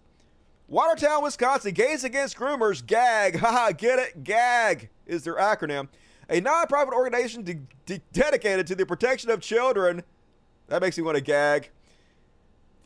Watertown, 0.68 1.22
Wisconsin, 1.22 1.76
Gays 1.76 2.04
Against 2.04 2.36
Groomers, 2.36 2.84
GAG. 2.84 3.36
Haha, 3.40 3.74
get 3.74 4.00
it? 4.00 4.24
GAG 4.24 4.90
is 5.06 5.24
their 5.24 5.36
acronym. 5.36 5.88
A 6.30 6.42
non-profit 6.42 6.96
organization 6.96 7.44
de- 7.44 7.62
de- 7.86 8.02
dedicated 8.12 8.66
to 8.68 8.76
the 8.76 8.88
protection 8.88 9.30
of 9.30 9.40
children. 9.40 10.02
That 10.68 10.82
makes 10.82 10.98
me 10.98 11.04
want 11.04 11.18
to 11.18 11.24
gag. 11.24 11.70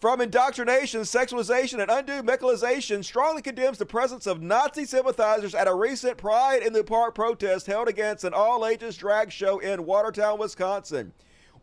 From 0.05 0.21
indoctrination, 0.21 1.01
sexualization, 1.01 1.81
and 1.81 1.89
undue 1.89 2.21
mechanization, 2.21 3.01
strongly 3.01 3.41
condemns 3.41 3.79
the 3.79 3.87
presence 3.87 4.27
of 4.27 4.39
Nazi 4.39 4.85
sympathizers 4.85 5.55
at 5.55 5.67
a 5.67 5.73
recent 5.73 6.17
Pride 6.17 6.61
in 6.61 6.73
the 6.73 6.83
Park 6.83 7.15
protest 7.15 7.65
held 7.65 7.87
against 7.87 8.23
an 8.23 8.31
all 8.31 8.67
ages 8.67 8.97
drag 8.97 9.31
show 9.31 9.57
in 9.57 9.87
Watertown, 9.87 10.37
Wisconsin. 10.37 11.11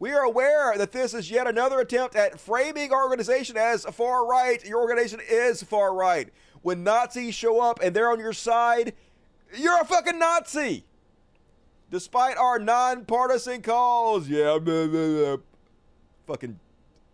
We 0.01 0.10
are 0.10 0.24
aware 0.24 0.77
that 0.77 0.90
this 0.90 1.14
is 1.14 1.31
yet 1.31 1.47
another 1.47 1.78
attempt 1.78 2.16
at 2.16 2.40
framing 2.40 2.93
our 2.93 3.05
organization 3.05 3.56
as 3.56 3.85
far 3.85 4.27
right. 4.27 4.64
Your 4.64 4.81
organization 4.81 5.20
is 5.31 5.62
far 5.62 5.94
right. 5.94 6.28
When 6.62 6.82
Nazis 6.82 7.36
show 7.36 7.60
up 7.60 7.78
and 7.81 7.94
they're 7.94 8.10
on 8.10 8.19
your 8.19 8.32
side, 8.32 8.94
you're 9.56 9.81
a 9.81 9.85
fucking 9.85 10.19
Nazi. 10.19 10.85
Despite 11.93 12.36
our 12.39 12.59
nonpartisan 12.59 13.62
calls, 13.62 14.27
yeah, 14.28 14.59
blah, 14.59 14.89
blah, 14.89 15.36
blah. 15.36 15.36
fucking 16.27 16.59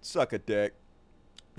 suck 0.01 0.33
a 0.33 0.39
dick. 0.39 0.73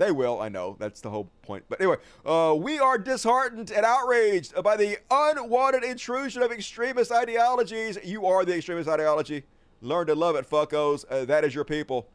They 0.00 0.12
will, 0.12 0.40
I 0.40 0.48
know. 0.48 0.76
That's 0.78 1.02
the 1.02 1.10
whole 1.10 1.28
point. 1.42 1.64
But 1.68 1.78
anyway, 1.78 1.96
uh, 2.24 2.56
we 2.58 2.78
are 2.78 2.96
disheartened 2.96 3.70
and 3.70 3.84
outraged 3.84 4.54
by 4.62 4.78
the 4.78 4.96
unwanted 5.10 5.84
intrusion 5.84 6.40
of 6.42 6.50
extremist 6.50 7.12
ideologies. 7.12 7.98
You 8.02 8.24
are 8.24 8.46
the 8.46 8.56
extremist 8.56 8.88
ideology. 8.88 9.44
Learn 9.82 10.06
to 10.06 10.14
love 10.14 10.36
it, 10.36 10.48
fuckos. 10.48 11.04
Uh, 11.10 11.26
that 11.26 11.44
is 11.44 11.54
your 11.54 11.66
people. 11.66 12.08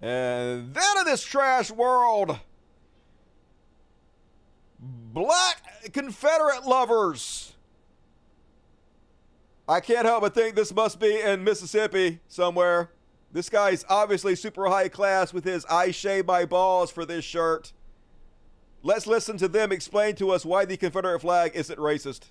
And 0.00 0.72
then 0.72 0.98
in 1.00 1.04
this 1.04 1.22
trash 1.22 1.70
world, 1.70 2.38
black 4.78 5.92
Confederate 5.92 6.66
lovers. 6.66 7.52
I 9.68 9.80
can't 9.80 10.06
help 10.06 10.22
but 10.22 10.34
think 10.34 10.54
this 10.54 10.72
must 10.72 10.98
be 10.98 11.20
in 11.20 11.44
Mississippi 11.44 12.20
somewhere. 12.28 12.92
This 13.32 13.48
guy's 13.48 13.84
obviously 13.88 14.34
super 14.34 14.68
high 14.68 14.88
class 14.88 15.32
with 15.32 15.44
his 15.44 15.64
I 15.66 15.92
shave 15.92 16.26
my 16.26 16.44
balls 16.44 16.90
for 16.90 17.04
this 17.04 17.24
shirt. 17.24 17.72
Let's 18.82 19.06
listen 19.06 19.36
to 19.38 19.48
them 19.48 19.72
explain 19.72 20.16
to 20.16 20.30
us 20.30 20.44
why 20.44 20.64
the 20.64 20.76
Confederate 20.76 21.20
flag 21.20 21.52
isn't 21.54 21.78
racist. 21.78 22.30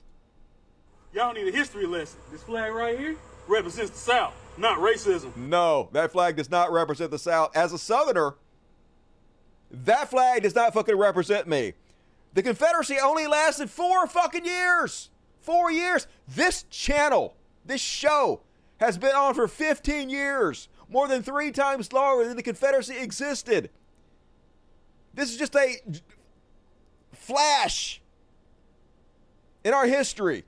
Y'all 1.14 1.34
need 1.34 1.48
a 1.48 1.52
history 1.52 1.86
lesson. 1.86 2.20
This 2.32 2.44
flag 2.44 2.74
right 2.74 2.98
here 2.98 3.16
represents 3.48 3.92
the 3.92 3.98
South, 3.98 4.34
not 4.58 4.80
racism. 4.80 5.36
No, 5.38 5.90
that 5.94 6.12
flag 6.12 6.36
does 6.36 6.50
not 6.50 6.72
represent 6.72 7.12
the 7.12 7.20
South. 7.20 7.56
As 7.56 7.72
a 7.72 7.78
Southerner, 7.78 8.36
that 9.72 10.10
flag 10.10 10.44
does 10.44 10.56
not 10.56 10.74
fucking 10.74 10.98
represent 10.98 11.48
me. 11.48 11.74
The 12.34 12.44
Confederacy 12.44 12.98
only 13.02 13.26
lasted 13.26 13.70
four 13.70 14.06
fucking 14.08 14.46
years. 14.46 15.10
Four 15.42 15.72
years. 15.72 16.08
This 16.28 16.64
channel, 16.70 17.36
this 17.66 17.82
show, 17.82 18.42
has 18.80 18.98
been 18.98 19.16
on 19.16 19.34
for 19.34 19.48
15 19.48 20.10
years, 20.10 20.70
more 20.90 21.08
than 21.08 21.22
three 21.22 21.52
times 21.52 21.94
longer 21.94 22.28
than 22.28 22.36
the 22.36 22.44
Confederacy 22.44 22.98
existed. 22.98 23.70
This 25.14 25.32
is 25.32 25.38
just 25.38 25.56
a 25.56 25.76
flash 27.14 28.02
in 29.64 29.74
our 29.74 29.86
history. 29.86 30.46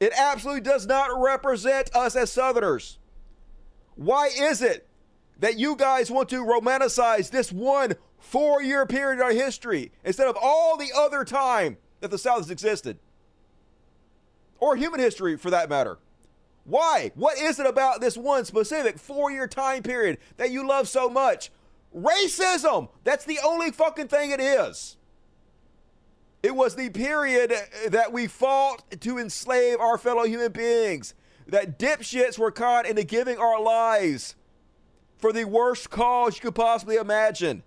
It 0.00 0.12
absolutely 0.16 0.62
does 0.62 0.86
not 0.86 1.10
represent 1.20 1.94
us 1.94 2.16
as 2.16 2.30
Southerners. 2.30 2.98
Why 3.96 4.30
is 4.36 4.62
it 4.62 4.86
that 5.40 5.58
you 5.58 5.76
guys 5.76 6.10
want 6.10 6.28
to 6.30 6.44
romanticize 6.44 7.30
this 7.30 7.52
one 7.52 7.94
four 8.18 8.62
year 8.62 8.86
period 8.86 9.16
in 9.16 9.22
our 9.22 9.32
history 9.32 9.92
instead 10.04 10.28
of 10.28 10.36
all 10.40 10.76
the 10.76 10.90
other 10.96 11.24
time 11.24 11.76
that 12.00 12.10
the 12.10 12.18
South 12.18 12.38
has 12.38 12.50
existed? 12.50 12.98
Or 14.60 14.76
human 14.76 15.00
history 15.00 15.36
for 15.36 15.50
that 15.50 15.68
matter. 15.68 15.98
Why? 16.68 17.12
What 17.14 17.38
is 17.38 17.58
it 17.58 17.66
about 17.66 18.02
this 18.02 18.18
one 18.18 18.44
specific 18.44 18.98
four 18.98 19.30
year 19.30 19.48
time 19.48 19.82
period 19.82 20.18
that 20.36 20.50
you 20.50 20.68
love 20.68 20.86
so 20.86 21.08
much? 21.08 21.50
Racism! 21.96 22.90
That's 23.04 23.24
the 23.24 23.38
only 23.42 23.70
fucking 23.70 24.08
thing 24.08 24.32
it 24.32 24.40
is. 24.40 24.98
It 26.42 26.54
was 26.54 26.76
the 26.76 26.90
period 26.90 27.54
that 27.88 28.12
we 28.12 28.26
fought 28.26 28.82
to 29.00 29.18
enslave 29.18 29.80
our 29.80 29.96
fellow 29.96 30.24
human 30.24 30.52
beings, 30.52 31.14
that 31.46 31.78
dipshits 31.78 32.38
were 32.38 32.50
caught 32.50 32.86
into 32.86 33.02
giving 33.02 33.38
our 33.38 33.60
lives 33.60 34.36
for 35.16 35.32
the 35.32 35.44
worst 35.44 35.88
cause 35.88 36.36
you 36.36 36.42
could 36.42 36.54
possibly 36.54 36.96
imagine. 36.96 37.62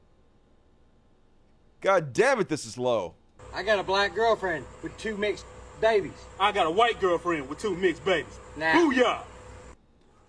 God 1.81 2.13
damn 2.13 2.39
it, 2.39 2.47
this 2.47 2.67
is 2.67 2.77
low. 2.77 3.15
I 3.51 3.63
got 3.63 3.79
a 3.79 3.83
black 3.83 4.13
girlfriend 4.13 4.63
with 4.83 4.95
two 4.99 5.17
mixed 5.17 5.45
babies. 5.81 6.13
I 6.39 6.51
got 6.51 6.67
a 6.67 6.71
white 6.71 7.01
girlfriend 7.01 7.49
with 7.49 7.57
two 7.57 7.75
mixed 7.75 8.05
babies. 8.05 8.37
Nah. 8.55 8.73
Booyah! 8.73 9.21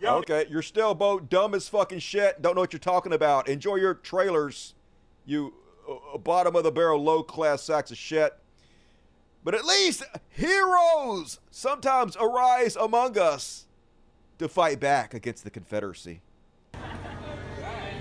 Okay, 0.04 0.46
you're 0.50 0.62
still 0.62 0.94
both 0.94 1.28
dumb 1.28 1.54
as 1.54 1.68
fucking 1.68 2.00
shit. 2.00 2.42
Don't 2.42 2.54
know 2.56 2.60
what 2.60 2.72
you're 2.72 2.80
talking 2.80 3.12
about. 3.12 3.48
Enjoy 3.48 3.76
your 3.76 3.94
trailers, 3.94 4.74
you 5.24 5.54
uh, 5.88 6.18
bottom 6.18 6.56
of 6.56 6.64
the 6.64 6.72
barrel, 6.72 7.02
low 7.02 7.22
class 7.22 7.62
sacks 7.62 7.90
of 7.90 7.98
shit. 7.98 8.32
But 9.44 9.54
at 9.54 9.64
least 9.64 10.04
heroes 10.28 11.40
sometimes 11.50 12.16
arise 12.16 12.76
among 12.76 13.18
us 13.18 13.66
to 14.38 14.48
fight 14.48 14.80
back 14.80 15.14
against 15.14 15.44
the 15.44 15.50
Confederacy. 15.50 16.20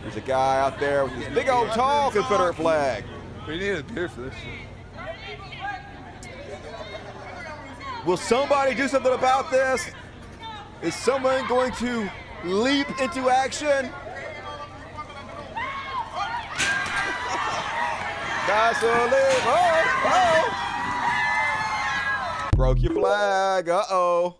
There's 0.02 0.15
a 0.15 0.22
guy 0.22 0.60
out 0.60 0.80
there 0.80 1.06
with 1.06 1.15
this 1.19 1.34
big 1.34 1.49
old 1.49 1.69
tall 1.69 2.11
Confederate 2.11 2.56
flag. 2.56 3.03
We 3.48 3.60
need 3.60 3.77
a 3.77 3.84
beer 3.84 4.10
for 4.10 4.22
this. 4.22 4.34
Will 8.06 8.18
somebody 8.18 8.73
do 8.73 8.88
something 8.88 9.14
about 9.14 9.52
this? 9.52 9.91
Is 10.82 10.95
someone 10.95 11.45
going 11.48 11.72
to 11.74 12.10
leap 12.44 12.88
into 12.99 13.30
action? 13.30 13.88
Gasoline. 18.48 19.14
Oh, 19.45 20.02
oh. 20.06 20.58
Broke 22.56 22.82
your 22.82 22.94
flag. 22.94 23.70
Uh 23.70 23.84
oh. 23.91 24.38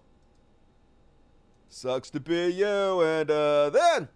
Sucks 1.70 2.10
to 2.10 2.20
be 2.20 2.48
you. 2.48 3.02
And 3.02 3.30
uh, 3.30 3.70
then, 3.70 4.08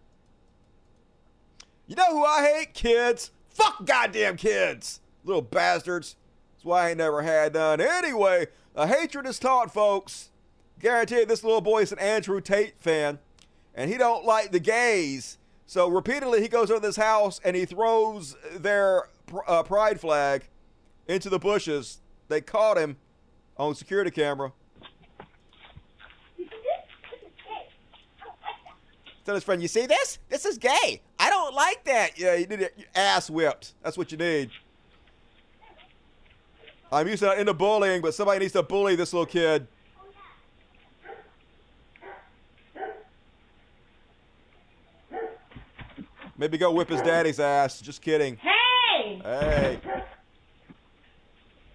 you 1.86 1.96
know 1.96 2.10
who 2.10 2.26
I 2.26 2.42
hate? 2.42 2.74
Kids. 2.74 3.30
Fuck 3.50 3.86
goddamn 3.86 4.38
kids. 4.38 5.00
Little 5.24 5.44
bastards. 5.44 6.16
That's 6.56 6.66
why 6.66 6.88
I 6.88 6.90
ain't 6.90 6.98
never 6.98 7.22
had 7.22 7.54
none. 7.54 7.80
Anyway, 7.80 8.48
a 8.76 8.88
hatred 8.88 9.28
is 9.28 9.38
taught, 9.38 9.72
folks. 9.72 10.32
Guarantee 10.80 11.20
you, 11.20 11.26
this 11.26 11.44
little 11.44 11.62
boy 11.62 11.82
is 11.82 11.92
an 11.92 12.00
Andrew 12.00 12.42
Tate 12.42 12.76
fan, 12.80 13.20
and 13.74 13.90
he 13.90 13.98
don't 13.98 14.26
like 14.26 14.52
the 14.52 14.60
gays. 14.60 15.38
So 15.68 15.88
repeatedly, 15.88 16.42
he 16.42 16.48
goes 16.48 16.70
over 16.70 16.80
this 16.80 16.96
house 16.96 17.42
and 17.44 17.56
he 17.56 17.66
throws 17.66 18.36
their 18.56 19.10
uh, 19.48 19.64
pride 19.64 20.00
flag 20.00 20.48
into 21.08 21.30
the 21.30 21.40
bushes. 21.40 22.02
They 22.28 22.42
caught 22.42 22.78
him 22.78 22.98
on 23.58 23.74
security 23.74 24.12
camera. 24.12 24.52
Tell 29.26 29.34
his 29.34 29.44
friend, 29.44 29.60
you 29.60 29.68
see 29.68 29.88
this? 29.88 30.20
This 30.30 30.46
is 30.46 30.60
gay. 30.60 31.02
I 31.18 31.32
don't 31.32 31.56
like 31.56 31.84
that. 31.86 32.20
Yeah, 32.20 32.36
you 32.36 32.46
need 32.46 32.60
your 32.60 32.70
ass 32.94 33.28
whipped. 33.28 33.74
That's 33.82 33.98
what 33.98 34.12
you 34.12 34.20
need. 34.20 34.52
I'm 36.92 37.08
used 37.08 37.24
to 37.24 37.40
into 37.40 37.56
bullying, 37.56 38.04
but 38.04 38.14
somebody 38.14 38.40
needs 38.40 38.54
to 38.54 38.62
bully 38.62 38.96
this 38.96 39.14
little 39.14 39.26
kid. 39.26 39.68
Maybe 46.38 46.58
go 46.58 46.72
whip 46.72 46.90
his 46.90 47.02
daddy's 47.02 47.40
ass. 47.40 47.80
Just 47.80 48.02
kidding. 48.02 48.38
Hey! 48.38 49.22
Hey. 49.24 49.80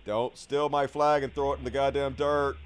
Don't 0.05 0.37
steal 0.37 0.69
my 0.69 0.87
flag 0.87 1.23
and 1.23 1.33
throw 1.33 1.53
it 1.53 1.59
in 1.59 1.65
the 1.65 1.71
goddamn 1.71 2.15
dirt. 2.15 2.57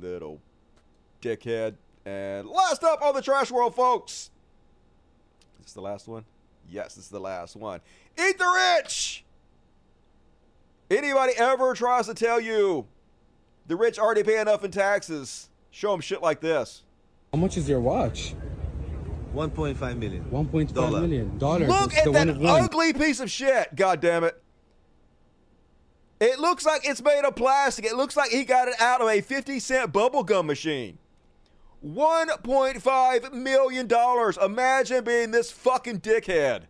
Little 0.00 0.40
dickhead. 1.22 1.74
And 2.04 2.48
last 2.48 2.82
up 2.82 3.02
on 3.02 3.14
the 3.14 3.22
trash 3.22 3.50
world, 3.50 3.74
folks. 3.74 4.30
Is 5.60 5.66
this 5.66 5.72
the 5.72 5.80
last 5.80 6.08
one? 6.08 6.24
Yes, 6.68 6.94
this 6.94 7.04
is 7.04 7.10
the 7.10 7.20
last 7.20 7.56
one. 7.56 7.80
Eat 8.18 8.38
the 8.38 8.76
rich! 8.78 9.24
Anybody 10.90 11.32
ever 11.36 11.74
tries 11.74 12.06
to 12.06 12.14
tell 12.14 12.40
you 12.40 12.86
the 13.66 13.76
rich 13.76 13.98
already 13.98 14.22
pay 14.22 14.40
enough 14.40 14.64
in 14.64 14.70
taxes, 14.70 15.48
show 15.74 15.90
them 15.90 16.00
shit 16.00 16.22
like 16.22 16.40
this. 16.40 16.84
How 17.32 17.38
much 17.38 17.56
is 17.56 17.68
your 17.68 17.80
watch? 17.80 18.34
1.5 19.34 19.96
million. 19.98 20.24
1.5 20.30 20.72
Dollar. 20.72 21.00
million 21.00 21.36
dollars. 21.38 21.68
Look 21.68 21.92
It's 21.92 22.06
at 22.06 22.12
that 22.12 22.12
one 22.12 22.28
of 22.28 22.38
one. 22.38 22.62
ugly 22.62 22.92
piece 22.92 23.18
of 23.18 23.28
shit. 23.28 23.74
God 23.74 24.00
damn 24.00 24.22
it. 24.22 24.40
It 26.20 26.38
looks 26.38 26.64
like 26.64 26.88
it's 26.88 27.02
made 27.02 27.24
of 27.24 27.34
plastic. 27.34 27.84
It 27.84 27.96
looks 27.96 28.16
like 28.16 28.30
he 28.30 28.44
got 28.44 28.68
it 28.68 28.80
out 28.80 29.00
of 29.00 29.08
a 29.08 29.20
50 29.20 29.58
cent 29.58 29.92
bubblegum 29.92 30.46
machine. 30.46 30.98
$1.5 31.84 33.32
million. 33.32 33.88
Imagine 34.42 35.04
being 35.04 35.32
this 35.32 35.50
fucking 35.50 36.00
dickhead. 36.00 36.62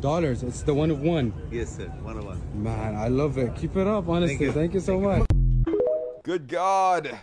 Dollars. 0.00 0.42
It's 0.42 0.62
the 0.62 0.72
one 0.72 0.90
of 0.90 1.02
one. 1.02 1.32
Yes, 1.50 1.76
sir. 1.76 1.84
One 2.02 2.16
of 2.16 2.24
one. 2.24 2.40
Man, 2.54 2.96
I 2.96 3.08
love 3.08 3.36
it. 3.36 3.54
Keep 3.56 3.76
it 3.76 3.86
up, 3.86 4.08
honestly. 4.08 4.50
Thank 4.50 4.72
you. 4.72 4.80
you, 4.80 4.84
so 4.84 4.98
much. 4.98 5.29
Good 6.30 6.46
God. 6.46 7.22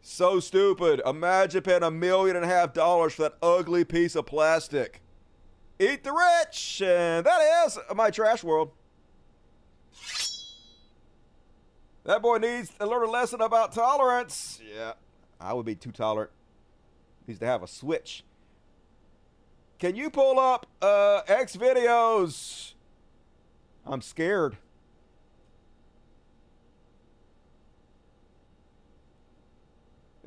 So 0.00 0.40
stupid. 0.40 1.00
Imagine 1.06 1.62
paying 1.62 1.84
a 1.84 1.92
million 1.92 2.34
and 2.34 2.44
a 2.44 2.48
half 2.48 2.72
dollars 2.72 3.12
for 3.12 3.22
that 3.22 3.34
ugly 3.40 3.84
piece 3.84 4.16
of 4.16 4.26
plastic. 4.26 5.00
Eat 5.78 6.02
the 6.02 6.12
rich. 6.12 6.82
And 6.84 7.24
that 7.24 7.64
is 7.64 7.78
my 7.94 8.10
trash 8.10 8.42
world. 8.42 8.72
That 12.02 12.20
boy 12.20 12.38
needs 12.38 12.70
to 12.80 12.84
learn 12.84 13.06
a 13.06 13.10
lesson 13.12 13.40
about 13.40 13.70
tolerance. 13.70 14.60
Yeah, 14.76 14.94
I 15.40 15.52
would 15.52 15.64
be 15.64 15.76
too 15.76 15.92
tolerant. 15.92 16.32
Needs 17.28 17.38
to 17.38 17.46
have 17.46 17.62
a 17.62 17.68
switch. 17.68 18.24
Can 19.78 19.94
you 19.94 20.10
pull 20.10 20.40
up 20.40 20.66
uh, 20.82 21.20
X 21.28 21.56
videos? 21.56 22.72
I'm 23.86 24.02
scared. 24.02 24.56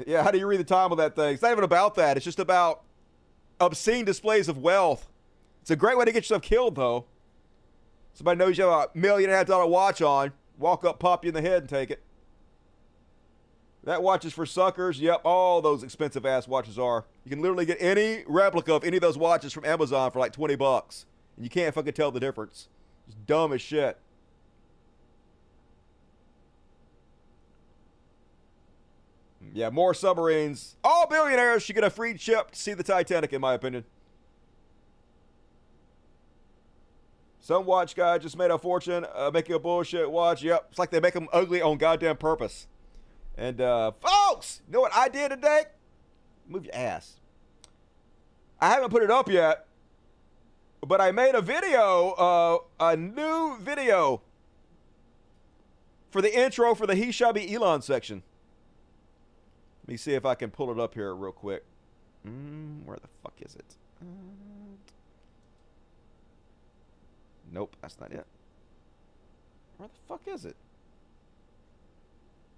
Yeah, 0.05 0.23
how 0.23 0.31
do 0.31 0.38
you 0.38 0.47
read 0.47 0.59
the 0.59 0.65
time 0.65 0.91
of 0.91 0.97
that 0.97 1.15
thing? 1.15 1.34
It's 1.34 1.41
not 1.41 1.51
even 1.51 1.63
about 1.63 1.95
that. 1.95 2.17
It's 2.17 2.26
just 2.26 2.39
about 2.39 2.84
obscene 3.59 4.05
displays 4.05 4.49
of 4.49 4.57
wealth. 4.57 5.07
It's 5.61 5.72
a 5.72 5.76
great 5.76 5.97
way 5.97 6.05
to 6.05 6.11
get 6.11 6.23
yourself 6.23 6.41
killed, 6.41 6.76
though. 6.76 7.05
Somebody 8.13 8.38
knows 8.38 8.57
you 8.57 8.65
have 8.65 8.89
a 8.93 8.97
million 8.97 9.30
and 9.30 9.35
a 9.35 9.38
half 9.38 9.47
dollar 9.47 9.65
watch 9.65 10.01
on. 10.01 10.31
Walk 10.57 10.85
up, 10.85 10.99
pop 10.99 11.26
you 11.26 11.30
in 11.30 11.34
the 11.34 11.41
head, 11.41 11.63
and 11.63 11.69
take 11.69 11.91
it. 11.91 12.01
That 13.84 14.01
watch 14.01 14.26
is 14.26 14.34
for 14.34 14.45
suckers. 14.45 14.99
Yep, 14.99 15.22
all 15.23 15.61
those 15.61 15.84
expensive 15.84 16.26
ass 16.26 16.47
watches 16.47 16.80
are. 16.80 17.05
You 17.23 17.30
can 17.30 17.41
literally 17.41 17.65
get 17.65 17.77
any 17.80 18.23
replica 18.27 18.73
of 18.73 18.84
any 18.84 18.97
of 18.97 19.01
those 19.01 19.17
watches 19.17 19.53
from 19.53 19.65
Amazon 19.65 20.11
for 20.11 20.19
like 20.19 20.31
20 20.31 20.55
bucks. 20.55 21.05
And 21.35 21.45
you 21.45 21.49
can't 21.49 21.73
fucking 21.73 21.93
tell 21.93 22.11
the 22.11 22.19
difference. 22.19 22.67
It's 23.07 23.15
dumb 23.27 23.53
as 23.53 23.61
shit. 23.61 23.97
Yeah, 29.56 29.69
more 29.69 29.94
submarines. 29.94 30.76
All 30.84 31.07
billionaires 31.07 31.64
should 31.64 31.76
get 31.76 31.86
a 31.86 31.90
free 31.90 32.14
trip 32.15 32.52
to 32.52 32.60
see 32.60 32.73
the 32.73 32.84
Titanic, 32.84 33.32
in 33.32 33.40
my 33.40 33.53
opinion. 33.53 33.86
Some 37.40 37.65
watch 37.65 37.95
guy 37.95 38.18
just 38.18 38.38
made 38.38 38.52
a 38.52 38.57
fortune 38.57 39.06
uh, 39.15 39.32
making 39.34 39.56
a 39.56 39.60
bullshit 39.60 40.11
watch. 40.11 40.44
Yep, 40.44 40.68
it's 40.72 40.77
like 40.77 40.90
they 40.90 40.99
make 40.99 41.14
them 41.14 41.30
ugly 41.32 41.61
on 41.61 41.77
goddamn 41.77 42.18
purpose. 42.18 42.68
And 43.38 43.61
uh, 43.61 43.94
folks, 44.02 44.61
you 44.68 44.73
know 44.73 44.82
what 44.82 44.91
I 44.94 45.07
did 45.07 45.30
today? 45.30 45.64
Move 46.49 46.65
your 46.65 46.76
ass. 46.76 47.22
I 48.60 48.68
haven't 48.68 48.90
put 48.90 49.03
it 49.03 49.11
up 49.11 49.30
yet, 49.30 49.68
but 50.86 50.99
I 50.99 51.14
made 51.14 51.34
a 51.34 51.41
video, 51.41 52.10
uh, 52.11 52.57
a 52.82 52.98
new 52.98 53.57
video 53.61 54.22
for 56.11 56.22
the 56.22 56.38
intro 56.38 56.76
for 56.76 56.86
the 56.86 56.95
He 56.95 57.14
Shall 57.14 57.32
Be 57.32 57.56
Elon 57.56 57.82
section. 57.82 58.22
Let 59.85 59.89
me 59.91 59.97
see 59.97 60.15
if 60.15 60.25
I 60.25 60.33
can 60.33 60.49
pull 60.49 60.71
it 60.71 60.79
up 60.79 60.95
here 60.95 61.13
real 61.13 61.31
quick. 61.31 61.63
Mm, 62.27 62.85
where 62.85 62.97
the 62.97 63.07
fuck 63.21 63.35
is 63.39 63.55
it? 63.55 63.75
Nope, 67.51 67.75
that's 67.81 67.99
not 67.99 68.11
it. 68.11 68.25
Where 69.77 69.87
the 69.87 69.99
fuck 70.07 70.21
is 70.25 70.43
it? 70.43 70.55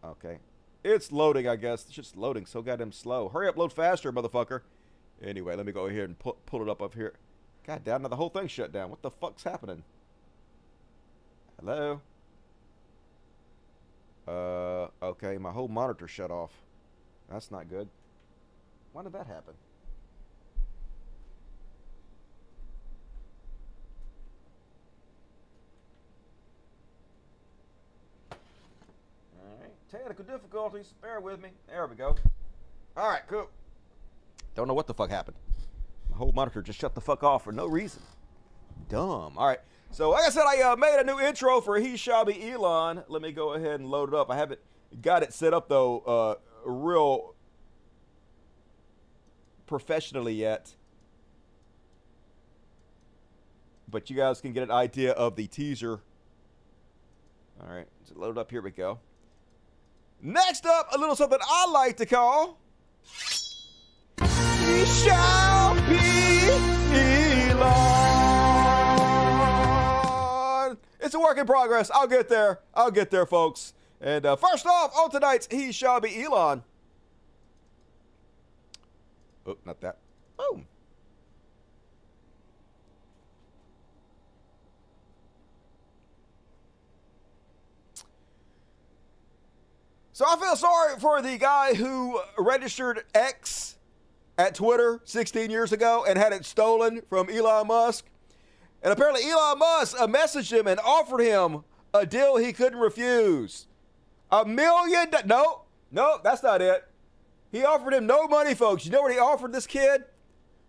Okay. 0.06 0.38
It's 0.86 1.12
loading, 1.12 1.50
I 1.50 1.58
guess. 1.58 1.84
It's 1.84 1.92
just 1.94 2.16
loading 2.16 2.46
so 2.46 2.62
goddamn 2.62 2.94
slow. 2.94 3.28
Hurry 3.28 3.50
up, 3.50 3.58
load 3.58 3.74
faster, 3.74 4.14
motherfucker. 4.14 4.62
Anyway, 5.22 5.54
let 5.58 5.66
me 5.66 5.74
go 5.74 5.88
ahead 5.88 6.06
and 6.06 6.18
pu- 6.18 6.38
pull 6.46 6.62
it 6.62 6.70
up 6.70 6.82
up 6.82 6.94
here. 6.94 7.12
God 7.66 7.82
damn, 7.84 8.04
now 8.04 8.08
the 8.08 8.16
whole 8.16 8.30
thing 8.30 8.48
shut 8.48 8.72
down. 8.72 8.90
What 8.90 9.02
the 9.02 9.12
fuck's 9.12 9.44
happening? 9.44 9.84
Hello? 11.60 12.00
Uh, 14.26 14.88
okay, 15.04 15.38
my 15.38 15.52
whole 15.52 15.68
monitor 15.68 16.08
shut 16.08 16.32
off. 16.32 16.52
That's 17.30 17.52
not 17.52 17.70
good. 17.70 17.88
Why 18.94 19.04
did 19.04 19.14
that 19.14 19.28
happen? 19.28 19.54
Alright, 29.40 29.72
technical 29.92 30.26
difficulties. 30.26 30.94
Bear 31.02 31.20
with 31.20 31.42
me. 31.42 31.50
There 31.68 31.86
we 31.86 31.96
go. 31.96 32.16
Alright, 32.98 33.24
cool. 33.28 33.50
Don't 34.56 34.68
know 34.68 34.74
what 34.74 34.88
the 34.88 34.94
fuck 34.94 35.10
happened. 35.10 35.38
My 36.10 36.18
whole 36.18 36.32
monitor 36.32 36.62
just 36.62 36.80
shut 36.80 36.96
the 36.96 37.02
fuck 37.02 37.24
off 37.24 37.44
for 37.44 37.52
no 37.52 37.68
reason. 37.68 38.02
Dumb. 38.90 39.38
Alright. 39.38 39.60
So, 39.92 40.10
like 40.10 40.26
I 40.26 40.30
said, 40.30 40.44
I 40.44 40.62
uh, 40.62 40.76
made 40.76 41.00
a 41.00 41.04
new 41.04 41.20
intro 41.20 41.62
for 41.62 41.78
He 41.78 41.96
Shall 41.98 42.26
Be 42.26 42.52
Elon. 42.52 43.04
Let 43.08 43.22
me 43.22 43.32
go 43.32 43.54
ahead 43.54 43.80
and 43.80 43.90
load 43.90 44.10
it 44.10 44.16
up. 44.16 44.30
I 44.30 44.36
haven't 44.36 44.60
got 45.02 45.24
it 45.24 45.34
set 45.34 45.54
up, 45.54 45.70
though, 45.70 46.00
uh, 46.00 46.36
real 46.68 47.34
professionally 49.66 50.34
yet. 50.34 50.76
But 53.90 54.10
you 54.10 54.16
guys 54.16 54.42
can 54.42 54.52
get 54.54 54.64
an 54.64 54.72
idea 54.72 55.14
of 55.14 55.36
the 55.36 55.48
teaser. 55.48 56.02
All 57.62 57.70
right, 57.74 57.88
so 58.04 58.16
load 58.18 58.38
up. 58.38 58.52
Here 58.52 58.62
we 58.62 58.72
go. 58.72 59.00
Next 60.22 60.66
up, 60.66 60.90
a 60.94 60.98
little 60.98 61.16
something 61.16 61.40
I 61.42 61.70
like 61.72 61.96
to 61.98 62.06
call. 62.06 62.60
Shall 64.20 65.76
be 65.88 65.98
Elon. 67.50 68.28
It's 71.00 71.14
a 71.14 71.20
work 71.20 71.38
in 71.38 71.46
progress. 71.46 71.90
I'll 71.94 72.08
get 72.08 72.28
there. 72.30 72.60
I'll 72.74 72.92
get 72.92 73.12
there, 73.12 73.26
folks. 73.26 73.74
And 74.00 74.26
uh, 74.26 74.36
first 74.36 74.66
off, 74.66 74.96
on 74.96 75.10
tonight's 75.10 75.48
He 75.50 75.72
Shall 75.72 76.00
Be 76.00 76.24
Elon. 76.24 76.64
Oh, 79.46 79.58
not 79.66 79.82
that. 79.82 79.98
Boom. 80.38 80.68
So 90.18 90.26
I 90.28 90.36
feel 90.38 90.56
sorry 90.56 91.00
for 91.00 91.22
the 91.22 91.38
guy 91.38 91.76
who 91.76 92.20
registered 92.40 93.04
X 93.14 93.78
at 94.38 94.56
Twitter 94.56 95.00
16 95.04 95.52
years 95.52 95.72
ago 95.72 96.06
and 96.08 96.18
had 96.18 96.34
it 96.34 96.44
stolen 96.44 97.02
from 97.08 97.30
Elon 97.30 97.68
Musk. 97.68 98.06
And 98.82 98.92
apparently 98.92 99.30
Elon 99.30 99.60
Musk 99.60 99.96
messaged 99.98 100.52
him 100.52 100.68
and 100.68 100.80
offered 100.80 101.22
him 101.22 101.64
a 101.94 102.06
deal 102.06 102.38
he 102.38 102.52
couldn't 102.52 102.80
refuse. 102.80 103.67
A 104.32 104.46
million. 104.46 105.12
No, 105.26 105.64
no, 105.92 106.20
that's 106.24 106.44
not 106.44 106.62
it. 106.62 106.88
He 107.52 107.64
offered 107.64 107.94
him 107.94 108.06
no 108.06 108.28
money, 108.28 108.54
folks. 108.54 108.86
You 108.86 108.92
know 108.92 109.02
what 109.02 109.12
he 109.12 109.20
offered 109.20 109.54
this 109.54 109.68
kid? 109.68 110.04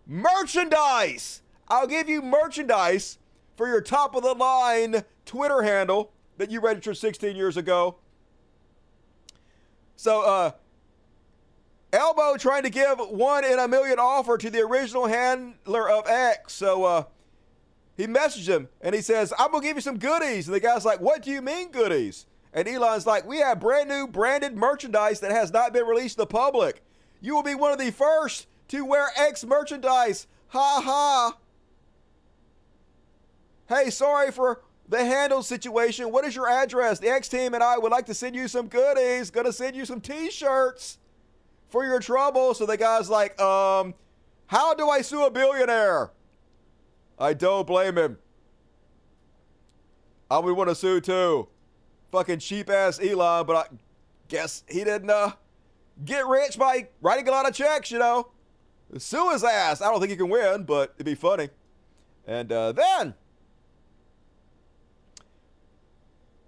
Merchandise. 0.07 1.41
I'll 1.67 1.87
give 1.87 2.09
you 2.09 2.21
merchandise 2.21 3.17
for 3.55 3.67
your 3.67 3.81
top 3.81 4.15
of 4.15 4.23
the 4.23 4.33
line 4.33 5.03
Twitter 5.25 5.61
handle 5.61 6.13
that 6.37 6.49
you 6.49 6.61
registered 6.61 6.97
16 6.97 7.35
years 7.35 7.57
ago. 7.57 7.97
So, 9.95 10.21
uh, 10.21 10.51
Elbow 11.91 12.37
trying 12.37 12.63
to 12.63 12.69
give 12.69 12.99
one 12.99 13.43
in 13.43 13.59
a 13.59 13.67
million 13.67 13.99
offer 13.99 14.37
to 14.37 14.49
the 14.49 14.61
original 14.61 15.07
handler 15.07 15.89
of 15.89 16.07
X. 16.07 16.53
So, 16.53 16.85
uh, 16.85 17.03
he 17.97 18.07
messaged 18.07 18.47
him 18.47 18.69
and 18.79 18.95
he 18.95 19.01
says, 19.01 19.33
I'm 19.37 19.51
going 19.51 19.61
to 19.61 19.67
give 19.67 19.75
you 19.75 19.81
some 19.81 19.97
goodies. 19.97 20.47
And 20.47 20.55
the 20.55 20.61
guy's 20.61 20.85
like, 20.85 21.01
What 21.01 21.21
do 21.21 21.31
you 21.31 21.41
mean 21.41 21.69
goodies? 21.69 22.25
And 22.53 22.67
Elon's 22.67 23.05
like, 23.05 23.25
We 23.25 23.39
have 23.39 23.59
brand 23.59 23.89
new 23.89 24.07
branded 24.07 24.55
merchandise 24.55 25.19
that 25.19 25.31
has 25.31 25.51
not 25.51 25.73
been 25.73 25.85
released 25.85 26.15
to 26.15 26.23
the 26.23 26.27
public. 26.27 26.83
You 27.21 27.35
will 27.35 27.43
be 27.43 27.55
one 27.55 27.71
of 27.71 27.79
the 27.79 27.91
first 27.91 28.47
to 28.69 28.85
wear 28.85 29.09
X 29.17 29.45
merchandise. 29.45 30.27
Ha 30.47 30.81
ha. 30.83 31.37
Hey, 33.67 33.89
sorry 33.91 34.31
for 34.31 34.61
the 34.87 35.05
handle 35.05 35.43
situation. 35.43 36.11
What 36.11 36.25
is 36.25 36.35
your 36.35 36.49
address? 36.49 36.99
The 36.99 37.09
X 37.09 37.27
team 37.27 37.53
and 37.53 37.63
I 37.63 37.77
would 37.77 37.91
like 37.91 38.07
to 38.07 38.13
send 38.13 38.35
you 38.35 38.47
some 38.47 38.67
goodies. 38.67 39.29
Gonna 39.29 39.53
send 39.53 39.75
you 39.75 39.85
some 39.85 40.01
t 40.01 40.31
shirts 40.31 40.97
for 41.69 41.85
your 41.85 41.99
trouble. 41.99 42.55
So 42.55 42.65
the 42.65 42.77
guy's 42.77 43.09
like, 43.09 43.39
um, 43.39 43.93
how 44.47 44.73
do 44.73 44.89
I 44.89 45.01
sue 45.01 45.25
a 45.25 45.29
billionaire? 45.29 46.11
I 47.19 47.33
don't 47.33 47.67
blame 47.67 47.97
him. 47.97 48.17
I 50.31 50.39
would 50.39 50.55
want 50.55 50.69
to 50.69 50.75
sue 50.75 51.01
too. 51.01 51.47
Fucking 52.11 52.39
cheap 52.39 52.69
ass 52.69 52.99
Elon, 52.99 53.45
but 53.45 53.55
I 53.55 53.75
guess 54.27 54.63
he 54.67 54.83
didn't 54.83 55.09
uh, 55.09 55.33
get 56.03 56.25
rich 56.27 56.57
by 56.57 56.87
writing 57.01 57.27
a 57.27 57.31
lot 57.31 57.47
of 57.47 57.53
checks, 57.53 57.91
you 57.91 57.99
know. 57.99 58.29
Sue 58.97 59.29
his 59.31 59.43
ass. 59.43 59.81
I 59.81 59.91
don't 59.91 59.99
think 59.99 60.11
he 60.11 60.17
can 60.17 60.29
win, 60.29 60.63
but 60.63 60.93
it'd 60.95 61.05
be 61.05 61.15
funny. 61.15 61.49
And 62.25 62.51
uh, 62.51 62.71
then 62.71 63.13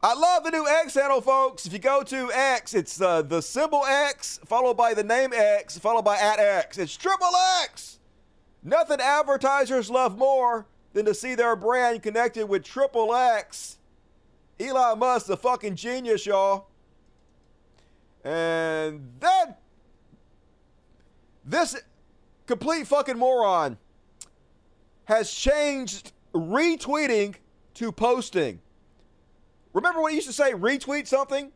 I 0.04 0.16
love 0.16 0.44
the 0.44 0.50
new 0.50 0.68
X 0.68 0.96
handle, 0.96 1.22
folks. 1.22 1.68
If 1.68 1.74
you 1.74 1.80
go 1.80 2.02
to 2.02 2.32
X, 2.34 2.74
it's 2.74 3.00
uh, 3.00 3.22
the 3.22 3.40
symbol 3.40 3.86
X 3.86 4.40
followed 4.46 4.76
by 4.76 4.96
the 4.96 5.04
name 5.04 5.32
X 5.32 5.78
followed 5.78 6.06
by 6.06 6.18
at 6.18 6.40
X. 6.40 6.80
It's 6.80 6.98
triple 6.98 7.30
X. 7.64 8.00
Nothing 8.64 9.00
advertisers 9.00 9.92
love 9.92 10.18
more 10.18 10.66
than 10.94 11.06
to 11.06 11.14
see 11.14 11.36
their 11.36 11.56
brand 11.56 12.02
connected 12.02 12.48
with 12.48 12.64
triple 12.64 13.14
X. 13.14 13.78
Elon 14.62 15.00
Musk, 15.00 15.28
the 15.28 15.38
fucking 15.38 15.76
genius, 15.76 16.26
y'all. 16.26 16.68
And 18.24 19.12
then 19.20 19.56
this 21.44 21.76
complete 22.46 22.86
fucking 22.88 23.18
moron 23.18 23.78
has 25.06 25.32
changed 25.32 26.12
retweeting 26.34 27.36
to 27.76 27.92
posting. 27.92 28.62
Remember 29.74 30.02
when 30.02 30.12
he 30.12 30.18
used 30.18 30.28
to 30.28 30.34
say 30.34 30.52
retweet 30.52 31.08
something? 31.08 31.52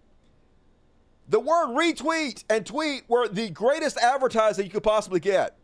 The 1.27 1.39
word 1.39 1.69
retweet 1.69 2.43
and 2.49 2.65
tweet 2.65 3.03
were 3.07 3.27
the 3.27 3.49
greatest 3.49 3.97
advertising 3.97 4.65
you 4.65 4.71
could 4.71 4.83
possibly 4.83 5.19
get. 5.19 5.57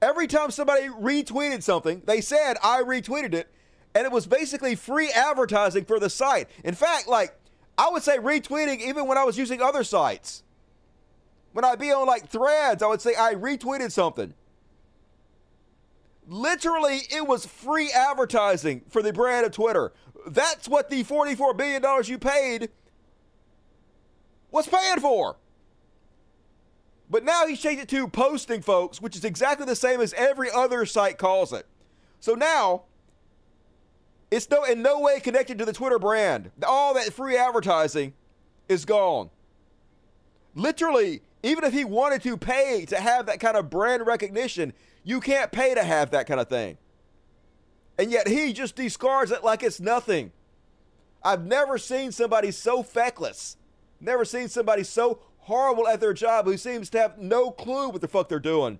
Every 0.00 0.26
time 0.26 0.50
somebody 0.50 0.88
retweeted 0.88 1.62
something, 1.62 2.02
they 2.04 2.20
said, 2.20 2.56
I 2.62 2.82
retweeted 2.82 3.34
it, 3.34 3.50
and 3.96 4.04
it 4.04 4.12
was 4.12 4.26
basically 4.26 4.74
free 4.74 5.10
advertising 5.10 5.86
for 5.86 5.98
the 5.98 6.10
site. 6.10 6.50
In 6.62 6.74
fact, 6.74 7.08
like, 7.08 7.34
I 7.78 7.88
would 7.88 8.02
say 8.02 8.18
retweeting 8.18 8.80
even 8.82 9.06
when 9.06 9.16
I 9.16 9.24
was 9.24 9.38
using 9.38 9.62
other 9.62 9.84
sites. 9.84 10.42
When 11.52 11.64
I'd 11.64 11.78
be 11.78 11.90
on 11.92 12.06
like 12.06 12.28
threads, 12.28 12.82
I 12.82 12.88
would 12.88 13.00
say 13.00 13.14
I 13.18 13.34
retweeted 13.34 13.90
something. 13.90 14.34
Literally, 16.28 17.00
it 17.10 17.26
was 17.26 17.46
free 17.46 17.90
advertising 17.90 18.82
for 18.90 19.00
the 19.00 19.14
brand 19.14 19.46
of 19.46 19.52
Twitter. 19.52 19.94
That's 20.26 20.68
what 20.68 20.90
the 20.90 21.02
$44 21.02 21.56
billion 21.56 21.82
you 22.04 22.18
paid 22.18 22.68
was 24.50 24.66
paying 24.66 25.00
for. 25.00 25.36
But 27.08 27.24
now 27.24 27.46
he's 27.46 27.60
changed 27.60 27.84
it 27.84 27.88
to 27.90 28.08
posting, 28.08 28.60
folks, 28.60 29.00
which 29.00 29.16
is 29.16 29.24
exactly 29.24 29.64
the 29.64 29.76
same 29.76 30.02
as 30.02 30.12
every 30.14 30.50
other 30.50 30.84
site 30.84 31.16
calls 31.16 31.54
it. 31.54 31.66
So 32.20 32.34
now, 32.34 32.82
it's 34.30 34.50
no 34.50 34.64
in 34.64 34.82
no 34.82 35.00
way 35.00 35.20
connected 35.20 35.58
to 35.58 35.64
the 35.64 35.72
Twitter 35.72 35.98
brand. 35.98 36.50
All 36.66 36.94
that 36.94 37.12
free 37.12 37.36
advertising 37.36 38.14
is 38.68 38.84
gone. 38.84 39.30
Literally, 40.54 41.22
even 41.42 41.64
if 41.64 41.72
he 41.72 41.84
wanted 41.84 42.22
to 42.22 42.36
pay 42.36 42.84
to 42.86 42.96
have 42.96 43.26
that 43.26 43.40
kind 43.40 43.56
of 43.56 43.70
brand 43.70 44.06
recognition, 44.06 44.72
you 45.04 45.20
can't 45.20 45.52
pay 45.52 45.74
to 45.74 45.84
have 45.84 46.10
that 46.10 46.26
kind 46.26 46.40
of 46.40 46.48
thing. 46.48 46.78
And 47.98 48.10
yet 48.10 48.28
he 48.28 48.52
just 48.52 48.74
discards 48.74 49.30
it 49.30 49.44
like 49.44 49.62
it's 49.62 49.80
nothing. 49.80 50.32
I've 51.22 51.44
never 51.44 51.78
seen 51.78 52.12
somebody 52.12 52.50
so 52.50 52.82
feckless. 52.82 53.56
Never 54.00 54.24
seen 54.24 54.48
somebody 54.48 54.82
so 54.82 55.20
horrible 55.38 55.86
at 55.86 56.00
their 56.00 56.12
job 56.12 56.46
who 56.46 56.56
seems 56.56 56.90
to 56.90 56.98
have 56.98 57.18
no 57.18 57.50
clue 57.50 57.88
what 57.88 58.00
the 58.00 58.08
fuck 58.08 58.28
they're 58.28 58.38
doing. 58.38 58.78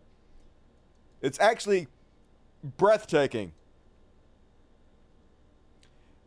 It's 1.23 1.41
actually 1.41 1.89
breathtaking. 2.77 3.53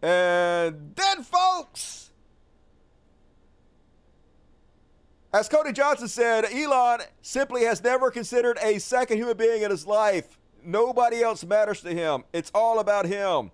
And 0.01 0.93
then, 0.95 1.23
folks, 1.23 2.09
as 5.33 5.49
Cody 5.49 5.73
Johnson 5.73 6.07
said, 6.07 6.45
Elon 6.45 7.01
simply 7.21 7.63
has 7.63 7.83
never 7.83 8.09
considered 8.09 8.57
a 8.61 8.79
second 8.79 9.17
human 9.17 9.37
being 9.37 9.61
in 9.61 9.71
his 9.71 9.85
life. 9.85 10.37
Nobody 10.63 11.21
else 11.21 11.43
matters 11.43 11.81
to 11.81 11.93
him. 11.93 12.23
It's 12.33 12.51
all 12.53 12.79
about 12.79 13.05
him. 13.05 13.51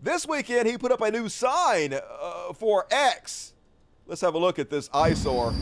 This 0.00 0.26
weekend, 0.26 0.68
he 0.68 0.78
put 0.78 0.92
up 0.92 1.00
a 1.00 1.10
new 1.10 1.28
sign 1.28 1.94
uh, 1.94 2.52
for 2.52 2.86
X. 2.90 3.52
Let's 4.06 4.20
have 4.20 4.34
a 4.34 4.38
look 4.38 4.58
at 4.58 4.68
this 4.68 4.90
eyesore. 4.92 5.54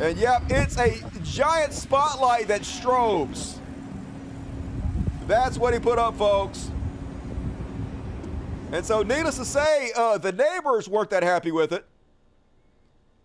And 0.00 0.18
yep, 0.18 0.42
it's 0.48 0.78
a 0.78 1.00
giant 1.22 1.72
spotlight 1.72 2.48
that 2.48 2.62
strobes. 2.62 3.58
That's 5.26 5.56
what 5.56 5.72
he 5.72 5.80
put 5.80 5.98
up, 5.98 6.16
folks. 6.16 6.70
And 8.74 8.84
so, 8.84 9.04
needless 9.04 9.36
to 9.36 9.44
say, 9.44 9.92
uh, 9.94 10.18
the 10.18 10.32
neighbors 10.32 10.88
weren't 10.88 11.08
that 11.10 11.22
happy 11.22 11.52
with 11.52 11.72
it. 11.72 11.86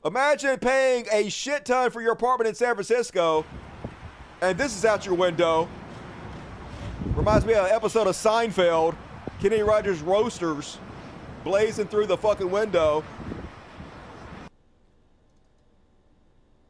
Imagine 0.05 0.59
paying 0.59 1.07
a 1.11 1.27
shit 1.27 1.65
ton 1.65 1.89
for 1.89 2.03
your 2.03 2.11
apartment 2.11 2.47
in 2.47 2.53
San 2.53 2.75
Francisco, 2.75 3.43
and 4.43 4.59
this 4.59 4.77
is 4.77 4.85
out 4.85 5.07
your 5.07 5.15
window. 5.15 5.67
Reminds 7.15 7.47
me 7.47 7.55
of 7.55 7.65
an 7.65 7.71
episode 7.71 8.05
of 8.05 8.15
Seinfeld, 8.15 8.95
Kenny 9.41 9.63
Rogers 9.63 10.03
Roasters, 10.03 10.77
blazing 11.43 11.87
through 11.87 12.05
the 12.05 12.17
fucking 12.17 12.51
window. 12.51 13.03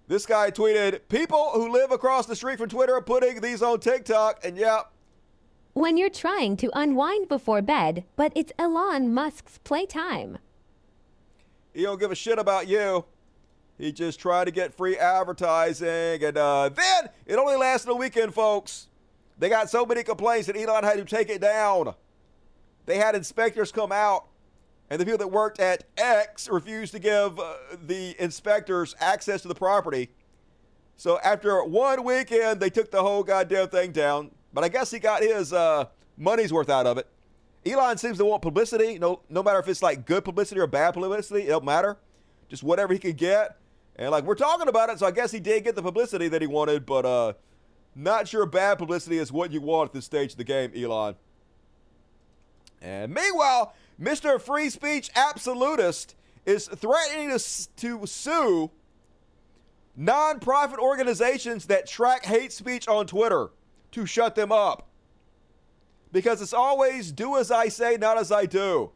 This 0.08 0.26
guy 0.26 0.52
tweeted, 0.52 1.02
People 1.10 1.52
who 1.54 1.70
live 1.70 1.92
across 1.92 2.28
the 2.28 2.36
street 2.36 2.58
from 2.58 2.70
Twitter 2.70 2.96
are 2.96 3.02
putting 3.02 3.42
these 3.42 3.62
on 3.62 3.82
TikTok, 3.82 4.46
and 4.46 4.56
yep, 4.56 4.90
When 5.80 5.96
you're 5.96 6.10
trying 6.10 6.58
to 6.58 6.70
unwind 6.78 7.30
before 7.30 7.62
bed, 7.62 8.04
but 8.18 8.34
it's 8.36 8.52
Elon 8.60 9.14
Musk's 9.14 9.60
playtime. 9.60 10.38
he 11.74 11.84
don't 11.84 11.98
give 11.98 12.12
a 12.12 12.16
shit 12.16 12.38
about 12.38 12.68
you. 12.68 13.06
He 13.78 13.94
just 13.94 14.20
tried 14.20 14.44
to 14.44 14.52
get 14.52 14.74
free 14.74 14.98
advertising, 14.98 16.22
and 16.22 16.38
uh, 16.38 16.68
then 16.68 17.08
it 17.26 17.38
only 17.38 17.56
lasted 17.56 17.92
a 17.92 17.96
weekend, 17.96 18.34
folks. 18.34 18.90
They 19.38 19.48
got 19.48 19.70
so 19.70 19.86
many 19.86 20.04
complaints 20.04 20.48
that 20.48 20.58
Elon 20.58 20.84
had 20.84 20.98
to 20.98 21.06
take 21.06 21.30
it 21.30 21.40
down. 21.40 21.96
They 22.86 22.98
had 22.98 23.16
inspectors 23.16 23.72
come 23.72 23.94
out, 23.94 24.26
and 24.90 25.00
the 25.00 25.06
people 25.06 25.20
that 25.20 25.30
worked 25.30 25.62
at 25.62 25.86
X 25.98 26.50
refused 26.50 26.92
to 26.92 27.00
give 27.00 27.40
uh, 27.40 27.54
the 27.88 28.22
inspectors 28.22 28.96
access 29.00 29.44
to 29.44 29.48
the 29.48 29.56
property. 29.56 30.10
So 30.98 31.20
after 31.24 31.64
one 31.64 32.04
weekend, 32.04 32.60
they 32.60 32.70
took 32.70 32.92
the 32.92 33.02
whole 33.02 33.24
goddamn 33.24 33.70
thing 33.70 33.94
down. 33.94 34.32
But 34.54 34.64
I 34.64 34.70
guess 34.70 34.92
he 34.92 35.00
got 35.00 35.22
his 35.22 35.54
uh, 35.54 35.86
money's 36.18 36.52
worth 36.52 36.70
out 36.70 36.88
of 36.88 36.98
it. 36.98 37.08
Elon 37.66 37.98
seems 37.98 38.18
to 38.18 38.26
want 38.26 38.42
publicity, 38.42 38.98
no, 38.98 39.22
no 39.30 39.44
matter 39.44 39.60
if 39.60 39.68
it's 39.68 39.82
like 39.82 40.06
good 40.06 40.24
publicity 40.24 40.60
or 40.60 40.68
bad 40.68 40.94
publicity, 40.94 41.44
it 41.44 41.50
don't 41.50 41.66
matter. 41.66 41.98
Just 42.48 42.64
whatever 42.64 42.94
he 42.94 43.00
could 43.00 43.18
get. 43.18 43.58
And 43.98 44.12
like 44.12 44.24
we're 44.24 44.36
talking 44.36 44.68
about 44.68 44.90
it, 44.90 45.00
so 45.00 45.06
I 45.06 45.12
guess 45.12 45.32
he 45.32 45.40
did 45.40 45.66
get 45.66 45.76
the 45.76 45.82
publicity 45.82 46.30
that 46.30 46.42
he 46.42 46.48
wanted, 46.48 46.86
but 46.86 47.06
uh, 47.06 47.34
not 47.96 48.28
sure 48.28 48.46
bad 48.46 48.78
publicity 48.78 49.18
is 49.18 49.32
what 49.32 49.52
you 49.52 49.60
want 49.60 49.90
at 49.90 49.94
this 49.94 50.06
stage 50.06 50.32
of 50.32 50.38
the 50.38 50.46
game, 50.46 50.72
Elon. 50.76 51.16
And 52.82 53.14
meanwhile, 53.14 53.74
Mr. 54.02 54.40
Free 54.40 54.70
Speech 54.70 55.10
Absolutist 55.16 56.16
is 56.46 56.68
threatening 56.68 57.38
to, 57.38 57.76
to 57.76 58.08
sue 58.08 58.72
nonprofit 60.00 60.78
organizations 60.78 61.66
that 61.66 61.86
track 61.86 62.26
hate 62.26 62.54
speech 62.54 62.88
on 62.88 63.06
Twitter 63.06 63.50
to 63.92 64.06
shut 64.06 64.36
them 64.36 64.52
up. 64.52 64.88
Because 66.12 66.42
it's 66.42 66.54
always 66.54 67.12
do 67.12 67.38
as 67.38 67.52
I 67.52 67.68
say, 67.68 67.98
not 67.98 68.18
as 68.18 68.32
I 68.32 68.46
do. 68.46 68.92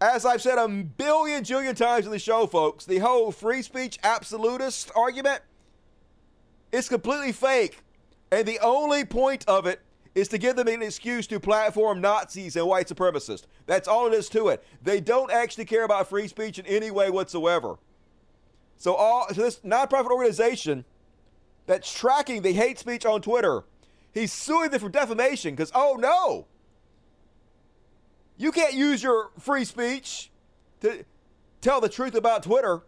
As 0.00 0.26
I've 0.26 0.42
said 0.42 0.58
a 0.58 0.68
billion 0.68 1.44
jillion 1.44 1.76
times 1.76 2.06
in 2.06 2.12
the 2.12 2.18
show, 2.18 2.46
folks, 2.46 2.84
the 2.84 2.98
whole 2.98 3.30
free 3.30 3.62
speech 3.62 3.98
absolutist 4.02 4.90
argument 4.96 5.42
is 6.72 6.88
completely 6.88 7.32
fake. 7.32 7.82
And 8.32 8.46
the 8.46 8.58
only 8.60 9.04
point 9.04 9.44
of 9.46 9.66
it 9.66 9.80
is 10.14 10.28
to 10.28 10.38
give 10.38 10.56
them 10.56 10.68
an 10.68 10.82
excuse 10.82 11.26
to 11.28 11.40
platform 11.40 12.00
Nazis 12.00 12.56
and 12.56 12.66
white 12.66 12.88
supremacists. 12.88 13.44
That's 13.66 13.88
all 13.88 14.06
it 14.06 14.14
is 14.14 14.28
to 14.30 14.48
it. 14.48 14.64
They 14.82 15.00
don't 15.00 15.30
actually 15.30 15.64
care 15.64 15.84
about 15.84 16.08
free 16.08 16.28
speech 16.28 16.58
in 16.58 16.66
any 16.66 16.90
way 16.90 17.10
whatsoever. 17.10 17.78
So 18.76 18.94
all 18.94 19.28
so 19.28 19.42
this 19.42 19.60
nonprofit 19.60 20.10
organization 20.10 20.84
that's 21.72 21.90
tracking 21.90 22.42
the 22.42 22.52
hate 22.52 22.78
speech 22.78 23.06
on 23.06 23.22
Twitter, 23.22 23.64
he's 24.12 24.30
suing 24.30 24.70
them 24.70 24.80
for 24.80 24.90
defamation 24.90 25.54
because 25.54 25.72
oh 25.74 25.96
no, 25.98 26.46
you 28.36 28.52
can't 28.52 28.74
use 28.74 29.02
your 29.02 29.30
free 29.38 29.64
speech 29.64 30.30
to 30.80 31.04
tell 31.62 31.80
the 31.80 31.88
truth 31.88 32.14
about 32.14 32.42
Twitter. 32.42 32.82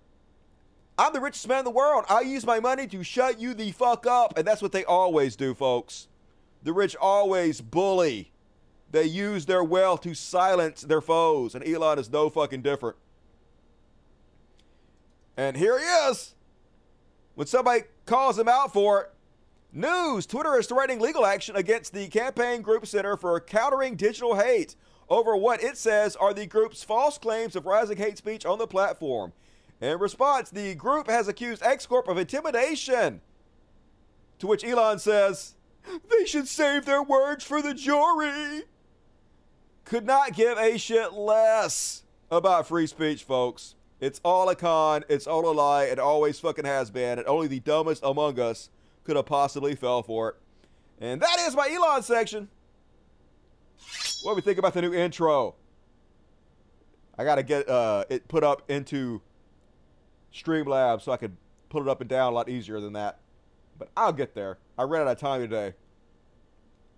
I'm 0.99 1.15
the 1.15 1.21
richest 1.21 1.49
man 1.49 1.61
in 1.61 1.65
the 1.65 1.71
world. 1.71 2.05
I 2.11 2.21
use 2.21 2.45
my 2.45 2.61
money 2.61 2.87
to 2.89 3.03
shut 3.03 3.41
you 3.41 3.55
the 3.55 3.73
fuck 3.73 4.07
up. 4.07 4.39
And 4.39 4.47
that's 4.47 4.63
what 4.63 4.71
they 4.71 4.85
always 4.85 5.35
do, 5.35 5.53
folks. 5.55 6.07
The 6.63 6.73
rich 6.73 6.95
always 6.95 7.61
bully. 7.61 8.31
They 8.93 9.05
use 9.05 9.47
their 9.47 9.65
wealth 9.65 10.03
to 10.03 10.15
silence 10.15 10.83
their 10.83 11.01
foes. 11.01 11.57
And 11.57 11.67
Elon 11.67 11.99
is 11.99 12.13
no 12.13 12.31
fucking 12.31 12.63
different. 12.63 12.97
And 15.37 15.57
here 15.57 15.79
he 15.79 15.85
is. 15.85 16.35
When 17.35 17.49
somebody 17.49 17.85
calls 18.07 18.39
him 18.39 18.49
out 18.49 18.73
for 18.73 19.01
it, 19.03 19.11
news 19.73 20.27
Twitter 20.27 20.59
is 20.59 20.67
threatening 20.67 21.01
legal 21.01 21.27
action 21.27 21.57
against 21.57 21.93
the 21.93 22.09
Campaign 22.09 22.63
Group 22.63 22.87
Center 22.87 23.17
for 23.17 23.39
Countering 23.41 23.97
Digital 23.97 24.37
Hate 24.37 24.77
over 25.09 25.37
what 25.37 25.63
it 25.63 25.77
says 25.77 26.17
are 26.17 26.33
the 26.33 26.47
group's 26.47 26.83
false 26.83 27.19
claims 27.19 27.57
of 27.57 27.67
rising 27.67 27.99
hate 27.99 28.19
speech 28.19 28.47
on 28.47 28.59
the 28.59 28.67
platform. 28.67 29.33
In 29.81 29.99
response, 29.99 30.51
the 30.51 30.75
group 30.75 31.09
has 31.09 31.29
accused 31.29 31.63
X 31.63 31.87
Corp 31.87 32.09
of 32.09 32.17
intimidation. 32.17 33.21
To 34.39 34.47
which 34.47 34.65
Elon 34.65 34.99
says, 34.99 35.55
they 36.11 36.25
should 36.25 36.49
save 36.49 36.87
their 36.87 37.03
words 37.03 37.45
for 37.45 37.61
the 37.61 37.75
jury. 37.75 38.63
Could 39.85 40.07
not 40.07 40.35
give 40.35 40.57
a 40.57 40.79
shit 40.79 41.13
less 41.13 42.03
about 42.31 42.67
free 42.67 42.87
speech, 42.87 43.25
folks. 43.25 43.75
It's 44.05 44.21
all 44.23 44.51
a 44.51 44.55
con. 44.55 45.03
It's 45.09 45.27
all 45.27 45.51
a 45.51 45.55
lie. 45.55 45.85
It 45.85 45.99
always 45.99 46.39
fucking 46.39 46.67
has 46.67 46.91
been. 46.91 47.19
And 47.19 47.27
only 47.27 47.47
the 47.47 47.61
dumbest 47.61 48.03
among 48.05 48.39
us 48.39 48.69
could 49.03 49.17
have 49.17 49.25
possibly 49.25 49.75
fell 49.75 50.03
for 50.03 50.29
it. 50.29 50.37
And 51.01 51.23
that 51.23 51.39
is 51.41 51.57
my 51.57 51.71
Elon 51.71 52.03
section. 52.03 52.49
What 54.23 54.33
do 54.33 54.37
we 54.37 54.43
think 54.43 54.59
about 54.59 54.75
the 54.75 54.83
new 54.83 54.93
intro? 54.93 55.55
I 57.17 57.25
got 57.25 57.37
to 57.37 57.43
get 57.43 57.67
uh, 57.67 58.05
it 58.11 58.29
put 58.29 58.45
up 58.45 58.71
into 58.71 59.23
Streamlabs 60.35 61.01
so 61.01 61.13
I 61.13 61.17
could 61.17 61.35
put 61.71 61.81
it 61.81 61.89
up 61.89 62.03
and 62.03 62.11
down 62.11 62.31
a 62.31 62.35
lot 62.35 62.51
easier 62.51 62.81
than 62.81 62.93
that. 62.93 63.21
But 63.79 63.89
I'll 63.97 64.13
get 64.13 64.35
there. 64.35 64.59
I 64.77 64.83
ran 64.83 65.03
out 65.03 65.13
of 65.13 65.19
time 65.19 65.41
today. 65.41 65.73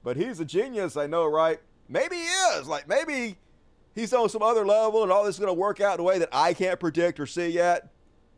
But 0.03 0.17
he's 0.17 0.41
a 0.41 0.45
genius, 0.45 0.97
I 0.97 1.07
know, 1.07 1.27
right? 1.27 1.61
Maybe 1.89 2.17
he 2.17 2.25
is. 2.25 2.67
Like, 2.67 2.89
maybe 2.89 3.37
he's 3.97 4.13
on 4.13 4.29
some 4.29 4.43
other 4.43 4.65
level 4.65 5.03
and 5.03 5.11
all 5.11 5.25
this 5.25 5.35
is 5.35 5.41
going 5.41 5.49
to 5.49 5.55
work 5.61 5.81
out 5.81 5.95
in 5.95 6.01
a 6.01 6.05
way 6.05 6.21
that 6.21 6.29
I 6.31 6.55
can't 6.55 6.79
predict 6.79 7.19
or 7.19 7.27
see 7.27 7.49
yet. 7.49 7.91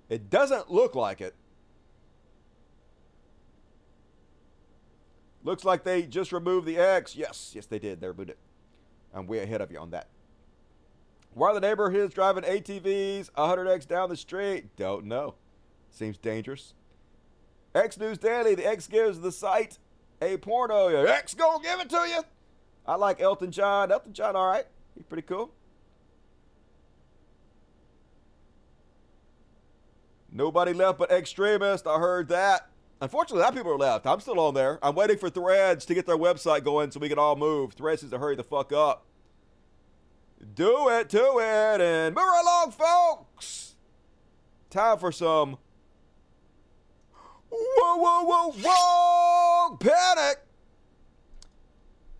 It 0.09 0.31
doesn't 0.31 0.71
look 0.71 0.95
like 0.95 1.21
it. 1.21 1.35
Looks 5.45 5.65
like 5.65 5.85
they 5.85 6.03
just 6.03 6.33
removed 6.33 6.67
the 6.67 6.79
X. 6.79 7.15
Yes, 7.15 7.53
yes, 7.55 7.67
they 7.67 7.79
did. 7.79 8.01
They 8.01 8.09
removed 8.09 8.31
it. 8.31 8.39
I'm 9.13 9.27
way 9.27 9.41
ahead 9.41 9.61
of 9.61 9.71
you 9.71 9.79
on 9.79 9.91
that. 9.91 10.09
Why 11.35 11.51
are 11.51 11.55
the 11.55 11.61
neighborhoods 11.61 12.15
driving 12.15 12.45
ATVs 12.45 13.31
100X 13.33 13.87
down 13.87 14.09
the 14.09 14.17
street? 14.17 14.77
Don't 14.77 15.05
know. 15.05 15.35
Seems 15.91 16.19
dangerous. 16.19 16.75
X 17.75 17.99
News 17.99 18.19
Daily, 18.19 18.55
the 18.55 18.67
X 18.67 18.87
gives 18.87 19.21
the 19.21 19.31
site 19.31 19.79
a 20.21 20.37
porno. 20.39 20.89
X 20.89 21.35
gonna 21.35 21.63
give 21.63 21.81
it 21.81 21.91
to 21.91 22.09
you. 22.09 22.23
I 22.87 22.97
like 22.97 23.21
Elton 23.21 23.53
John. 23.53 23.93
Elton 23.93 24.13
John, 24.13 24.35
all 24.35 24.49
right. 24.49 24.67
Pretty 25.09 25.23
cool. 25.23 25.51
Nobody 30.31 30.73
left 30.73 30.99
but 30.99 31.11
extremists. 31.11 31.87
I 31.87 31.99
heard 31.99 32.29
that. 32.29 32.69
Unfortunately, 33.01 33.41
a 33.41 33.45
lot 33.45 33.51
of 33.51 33.57
people 33.57 33.73
are 33.73 33.79
left. 33.79 34.07
I'm 34.07 34.21
still 34.21 34.41
on 34.41 34.55
there. 34.55 34.79
I'm 34.83 34.95
waiting 34.95 35.19
for 35.19 35.31
Threads 35.31 35.87
to 35.87 35.95
get 35.95 36.07
their 36.07 36.19
website 36.19 36.65
going 36.65 36.91
so 36.91 37.01
we 37.01 37.09
can 37.09 37.19
all 37.19 37.37
move. 37.37 37.73
Threads 37.73 38.03
needs 38.03 38.13
to 38.13 38.19
hurry 38.19 38.37
the 38.37 38.45
fuck 38.45 38.73
up. 38.73 39.07
Do 40.55 40.89
it 40.91 41.09
to 41.11 41.39
it 41.39 41.81
and 41.81 42.15
move 42.15 42.25
along, 42.43 42.73
folks. 42.73 43.75
Time 44.71 44.99
for 44.99 45.11
some 45.11 45.51
whoa, 47.51 47.97
whoa, 47.97 48.25
whoa, 48.25 48.53
whoa, 48.63 49.77
panic. 49.77 50.41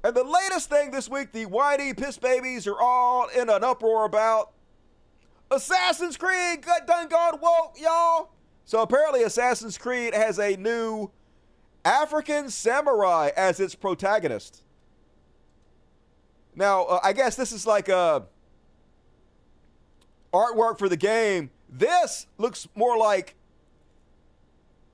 And 0.05 0.15
the 0.15 0.25
latest 0.25 0.71
thing 0.71 0.91
this 0.91 1.09
week, 1.09 1.33
the 1.33 1.47
whitey 1.47 1.97
piss 1.97 2.19
babies 2.19 2.67
are 2.67 2.81
all 2.81 3.29
in 3.29 3.51
an 3.51 3.65
uproar 3.65 4.05
about 4.05 4.53
Assassin's 5.51 6.17
Creed 6.17 6.63
got 6.63 6.87
done 6.87 7.09
gone 7.09 7.41
woke, 7.41 7.77
y'all. 7.81 8.31
So 8.65 8.83
apparently, 8.83 9.23
Assassin's 9.23 9.79
Creed 9.79 10.15
has 10.15 10.39
a 10.39 10.57
new 10.57 11.11
African 11.85 12.51
samurai 12.51 13.31
as 13.37 13.61
its 13.61 13.75
protagonist. 13.75 14.63
Now, 16.55 16.85
uh, 16.85 17.01
I 17.03 17.13
guess 17.13 17.35
this 17.35 17.51
is 17.51 17.67
like 17.67 17.89
a 17.89 18.25
artwork 20.33 20.79
for 20.79 20.89
the 20.89 20.97
game. 20.97 21.51
This 21.69 22.27
looks 22.37 22.69
more 22.75 22.97
like 22.97 23.35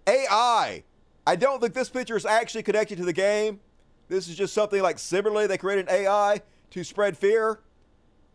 AI. 0.06 0.84
I 1.26 1.36
don't 1.36 1.60
think 1.60 1.74
this 1.74 1.88
picture 1.88 2.16
is 2.16 2.26
actually 2.26 2.62
connected 2.62 2.98
to 2.98 3.04
the 3.04 3.12
game. 3.12 3.60
This 4.08 4.28
is 4.28 4.36
just 4.36 4.54
something 4.54 4.82
like 4.82 4.98
similarly 4.98 5.46
they 5.46 5.58
created 5.58 5.88
an 5.88 5.94
AI 5.94 6.42
to 6.70 6.84
spread 6.84 7.16
fear, 7.16 7.60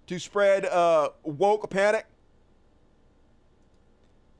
to 0.08 0.20
spread 0.20 0.66
uh, 0.66 1.10
woke 1.24 1.70
panic. 1.70 2.06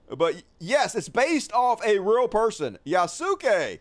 But 0.10 0.44
yes, 0.60 0.96
it's 0.96 1.10
based 1.10 1.54
off 1.54 1.86
a 1.86 2.00
real 2.00 2.28
person, 2.28 2.80
Yasuke. 2.86 3.80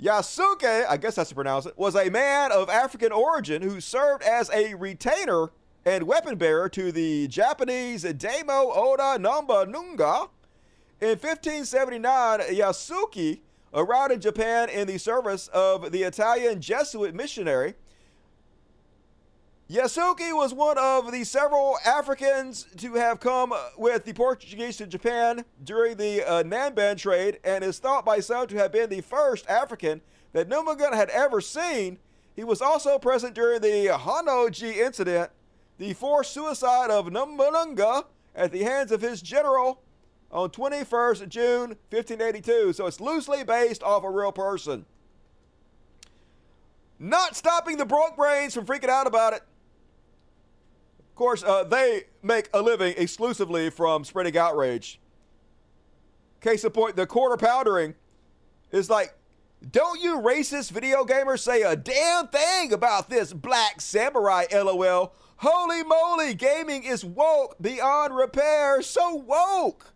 Yasuke, 0.00 0.86
I 0.88 0.96
guess 0.96 1.16
that's 1.16 1.28
to 1.28 1.34
pronounce 1.34 1.66
it, 1.66 1.76
was 1.76 1.94
a 1.94 2.08
man 2.08 2.50
of 2.50 2.70
African 2.70 3.12
origin 3.12 3.62
who 3.62 3.80
served 3.80 4.22
as 4.22 4.50
a 4.50 4.74
retainer 4.74 5.50
and 5.84 6.04
weapon 6.04 6.38
bearer 6.38 6.68
to 6.70 6.90
the 6.90 7.28
Japanese 7.28 8.02
Daimyo 8.02 8.72
Oda 8.72 9.18
Nobunaga. 9.18 10.28
In 11.00 11.18
1579, 11.18 12.40
Yasuke 12.40 13.40
arrived 13.74 14.12
in 14.12 14.20
Japan 14.20 14.68
in 14.68 14.86
the 14.86 14.98
service 14.98 15.48
of 15.48 15.92
the 15.92 16.02
Italian 16.02 16.60
Jesuit 16.60 17.14
missionary. 17.14 17.74
Yasuke 19.70 20.36
was 20.36 20.52
one 20.52 20.76
of 20.76 21.12
the 21.12 21.24
several 21.24 21.78
Africans 21.86 22.66
to 22.76 22.92
have 22.94 23.20
come 23.20 23.54
with 23.78 24.04
the 24.04 24.12
Portuguese 24.12 24.76
to 24.76 24.86
Japan 24.86 25.46
during 25.64 25.96
the 25.96 26.22
uh, 26.22 26.42
Nanban 26.42 26.98
trade 26.98 27.38
and 27.42 27.64
is 27.64 27.78
thought 27.78 28.04
by 28.04 28.20
some 28.20 28.46
to 28.48 28.56
have 28.56 28.70
been 28.70 28.90
the 28.90 29.00
first 29.00 29.48
African 29.48 30.02
that 30.34 30.48
Nobunaga 30.48 30.94
had 30.94 31.08
ever 31.08 31.40
seen. 31.40 31.98
He 32.36 32.44
was 32.44 32.60
also 32.60 32.98
present 32.98 33.34
during 33.34 33.62
the 33.62 33.86
Honnoji 33.86 34.76
incident, 34.76 35.30
the 35.78 35.94
forced 35.94 36.34
suicide 36.34 36.90
of 36.90 37.10
Nobunaga 37.10 38.04
at 38.34 38.52
the 38.52 38.64
hands 38.64 38.92
of 38.92 39.00
his 39.00 39.22
general 39.22 39.80
on 40.32 40.50
21st 40.50 41.28
June 41.28 41.68
1582. 41.90 42.72
So 42.72 42.86
it's 42.86 43.00
loosely 43.00 43.44
based 43.44 43.82
off 43.82 44.04
a 44.04 44.10
real 44.10 44.32
person. 44.32 44.86
Not 46.98 47.36
stopping 47.36 47.76
the 47.76 47.84
broke 47.84 48.16
brains 48.16 48.54
from 48.54 48.64
freaking 48.64 48.88
out 48.88 49.06
about 49.06 49.32
it. 49.32 49.42
Of 51.00 51.16
course, 51.16 51.42
uh, 51.42 51.64
they 51.64 52.04
make 52.22 52.48
a 52.54 52.62
living 52.62 52.94
exclusively 52.96 53.70
from 53.70 54.04
spreading 54.04 54.36
outrage. 54.38 54.98
Case 56.40 56.64
in 56.64 56.70
point, 56.70 56.96
the 56.96 57.06
quarter 57.06 57.36
powdering 57.36 57.94
is 58.70 58.88
like, 58.88 59.14
don't 59.70 60.00
you 60.00 60.20
racist 60.20 60.72
video 60.72 61.04
gamers 61.04 61.40
say 61.40 61.62
a 61.62 61.76
damn 61.76 62.28
thing 62.28 62.72
about 62.72 63.10
this 63.10 63.32
black 63.32 63.80
samurai, 63.80 64.46
lol. 64.52 65.12
Holy 65.36 65.82
moly, 65.84 66.34
gaming 66.34 66.84
is 66.84 67.04
woke 67.04 67.56
beyond 67.60 68.14
repair. 68.16 68.80
So 68.82 69.14
woke. 69.14 69.92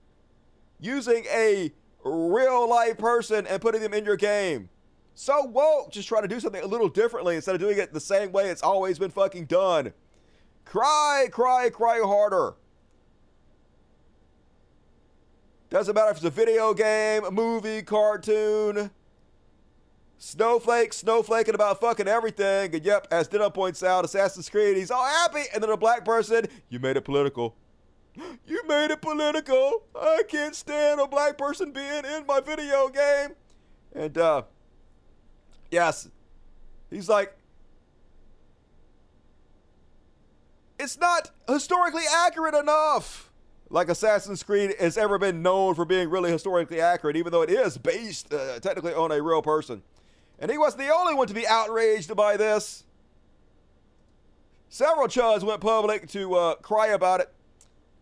Using 0.79 1.25
a 1.33 1.73
real 2.05 2.69
life 2.69 2.99
person 2.99 3.47
and 3.47 3.61
putting 3.61 3.81
them 3.81 3.95
in 3.95 4.05
your 4.05 4.17
game. 4.17 4.69
So 5.15 5.45
woke, 5.45 5.91
just 5.93 6.09
try 6.09 6.21
to 6.21 6.29
do 6.29 6.41
something 6.41 6.63
a 6.63 6.67
little 6.67 6.89
differently 6.89 7.37
instead 7.37 7.55
of 7.55 7.61
doing 7.61 7.79
it 7.79 7.93
the 7.93 8.01
same 8.01 8.33
way 8.33 8.51
it's 8.51 8.63
always 8.63 8.99
been 8.99 9.11
fucking 9.11 9.47
done. 9.47 9.93
Cry, 10.67 11.29
cry, 11.31 11.71
cry 11.71 12.01
harder. 12.01 12.55
Doesn't 15.71 15.95
matter 15.95 16.11
if 16.11 16.19
it's 16.19 16.27
a 16.27 16.31
video 16.31 16.75
game, 16.75 17.25
a 17.25 17.31
movie, 17.31 17.83
cartoon. 17.83 18.91
Snowflake, 20.19 20.93
snowflaking 20.93 21.55
about 21.55 21.81
fucking 21.81 22.09
everything. 22.09 22.75
And 22.75 22.85
yep, 22.85 23.07
as 23.11 23.29
Dino 23.29 23.51
points 23.51 23.83
out, 23.83 24.05
Assassin's 24.05 24.49
Creed, 24.49 24.77
he's 24.77 24.91
all 24.91 25.05
happy. 25.05 25.45
And 25.53 25.63
then 25.63 25.71
a 25.71 25.77
black 25.77 26.05
person, 26.05 26.47
you 26.69 26.79
made 26.79 26.97
it 26.97 27.05
political. 27.05 27.57
You 28.47 28.63
made 28.67 28.91
it 28.91 29.01
political. 29.01 29.83
I 29.95 30.23
can't 30.29 30.55
stand 30.55 31.01
a 31.01 31.07
black 31.07 31.37
person 31.37 31.73
being 31.73 32.05
in 32.05 32.25
my 32.27 32.41
video 32.41 32.89
game. 32.89 33.35
And, 33.95 34.17
uh, 34.17 34.43
yes, 35.71 36.09
he's 36.91 37.09
like, 37.09 37.37
it's 40.79 40.99
not 40.99 41.31
historically 41.49 42.05
accurate 42.25 42.55
enough. 42.55 43.33
Like 43.69 43.89
Assassin's 43.89 44.43
Creed 44.43 44.75
has 44.79 44.97
ever 44.97 45.19
been 45.19 45.43
known 45.43 45.75
for 45.75 45.85
being 45.85 46.09
really 46.09 46.31
historically 46.31 46.81
accurate, 46.81 47.17
even 47.17 47.33
though 47.33 47.43
it 47.43 47.51
is 47.51 47.77
based 47.77 48.33
uh, 48.33 48.61
technically 48.61 48.95
on 48.95 49.11
a 49.11 49.21
real 49.21 49.43
person. 49.43 49.83
And 50.39 50.51
he 50.51 50.59
wasn't 50.59 50.83
the 50.83 50.95
only 50.95 51.15
one 51.15 51.27
to 51.27 51.35
be 51.35 51.47
outraged 51.47 52.15
by 52.15 52.37
this. 52.37 52.85
Several 54.69 55.09
chuds 55.09 55.43
went 55.43 55.61
public 55.61 56.09
to 56.11 56.35
uh, 56.35 56.55
cry 56.57 56.89
about 56.89 57.21
it. 57.21 57.33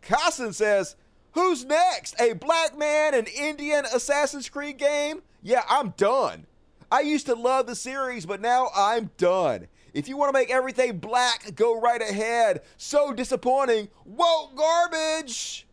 Carson 0.05 0.53
says, 0.53 0.97
Who's 1.33 1.65
next? 1.65 2.15
A 2.21 2.35
black 2.35 2.79
man, 2.79 3.15
an 3.15 3.27
Indian 3.27 3.85
Assassin's 3.87 4.49
Creed 4.49 4.79
game? 4.79 5.23
Yeah, 5.43 5.63
I'm 5.69 5.91
done. 5.97 6.47
I 6.93 7.01
used 7.01 7.27
to 7.27 7.35
love 7.35 7.67
the 7.67 7.75
series, 7.75 8.25
but 8.25 8.41
now 8.41 8.69
I'm 8.75 9.11
done. 9.17 9.67
If 9.93 10.09
you 10.09 10.17
want 10.17 10.33
to 10.33 10.39
make 10.39 10.51
everything 10.51 10.99
black, 10.99 11.55
go 11.57 11.81
right 11.81 12.01
ahead. 12.01 12.63
So 12.77 13.13
disappointing. 13.13 13.89
Whoa, 14.05 14.53
garbage. 14.55 15.67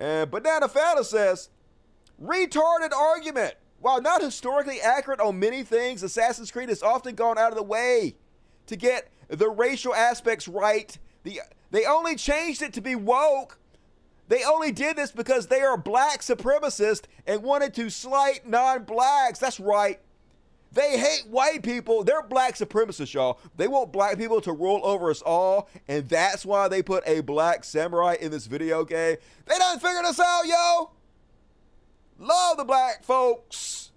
And 0.00 0.30
Banana 0.30 0.68
Fanta 0.68 1.04
says, 1.04 1.50
retarded 2.20 2.92
argument. 2.92 3.54
While 3.80 4.00
not 4.00 4.22
historically 4.22 4.80
accurate 4.80 5.20
on 5.20 5.38
many 5.38 5.62
things, 5.62 6.02
Assassin's 6.02 6.50
Creed 6.50 6.68
has 6.68 6.82
often 6.82 7.14
gone 7.14 7.38
out 7.38 7.52
of 7.52 7.56
the 7.56 7.62
way 7.62 8.16
to 8.66 8.76
get 8.76 9.10
the 9.28 9.48
racial 9.48 9.94
aspects 9.94 10.48
right. 10.48 10.98
The, 11.28 11.42
they 11.70 11.84
only 11.84 12.16
changed 12.16 12.62
it 12.62 12.72
to 12.72 12.80
be 12.80 12.94
woke. 12.94 13.58
They 14.28 14.44
only 14.44 14.72
did 14.72 14.96
this 14.96 15.10
because 15.10 15.46
they 15.46 15.60
are 15.60 15.76
black 15.76 16.20
supremacists 16.20 17.04
and 17.26 17.42
wanted 17.42 17.74
to 17.74 17.90
slight 17.90 18.46
non 18.46 18.84
blacks. 18.84 19.38
That's 19.38 19.60
right. 19.60 20.00
They 20.72 20.98
hate 20.98 21.26
white 21.28 21.62
people. 21.62 22.02
They're 22.02 22.22
black 22.22 22.54
supremacists, 22.54 23.12
y'all. 23.12 23.38
They 23.56 23.68
want 23.68 23.92
black 23.92 24.16
people 24.16 24.40
to 24.42 24.52
rule 24.52 24.80
over 24.84 25.10
us 25.10 25.22
all, 25.22 25.68
and 25.86 26.08
that's 26.08 26.46
why 26.46 26.68
they 26.68 26.82
put 26.82 27.06
a 27.06 27.20
black 27.20 27.64
samurai 27.64 28.16
in 28.20 28.30
this 28.30 28.46
video 28.46 28.84
game. 28.84 29.16
They 29.46 29.58
done 29.58 29.78
figured 29.78 30.04
this 30.04 30.20
out, 30.20 30.46
yo. 30.46 30.90
Love 32.18 32.56
the 32.56 32.64
black 32.64 33.04
folks. 33.04 33.92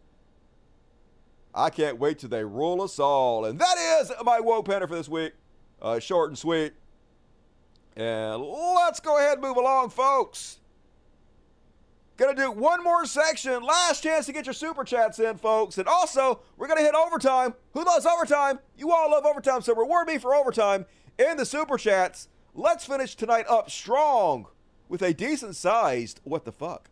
I 1.54 1.70
can't 1.70 1.98
wait 1.98 2.20
till 2.20 2.30
they 2.30 2.46
rule 2.46 2.82
us 2.82 3.00
all. 3.00 3.46
And 3.46 3.60
that 3.60 4.02
is 4.02 4.12
my 4.24 4.40
woke 4.40 4.68
panel 4.68 4.88
for 4.88 4.96
this 4.96 5.10
week. 5.10 5.34
Uh, 5.82 6.00
short 6.00 6.30
and 6.30 6.38
sweet. 6.38 6.74
And 7.96 8.42
let's 8.42 9.00
go 9.00 9.18
ahead 9.18 9.34
and 9.34 9.42
move 9.42 9.58
along, 9.58 9.90
folks. 9.90 10.60
Gonna 12.18 12.36
do 12.36 12.52
one 12.52 12.84
more 12.84 13.06
section. 13.06 13.64
Last 13.64 14.04
chance 14.04 14.28
to 14.28 14.34
get 14.34 14.46
your 14.46 14.54
super 14.54 14.84
chats 14.84 15.18
in, 15.18 15.38
folks. 15.38 15.78
And 15.78 15.88
also, 15.88 16.42
we're 16.56 16.68
gonna 16.68 16.82
hit 16.82 16.94
overtime. 16.94 17.56
Who 17.74 17.84
loves 17.84 18.06
overtime? 18.06 18.60
You 18.78 18.92
all 18.92 19.10
love 19.10 19.26
overtime, 19.26 19.62
so 19.62 19.74
reward 19.74 20.08
me 20.08 20.20
for 20.20 20.36
overtime 20.36 20.86
in 21.18 21.38
the 21.38 21.46
super 21.46 21.78
chats. 21.78 22.28
Let's 22.54 22.86
finish 22.86 23.16
tonight 23.16 23.46
up 23.50 23.72
strong 23.72 24.48
with 24.88 25.02
a 25.02 25.14
decent 25.14 25.56
sized 25.56 26.20
what 26.24 26.46
the 26.46 26.52
fuck. 26.52 26.90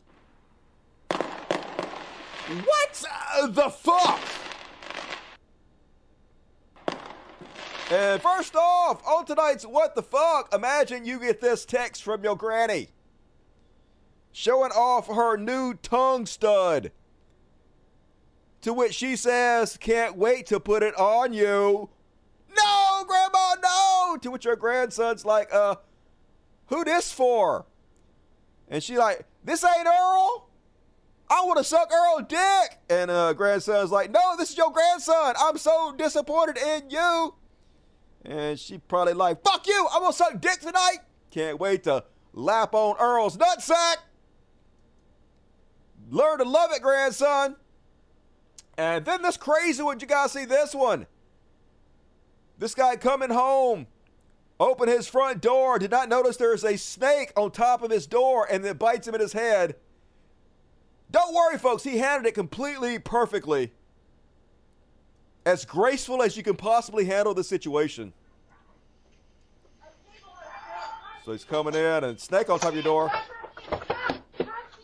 What 2.65 3.05
the 3.53 3.69
fuck? 3.69 4.38
And 7.91 8.21
first 8.21 8.55
off, 8.55 9.05
on 9.07 9.25
tonight's 9.25 9.65
What 9.65 9.95
the 9.95 10.03
Fuck, 10.03 10.53
imagine 10.53 11.05
you 11.05 11.19
get 11.19 11.41
this 11.41 11.65
text 11.65 12.03
from 12.03 12.23
your 12.23 12.35
granny 12.35 12.89
showing 14.31 14.71
off 14.71 15.07
her 15.07 15.37
new 15.37 15.73
tongue 15.73 16.25
stud. 16.25 16.91
To 18.61 18.73
which 18.73 18.93
she 18.93 19.15
says, 19.15 19.77
Can't 19.77 20.17
wait 20.17 20.45
to 20.47 20.59
put 20.59 20.83
it 20.83 20.95
on 20.99 21.33
you. 21.33 21.89
No, 22.55 23.05
Grandma, 23.07 23.55
no! 23.61 24.17
To 24.21 24.31
which 24.31 24.43
her 24.43 24.55
grandson's 24.55 25.25
like, 25.25 25.53
Uh, 25.53 25.75
who 26.67 26.83
this 26.83 27.11
for? 27.11 27.65
And 28.67 28.83
she 28.83 28.97
like, 28.97 29.25
This 29.43 29.63
ain't 29.63 29.87
Earl. 29.87 30.49
I 31.31 31.43
want 31.45 31.57
to 31.57 31.63
suck 31.63 31.91
Earl 31.91 32.25
dick. 32.27 32.79
And 32.89 33.09
uh, 33.09 33.33
grandson's 33.33 33.91
like, 33.91 34.11
No, 34.11 34.35
this 34.37 34.51
is 34.51 34.57
your 34.57 34.71
grandson. 34.71 35.35
I'm 35.39 35.57
so 35.57 35.93
disappointed 35.97 36.57
in 36.57 36.89
you. 36.89 37.33
And 38.25 38.59
she 38.59 38.77
probably 38.77 39.13
like, 39.13 39.43
fuck 39.43 39.65
you, 39.67 39.87
I'm 39.91 40.01
gonna 40.01 40.13
suck 40.13 40.39
dick 40.41 40.59
tonight. 40.59 40.97
Can't 41.31 41.59
wait 41.59 41.83
to 41.83 42.03
lap 42.33 42.73
on 42.73 42.95
Earl's 42.99 43.37
nutsack. 43.37 43.97
Learn 46.09 46.39
to 46.39 46.43
love 46.43 46.71
it, 46.73 46.81
grandson. 46.81 47.55
And 48.77 49.05
then 49.05 49.21
this 49.21 49.37
crazy 49.37 49.83
one, 49.83 49.99
you 49.99 50.07
guys 50.07 50.31
see 50.31 50.45
this 50.45 50.73
one. 50.73 51.05
This 52.57 52.75
guy 52.75 52.95
coming 52.95 53.29
home, 53.29 53.87
opened 54.59 54.89
his 54.89 55.07
front 55.07 55.41
door, 55.41 55.79
did 55.79 55.91
not 55.91 56.09
notice 56.09 56.37
there's 56.37 56.63
a 56.63 56.77
snake 56.77 57.31
on 57.37 57.51
top 57.51 57.83
of 57.83 57.91
his 57.91 58.07
door, 58.07 58.47
and 58.49 58.63
then 58.63 58.77
bites 58.77 59.07
him 59.07 59.15
in 59.15 59.21
his 59.21 59.33
head. 59.33 59.75
Don't 61.11 61.33
worry, 61.33 61.57
folks, 61.57 61.83
he 61.83 61.97
handled 61.97 62.27
it 62.27 62.35
completely 62.35 62.99
perfectly. 62.99 63.71
As 65.49 65.65
graceful 65.65 66.21
as 66.21 66.37
you 66.37 66.43
can 66.43 66.55
possibly 66.55 67.05
handle 67.05 67.33
the 67.33 67.43
situation. 67.43 68.13
So 71.25 71.31
he's 71.31 71.43
coming 71.43 71.73
in 71.73 72.03
and 72.03 72.19
snake 72.19 72.49
on 72.49 72.59
top 72.59 72.69
of 72.69 72.75
your 72.75 72.83
door. 72.83 73.11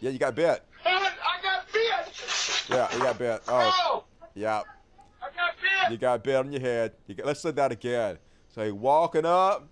Yeah, 0.01 0.09
you 0.09 0.17
got 0.17 0.35
bit. 0.35 0.63
I 0.83 1.11
got 1.41 1.71
bit. 1.71 2.67
Yeah, 2.69 2.91
you 2.93 2.99
got 2.99 3.17
bit. 3.19 3.41
Oh, 3.47 4.05
yeah. 4.33 4.63
Oh. 4.65 4.69
I 5.21 5.25
got 5.35 5.55
bit. 5.61 5.91
You 5.91 5.97
got 5.97 6.23
bit 6.23 6.35
on 6.35 6.51
your 6.51 6.61
head. 6.61 6.93
You 7.07 7.13
got, 7.13 7.27
let's 7.27 7.41
say 7.41 7.51
that 7.51 7.71
again. 7.71 8.17
So 8.49 8.65
he 8.65 8.71
walking 8.71 9.25
up. 9.25 9.67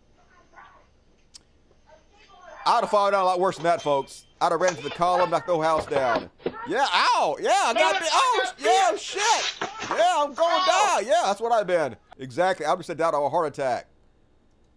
I'd 2.65 2.81
have 2.81 2.89
fallen 2.89 3.13
down 3.13 3.23
a 3.23 3.25
lot 3.25 3.39
worse 3.39 3.57
than 3.57 3.63
that, 3.63 3.81
folks. 3.81 4.25
I'd 4.39 4.51
have 4.51 4.59
ran 4.59 4.71
into 4.71 4.83
the 4.83 4.89
column, 4.89 5.29
knocked 5.29 5.47
the 5.47 5.53
whole 5.53 5.61
house 5.61 5.85
down. 5.85 6.29
Yeah, 6.67 6.85
ow! 6.93 7.37
Yeah, 7.39 7.51
I 7.51 7.73
got 7.73 7.99
bit. 7.99 8.09
Oh, 8.11 8.53
yeah, 8.59 8.95
shit! 8.97 9.53
Yeah, 9.89 10.15
I'm 10.17 10.33
going 10.33 10.59
to 10.59 10.65
die. 10.65 11.03
Yeah, 11.05 11.21
that's 11.25 11.41
what 11.41 11.51
I've 11.51 11.67
been. 11.67 11.95
Exactly. 12.19 12.65
I 12.65 12.69
have 12.69 12.85
said 12.85 12.97
down 12.97 13.13
to 13.13 13.19
a 13.19 13.29
heart 13.29 13.47
attack. 13.47 13.87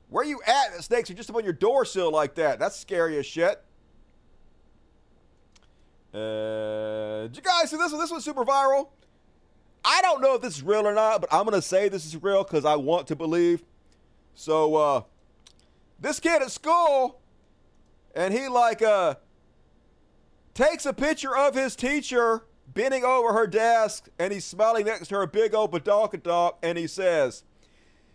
Where 0.09 0.25
you 0.25 0.41
at? 0.47 0.77
The 0.77 0.83
snakes 0.83 1.11
are 1.11 1.15
just 1.15 1.31
up 1.31 1.37
on 1.37 1.45
your 1.45 1.53
door 1.53 1.85
sill 1.85 2.13
like 2.13 2.37
that. 2.37 2.59
That's 2.59 2.77
scary 2.77 3.19
as 3.19 3.27
shit. 3.27 3.63
Uh, 6.15 7.23
did 7.23 7.37
you 7.37 7.43
guys 7.43 7.71
see 7.71 7.77
this 7.77 7.93
one? 7.93 8.01
This 8.01 8.11
one's 8.11 8.25
super 8.25 8.45
viral. 8.45 8.89
I 9.85 10.01
don't 10.03 10.21
know 10.21 10.35
if 10.35 10.43
this 10.43 10.57
is 10.57 10.63
real 10.63 10.87
or 10.87 10.95
not, 10.95 11.21
but 11.21 11.33
I'm 11.33 11.45
gonna 11.45 11.63
say 11.63 11.89
this 11.89 12.07
is 12.07 12.21
real 12.21 12.43
because 12.43 12.65
I 12.65 12.77
want 12.77 13.07
to 13.09 13.17
believe. 13.17 13.63
So, 14.35 14.75
uh, 14.75 15.03
this 16.01 16.19
kid 16.19 16.43
at 16.43 16.51
school, 16.51 17.21
and 18.17 18.35
he 18.35 18.49
like 18.49 18.83
uh 18.83 19.15
takes 20.55 20.87
a 20.87 20.93
picture 20.93 21.37
of 21.37 21.55
his 21.55 21.77
teacher 21.77 22.47
bending 22.67 23.05
over 23.05 23.33
her 23.33 23.47
desk, 23.47 24.09
and 24.19 24.33
he's 24.33 24.45
smiling 24.45 24.87
next 24.87 25.09
to 25.09 25.15
her 25.15 25.27
big 25.27 25.55
old 25.55 25.71
badonkadonk, 25.71 26.55
and 26.63 26.77
he 26.77 26.87
says, 26.87 27.45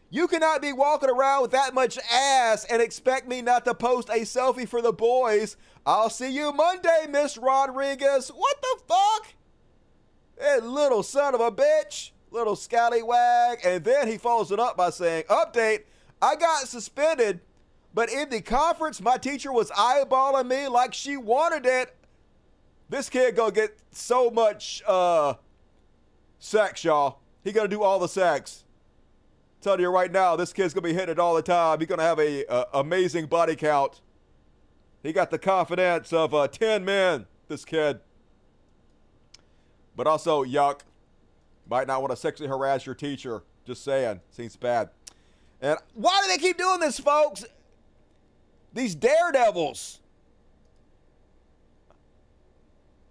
"You 0.10 0.28
cannot 0.28 0.62
be 0.62 0.74
walking 0.74 1.10
around 1.10 1.44
with 1.44 1.52
that 1.52 1.74
much 1.74 1.98
ass 2.12 2.66
and 2.66 2.82
expect 2.82 3.28
me 3.28 3.42
not 3.42 3.64
to 3.66 3.74
post 3.74 4.10
a 4.10 4.22
selfie 4.22 4.68
for 4.68 4.82
the 4.82 4.92
boys. 4.92 5.56
I'll 5.86 6.10
see 6.10 6.32
you 6.32 6.52
Monday, 6.52 7.06
Miss 7.08 7.38
Rodriguez." 7.38 8.30
What 8.30 8.62
the 8.62 8.82
fuck? 8.88 9.36
That 10.38 10.66
little 10.66 11.04
son 11.04 11.36
of 11.36 11.42
a 11.42 11.52
bitch, 11.52 12.12
little 12.32 12.56
scallywag. 12.56 13.60
And 13.64 13.84
then 13.84 14.08
he 14.08 14.18
follows 14.18 14.52
it 14.52 14.60
up 14.60 14.76
by 14.76 14.90
saying, 14.90 15.26
Update, 15.30 15.84
I 16.22 16.36
got 16.36 16.68
suspended, 16.68 17.42
but 17.94 18.10
in 18.10 18.30
the 18.30 18.42
conference, 18.42 19.02
my 19.02 19.18
teacher 19.18 19.52
was 19.52 19.70
eyeballing 19.72 20.48
me 20.48 20.68
like 20.68 20.94
she 20.94 21.18
wanted 21.18 21.66
it. 21.66 21.96
This 22.90 23.10
kid 23.10 23.36
gonna 23.36 23.52
get 23.52 23.78
so 23.92 24.30
much 24.30 24.82
uh, 24.88 25.36
sex, 26.40 26.84
y'all. 26.84 27.20
He 27.44 27.52
gonna 27.52 27.68
do 27.68 27.84
all 27.84 28.00
the 28.00 28.08
sex. 28.08 28.66
Telling 29.62 29.82
you 29.82 29.90
right 29.90 30.12
now, 30.12 30.36
this 30.36 30.54
kid's 30.54 30.74
gonna 30.74 30.88
be 30.88 30.94
hitting 30.94 31.14
it 31.14 31.20
all 31.20 31.36
the 31.36 31.42
time. 31.42 31.80
He's 31.80 31.88
gonna 31.88 32.04
have 32.04 32.20
a, 32.20 32.46
a 32.46 32.66
amazing 32.76 33.28
body 33.28 33.56
count. 33.56 34.02
He 35.04 35.14
got 35.14 35.32
the 35.32 35.40
confidence 35.40 36.12
of 36.14 36.34
uh, 36.34 36.48
ten 36.48 36.84
men. 36.86 37.28
This 37.48 37.66
kid 37.66 38.00
but 39.96 40.08
also 40.08 40.44
yuck. 40.44 40.82
Might 41.70 41.88
not 41.88 42.02
want 42.02 42.12
to 42.12 42.18
sexually 42.18 42.50
harass 42.50 42.86
your 42.86 42.96
teacher. 42.96 43.44
Just 43.66 43.84
saying. 43.84 44.20
Seems 44.32 44.56
bad. 44.56 44.90
And 45.62 45.78
why 45.94 46.20
do 46.24 46.28
they 46.28 46.38
keep 46.38 46.58
doing 46.58 46.80
this, 46.80 47.00
folks? 47.00 47.46
These 48.74 48.96
daredevils. 48.96 50.00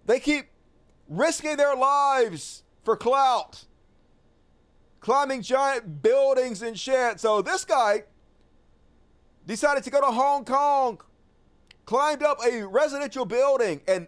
They 0.05 0.19
keep 0.19 0.47
risking 1.07 1.57
their 1.57 1.75
lives 1.75 2.63
for 2.83 2.97
clout, 2.97 3.65
climbing 4.99 5.41
giant 5.41 6.01
buildings 6.01 6.61
and 6.61 6.77
shit. 6.77 7.19
So 7.19 7.41
this 7.41 7.63
guy 7.63 8.03
decided 9.45 9.83
to 9.83 9.89
go 9.89 10.01
to 10.01 10.07
Hong 10.07 10.45
Kong, 10.45 10.99
climbed 11.85 12.23
up 12.23 12.39
a 12.43 12.63
residential 12.63 13.25
building, 13.25 13.81
and 13.87 14.07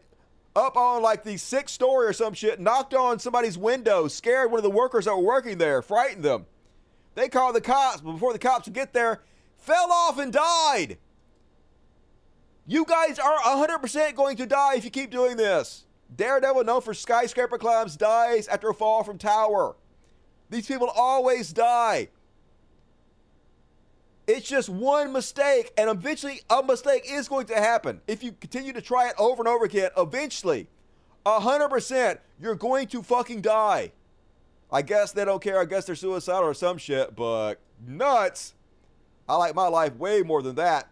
up 0.56 0.76
on 0.76 1.02
like 1.02 1.24
the 1.24 1.38
sixth 1.38 1.74
story 1.74 2.08
or 2.08 2.14
some 2.14 2.34
shit, 2.34 2.60
knocked 2.60 2.94
on 2.94 3.20
somebody's 3.20 3.58
window, 3.58 4.08
scared 4.08 4.52
one 4.52 4.60
of 4.60 4.64
the 4.64 4.70
workers 4.70 5.06
that 5.06 5.16
were 5.16 5.24
working 5.24 5.58
there, 5.58 5.82
frightened 5.82 6.24
them. 6.24 6.46
They 7.16 7.30
called 7.30 7.56
the 7.56 7.62
cops, 7.62 8.02
but 8.02 8.14
before 8.14 8.34
the 8.34 8.40
cops 8.40 8.66
could 8.66 8.74
get 8.74 8.94
there, 8.94 9.22
fell 9.58 9.92
off 9.92 10.18
and 10.18 10.34
died. 10.34 10.98
You 12.66 12.86
guys 12.86 13.20
are 13.20 13.38
100% 13.40 14.16
going 14.16 14.38
to 14.38 14.46
die 14.46 14.76
if 14.76 14.86
you 14.86 14.92
keep 14.92 15.12
doing 15.12 15.36
this. 15.36 15.86
Daredevil, 16.16 16.64
known 16.64 16.82
for 16.82 16.94
skyscraper 16.94 17.58
climbs, 17.58 17.98
dies 17.98 18.48
after 18.48 18.70
a 18.70 18.74
fall 18.74 19.04
from 19.04 19.18
tower. 19.18 19.76
These 20.50 20.68
people 20.68 20.90
always 20.96 21.52
die. 21.52 22.10
It's 24.26 24.48
just 24.48 24.70
one 24.70 25.12
mistake, 25.12 25.74
and 25.78 25.90
eventually 25.90 26.40
a 26.50 26.64
mistake 26.64 27.04
is 27.10 27.28
going 27.28 27.48
to 27.48 27.56
happen. 27.56 28.00
If 28.08 28.24
you 28.24 28.32
continue 28.32 28.72
to 28.72 28.82
try 28.82 29.10
it 29.10 29.16
over 29.18 29.42
and 29.42 29.50
over 29.50 29.66
again, 29.66 29.92
eventually, 29.98 30.70
100%, 31.26 32.20
you're 32.40 32.56
going 32.56 32.88
to 32.88 33.04
fucking 33.04 33.42
die. 33.42 33.92
I 34.72 34.82
guess 34.82 35.12
they 35.12 35.26
don't 35.26 35.42
care. 35.42 35.60
I 35.60 35.66
guess 35.66 35.86
they're 35.86 35.96
suicidal 35.96 36.50
or 36.50 36.54
some 36.54 36.78
shit, 36.78 37.16
but 37.16 37.60
nuts. 37.86 38.54
I 39.28 39.36
like 39.36 39.56
my 39.56 39.68
life 39.68 39.96
way 39.98 40.22
more 40.22 40.42
than 40.42 40.56
that. 40.56 40.88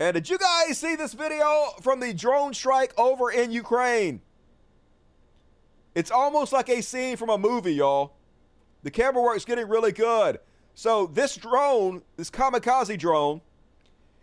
And 0.00 0.14
did 0.14 0.30
you 0.30 0.38
guys 0.38 0.78
see 0.78 0.96
this 0.96 1.12
video 1.12 1.74
from 1.82 2.00
the 2.00 2.14
drone 2.14 2.54
strike 2.54 2.98
over 2.98 3.30
in 3.30 3.52
Ukraine? 3.52 4.22
It's 5.94 6.10
almost 6.10 6.54
like 6.54 6.70
a 6.70 6.80
scene 6.80 7.18
from 7.18 7.28
a 7.28 7.36
movie, 7.36 7.74
y'all. 7.74 8.14
The 8.82 8.90
camera 8.90 9.22
work's 9.22 9.44
getting 9.44 9.68
really 9.68 9.92
good. 9.92 10.38
So 10.74 11.06
this 11.06 11.36
drone, 11.36 12.00
this 12.16 12.30
kamikaze 12.30 12.98
drone, 12.98 13.42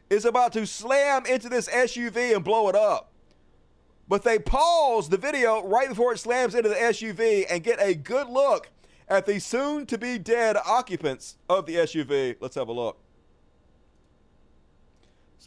is 0.09 0.25
about 0.25 0.51
to 0.53 0.65
slam 0.65 1.27
into 1.27 1.47
this 1.47 1.69
SUV 1.69 2.35
and 2.35 2.43
blow 2.43 2.69
it 2.69 2.75
up. 2.75 3.11
But 4.07 4.23
they 4.23 4.39
pause 4.39 5.09
the 5.09 5.17
video 5.17 5.63
right 5.63 5.89
before 5.89 6.11
it 6.11 6.17
slams 6.17 6.55
into 6.55 6.69
the 6.69 6.75
SUV 6.75 7.45
and 7.51 7.63
get 7.63 7.79
a 7.79 7.93
good 7.93 8.29
look 8.29 8.69
at 9.07 9.27
the 9.27 9.39
soon 9.39 9.85
to 9.85 9.97
be 9.99 10.17
dead 10.17 10.57
occupants 10.57 11.37
of 11.47 11.67
the 11.67 11.75
SUV. 11.75 12.37
Let's 12.39 12.55
have 12.55 12.67
a 12.67 12.73
look. 12.73 12.97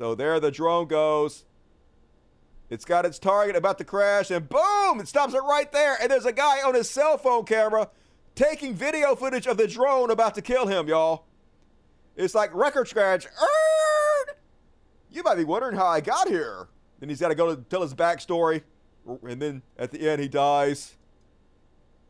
So 0.00 0.14
there 0.14 0.40
the 0.40 0.50
drone 0.50 0.86
goes. 0.86 1.44
It's 2.70 2.86
got 2.86 3.04
its 3.04 3.18
target 3.18 3.54
about 3.54 3.76
to 3.78 3.84
crash, 3.84 4.30
and 4.30 4.48
boom, 4.48 4.98
it 4.98 5.06
stops 5.06 5.34
it 5.34 5.42
right 5.42 5.70
there. 5.72 5.98
And 6.00 6.10
there's 6.10 6.24
a 6.24 6.32
guy 6.32 6.62
on 6.62 6.72
his 6.72 6.88
cell 6.88 7.18
phone 7.18 7.44
camera 7.44 7.90
taking 8.34 8.74
video 8.74 9.14
footage 9.14 9.46
of 9.46 9.58
the 9.58 9.68
drone 9.68 10.10
about 10.10 10.34
to 10.36 10.40
kill 10.40 10.66
him, 10.66 10.88
y'all. 10.88 11.26
It's 12.16 12.34
like 12.34 12.54
record 12.54 12.88
scratch. 12.88 13.26
You 15.10 15.22
might 15.22 15.34
be 15.34 15.44
wondering 15.44 15.76
how 15.76 15.88
I 15.88 16.00
got 16.00 16.28
here. 16.28 16.68
Then 16.98 17.10
he's 17.10 17.20
got 17.20 17.28
to 17.28 17.34
go 17.34 17.54
to 17.54 17.60
tell 17.60 17.82
his 17.82 17.92
backstory, 17.92 18.62
and 19.06 19.42
then 19.42 19.60
at 19.78 19.90
the 19.90 20.08
end 20.08 20.22
he 20.22 20.28
dies. 20.28 20.96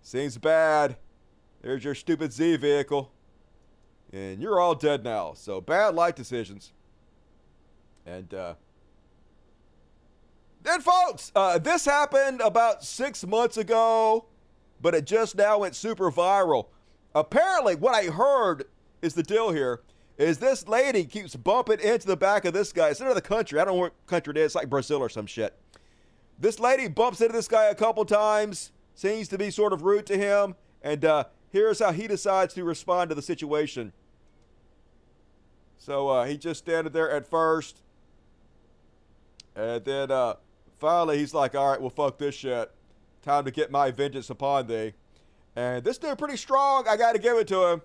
Seems 0.01 0.39
bad. 0.39 0.97
There's 1.61 1.83
your 1.83 1.97
stupid 1.97 2.33
Z 2.33 2.59
vehicle. 2.59 3.11
And 4.13 4.41
you're 4.41 4.61
all 4.61 4.77
dead 4.77 5.03
now. 5.03 5.33
So 5.33 5.61
bad 5.61 5.97
life 5.97 6.15
decisions. 6.15 6.73
And 8.07 8.33
uh 8.35 8.55
then 10.63 10.83
folks, 10.83 11.33
uh, 11.35 11.59
this 11.59 11.87
happened 11.87 12.43
about 12.43 12.85
six 12.85 13.25
months 13.27 13.57
ago 13.57 14.27
but 14.81 14.95
it 14.95 15.05
just 15.05 15.37
now 15.37 15.59
went 15.59 15.75
super 15.77 16.11
viral. 16.11 16.67
Apparently, 17.15 17.75
what 17.75 17.95
I 17.95 18.11
heard 18.11 18.65
is 19.03 19.15
the 19.15 19.23
deal 19.23 19.51
here 19.51 19.83
is 20.17 20.39
this 20.39 20.69
lady 20.69 21.05
keeps 21.05 21.35
bumping 21.35 21.81
into 21.81 22.07
the 22.07 22.17
back 22.17 22.45
of 22.45 22.53
this 22.53 22.73
guy. 22.73 22.89
It's 22.89 23.01
another 23.01 23.21
country. 23.21 23.59
I 23.59 23.65
don't 23.65 23.75
know 23.75 23.81
what 23.81 24.07
country 24.07 24.33
it 24.33 24.37
is. 24.37 24.47
It's 24.47 24.55
like 24.55 24.69
Brazil 24.69 24.99
or 25.01 25.09
some 25.09 25.27
shit. 25.27 25.57
This 26.39 26.59
lady 26.59 26.89
bumps 26.89 27.21
into 27.21 27.33
this 27.33 27.49
guy 27.49 27.65
a 27.65 27.75
couple 27.75 28.05
times, 28.05 28.73
seems 28.95 29.29
to 29.29 29.39
be 29.39 29.51
sort 29.51 29.73
of 29.73 29.83
rude 29.83 30.07
to 30.07 30.17
him, 30.17 30.55
and 30.83 31.05
uh, 31.05 31.25
here's 31.51 31.81
how 31.81 31.93
he 31.93 32.07
decides 32.07 32.55
to 32.55 32.65
respond 32.65 33.11
to 33.11 33.15
the 33.15 33.23
situation. 33.23 33.93
So 35.79 36.09
uh, 36.09 36.25
he 36.27 36.37
just 36.37 36.61
standing 36.61 36.93
there 36.93 37.11
at 37.11 37.27
first, 37.27 37.83
and 39.61 39.85
then 39.85 40.11
uh, 40.11 40.35
finally 40.79 41.19
he's 41.19 41.35
like, 41.35 41.55
"All 41.55 41.71
right, 41.71 41.81
well, 41.81 41.91
fuck 41.91 42.19
this 42.19 42.35
shit." 42.35 42.71
Time 43.23 43.45
to 43.45 43.51
get 43.51 43.71
my 43.71 43.91
vengeance 43.91 44.31
upon 44.31 44.67
thee. 44.67 44.95
And 45.55 45.85
this 45.85 45.99
dude 45.99 46.19
pretty 46.19 46.39
strong. 46.39 46.89
I 46.89 46.97
got 46.97 47.13
to 47.13 47.19
give 47.19 47.37
it 47.37 47.47
to 47.49 47.67
him. 47.67 47.83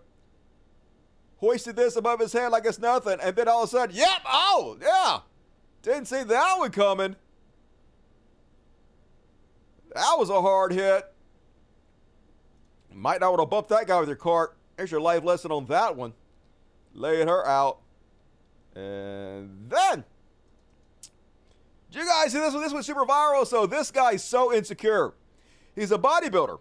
Hoisted 1.38 1.76
this 1.76 1.97
above 1.97 2.22
his 2.22 2.31
head 2.31 2.47
like 2.49 2.65
it's 2.65 2.80
nothing. 2.80 3.19
And 3.22 3.35
then 3.35 3.49
all 3.49 3.64
of 3.64 3.69
a 3.69 3.72
sudden, 3.72 3.95
yep, 3.95 4.22
oh, 4.26 4.77
yeah. 4.81 5.19
Didn't 5.81 6.06
see 6.06 6.23
that 6.23 6.56
one 6.57 6.72
coming. 6.72 7.18
That 9.93 10.15
was 10.18 10.30
a 10.30 10.41
hard 10.41 10.72
hit. 10.72 11.03
Might 12.93 13.19
not 13.19 13.31
want 13.31 13.41
to 13.41 13.45
bump 13.45 13.68
that 13.68 13.88
guy 13.88 13.99
with 13.99 14.07
your 14.07 14.15
cart. 14.15 14.56
There's 14.77 14.91
your 14.91 15.02
life 15.02 15.23
lesson 15.23 15.52
on 15.52 15.65
that 15.65 15.97
one. 15.97 16.14
Laying 16.93 17.27
her 17.27 17.45
out. 17.45 17.80
And 18.73 19.69
then, 19.69 20.06
did 21.95 22.01
you 22.01 22.09
guys 22.09 22.34
see 22.34 22.39
this 22.39 22.53
one? 22.53 22.61
This 22.61 22.73
was 22.73 22.85
super 22.85 23.05
viral. 23.05 23.47
So 23.47 23.65
this 23.65 23.89
guy's 23.89 24.22
so 24.22 24.53
insecure. 24.53 25.13
He's 25.76 25.93
a 25.93 25.97
bodybuilder. 25.97 26.59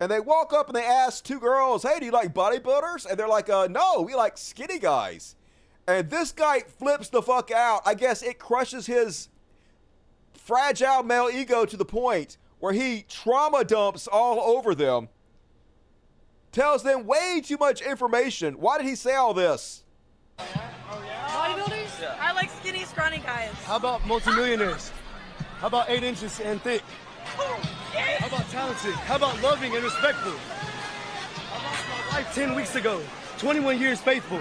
And 0.00 0.10
they 0.10 0.20
walk 0.20 0.54
up 0.54 0.68
and 0.68 0.76
they 0.76 0.86
ask 0.86 1.22
two 1.22 1.38
girls, 1.38 1.82
"Hey, 1.82 1.98
do 1.98 2.06
you 2.06 2.10
like 2.10 2.32
bodybuilders?" 2.32 3.04
And 3.04 3.18
they're 3.18 3.28
like, 3.28 3.50
"Uh, 3.50 3.68
no, 3.70 4.00
we 4.00 4.14
like 4.14 4.38
skinny 4.38 4.78
guys." 4.78 5.36
And 5.86 6.08
this 6.08 6.32
guy 6.32 6.60
flips 6.60 7.10
the 7.10 7.20
fuck 7.20 7.50
out. 7.50 7.82
I 7.84 7.92
guess 7.92 8.22
it 8.22 8.38
crushes 8.38 8.86
his 8.86 9.28
fragile 10.32 11.02
male 11.02 11.28
ego 11.30 11.66
to 11.66 11.76
the 11.76 11.84
point 11.84 12.38
where 12.58 12.72
he 12.72 13.04
trauma 13.06 13.64
dumps 13.64 14.06
all 14.06 14.40
over 14.40 14.74
them. 14.74 15.10
Tells 16.52 16.82
them 16.82 17.04
way 17.04 17.42
too 17.44 17.58
much 17.58 17.82
information. 17.82 18.54
Why 18.54 18.78
did 18.78 18.86
he 18.86 18.94
say 18.94 19.14
all 19.14 19.34
this? 19.34 19.84
Bodybuilders? 20.38 22.18
I 22.18 22.32
like 22.32 22.48
skinny, 22.48 22.84
scrawny 22.84 23.18
guys. 23.18 23.50
How 23.70 23.76
about 23.76 24.04
multimillionaires? 24.04 24.90
How 25.60 25.68
about 25.68 25.88
eight 25.90 26.02
inches 26.02 26.40
and 26.40 26.60
thick? 26.60 26.82
How 27.22 28.26
about 28.26 28.50
talented? 28.50 28.94
How 28.94 29.14
about 29.14 29.40
loving 29.42 29.72
and 29.76 29.84
respectful? 29.84 30.32
I 31.52 31.62
lost 31.62 31.84
my 31.88 32.16
wife 32.16 32.34
10 32.34 32.56
weeks 32.56 32.74
ago. 32.74 33.00
21 33.38 33.78
years 33.78 34.00
faithful. 34.00 34.40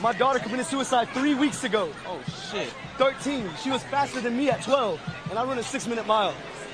My 0.00 0.14
daughter 0.14 0.38
committed 0.38 0.64
suicide 0.64 1.10
three 1.10 1.34
weeks 1.34 1.64
ago. 1.64 1.92
Oh, 2.06 2.22
shit. 2.50 2.72
13. 2.96 3.50
She 3.62 3.68
was 3.68 3.82
faster 3.82 4.22
than 4.22 4.34
me 4.34 4.48
at 4.48 4.62
12, 4.62 4.98
and 5.28 5.38
I 5.38 5.44
run 5.44 5.58
a 5.58 5.62
six 5.62 5.86
minute 5.86 6.06
mile. 6.06 6.32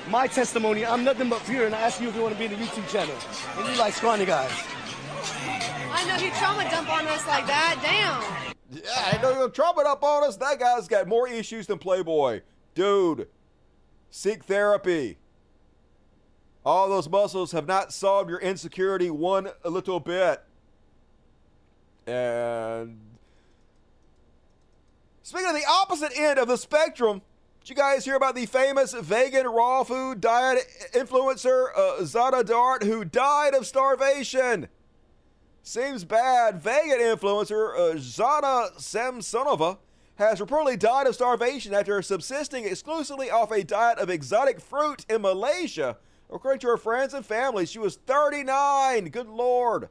My 0.09 0.27
testimony, 0.27 0.85
I'm 0.85 1.03
nothing 1.03 1.27
but 1.27 1.43
pure, 1.43 1.65
and 1.65 1.75
I 1.75 1.81
ask 1.81 1.99
you 1.99 2.07
if 2.07 2.15
you 2.15 2.21
want 2.21 2.33
to 2.33 2.39
be 2.39 2.45
in 2.45 2.51
the 2.51 2.65
YouTube 2.65 2.87
channel. 2.89 3.17
And 3.57 3.67
you 3.69 3.77
like 3.77 3.93
scrawny 3.95 4.23
guys. 4.23 4.49
I 5.93 6.05
know 6.07 6.15
he 6.15 6.29
trauma 6.31 6.69
dump 6.69 6.89
on 6.89 7.07
us 7.07 7.25
like 7.27 7.47
that. 7.47 7.79
Damn. 7.81 8.51
Yeah, 8.71 8.89
I 9.13 9.21
know 9.21 9.37
you're 9.37 9.49
trauma 9.49 9.81
up 9.81 10.03
on 10.03 10.23
us. 10.23 10.37
That 10.37 10.59
guy's 10.59 10.87
got 10.87 11.07
more 11.07 11.27
issues 11.27 11.67
than 11.67 11.77
Playboy. 11.77 12.41
Dude, 12.73 13.27
seek 14.09 14.45
therapy. 14.45 15.17
All 16.65 16.87
those 16.89 17.09
muscles 17.09 17.51
have 17.51 17.67
not 17.67 17.91
solved 17.91 18.29
your 18.29 18.39
insecurity 18.39 19.09
one 19.09 19.49
little 19.65 19.99
bit. 19.99 20.41
And 22.07 22.99
speaking 25.23 25.47
of 25.47 25.55
the 25.55 25.65
opposite 25.67 26.11
end 26.15 26.39
of 26.39 26.47
the 26.47 26.57
spectrum, 26.57 27.21
did 27.61 27.69
you 27.69 27.75
guys 27.75 28.05
hear 28.05 28.15
about 28.15 28.35
the 28.35 28.45
famous 28.45 28.93
vegan 28.93 29.47
raw 29.47 29.83
food 29.83 30.21
diet 30.21 30.65
influencer 30.93 31.67
uh, 31.75 32.01
Zhanna 32.01 32.45
D'Art 32.45 32.83
who 32.83 33.05
died 33.05 33.53
of 33.53 33.67
starvation? 33.67 34.67
Seems 35.63 36.03
bad. 36.03 36.61
Vegan 36.61 36.99
influencer 36.99 37.75
uh, 37.75 37.95
Zhanna 37.95 38.75
Samsonova 38.77 39.77
has 40.15 40.39
reportedly 40.39 40.77
died 40.77 41.05
of 41.05 41.13
starvation 41.13 41.73
after 41.73 42.01
subsisting 42.01 42.65
exclusively 42.65 43.29
off 43.29 43.51
a 43.51 43.63
diet 43.63 43.99
of 43.99 44.09
exotic 44.09 44.59
fruit 44.59 45.05
in 45.07 45.21
Malaysia. 45.21 45.97
According 46.31 46.61
to 46.61 46.67
her 46.67 46.77
friends 46.77 47.13
and 47.13 47.25
family, 47.25 47.67
she 47.67 47.77
was 47.77 47.95
39. 47.95 49.09
Good 49.09 49.27
lord. 49.27 49.89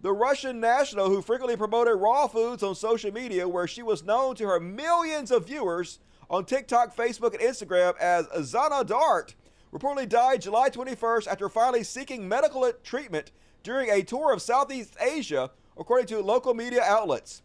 The 0.00 0.12
Russian 0.12 0.58
national 0.58 1.08
who 1.08 1.22
frequently 1.22 1.56
promoted 1.56 2.00
raw 2.00 2.26
foods 2.26 2.62
on 2.62 2.74
social 2.74 3.12
media, 3.12 3.48
where 3.48 3.68
she 3.68 3.82
was 3.82 4.02
known 4.02 4.34
to 4.36 4.46
her 4.46 4.60
millions 4.60 5.30
of 5.30 5.46
viewers 5.46 6.00
on 6.28 6.44
TikTok, 6.44 6.94
Facebook, 6.96 7.32
and 7.32 7.42
Instagram 7.42 7.96
as 7.98 8.26
Zhanna 8.52 8.84
D'Art, 8.84 9.34
reportedly 9.72 10.08
died 10.08 10.42
July 10.42 10.68
21st 10.68 11.28
after 11.28 11.48
finally 11.48 11.84
seeking 11.84 12.28
medical 12.28 12.70
treatment 12.82 13.30
during 13.64 13.90
a 13.90 14.04
tour 14.04 14.32
of 14.32 14.42
Southeast 14.42 14.94
Asia, 15.00 15.50
according 15.76 16.06
to 16.08 16.20
local 16.20 16.54
media 16.54 16.82
outlets. 16.84 17.42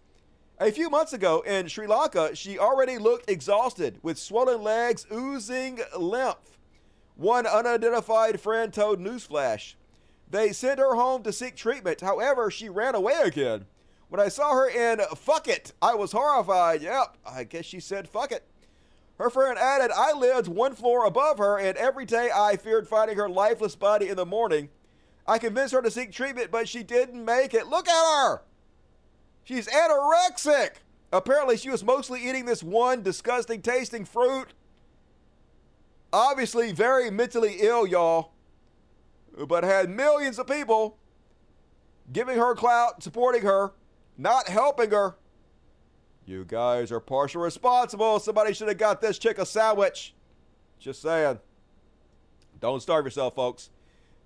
A 0.60 0.72
few 0.72 0.90
months 0.90 1.14
ago 1.14 1.42
in 1.42 1.68
Sri 1.68 1.88
Lanka, 1.88 2.36
she 2.36 2.60
already 2.60 2.98
looked 2.98 3.30
exhausted 3.30 3.98
with 4.04 4.20
swollen 4.20 4.62
legs 4.62 5.08
oozing 5.12 5.80
lymph. 5.98 6.60
One 7.16 7.48
unidentified 7.48 8.40
friend 8.40 8.74
told 8.74 9.00
Newsflash. 9.00 9.76
They 10.30 10.52
sent 10.52 10.80
her 10.80 10.96
home 10.96 11.24
to 11.24 11.34
seek 11.34 11.56
treatment. 11.56 12.02
However, 12.02 12.52
she 12.52 12.70
ran 12.70 12.94
away 12.94 13.16
again. 13.24 13.66
When 14.10 14.20
I 14.20 14.28
saw 14.28 14.54
her 14.54 14.68
in 14.68 15.00
Phuket, 15.00 15.72
I 15.82 15.96
was 15.96 16.12
horrified. 16.12 16.82
Yep, 16.82 17.18
I 17.26 17.46
guess 17.46 17.66
she 17.66 17.80
said 17.80 18.10
fuck 18.10 18.32
it. 18.32 18.44
Her 19.18 19.30
friend 19.30 19.58
added, 19.58 19.92
I 19.96 20.14
lived 20.14 20.48
one 20.48 20.76
floor 20.76 21.06
above 21.06 21.38
her, 21.40 21.58
and 21.58 21.78
every 21.78 22.06
day 22.06 22.30
I 22.34 22.58
feared 22.58 22.88
finding 22.88 23.18
her 23.18 23.30
lifeless 23.30 23.76
body 23.76 24.08
in 24.10 24.16
the 24.16 24.26
morning. 24.26 24.70
I 25.30 25.38
convinced 25.38 25.74
her 25.74 25.82
to 25.82 25.92
seek 25.92 26.12
treatment, 26.12 26.52
but 26.52 26.68
she 26.68 26.84
didn't 26.84 27.24
make 27.24 27.54
it. 27.54 27.68
Look 27.68 27.88
at 27.88 28.28
her! 28.28 28.42
She's 29.46 29.68
anorexic! 29.68 30.72
Apparently, 31.14 31.56
she 31.56 31.70
was 31.70 31.84
mostly 31.84 32.28
eating 32.28 32.46
this 32.46 32.62
one 32.62 33.02
disgusting 33.02 33.62
tasting 33.62 34.04
fruit. 34.04 34.50
Obviously, 36.12 36.74
very 36.74 37.10
mentally 37.10 37.58
ill, 37.62 37.88
y'all 37.88 38.34
but 39.48 39.64
had 39.64 39.90
millions 39.90 40.40
of 40.40 40.48
people 40.48 40.98
giving 42.12 42.38
her 42.38 42.56
clout, 42.56 43.04
supporting 43.04 43.44
her, 43.44 43.72
not 44.18 44.48
helping 44.48 44.92
her. 44.92 45.16
You 46.26 46.46
guys 46.46 46.92
are 46.92 47.00
partially 47.00 47.44
responsible. 47.44 48.20
Somebody 48.20 48.54
should 48.54 48.68
have 48.68 48.78
got 48.78 49.02
this 49.02 49.18
chick 49.18 49.40
a 49.40 49.46
sandwich. 49.46 50.14
Just 50.80 51.02
saying. 51.02 51.40
Don't 52.60 52.82
starve 52.82 53.06
yourself, 53.06 53.36
folks. 53.36 53.70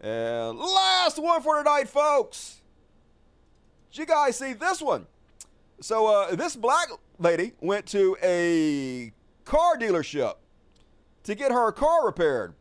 And 0.03 0.59
last 0.59 1.17
one 1.17 1.41
for 1.41 1.57
tonight, 1.57 1.88
folks. 1.88 2.61
Did 3.89 3.99
you 3.99 4.05
guys 4.05 4.38
see 4.38 4.51
this 4.51 4.81
one? 4.81 5.07
So, 5.80 6.07
uh, 6.07 6.35
this 6.35 6.57
black 6.57 6.89
lady 7.19 7.53
went 7.61 7.85
to 7.88 8.17
a 8.21 9.13
car 9.45 9.77
dealership 9.77 10.35
to 11.23 11.35
get 11.35 11.51
her 11.51 11.71
car 11.71 12.05
repaired. 12.05 12.53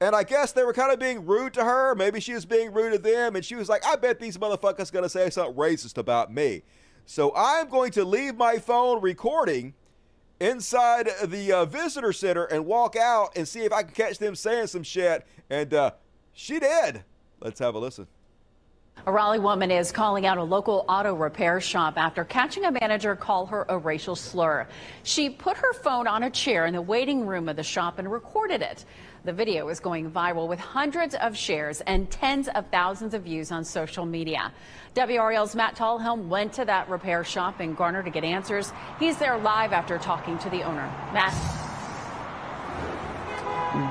And 0.00 0.14
I 0.14 0.22
guess 0.22 0.52
they 0.52 0.62
were 0.62 0.72
kind 0.72 0.92
of 0.92 1.00
being 1.00 1.26
rude 1.26 1.52
to 1.54 1.64
her. 1.64 1.94
Maybe 1.96 2.20
she 2.20 2.34
was 2.34 2.44
being 2.44 2.72
rude 2.72 2.92
to 2.92 2.98
them. 2.98 3.34
And 3.34 3.44
she 3.44 3.56
was 3.56 3.68
like, 3.68 3.84
I 3.84 3.96
bet 3.96 4.20
these 4.20 4.36
motherfuckers 4.36 4.92
going 4.92 5.04
to 5.04 5.08
say 5.08 5.30
something 5.30 5.56
racist 5.56 5.98
about 5.98 6.32
me. 6.32 6.62
So 7.06 7.32
I'm 7.34 7.68
going 7.68 7.90
to 7.92 8.04
leave 8.04 8.36
my 8.36 8.58
phone 8.58 9.00
recording 9.00 9.74
inside 10.38 11.08
the 11.24 11.50
uh, 11.52 11.64
visitor 11.64 12.12
center 12.12 12.44
and 12.44 12.66
walk 12.66 12.94
out 12.94 13.36
and 13.36 13.48
see 13.48 13.60
if 13.60 13.72
I 13.72 13.82
can 13.82 13.94
catch 13.94 14.18
them 14.18 14.34
saying 14.34 14.66
some 14.66 14.82
shit. 14.82 15.26
And 15.48 15.72
uh, 15.72 15.92
she 16.36 16.60
did. 16.60 17.02
Let's 17.40 17.58
have 17.58 17.74
a 17.74 17.78
listen. 17.78 18.06
A 19.04 19.12
Raleigh 19.12 19.38
woman 19.38 19.70
is 19.70 19.92
calling 19.92 20.26
out 20.26 20.38
a 20.38 20.42
local 20.42 20.84
auto 20.88 21.14
repair 21.14 21.60
shop 21.60 21.94
after 21.96 22.24
catching 22.24 22.64
a 22.64 22.72
manager 22.72 23.14
call 23.14 23.46
her 23.46 23.66
a 23.68 23.76
racial 23.78 24.16
slur. 24.16 24.66
She 25.02 25.28
put 25.28 25.56
her 25.56 25.72
phone 25.74 26.06
on 26.06 26.22
a 26.22 26.30
chair 26.30 26.66
in 26.66 26.74
the 26.74 26.82
waiting 26.82 27.26
room 27.26 27.48
of 27.48 27.56
the 27.56 27.62
shop 27.62 27.98
and 27.98 28.10
recorded 28.10 28.62
it. 28.62 28.84
The 29.24 29.32
video 29.32 29.68
is 29.68 29.80
going 29.80 30.10
viral 30.10 30.48
with 30.48 30.58
hundreds 30.58 31.14
of 31.16 31.36
shares 31.36 31.82
and 31.82 32.10
tens 32.10 32.48
of 32.48 32.66
thousands 32.70 33.12
of 33.12 33.22
views 33.22 33.52
on 33.52 33.64
social 33.64 34.06
media. 34.06 34.52
WRAL's 34.94 35.54
Matt 35.54 35.76
Talhelm 35.76 36.28
went 36.28 36.52
to 36.54 36.64
that 36.64 36.88
repair 36.88 37.22
shop 37.22 37.60
in 37.60 37.74
Garner 37.74 38.02
to 38.02 38.10
get 38.10 38.24
answers. 38.24 38.72
He's 38.98 39.18
there 39.18 39.36
live 39.36 39.72
after 39.72 39.98
talking 39.98 40.38
to 40.38 40.50
the 40.50 40.62
owner. 40.62 40.86
Matt. 41.12 41.75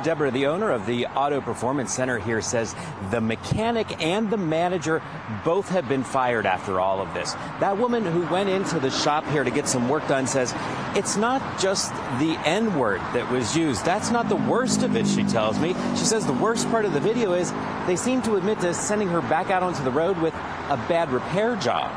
Deborah, 0.04 0.32
the 0.32 0.48
owner 0.48 0.72
of 0.72 0.86
the 0.86 1.06
Auto 1.08 1.42
Performance 1.42 1.94
Center 1.94 2.18
here 2.18 2.42
says 2.42 2.76
the 3.12 3.22
mechanic 3.22 4.02
and 4.04 4.30
the 4.30 4.38
manager 4.38 5.02
both 5.44 5.70
have 5.70 5.88
been 5.88 6.04
fired 6.04 6.46
after 6.46 6.80
all 6.80 7.02
of 7.02 7.14
this. 7.14 7.34
That 7.60 7.78
woman 7.78 8.04
who 8.04 8.26
went 8.34 8.50
into 8.50 8.80
the 8.80 8.90
shop 8.90 9.26
here 9.28 9.44
to 9.44 9.52
get 9.52 9.68
some 9.68 9.88
work 9.88 10.08
done 10.08 10.26
says 10.26 10.54
it's 10.96 11.18
not 11.18 11.60
just 11.60 11.92
the 12.20 12.36
N 12.46 12.78
word 12.80 13.00
that 13.14 13.30
was 13.32 13.56
used. 13.56 13.86
That's 13.86 14.10
not 14.10 14.28
the 14.28 14.36
worst 14.36 14.82
of 14.82 14.96
it, 14.96 15.06
she 15.06 15.24
tells 15.24 15.60
me. 15.60 15.76
She 15.92 16.06
says 16.06 16.26
the 16.26 16.34
worst 16.34 16.70
part 16.72 16.86
of 16.86 16.94
the 16.94 17.00
video 17.00 17.34
is 17.34 17.54
they 17.86 17.96
seem 17.96 18.22
to 18.24 18.36
admit 18.38 18.60
to 18.62 18.74
sending 18.74 19.08
her 19.10 19.22
back 19.22 19.52
out 19.52 19.62
onto 19.62 19.84
the 19.84 19.92
road 19.92 20.18
with 20.18 20.34
a 20.34 20.78
bad 20.88 21.12
repair 21.12 21.56
job. 21.58 21.92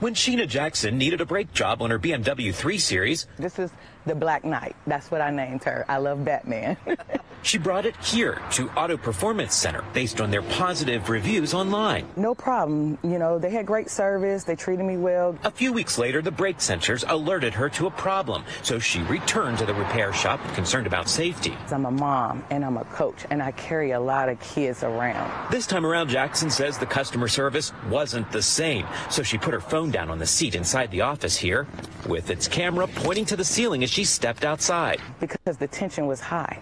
When 0.00 0.14
Sheena 0.14 0.48
Jackson 0.48 0.96
needed 0.96 1.20
a 1.20 1.26
brake 1.26 1.52
job 1.52 1.82
on 1.82 1.90
her 1.90 1.98
BMW 1.98 2.54
3 2.54 2.78
Series, 2.78 3.26
this 3.38 3.58
is 3.58 3.70
the 4.06 4.14
Black 4.14 4.44
Knight. 4.44 4.76
That's 4.86 5.10
what 5.10 5.20
I 5.20 5.30
named 5.30 5.64
her. 5.64 5.84
I 5.88 5.98
love 5.98 6.24
Batman. 6.24 6.76
she 7.42 7.58
brought 7.58 7.86
it 7.86 7.96
here 7.96 8.40
to 8.52 8.68
Auto 8.70 8.96
Performance 8.96 9.54
Center 9.54 9.84
based 9.92 10.20
on 10.20 10.30
their 10.30 10.42
positive 10.42 11.08
reviews 11.08 11.54
online. 11.54 12.08
No 12.16 12.34
problem. 12.34 12.98
You 13.02 13.18
know, 13.18 13.38
they 13.38 13.50
had 13.50 13.66
great 13.66 13.90
service. 13.90 14.44
They 14.44 14.56
treated 14.56 14.84
me 14.84 14.96
well. 14.96 15.36
A 15.44 15.50
few 15.50 15.72
weeks 15.72 15.98
later, 15.98 16.22
the 16.22 16.30
brake 16.30 16.58
sensors 16.58 17.04
alerted 17.06 17.54
her 17.54 17.68
to 17.70 17.86
a 17.86 17.90
problem, 17.90 18.44
so 18.62 18.78
she 18.78 19.02
returned 19.02 19.58
to 19.58 19.66
the 19.66 19.74
repair 19.74 20.12
shop 20.12 20.40
concerned 20.54 20.86
about 20.86 21.08
safety. 21.08 21.56
I'm 21.70 21.86
a 21.86 21.90
mom 21.90 22.44
and 22.50 22.64
I'm 22.64 22.76
a 22.76 22.84
coach, 22.86 23.26
and 23.30 23.42
I 23.42 23.52
carry 23.52 23.92
a 23.92 24.00
lot 24.00 24.28
of 24.28 24.40
kids 24.40 24.82
around. 24.82 25.30
This 25.50 25.66
time 25.66 25.86
around, 25.86 26.08
Jackson 26.08 26.50
says 26.50 26.78
the 26.78 26.86
customer 26.86 27.28
service 27.28 27.72
wasn't 27.88 28.30
the 28.32 28.42
same, 28.42 28.86
so 29.10 29.22
she 29.22 29.38
put 29.38 29.54
her 29.54 29.60
phone 29.60 29.90
down 29.90 30.10
on 30.10 30.18
the 30.18 30.26
seat 30.26 30.54
inside 30.54 30.90
the 30.90 31.02
office 31.02 31.36
here 31.36 31.66
with 32.06 32.30
its 32.30 32.48
camera 32.48 32.86
pointing 32.86 33.24
to 33.26 33.36
the 33.36 33.44
ceiling 33.44 33.82
as 33.82 33.89
she 33.90 34.04
stepped 34.04 34.44
outside. 34.44 35.00
Because 35.18 35.56
the 35.56 35.66
tension 35.66 36.06
was 36.06 36.20
high. 36.20 36.60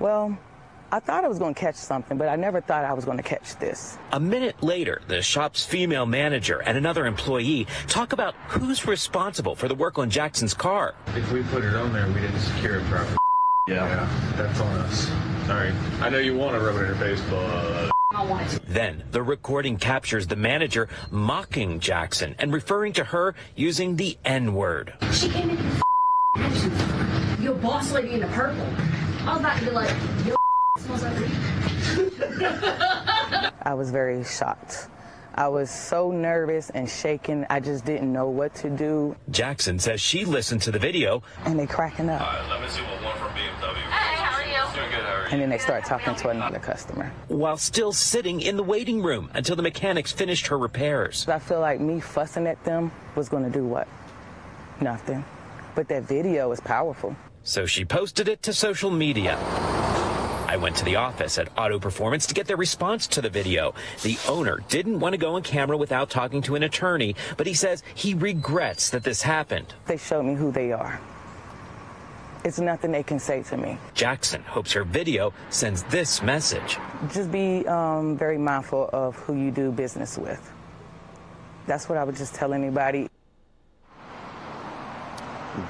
Well, 0.00 0.36
I 0.90 1.00
thought 1.00 1.24
I 1.24 1.28
was 1.28 1.38
going 1.38 1.54
to 1.54 1.60
catch 1.60 1.74
something, 1.74 2.16
but 2.16 2.28
I 2.28 2.36
never 2.36 2.60
thought 2.60 2.84
I 2.84 2.94
was 2.94 3.04
going 3.04 3.18
to 3.18 3.22
catch 3.22 3.56
this. 3.56 3.98
A 4.12 4.20
minute 4.20 4.62
later, 4.62 5.02
the 5.08 5.20
shop's 5.20 5.66
female 5.66 6.06
manager 6.06 6.62
and 6.62 6.78
another 6.78 7.06
employee 7.06 7.66
talk 7.88 8.12
about 8.12 8.34
who's 8.48 8.86
responsible 8.86 9.54
for 9.54 9.68
the 9.68 9.74
work 9.74 9.98
on 9.98 10.08
Jackson's 10.08 10.54
car. 10.54 10.94
If 11.08 11.30
we 11.30 11.42
put 11.44 11.62
it 11.64 11.74
on 11.74 11.92
there, 11.92 12.06
we 12.06 12.14
didn't 12.14 12.38
secure 12.38 12.76
it 12.78 12.84
properly. 12.84 13.18
Yeah. 13.68 13.74
yeah 13.74 14.32
that's 14.36 14.60
on 14.60 14.76
us. 14.78 15.10
Sorry. 15.46 15.72
I 16.00 16.08
know 16.08 16.18
you 16.18 16.36
want 16.36 16.54
to 16.54 16.60
rub 16.60 16.76
it 16.76 16.80
in 16.80 16.86
your 16.86 16.96
face, 16.96 17.20
but. 17.28 17.36
Uh... 17.36 17.90
Then 18.66 19.02
the 19.10 19.22
recording 19.22 19.76
captures 19.76 20.26
the 20.26 20.36
manager 20.36 20.88
mocking 21.10 21.80
Jackson 21.80 22.34
and 22.38 22.52
referring 22.52 22.94
to 22.94 23.04
her 23.04 23.34
using 23.56 23.96
the 23.96 24.16
N 24.24 24.54
word. 24.54 24.94
She 25.12 25.28
came 25.28 25.50
in 25.50 25.58
and 25.58 25.82
your 27.40 27.54
boss 27.54 27.92
lady 27.92 28.14
in 28.14 28.20
the 28.20 28.26
purple. 28.28 28.66
I 29.26 29.32
was 29.32 29.40
about 29.40 29.58
to 29.58 29.64
be 29.64 29.70
like, 29.70 29.90
yo, 30.26 30.36
smells 30.78 31.02
like 31.02 31.18
weed. 31.18 31.32
I 33.62 33.74
was 33.74 33.90
very 33.90 34.24
shocked. 34.24 34.88
I 35.34 35.48
was 35.48 35.70
so 35.70 36.10
nervous 36.10 36.70
and 36.70 36.88
shaken. 36.88 37.46
I 37.50 37.60
just 37.60 37.84
didn't 37.84 38.10
know 38.10 38.28
what 38.28 38.54
to 38.56 38.70
do. 38.70 39.16
Jackson 39.30 39.78
says 39.78 40.00
she 40.00 40.24
listened 40.24 40.62
to 40.62 40.70
the 40.70 40.78
video. 40.78 41.22
And 41.44 41.58
they 41.58 41.66
cracking 41.66 42.08
up. 42.08 42.22
let 42.48 42.60
me 42.62 42.68
see 42.68 42.80
what 42.82 43.02
one 43.04 43.18
from 43.18 43.28
BMW. 43.32 43.74
Hey, 43.74 44.16
how 44.16 44.34
are 44.34 44.42
you? 44.42 44.74
Doing 44.74 44.90
good, 44.90 45.04
how 45.04 45.14
are 45.14 45.22
you? 45.24 45.28
And 45.32 45.42
then 45.42 45.50
they 45.50 45.58
start 45.58 45.84
talking 45.84 46.14
to 46.14 46.30
another 46.30 46.58
customer. 46.58 47.12
While 47.28 47.58
still 47.58 47.92
sitting 47.92 48.40
in 48.40 48.56
the 48.56 48.62
waiting 48.62 49.02
room 49.02 49.30
until 49.34 49.56
the 49.56 49.62
mechanics 49.62 50.10
finished 50.10 50.46
her 50.46 50.58
repairs. 50.58 51.28
I 51.28 51.38
feel 51.38 51.60
like 51.60 51.80
me 51.80 52.00
fussing 52.00 52.46
at 52.46 52.64
them 52.64 52.90
was 53.14 53.28
going 53.28 53.44
to 53.44 53.50
do 53.50 53.64
what? 53.64 53.88
Nothing. 54.80 55.22
But 55.76 55.88
that 55.88 56.02
video 56.02 56.50
is 56.50 56.60
powerful. 56.60 57.14
So 57.44 57.66
she 57.66 57.84
posted 57.84 58.26
it 58.26 58.42
to 58.42 58.52
social 58.52 58.90
media. 58.90 59.38
I 60.48 60.56
went 60.56 60.74
to 60.76 60.84
the 60.84 60.96
office 60.96 61.38
at 61.38 61.48
Auto 61.58 61.78
Performance 61.78 62.26
to 62.26 62.34
get 62.34 62.46
their 62.46 62.56
response 62.56 63.06
to 63.08 63.20
the 63.20 63.28
video. 63.28 63.74
The 64.02 64.18
owner 64.26 64.64
didn't 64.68 65.00
want 65.00 65.12
to 65.12 65.18
go 65.18 65.34
on 65.34 65.42
camera 65.42 65.76
without 65.76 66.08
talking 66.08 66.40
to 66.42 66.54
an 66.54 66.62
attorney, 66.62 67.14
but 67.36 67.46
he 67.46 67.52
says 67.52 67.82
he 67.94 68.14
regrets 68.14 68.90
that 68.90 69.04
this 69.04 69.22
happened. 69.22 69.74
They 69.86 69.98
showed 69.98 70.22
me 70.22 70.34
who 70.34 70.50
they 70.50 70.72
are. 70.72 70.98
It's 72.42 72.58
nothing 72.58 72.92
they 72.92 73.02
can 73.02 73.18
say 73.18 73.42
to 73.42 73.56
me. 73.56 73.76
Jackson 73.92 74.42
hopes 74.44 74.72
her 74.72 74.84
video 74.84 75.34
sends 75.50 75.82
this 75.84 76.22
message. 76.22 76.78
Just 77.12 77.30
be 77.30 77.66
um, 77.66 78.16
very 78.16 78.38
mindful 78.38 78.88
of 78.92 79.16
who 79.16 79.34
you 79.34 79.50
do 79.50 79.70
business 79.72 80.16
with. 80.16 80.52
That's 81.66 81.88
what 81.88 81.98
I 81.98 82.04
would 82.04 82.16
just 82.16 82.34
tell 82.34 82.54
anybody. 82.54 83.08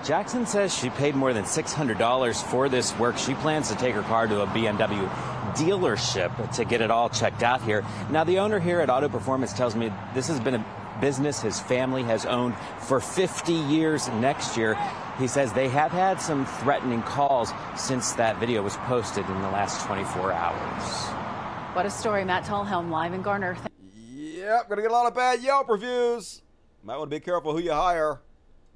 Jackson 0.05 0.47
says 0.47 0.75
she 0.75 0.91
paid 0.91 1.15
more 1.15 1.33
than 1.33 1.45
$600 1.45 2.43
for 2.51 2.69
this 2.69 2.97
work. 2.99 3.19
She 3.19 3.35
plans 3.35 3.69
to 3.69 3.77
take 3.77 3.95
her 3.95 4.03
car 4.03 4.27
to 4.27 4.43
a 4.43 4.47
BMW 4.49 5.09
dealership 5.55 6.55
to 6.55 6.65
get 6.65 6.81
it 6.81 6.91
all 6.91 7.09
checked 7.09 7.43
out 7.43 7.63
here. 7.63 7.85
Now, 8.11 8.25
the 8.25 8.39
owner 8.39 8.59
here 8.59 8.81
at 8.81 8.91
Auto 8.91 9.09
Performance 9.09 9.53
tells 9.53 9.75
me 9.75 9.93
this 10.15 10.29
has 10.29 10.41
been 10.41 10.55
a 10.55 10.67
business 11.01 11.41
his 11.41 11.61
family 11.61 12.03
has 12.03 12.27
owned 12.27 12.55
for 12.81 13.01
50 13.01 13.53
years 13.53 14.09
next 14.09 14.57
year. 14.57 14.79
He 15.19 15.27
says 15.27 15.53
they 15.53 15.69
have 15.69 15.93
had 15.93 16.21
some 16.21 16.47
threatening 16.47 17.03
calls 17.03 17.53
since 17.77 18.13
that 18.15 18.39
video 18.39 18.63
was 18.63 18.77
posted 18.79 19.27
in 19.27 19.43
the 19.43 19.51
last 19.51 19.85
24 19.87 20.33
hours. 20.33 20.93
What 21.75 21.87
a 21.87 21.91
story. 21.91 22.25
Matt 22.25 22.45
Talhelm 22.45 22.91
live 22.91 23.13
in 23.13 23.23
Garner. 23.23 23.57
Yep, 24.15 24.69
gonna 24.69 24.83
get 24.83 24.91
a 24.91 24.95
lot 24.95 25.07
of 25.07 25.15
bad 25.15 25.43
Yelp 25.43 25.69
reviews. 25.69 26.43
Might 26.83 26.99
want 26.99 27.11
to 27.11 27.17
be 27.17 27.21
careful 27.21 27.53
who 27.53 27.59
you 27.59 27.73
hire. 27.73 28.21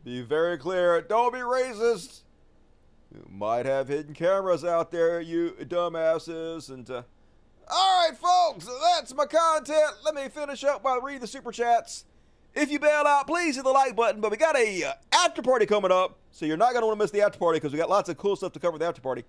Be 0.05 0.23
very 0.23 0.57
clear. 0.57 1.01
Don't 1.03 1.33
be 1.33 1.41
racist. 1.41 2.23
You 3.15 3.27
might 3.29 3.67
have 3.67 3.89
hidden 3.89 4.15
cameras 4.15 4.65
out 4.65 4.91
there, 4.91 5.21
you 5.21 5.57
dumbasses. 5.61 6.71
And 6.71 6.89
uh, 6.89 7.03
all 7.69 8.09
right, 8.09 8.17
folks, 8.17 8.67
that's 8.67 9.15
my 9.15 9.27
content. 9.27 9.93
Let 10.05 10.15
me 10.15 10.29
finish 10.29 10.65
up 10.65 10.83
by 10.83 10.99
reading 11.03 11.21
the 11.21 11.27
super 11.27 11.53
chats. 11.53 12.05
If 12.55 12.71
you 12.71 12.79
bail 12.79 13.05
out, 13.07 13.27
please 13.27 13.57
hit 13.57 13.65
the 13.65 13.71
like 13.71 13.95
button. 13.95 14.21
But 14.21 14.31
we 14.31 14.37
got 14.37 14.57
a 14.57 14.85
uh, 14.85 14.93
after 15.13 15.43
party 15.43 15.67
coming 15.67 15.93
up, 15.93 16.19
so 16.31 16.47
you're 16.47 16.57
not 16.57 16.73
gonna 16.73 16.87
want 16.87 16.99
to 16.99 17.05
miss 17.05 17.11
the 17.11 17.23
after 17.23 17.39
party 17.39 17.59
because 17.59 17.73
we 17.73 17.79
got 17.79 17.91
lots 17.91 18.09
of 18.09 18.17
cool 18.17 18.37
stuff 18.37 18.53
to 18.53 18.59
cover 18.59 18.79
the 18.79 18.87
after 18.87 19.01
party. 19.01 19.25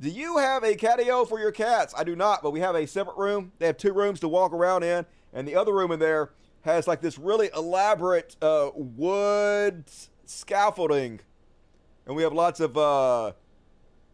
Do 0.00 0.08
you 0.08 0.38
have 0.38 0.64
a 0.64 0.74
catio 0.74 1.28
for 1.28 1.38
your 1.38 1.52
cats? 1.52 1.94
I 1.96 2.02
do 2.02 2.16
not, 2.16 2.42
but 2.42 2.50
we 2.50 2.60
have 2.60 2.74
a 2.74 2.86
separate 2.86 3.16
room. 3.18 3.52
They 3.58 3.66
have 3.66 3.76
two 3.76 3.92
rooms 3.92 4.20
to 4.20 4.28
walk 4.28 4.52
around 4.52 4.82
in, 4.82 5.06
and 5.32 5.46
the 5.46 5.54
other 5.54 5.72
room 5.72 5.92
in 5.92 6.00
there 6.00 6.30
has 6.62 6.86
like 6.86 7.00
this 7.00 7.18
really 7.18 7.50
elaborate 7.54 8.36
uh, 8.40 8.70
wood 8.74 9.84
scaffolding, 10.24 11.20
and 12.06 12.16
we 12.16 12.22
have 12.22 12.32
lots 12.32 12.60
of 12.60 12.76
uh, 12.76 13.32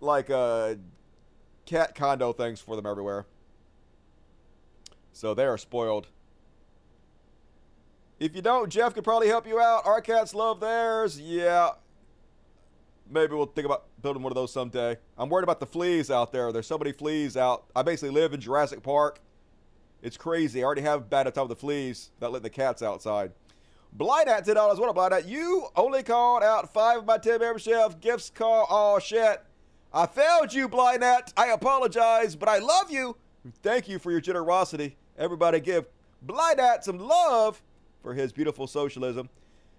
like 0.01 0.31
uh, 0.31 0.75
cat 1.67 1.95
condo 1.95 2.33
things 2.33 2.61
for 2.61 2.77
them 2.77 2.87
everywhere. 2.87 3.27
So 5.13 5.35
they 5.35 5.45
are 5.45 5.59
spoiled. 5.59 6.09
If 8.19 8.35
you 8.35 8.43
don't, 8.43 8.69
Jeff 8.69 8.95
could 8.95 9.05
probably 9.05 9.29
help 9.29 9.47
you 9.47 9.61
out. 9.61 9.87
Our 9.87 10.01
cats 10.01 10.35
love 10.35 10.61
theirs. 10.61 11.21
Yeah. 11.21 11.71
Maybe 13.11 13.35
we'll 13.35 13.47
think 13.47 13.65
about 13.65 13.85
building 14.03 14.23
one 14.23 14.33
of 14.33 14.37
those 14.37 14.53
someday. 14.53 14.97
I'm 15.17 15.29
worried 15.29 15.45
about 15.45 15.61
the 15.61 15.67
fleas 15.67 16.11
out 16.11 16.33
there. 16.33 16.53
There's 16.53 16.67
so 16.67 16.79
many 16.79 16.93
fleas 16.93 17.37
out. 17.37 17.65
I 17.75 17.83
basically 17.83 18.11
live 18.11 18.33
in 18.33 18.41
Jurassic 18.41 18.83
Park. 18.83 19.21
It's 20.03 20.17
crazy. 20.17 20.63
I 20.63 20.65
already 20.65 20.83
have 20.83 21.11
bad 21.11 21.27
with 21.27 21.35
the 21.35 21.57
fleas 21.57 22.11
that 22.21 22.31
let 22.31 22.43
the 22.43 22.51
cats 22.51 22.83
outside. 22.83 23.33
Blind 23.93 24.29
at 24.29 24.45
ten 24.45 24.55
dollars. 24.55 24.79
What 24.79 24.91
a 24.91 24.93
blind 24.93 25.15
at? 25.15 25.27
You 25.27 25.67
only 25.75 26.03
called 26.03 26.43
out 26.43 26.73
five 26.73 26.99
of 26.99 27.07
my 27.07 27.19
ten 27.19 27.41
membership 27.41 28.01
gifts. 28.01 28.31
Call. 28.31 28.67
Oh 28.71 28.99
shit! 28.99 29.43
I 29.93 30.07
failed 30.07 30.53
you, 30.53 30.69
blind 30.69 31.03
at. 31.03 31.33
I 31.37 31.49
apologize, 31.49 32.37
but 32.37 32.49
I 32.49 32.59
love 32.59 32.91
you. 32.91 33.17
Thank 33.63 33.89
you 33.89 33.99
for 33.99 34.11
your 34.11 34.21
generosity. 34.21 34.97
Everybody 35.17 35.61
give 35.61 35.87
blind 36.23 36.61
at 36.61 36.85
some 36.85 36.99
love 36.99 37.63
for 38.03 38.15
his 38.15 38.33
beautiful 38.33 38.67
socialism. 38.67 39.31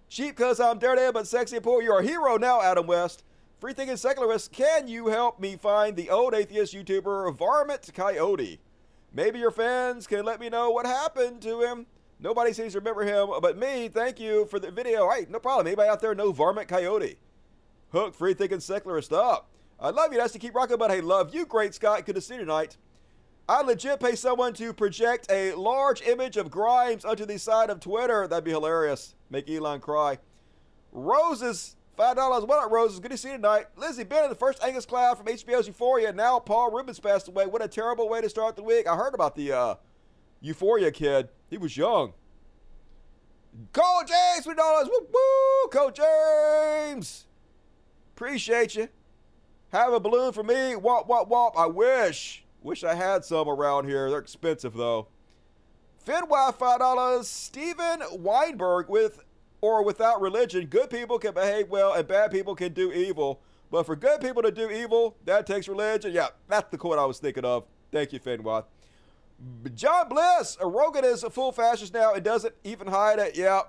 Cheap 0.10 0.36
cause 0.36 0.60
I'm 0.60 0.80
dirty 0.80 1.12
but 1.14 1.28
sexy 1.28 1.58
and 1.58 1.64
poor. 1.64 1.84
You're 1.84 2.00
a 2.00 2.04
hero 2.04 2.38
now, 2.38 2.62
Adam 2.62 2.88
West. 2.88 3.24
Free 3.60 3.74
thinking 3.74 3.98
secularist, 3.98 4.52
can 4.52 4.88
you 4.88 5.08
help 5.08 5.40
me 5.40 5.56
find 5.56 5.96
the 5.96 6.10
old 6.10 6.34
atheist 6.34 6.74
YouTuber 6.74 7.36
Varmint 7.36 7.92
Coyote? 7.94 8.60
Maybe 9.14 9.40
your 9.40 9.52
fans 9.52 10.08
can 10.08 10.26
let 10.26 10.40
me 10.40 10.50
know 10.50 10.70
what 10.70 10.86
happened 10.86 11.42
to 11.42 11.62
him. 11.62 11.86
Nobody 12.20 12.54
seems 12.54 12.74
to 12.74 12.80
remember 12.80 13.04
him 13.04 13.30
but 13.42 13.58
me. 13.58 13.88
Thank 13.88 14.20
you 14.20 14.46
for 14.46 14.60
the 14.60 14.72
video. 14.72 15.10
Hey, 15.10 15.26
no 15.30 15.40
problem. 15.40 15.68
Anybody 15.68 15.90
out 15.90 16.02
there 16.02 16.14
know 16.14 16.32
Varmint 16.32 16.68
Coyote? 16.68 17.18
Hook 17.92 18.14
free 18.14 18.34
thinking 18.34 18.60
secularist 18.60 19.12
up. 19.12 19.50
I 19.80 19.90
love 19.90 20.12
you. 20.12 20.20
That's 20.20 20.34
to 20.34 20.40
keep 20.40 20.54
rocking, 20.54 20.78
but 20.78 20.92
hey, 20.92 21.02
love 21.02 21.34
you, 21.34 21.46
great 21.46 21.74
Scott. 21.74 22.06
Good 22.06 22.16
to 22.16 22.22
see 22.22 22.36
you 22.36 22.42
tonight. 22.42 22.78
I 23.48 23.64
legit 23.64 24.00
pay 24.00 24.16
someone 24.16 24.54
to 24.54 24.74
project 24.74 25.26
a 25.32 25.54
large 25.54 26.02
image 26.04 26.38
of 26.38 26.52
Grimes 26.52 27.04
onto 27.04 27.26
the 27.26 27.40
side 27.40 27.72
of 27.72 27.80
Twitter. 27.80 28.28
That'd 28.28 28.44
be 28.44 28.52
hilarious. 28.52 29.16
Make 29.32 29.50
Elon 29.50 29.80
cry. 29.80 30.20
Roses, 30.92 31.76
five 32.00 32.16
dollars. 32.16 32.46
What 32.46 32.64
up, 32.64 32.72
Roses? 32.72 33.02
Good 33.02 33.12
to 33.12 33.18
see 33.18 33.28
you 33.28 33.36
tonight. 33.36 33.66
Lizzie 33.76 34.06
Bennett, 34.06 34.30
the 34.30 34.36
first 34.36 34.64
Angus 34.64 34.86
Cloud 34.86 35.18
from 35.18 35.28
HBO's 35.28 35.68
Euphoria. 35.68 36.14
Now 36.14 36.40
Paul 36.40 36.72
Reubens 36.72 36.98
passed 36.98 37.28
away. 37.28 37.46
What 37.46 37.62
a 37.62 37.68
terrible 37.68 38.08
way 38.08 38.22
to 38.22 38.30
start 38.30 38.56
the 38.56 38.64
week. 38.64 38.88
I 38.88 38.96
heard 38.96 39.14
about 39.14 39.36
the 39.36 39.52
uh, 39.52 39.76
Euphoria 40.40 40.92
kid. 40.92 41.28
He 41.50 41.58
was 41.58 41.76
young. 41.76 42.14
Cole 43.74 44.04
James, 44.08 44.46
three 44.46 44.56
dollars. 44.56 44.88
Woo 44.88 45.08
woo, 45.12 45.70
Cole 45.72 45.92
James. 45.92 47.26
Appreciate 48.16 48.76
you. 48.76 48.88
Have 49.74 49.92
a 49.92 50.00
balloon 50.00 50.32
for 50.32 50.44
me. 50.44 50.76
Womp 50.76 51.10
womp 51.10 51.30
womp. 51.30 51.52
I 51.58 51.66
wish. 51.66 52.46
Wish 52.62 52.86
I 52.86 52.96
had 52.96 53.26
some 53.26 53.50
around 53.50 53.90
here. 53.90 54.10
They're 54.10 54.20
expensive 54.20 54.74
though. 54.74 55.10
Finwife, 56.08 56.56
five 56.56 56.80
dollars. 56.80 57.28
Steven 57.28 58.04
Weinberg 58.14 58.88
with 58.88 59.20
or 59.62 59.84
without 59.84 60.22
religion, 60.22 60.66
good 60.66 60.90
people 60.90 61.20
can 61.20 61.34
behave 61.34 61.70
well 61.70 61.94
and 61.94 62.08
bad 62.08 62.32
people 62.32 62.56
can 62.56 62.74
do 62.74 62.92
evil. 62.92 63.42
But 63.72 63.86
for 63.86 63.96
good 63.96 64.22
people 64.22 64.42
to 64.42 64.52
do 64.52 64.70
evil, 64.70 65.16
that 65.26 65.46
takes 65.46 65.68
religion. 65.68 66.12
Yeah, 66.12 66.30
that's 66.48 66.70
the 66.72 66.78
quote 66.78 66.98
I 66.98 67.06
was 67.06 67.20
thinking 67.20 67.46
of. 67.46 67.66
Thank 67.92 68.14
you, 68.14 68.20
Finwife. 68.20 68.66
John 69.76 70.10
Bliss, 70.10 70.58
Rogan 70.62 71.06
is 71.06 71.24
a 71.24 71.30
full 71.30 71.52
fascist 71.52 71.94
now 71.94 72.14
and 72.14 72.24
doesn't 72.24 72.54
even 72.64 72.88
hide 72.88 73.20
it. 73.20 73.38
Yeah. 73.38 73.62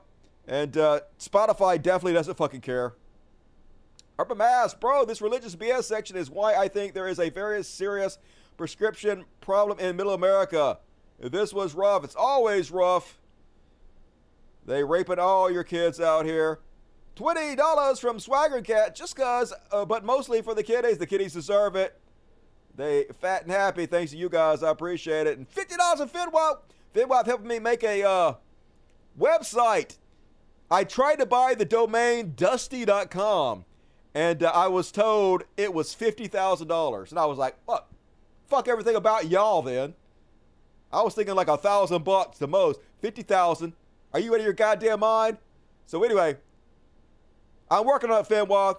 And 0.49 0.77
uh, 0.77 1.01
Spotify 1.19 1.81
definitely 1.81 2.15
doesn't 2.15 2.37
fucking 2.37 2.63
care. 2.63 2.95
Urban 4.19 4.39
Mass, 4.39 4.75
bro, 4.75 5.05
this 5.05 5.23
religious 5.23 5.55
BS 5.57 5.85
section 5.85 6.17
is 6.17 6.29
why 6.31 6.55
I 6.55 6.69
think 6.69 6.93
there 6.93 7.09
is 7.09 7.19
a 7.19 7.31
very 7.31 7.63
serious 7.63 8.19
prescription 8.57 9.25
problem 9.41 9.79
in 9.79 9.97
middle 9.97 10.13
America. 10.13 10.79
This 11.19 11.53
was 11.53 11.75
rough. 11.75 12.05
It's 12.05 12.17
always 12.17 12.71
rough. 12.71 13.20
They 14.67 14.85
raping 14.85 15.19
all 15.19 15.51
your 15.51 15.65
kids 15.65 16.01
out 16.01 16.27
here. 16.27 16.61
$20 17.17 18.01
from 18.01 18.19
Swagger 18.19 18.63
Cat 18.63 18.95
just 18.95 19.17
cuz, 19.17 19.53
uh, 19.73 19.85
but 19.85 20.05
mostly 20.05 20.43
for 20.43 20.55
the 20.55 20.63
kiddies. 20.63 20.99
The 20.99 21.07
kiddies 21.07 21.35
deserve 21.35 21.77
it. 21.77 21.99
They 22.77 23.05
fat 23.21 23.43
and 23.43 23.51
happy 23.51 23.87
thanks 23.87 24.13
to 24.13 24.17
you 24.17 24.29
guys. 24.29 24.63
I 24.63 24.71
appreciate 24.71 25.27
it. 25.27 25.37
And 25.37 25.49
$50 25.51 25.99
from 25.99 26.09
Finwap. 26.09 26.59
Finwap 26.95 27.27
helping 27.27 27.49
me 27.49 27.59
make 27.59 27.83
a 27.85 28.03
uh, 28.03 28.35
website. 29.19 29.99
I 30.71 30.85
tried 30.85 31.17
to 31.17 31.27
buy 31.27 31.55
the 31.55 31.65
domain 31.65 32.33
dusty.com 32.37 33.65
and 34.15 34.43
uh, 34.43 34.51
I 34.55 34.69
was 34.69 34.91
told 34.91 35.45
it 35.57 35.75
was 35.75 35.95
$50,000. 35.95 37.11
And 37.11 37.19
I 37.19 37.27
was 37.27 37.39
like, 37.39 37.57
what? 37.65 37.89
Fuck 38.49 38.69
everything 38.69 38.97
about 38.97 39.29
y'all 39.29 39.63
then. 39.63 39.95
I 40.93 41.03
was 41.03 41.15
thinking 41.15 41.35
like 41.35 41.49
a 41.49 41.57
thousand 41.57 42.05
bucks 42.05 42.39
the 42.39 42.49
most. 42.49 42.81
50,000. 43.01 43.75
Are 44.13 44.21
you 44.21 44.33
out 44.35 44.41
of 44.41 44.45
your 44.45 44.53
goddamn 44.53 45.01
mind? 45.01 45.39
So 45.87 46.03
anyway, 46.05 46.37
I'm 47.71 47.85
working 47.85 48.11
on 48.11 48.21
it, 48.21 48.29
Finwap. 48.29 48.79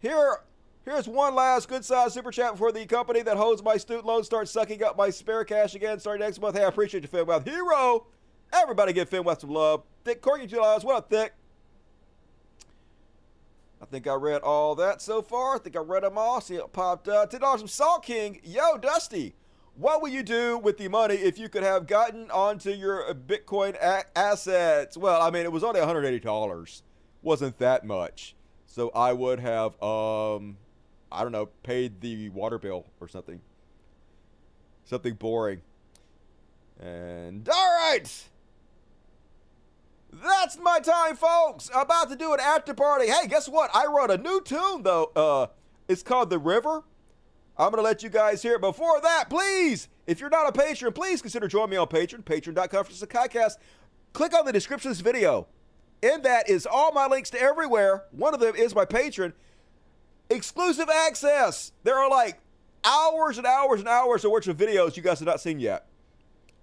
Here 0.00 0.38
Here's 0.84 1.06
one 1.06 1.36
last 1.36 1.68
good 1.68 1.84
size 1.84 2.12
super 2.12 2.32
chat 2.32 2.52
before 2.52 2.72
the 2.72 2.84
company 2.86 3.22
that 3.22 3.36
holds 3.36 3.62
my 3.62 3.76
student 3.76 4.04
loan 4.04 4.24
starts 4.24 4.50
sucking 4.50 4.82
up 4.82 4.96
my 4.96 5.10
spare 5.10 5.44
cash 5.44 5.76
again 5.76 6.00
starting 6.00 6.26
next 6.26 6.40
month. 6.40 6.56
Hey, 6.56 6.64
I 6.64 6.68
appreciate 6.68 7.04
you, 7.04 7.08
Finwealth. 7.08 7.44
Hero! 7.44 8.06
Everybody 8.52 8.92
give 8.92 9.08
Finwealth 9.08 9.42
some 9.42 9.50
love. 9.50 9.84
Thick 10.04 10.20
Corky 10.20 10.48
July, 10.48 10.76
what 10.82 10.96
up, 10.96 11.08
Thick? 11.08 11.34
I 13.80 13.84
think 13.84 14.08
I 14.08 14.14
read 14.14 14.42
all 14.42 14.74
that 14.74 15.00
so 15.00 15.22
far. 15.22 15.54
I 15.54 15.58
think 15.58 15.76
I 15.76 15.80
read 15.80 16.02
them 16.02 16.18
all. 16.18 16.40
See 16.40 16.56
it 16.56 16.72
popped 16.72 17.06
up. 17.06 17.30
$10 17.30 17.58
from 17.60 17.68
Salt 17.68 18.04
King. 18.04 18.40
Yo, 18.42 18.76
Dusty, 18.76 19.36
what 19.76 20.02
would 20.02 20.12
you 20.12 20.22
do 20.22 20.58
with 20.58 20.78
the 20.78 20.88
money 20.88 21.14
if 21.14 21.38
you 21.38 21.48
could 21.48 21.62
have 21.62 21.86
gotten 21.86 22.30
onto 22.30 22.70
your 22.70 23.14
Bitcoin 23.14 23.74
a- 23.80 24.04
assets? 24.16 24.96
Well, 24.96 25.20
I 25.20 25.30
mean, 25.30 25.44
it 25.44 25.52
was 25.52 25.64
only 25.64 25.80
$180. 25.80 26.82
Wasn't 27.22 27.58
that 27.58 27.84
much. 27.84 28.34
So 28.66 28.90
I 28.94 29.12
would 29.12 29.40
have, 29.40 29.80
um, 29.82 30.56
I 31.10 31.22
don't 31.22 31.32
know, 31.32 31.46
paid 31.62 32.00
the 32.00 32.28
water 32.30 32.58
bill 32.58 32.86
or 33.00 33.08
something. 33.08 33.40
Something 34.84 35.14
boring. 35.14 35.62
And 36.80 37.48
all 37.48 37.78
right. 37.88 38.28
That's 40.12 40.58
my 40.58 40.80
time, 40.80 41.16
folks. 41.16 41.70
About 41.74 42.10
to 42.10 42.16
do 42.16 42.34
an 42.34 42.40
after 42.40 42.74
party. 42.74 43.06
Hey, 43.06 43.26
guess 43.28 43.48
what? 43.48 43.70
I 43.74 43.86
wrote 43.86 44.10
a 44.10 44.18
new 44.18 44.42
tune 44.42 44.82
though. 44.82 45.10
Uh, 45.16 45.46
it's 45.88 46.02
called 46.02 46.28
The 46.30 46.38
River. 46.38 46.82
I'm 47.56 47.70
gonna 47.70 47.82
let 47.82 48.02
you 48.02 48.08
guys 48.08 48.42
hear 48.42 48.54
it. 48.54 48.60
Before 48.60 49.00
that, 49.00 49.28
please, 49.28 49.88
if 50.06 50.20
you're 50.20 50.30
not 50.30 50.48
a 50.48 50.52
patron, 50.52 50.92
please 50.92 51.20
consider 51.20 51.48
joining 51.48 51.70
me 51.70 51.76
on 51.76 51.86
Patreon. 51.86 52.24
Patreon.com 52.24 52.84
for 52.84 52.92
Sakaiicast. 52.92 53.56
Click 54.12 54.34
on 54.34 54.46
the 54.46 54.52
description 54.52 54.90
of 54.90 54.96
this 54.96 55.02
video. 55.02 55.46
In 56.02 56.22
that 56.22 56.50
is 56.50 56.66
all 56.66 56.92
my 56.92 57.06
links 57.06 57.30
to 57.30 57.40
everywhere. 57.40 58.04
One 58.10 58.34
of 58.34 58.40
them 58.40 58.56
is 58.56 58.74
my 58.74 58.84
patron. 58.84 59.32
Exclusive 60.28 60.88
access. 60.88 61.72
There 61.84 61.96
are 61.96 62.10
like 62.10 62.40
hours 62.84 63.38
and 63.38 63.46
hours 63.46 63.80
and 63.80 63.88
hours 63.88 64.24
of 64.24 64.32
worth 64.32 64.48
of 64.48 64.56
videos 64.56 64.96
you 64.96 65.02
guys 65.02 65.20
have 65.20 65.26
not 65.26 65.40
seen 65.40 65.60
yet. 65.60 65.86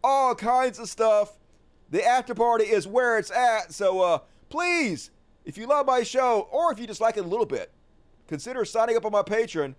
All 0.04 0.36
kinds 0.36 0.80
of 0.80 0.90
stuff. 0.90 1.38
The 1.90 2.06
after 2.06 2.36
party 2.36 2.66
is 2.66 2.88
where 2.88 3.18
it's 3.18 3.32
at. 3.32 3.74
So 3.74 4.02
uh, 4.02 4.20
please, 4.50 5.12
if 5.46 5.58
you 5.58 5.66
love 5.66 5.86
my 5.86 6.04
show 6.04 6.48
or 6.52 6.72
if 6.72 6.80
you 6.80 6.86
just 6.86 7.02
like 7.02 7.18
it 7.18 7.26
a 7.26 7.28
little 7.28 7.46
bit, 7.46 7.72
consider 8.28 8.66
signing 8.66 8.98
up 8.98 9.06
on 9.06 9.12
my 9.12 9.24
Patreon. 9.24 9.76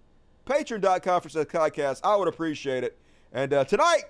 Patreon.com 0.50 1.20
for 1.20 1.28
podcast 1.28 2.00
I 2.02 2.16
would 2.16 2.26
appreciate 2.26 2.82
it. 2.82 2.98
And 3.32 3.52
uh, 3.52 3.64
tonight, 3.64 4.02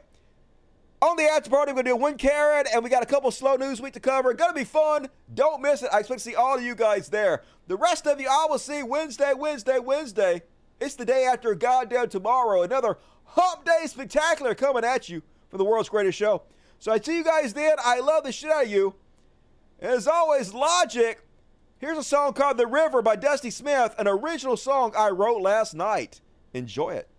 on 1.02 1.16
the 1.16 1.24
after 1.24 1.50
party, 1.50 1.72
we're 1.72 1.82
going 1.82 1.84
to 1.84 1.90
do 1.90 1.96
one 1.96 2.16
Karen, 2.16 2.64
and 2.72 2.82
we 2.82 2.88
got 2.88 3.02
a 3.02 3.06
couple 3.06 3.30
slow 3.30 3.56
news 3.56 3.78
week 3.78 3.92
to 3.92 4.00
cover. 4.00 4.32
Gonna 4.32 4.54
be 4.54 4.64
fun. 4.64 5.08
Don't 5.34 5.60
miss 5.60 5.82
it. 5.82 5.90
I 5.92 5.98
expect 5.98 6.20
to 6.20 6.30
see 6.30 6.34
all 6.34 6.56
of 6.56 6.64
you 6.64 6.74
guys 6.74 7.10
there. 7.10 7.42
The 7.66 7.76
rest 7.76 8.06
of 8.06 8.18
you, 8.22 8.26
I 8.30 8.46
will 8.48 8.58
see 8.58 8.82
Wednesday, 8.82 9.34
Wednesday, 9.34 9.78
Wednesday. 9.78 10.42
It's 10.80 10.94
the 10.94 11.04
day 11.04 11.26
after 11.30 11.54
goddamn 11.54 12.08
tomorrow. 12.08 12.62
Another 12.62 12.96
Hump 13.24 13.66
Day 13.66 13.82
Spectacular 13.84 14.54
coming 14.54 14.82
at 14.82 15.10
you 15.10 15.22
for 15.50 15.58
the 15.58 15.64
world's 15.64 15.90
greatest 15.90 16.18
show. 16.18 16.42
So 16.78 16.90
I 16.90 17.00
see 17.00 17.18
you 17.18 17.24
guys 17.24 17.52
then. 17.52 17.76
I 17.84 18.00
love 18.00 18.24
the 18.24 18.32
shit 18.32 18.50
out 18.50 18.64
of 18.64 18.70
you. 18.70 18.94
And 19.78 19.92
as 19.92 20.08
always, 20.08 20.54
Logic. 20.54 21.22
Here's 21.78 21.98
a 21.98 22.02
song 22.02 22.32
called 22.32 22.56
The 22.56 22.66
River 22.66 23.02
by 23.02 23.16
Dusty 23.16 23.50
Smith, 23.50 23.94
an 23.98 24.06
original 24.08 24.56
song 24.56 24.92
I 24.96 25.08
wrote 25.08 25.40
last 25.40 25.74
night. 25.74 26.20
Enjoy 26.54 26.90
it. 26.90 27.09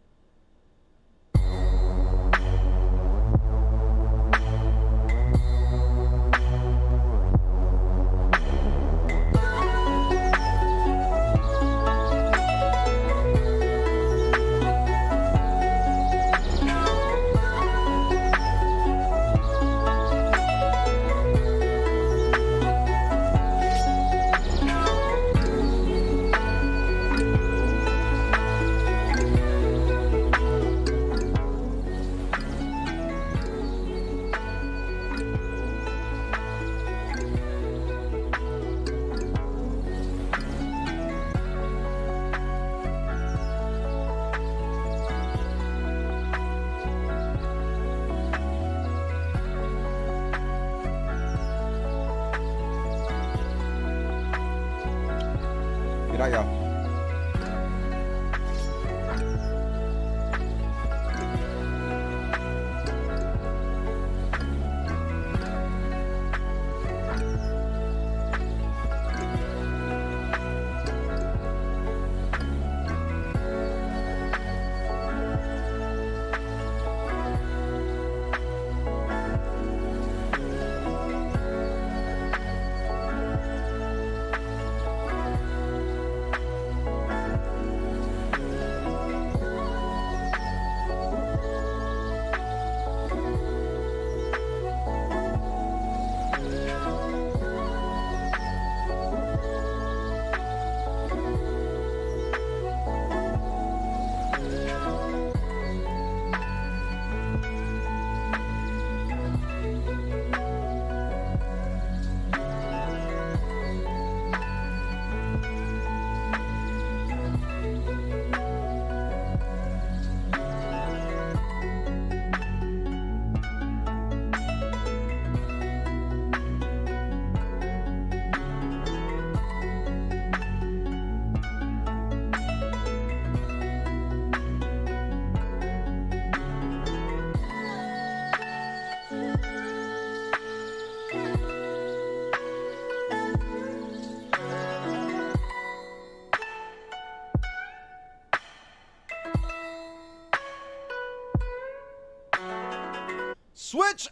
Switch 153.72 154.10